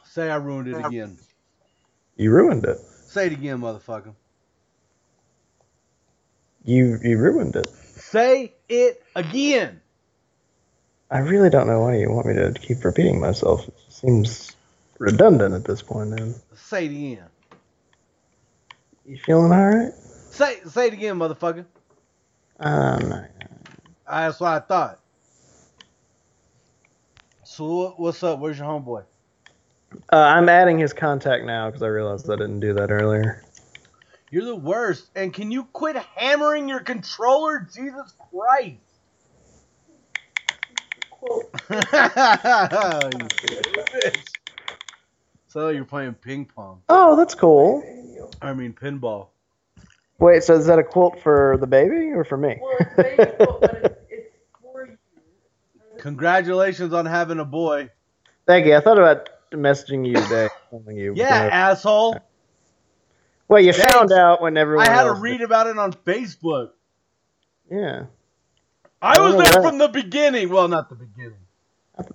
Say 0.05 0.30
I 0.30 0.36
ruined 0.36 0.68
it 0.68 0.78
again. 0.78 1.16
You 2.16 2.32
ruined 2.32 2.64
it. 2.66 2.78
Say 3.06 3.26
it 3.28 3.32
again, 3.32 3.60
motherfucker. 3.60 4.14
You 6.62 6.98
you 7.02 7.16
ruined 7.16 7.56
it. 7.56 7.66
Say 7.68 8.52
it 8.68 9.02
again. 9.16 9.80
I 11.10 11.20
really 11.20 11.48
don't 11.48 11.66
know 11.66 11.80
why 11.80 11.97
you 11.97 12.10
want 12.10 12.26
me 12.26 12.34
to 12.34 12.52
keep 12.52 12.84
repeating 12.84 13.20
myself. 13.20 13.66
It 13.66 13.74
seems 13.88 14.55
redundant 14.98 15.55
at 15.55 15.64
this 15.64 15.80
point. 15.80 16.10
Man. 16.10 16.34
Say 16.55 16.84
it 16.84 16.90
again. 16.90 17.24
You 19.06 19.16
feeling 19.16 19.51
all 19.51 19.66
right? 19.66 19.92
Say 20.30 20.60
say 20.68 20.88
it 20.88 20.92
again, 20.92 21.16
motherfucker. 21.16 21.64
Um. 22.59 23.14
Ah, 24.06 24.26
That's 24.26 24.40
what 24.40 24.52
I 24.52 24.59
thought. 24.60 25.01
So 27.61 27.93
what's 27.99 28.23
up? 28.23 28.39
Where's 28.39 28.57
your 28.57 28.69
homeboy? 28.69 29.05
uh, 30.11 30.16
I'm 30.16 30.49
adding 30.49 30.78
his 30.78 30.95
contact 30.95 31.45
now 31.45 31.69
because 31.69 31.82
I 31.82 31.89
realized 31.89 32.31
I 32.31 32.37
didn't 32.37 32.61
do 32.61 32.73
that 32.73 32.91
earlier. 32.91 33.45
You're 34.31 34.47
the 34.47 34.57
worst. 34.57 35.11
And 35.15 35.31
can 35.31 35.51
you 35.51 35.65
quit 35.65 35.95
hammering 36.16 36.70
your 36.70 36.81
controller? 36.81 37.69
Jesus 37.70 38.15
Christ. 38.31 38.78
you 41.20 41.51
bitch. 44.01 44.35
So 45.49 45.69
you're 45.69 45.85
playing 45.85 46.15
ping 46.15 46.47
pong. 46.47 46.81
Oh, 46.89 47.15
that's 47.15 47.35
cool. 47.35 47.85
I 48.41 48.55
mean 48.55 48.73
pinball. 48.73 49.27
Wait, 50.19 50.45
so 50.45 50.55
is 50.55 50.65
that 50.65 50.78
a 50.78 50.82
quilt 50.82 51.20
for 51.20 51.59
the 51.61 51.66
baby 51.66 52.12
or 52.15 52.24
for 52.24 52.39
me? 52.39 52.59
Well, 52.59 52.77
it's 52.81 53.19
baseball, 53.19 53.59
but 53.61 53.81
it's, 53.85 54.01
it's 54.09 54.37
for 54.62 54.87
you. 54.87 54.97
Congratulations 56.01 56.94
on 56.94 57.05
having 57.06 57.39
a 57.39 57.44
boy. 57.44 57.90
Thank 58.47 58.66
you. 58.66 58.74
I 58.74 58.81
thought 58.81 58.98
about 58.98 59.28
messaging 59.52 60.06
you 60.06 60.14
today, 60.14 60.48
you. 60.89 61.12
Yeah, 61.14 61.48
asshole. 61.52 62.16
well, 63.48 63.60
you 63.60 63.72
Thanks. 63.74 63.93
found 63.94 64.10
out 64.12 64.40
when 64.40 64.56
everyone. 64.56 64.89
I 64.89 64.90
had 64.90 65.05
to 65.05 65.12
read 65.12 65.39
did. 65.39 65.43
about 65.43 65.66
it 65.66 65.77
on 65.78 65.93
Facebook. 65.93 66.70
Yeah. 67.70 68.06
I 69.02 69.20
was 69.20 69.35
Oh, 69.35 69.39
there 69.43 69.52
right. 69.52 69.62
from 69.62 69.78
the 69.78 69.89
beginning. 69.89 70.48
Well, 70.48 70.68
not 70.68 70.89
the 70.89 70.94
beginning. 70.94 71.39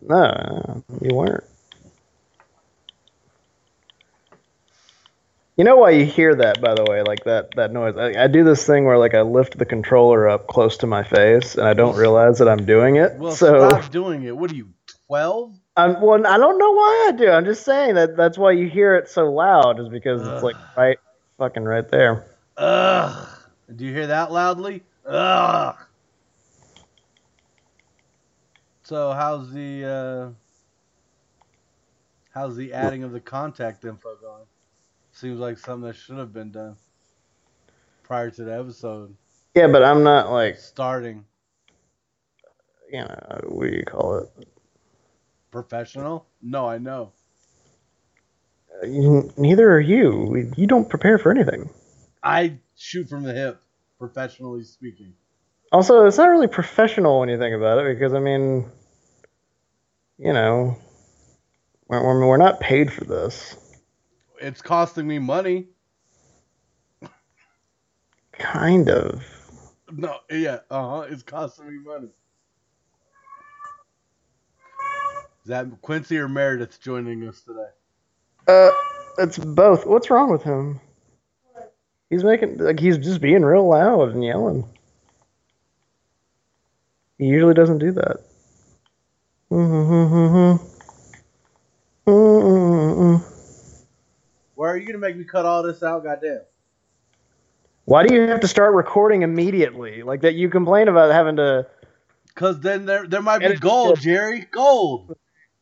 No, 0.02 0.32
no, 0.32 0.84
you 1.02 1.16
weren't. 1.16 1.44
You 5.57 5.64
know 5.64 5.77
why 5.77 5.91
you 5.91 6.06
hear 6.06 6.36
that, 6.36 6.60
by 6.60 6.73
the 6.76 6.84
way, 6.84 7.02
like 7.02 7.23
that 7.23 7.56
that 7.56 7.72
noise? 7.72 7.95
I, 7.98 8.26
I 8.26 8.27
do 8.27 8.44
this 8.44 8.65
thing 8.65 8.84
where 8.84 8.98
like 8.98 9.14
I 9.14 9.22
lift 9.22 9.57
the 9.57 9.65
controller 9.65 10.27
up 10.27 10.48
close 10.48 10.77
to 10.77 10.88
my 10.88 11.03
face, 11.03 11.56
and 11.56 11.65
I 11.65 11.73
don't 11.73 11.95
realize 11.95 12.40
that 12.40 12.49
I'm 12.49 12.65
doing 12.65 12.98
it. 12.98 13.15
Well, 13.15 13.32
so 13.32 13.69
stop 13.69 13.90
doing 13.90 14.23
it. 14.23 14.36
What 14.36 14.52
are 14.52 14.56
you, 14.56 14.73
12? 15.07 15.56
I'm 15.77 16.02
well. 16.02 16.27
I 16.27 16.38
don't 16.38 16.57
know 16.57 16.72
why 16.73 17.07
I 17.07 17.15
do. 17.15 17.30
I'm 17.30 17.45
just 17.45 17.64
saying 17.64 17.95
that 17.95 18.18
that's 18.18 18.38
why 18.38 18.52
you 18.52 18.68
hear 18.68 18.98
it 18.98 19.07
so 19.07 19.32
loud, 19.32 19.80
is 19.80 19.88
because 19.88 20.27
it's 20.27 20.44
like 20.44 20.57
right, 20.76 20.98
fucking 21.38 21.64
right 21.64 21.88
there. 21.90 22.26
Ugh. 22.57 23.27
Do 23.73 23.86
you 23.86 23.94
hear 23.94 24.07
that 24.07 24.34
loudly? 24.34 24.84
Ugh. 25.06 25.76
So 28.84 29.14
how's 29.14 29.52
the 29.53 29.86
uh, 29.86 30.30
how's 32.34 32.57
the 32.57 32.73
adding 32.73 33.03
of 33.03 33.14
the 33.14 33.22
contact 33.22 33.86
info 33.86 34.18
going? 34.18 34.44
Seems 35.16 35.40
like 35.40 35.58
something 35.58 35.88
that 35.88 35.96
should 35.96 36.18
have 36.18 36.34
been 36.34 36.52
done 36.52 36.76
prior 38.04 38.30
to 38.30 38.44
the 38.44 38.54
episode 38.60 39.16
Yeah, 39.56 39.68
but 39.68 39.82
I'm 39.84 40.04
not 40.04 40.30
like 40.30 40.58
starting. 40.58 41.24
you 42.92 43.00
know 43.00 43.40
what 43.48 43.70
do 43.70 43.76
you 43.78 43.86
call 43.86 44.18
it? 44.20 44.48
Professional? 45.52 46.26
No, 46.42 46.68
I 46.68 46.78
know. 46.80 47.14
You- 48.84 49.32
Neither 49.38 49.72
are 49.72 49.80
you. 49.80 50.52
You 50.58 50.68
don't 50.68 50.90
prepare 50.90 51.18
for 51.18 51.32
anything. 51.32 51.70
I 52.22 52.58
shoot 52.76 53.08
from 53.08 53.24
the 53.24 53.34
hip. 53.34 53.62
professionally 53.98 54.64
speaking. 54.66 55.14
Also, 55.72 56.06
it's 56.06 56.18
not 56.18 56.28
really 56.30 56.48
professional 56.48 57.22
when 57.22 57.30
you 57.30 57.38
think 57.38 57.56
about 57.56 57.80
it, 57.80 57.96
because 57.96 58.14
I 58.14 58.20
mean, 58.20 58.70
you 60.18 60.34
know, 60.34 60.78
we're 61.88 62.28
we're 62.28 62.36
not 62.38 62.60
paid 62.60 62.92
for 62.92 63.06
this. 63.06 63.56
It's 64.46 64.62
costing 64.62 65.08
me 65.08 65.18
money. 65.18 65.70
Kind 68.34 68.92
of. 68.92 69.24
No, 69.92 70.18
yeah, 70.30 70.60
uh 70.70 70.90
huh. 70.90 71.08
It's 71.10 71.24
costing 71.24 71.68
me 71.68 71.80
money. 71.84 72.10
Is 75.42 75.48
that 75.48 75.66
Quincy 75.82 76.20
or 76.20 76.30
Meredith 76.30 76.80
joining 76.80 77.28
us 77.28 77.42
today? 77.42 77.70
Uh, 78.48 78.70
it's 79.18 79.40
both. 79.40 79.88
What's 79.88 80.12
wrong 80.12 80.30
with 80.30 80.44
him? 80.44 80.80
He's 82.12 82.24
making 82.24 82.60
like 82.60 82.80
he's 82.80 83.00
just 83.00 83.22
being 83.22 83.42
real 83.42 83.68
loud 83.68 84.12
and 84.12 84.24
yelling. 84.24 84.64
He 87.18 87.26
usually 87.26 87.56
doesn't 87.56 87.80
do 87.80 87.94
that. 87.94 88.18
Mm-hmm, 89.50 89.92
mm-hmm, 89.92 90.64
mm-hmm. 92.12 93.35
Why 94.56 94.69
are 94.69 94.77
you 94.77 94.86
gonna 94.86 94.98
make 94.98 95.18
me 95.18 95.23
cut 95.23 95.45
all 95.45 95.64
this 95.64 95.84
out? 95.84 96.03
Goddamn. 96.03 96.41
Why 97.86 98.06
do 98.06 98.15
you 98.15 98.22
have 98.22 98.40
to 98.40 98.48
start 98.48 98.73
recording 98.73 99.22
immediately? 99.22 100.02
Like 100.02 100.22
that 100.22 100.34
you 100.34 100.49
complain 100.49 100.88
about 100.88 101.11
having 101.11 101.36
to 101.38 101.68
Cause 102.36 102.60
then 102.60 102.86
there 102.86 103.07
there 103.07 103.22
might 103.22 103.40
be 103.40 103.56
gold, 103.56 103.99
Jerry. 104.02 104.45
Gold. 104.52 105.18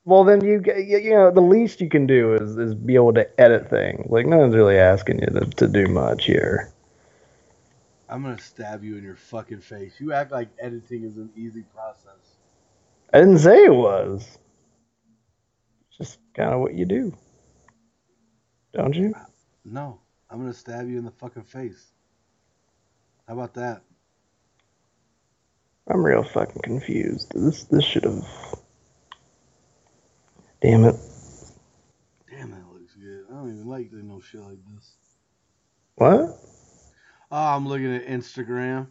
Well, 0.05 0.23
then 0.23 0.43
you 0.43 0.59
get 0.59 0.77
you 0.85 0.97
you 0.97 1.11
know 1.11 1.31
the 1.31 1.41
least 1.41 1.81
you 1.81 1.89
can 1.89 2.07
do 2.07 2.33
is 2.33 2.57
is 2.57 2.73
be 2.73 2.95
able 2.95 3.13
to 3.13 3.39
edit 3.39 3.69
things. 3.69 4.09
Like 4.09 4.25
no 4.25 4.37
one's 4.37 4.55
really 4.55 4.77
asking 4.77 5.19
you 5.19 5.27
to, 5.27 5.45
to 5.57 5.67
do 5.67 5.87
much 5.87 6.25
here. 6.25 6.73
I'm 8.09 8.23
gonna 8.23 8.39
stab 8.39 8.83
you 8.83 8.97
in 8.97 9.03
your 9.03 9.15
fucking 9.15 9.61
face. 9.61 9.93
You 9.99 10.13
act 10.13 10.31
like 10.31 10.49
editing 10.59 11.03
is 11.03 11.17
an 11.17 11.29
easy 11.37 11.63
process. 11.73 12.37
I 13.13 13.19
didn't 13.19 13.39
say 13.39 13.63
it 13.65 13.73
was. 13.73 14.37
It's 15.89 15.97
just 15.97 16.19
kind 16.35 16.53
of 16.53 16.59
what 16.59 16.73
you 16.73 16.85
do, 16.85 17.15
don't 18.73 18.95
you? 18.95 19.15
No, 19.65 20.01
I'm 20.29 20.39
gonna 20.39 20.53
stab 20.53 20.87
you 20.89 20.97
in 20.97 21.05
the 21.05 21.11
fucking 21.11 21.43
face. 21.43 21.93
How 23.27 23.33
about 23.35 23.53
that? 23.55 23.83
I'm 25.89 26.05
real 26.05 26.23
fucking 26.23 26.61
confused. 26.63 27.31
This 27.35 27.65
this 27.65 27.85
should 27.85 28.05
have. 28.05 28.25
Damn 30.61 30.85
it! 30.85 30.95
Damn, 32.29 32.51
that 32.51 32.67
looks 32.73 32.95
good. 32.95 33.25
I 33.29 33.35
don't 33.35 33.49
even 33.49 33.67
like 33.67 33.91
doing 33.91 34.07
no 34.09 34.21
shit 34.21 34.41
like 34.41 34.59
this. 34.75 34.93
What? 35.95 36.37
Oh, 37.31 37.37
I'm 37.55 37.67
looking 37.67 37.95
at 37.95 38.07
Instagram. 38.07 38.87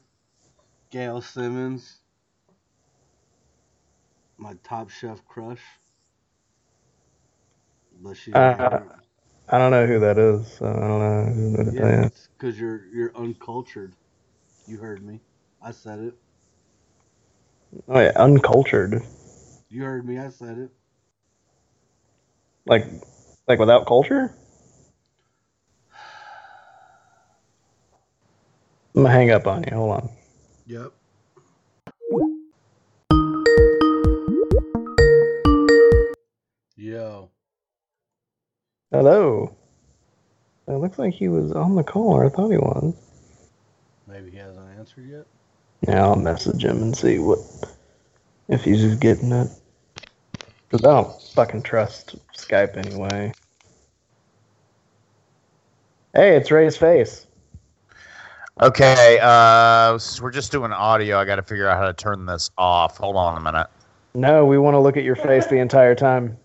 Gail 0.90 1.20
Simmons. 1.22 2.00
My 4.38 4.54
top 4.64 4.90
chef 4.90 5.24
crush. 5.26 5.62
But 8.02 8.16
she's 8.16 8.34
Uh, 8.34 8.80
I 9.52 9.58
don't 9.58 9.70
know 9.70 9.86
who 9.86 10.00
that 10.00 10.18
is. 10.18 10.50
So 10.54 10.66
I 10.66 10.72
don't 10.72 10.98
know 10.98 11.32
who 11.32 11.64
that 11.64 11.74
yeah, 11.74 12.00
is. 12.00 12.06
it's 12.06 12.28
because 12.38 12.58
you're 12.58 12.86
you're 12.86 13.14
uncultured. 13.14 13.94
You 14.66 14.78
heard 14.78 15.04
me. 15.04 15.20
I 15.62 15.72
said 15.72 15.98
it. 16.00 16.14
Oh 17.86 18.00
yeah, 18.00 18.12
uncultured. 18.16 19.02
You 19.68 19.82
heard 19.82 20.06
me. 20.06 20.18
I 20.18 20.30
said 20.30 20.56
it. 20.56 20.70
Like, 22.64 22.86
like 23.46 23.58
without 23.58 23.86
culture. 23.86 24.34
I'm 28.94 29.02
gonna 29.02 29.10
hang 29.10 29.30
up 29.30 29.46
on 29.46 29.64
you. 29.64 29.76
Hold 29.76 29.92
on. 29.92 30.08
Yep. 30.66 30.92
Yo. 36.76 37.30
Hello. 38.93 39.55
It 40.69 40.73
looks 40.74 40.98
like 40.98 41.14
he 41.14 41.28
was 41.28 41.51
on 41.52 41.74
the 41.74 41.82
call, 41.82 42.10
or 42.12 42.27
I 42.27 42.28
thought 42.28 42.51
he 42.51 42.59
was. 42.59 42.94
Maybe 44.06 44.31
he 44.31 44.36
hasn't 44.36 44.69
answered 44.78 45.09
yet. 45.09 45.27
Yeah, 45.89 46.05
I'll 46.05 46.16
message 46.16 46.64
him 46.64 46.81
and 46.82 46.97
see 46.97 47.19
what 47.19 47.39
if 48.48 48.62
he's 48.62 48.81
just 48.82 49.01
getting 49.01 49.32
it. 49.32 49.48
Cause 50.70 50.85
I 50.85 50.89
don't 50.89 51.23
fucking 51.35 51.62
trust 51.62 52.14
Skype 52.36 52.77
anyway. 52.77 53.32
Hey, 56.14 56.36
it's 56.36 56.51
Ray's 56.51 56.77
face. 56.77 57.27
Okay, 58.60 59.19
uh, 59.20 59.94
s- 59.94 60.20
we're 60.20 60.31
just 60.31 60.52
doing 60.52 60.73
audio. 60.73 61.19
I 61.19 61.24
got 61.24 61.36
to 61.36 61.43
figure 61.43 61.66
out 61.69 61.78
how 61.78 61.86
to 61.86 61.94
turn 61.94 62.27
this 62.27 62.51
off. 62.59 62.98
Hold 62.98 63.16
on 63.16 63.36
a 63.36 63.40
minute. 63.40 63.66
No, 64.14 64.44
we 64.44 64.59
want 64.59 64.74
to 64.74 64.78
look 64.78 64.97
at 64.98 65.05
your 65.05 65.16
face 65.16 65.47
the 65.47 65.56
entire 65.56 65.94
time. 65.94 66.36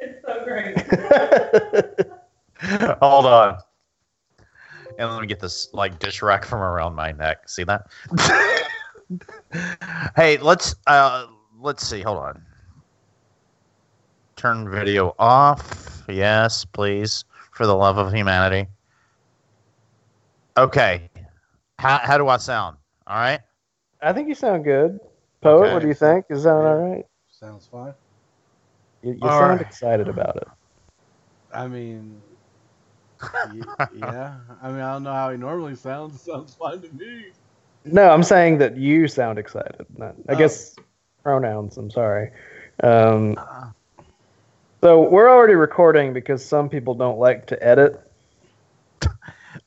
It's 0.00 0.20
so 0.26 0.44
great. 0.44 0.67
Hold 3.00 3.26
on. 3.26 3.58
And 4.98 5.10
let 5.10 5.20
me 5.20 5.26
get 5.26 5.40
this 5.40 5.68
like 5.72 5.98
dish 5.98 6.22
rack 6.22 6.44
from 6.44 6.60
around 6.60 6.94
my 6.94 7.12
neck. 7.12 7.48
See 7.48 7.64
that? 7.64 7.86
hey, 10.16 10.38
let's 10.38 10.74
uh 10.86 11.26
let's 11.60 11.86
see. 11.86 12.02
Hold 12.02 12.18
on. 12.18 12.42
Turn 14.36 14.70
video 14.70 15.14
off. 15.18 16.04
Yes, 16.08 16.64
please. 16.64 17.24
For 17.52 17.66
the 17.66 17.74
love 17.74 17.98
of 17.98 18.12
humanity. 18.12 18.68
Okay. 20.56 21.08
How 21.78 21.98
how 21.98 22.18
do 22.18 22.28
I 22.28 22.36
sound? 22.38 22.76
All 23.06 23.16
right. 23.16 23.40
I 24.02 24.12
think 24.12 24.28
you 24.28 24.34
sound 24.34 24.64
good. 24.64 24.98
Poet, 25.40 25.66
Okay. 25.66 25.74
what 25.74 25.82
do 25.82 25.88
you 25.88 25.94
think? 25.94 26.26
Is 26.30 26.44
that 26.44 26.54
all 26.54 26.76
right? 26.76 27.04
Sounds 27.30 27.68
fine. 27.70 27.94
You, 29.02 29.12
you 29.12 29.28
sound 29.28 29.58
right. 29.58 29.60
excited 29.60 30.08
about 30.08 30.36
it. 30.36 30.48
I 31.52 31.66
mean, 31.68 32.20
yeah. 33.94 34.36
I 34.62 34.68
mean, 34.70 34.80
I 34.80 34.92
don't 34.92 35.02
know 35.02 35.12
how 35.12 35.30
he 35.30 35.36
normally 35.36 35.74
sounds. 35.76 36.14
It 36.16 36.30
sounds 36.30 36.54
fine 36.54 36.80
to 36.82 36.88
me. 36.94 37.26
No, 37.84 38.10
I'm 38.10 38.22
saying 38.22 38.58
that 38.58 38.76
you 38.76 39.08
sound 39.08 39.38
excited. 39.38 39.86
Not, 39.96 40.14
I 40.28 40.34
Oh. 40.34 40.36
guess 40.36 40.76
pronouns. 41.22 41.76
I'm 41.78 41.90
sorry. 41.90 42.30
Um, 42.82 43.36
so 44.80 45.02
we're 45.08 45.28
already 45.30 45.54
recording 45.54 46.12
because 46.12 46.44
some 46.44 46.68
people 46.68 46.94
don't 46.94 47.18
like 47.18 47.46
to 47.46 47.62
edit. 47.64 48.00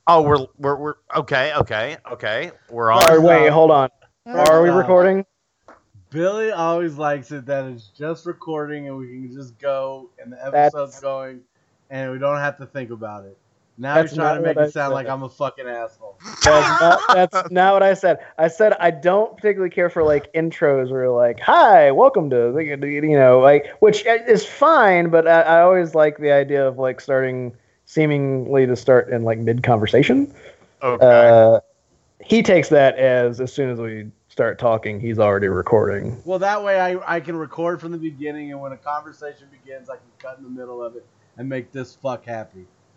Oh, 0.08 0.22
we're 0.24 0.48
we're 0.58 0.76
we're 0.78 0.94
okay, 1.16 1.54
okay, 1.58 1.96
okay. 2.12 2.52
We're 2.70 2.92
on. 2.92 3.10
Or 3.12 3.22
wait, 3.22 3.50
hold 3.50 3.70
on. 3.72 3.90
Are 4.26 4.62
we 4.64 4.70
recording? 4.70 5.26
Billy 6.10 6.52
always 6.52 6.96
likes 6.96 7.32
it 7.32 7.46
that 7.46 7.66
it's 7.66 7.88
just 7.90 8.26
recording 8.26 8.88
and 8.88 8.98
we 8.98 9.08
can 9.08 9.32
just 9.34 9.58
go 9.60 10.10
and 10.22 10.32
the 10.34 10.38
That's- 10.38 10.74
episode's 10.74 11.00
going 11.00 11.42
and 11.92 12.12
we 12.12 12.18
don't 12.18 12.40
have 12.40 12.58
to 12.58 12.66
think 12.66 12.90
about 12.90 13.26
it. 13.26 13.38
Now 13.78 13.96
That's 13.96 14.16
you're 14.16 14.24
trying 14.24 14.38
to 14.38 14.48
make 14.48 14.58
it 14.58 14.62
I 14.62 14.70
sound 14.70 14.94
like. 14.94 15.08
I'm 15.08 15.24
a 15.24 15.30
fucking 15.30 15.68
asshole. 15.68 16.18
That's 16.44 16.46
not, 16.46 17.02
that's 17.14 17.52
not 17.52 17.74
what 17.74 17.84
I 17.84 17.94
said. 17.94 18.20
I 18.38 18.48
said 18.48 18.74
I 18.74 18.92
don't 18.92 19.36
particularly 19.36 19.70
care 19.70 19.90
for 19.90 20.04
like 20.04 20.32
intros 20.34 20.92
where 20.92 21.10
like, 21.10 21.40
"Hi, 21.42 21.92
welcome 21.92 22.30
to," 22.30 22.58
you 22.60 23.02
know, 23.18 23.40
like 23.40 23.68
which 23.80 24.06
is 24.06 24.46
fine, 24.46 25.10
but 25.10 25.28
I, 25.28 25.42
I 25.42 25.62
always 25.62 25.96
like 25.96 26.18
the 26.18 26.32
idea 26.32 26.68
of 26.68 26.78
like 26.78 27.02
starting 27.02 27.54
seemingly 27.86 28.66
to 28.66 28.76
start 28.76 29.10
in 29.10 29.24
like 29.24 29.40
mid 29.40 29.64
conversation. 29.64 30.34
Okay. 30.84 31.06
Uh, 31.06 31.60
he 32.24 32.44
takes 32.44 32.70
that 32.70 32.98
as 32.98 33.42
as 33.42 33.52
soon 33.52 33.70
as 33.70 33.80
we 33.80 34.12
start 34.28 34.60
talking, 34.60 35.00
he's 35.00 35.18
already 35.18 35.48
recording. 35.48 36.22
Well, 36.24 36.40
that 36.40 36.64
way 36.64 36.80
I, 36.80 37.16
I 37.16 37.20
can 37.20 37.36
record 37.36 37.82
from 37.82 37.92
the 37.92 37.98
beginning 37.98 38.52
and 38.52 38.62
when 38.62 38.74
a 38.74 38.78
conversation 38.78 39.48
begins, 39.52 39.90
I 39.90 39.96
can 39.96 40.06
cut 40.20 40.38
in 40.38 40.44
the 40.44 40.50
middle 40.50 40.84
of 40.84 40.96
it 40.96 41.06
and 41.42 41.50
make 41.50 41.72
this 41.72 41.96
fuck 41.96 42.24
happy. 42.26 42.68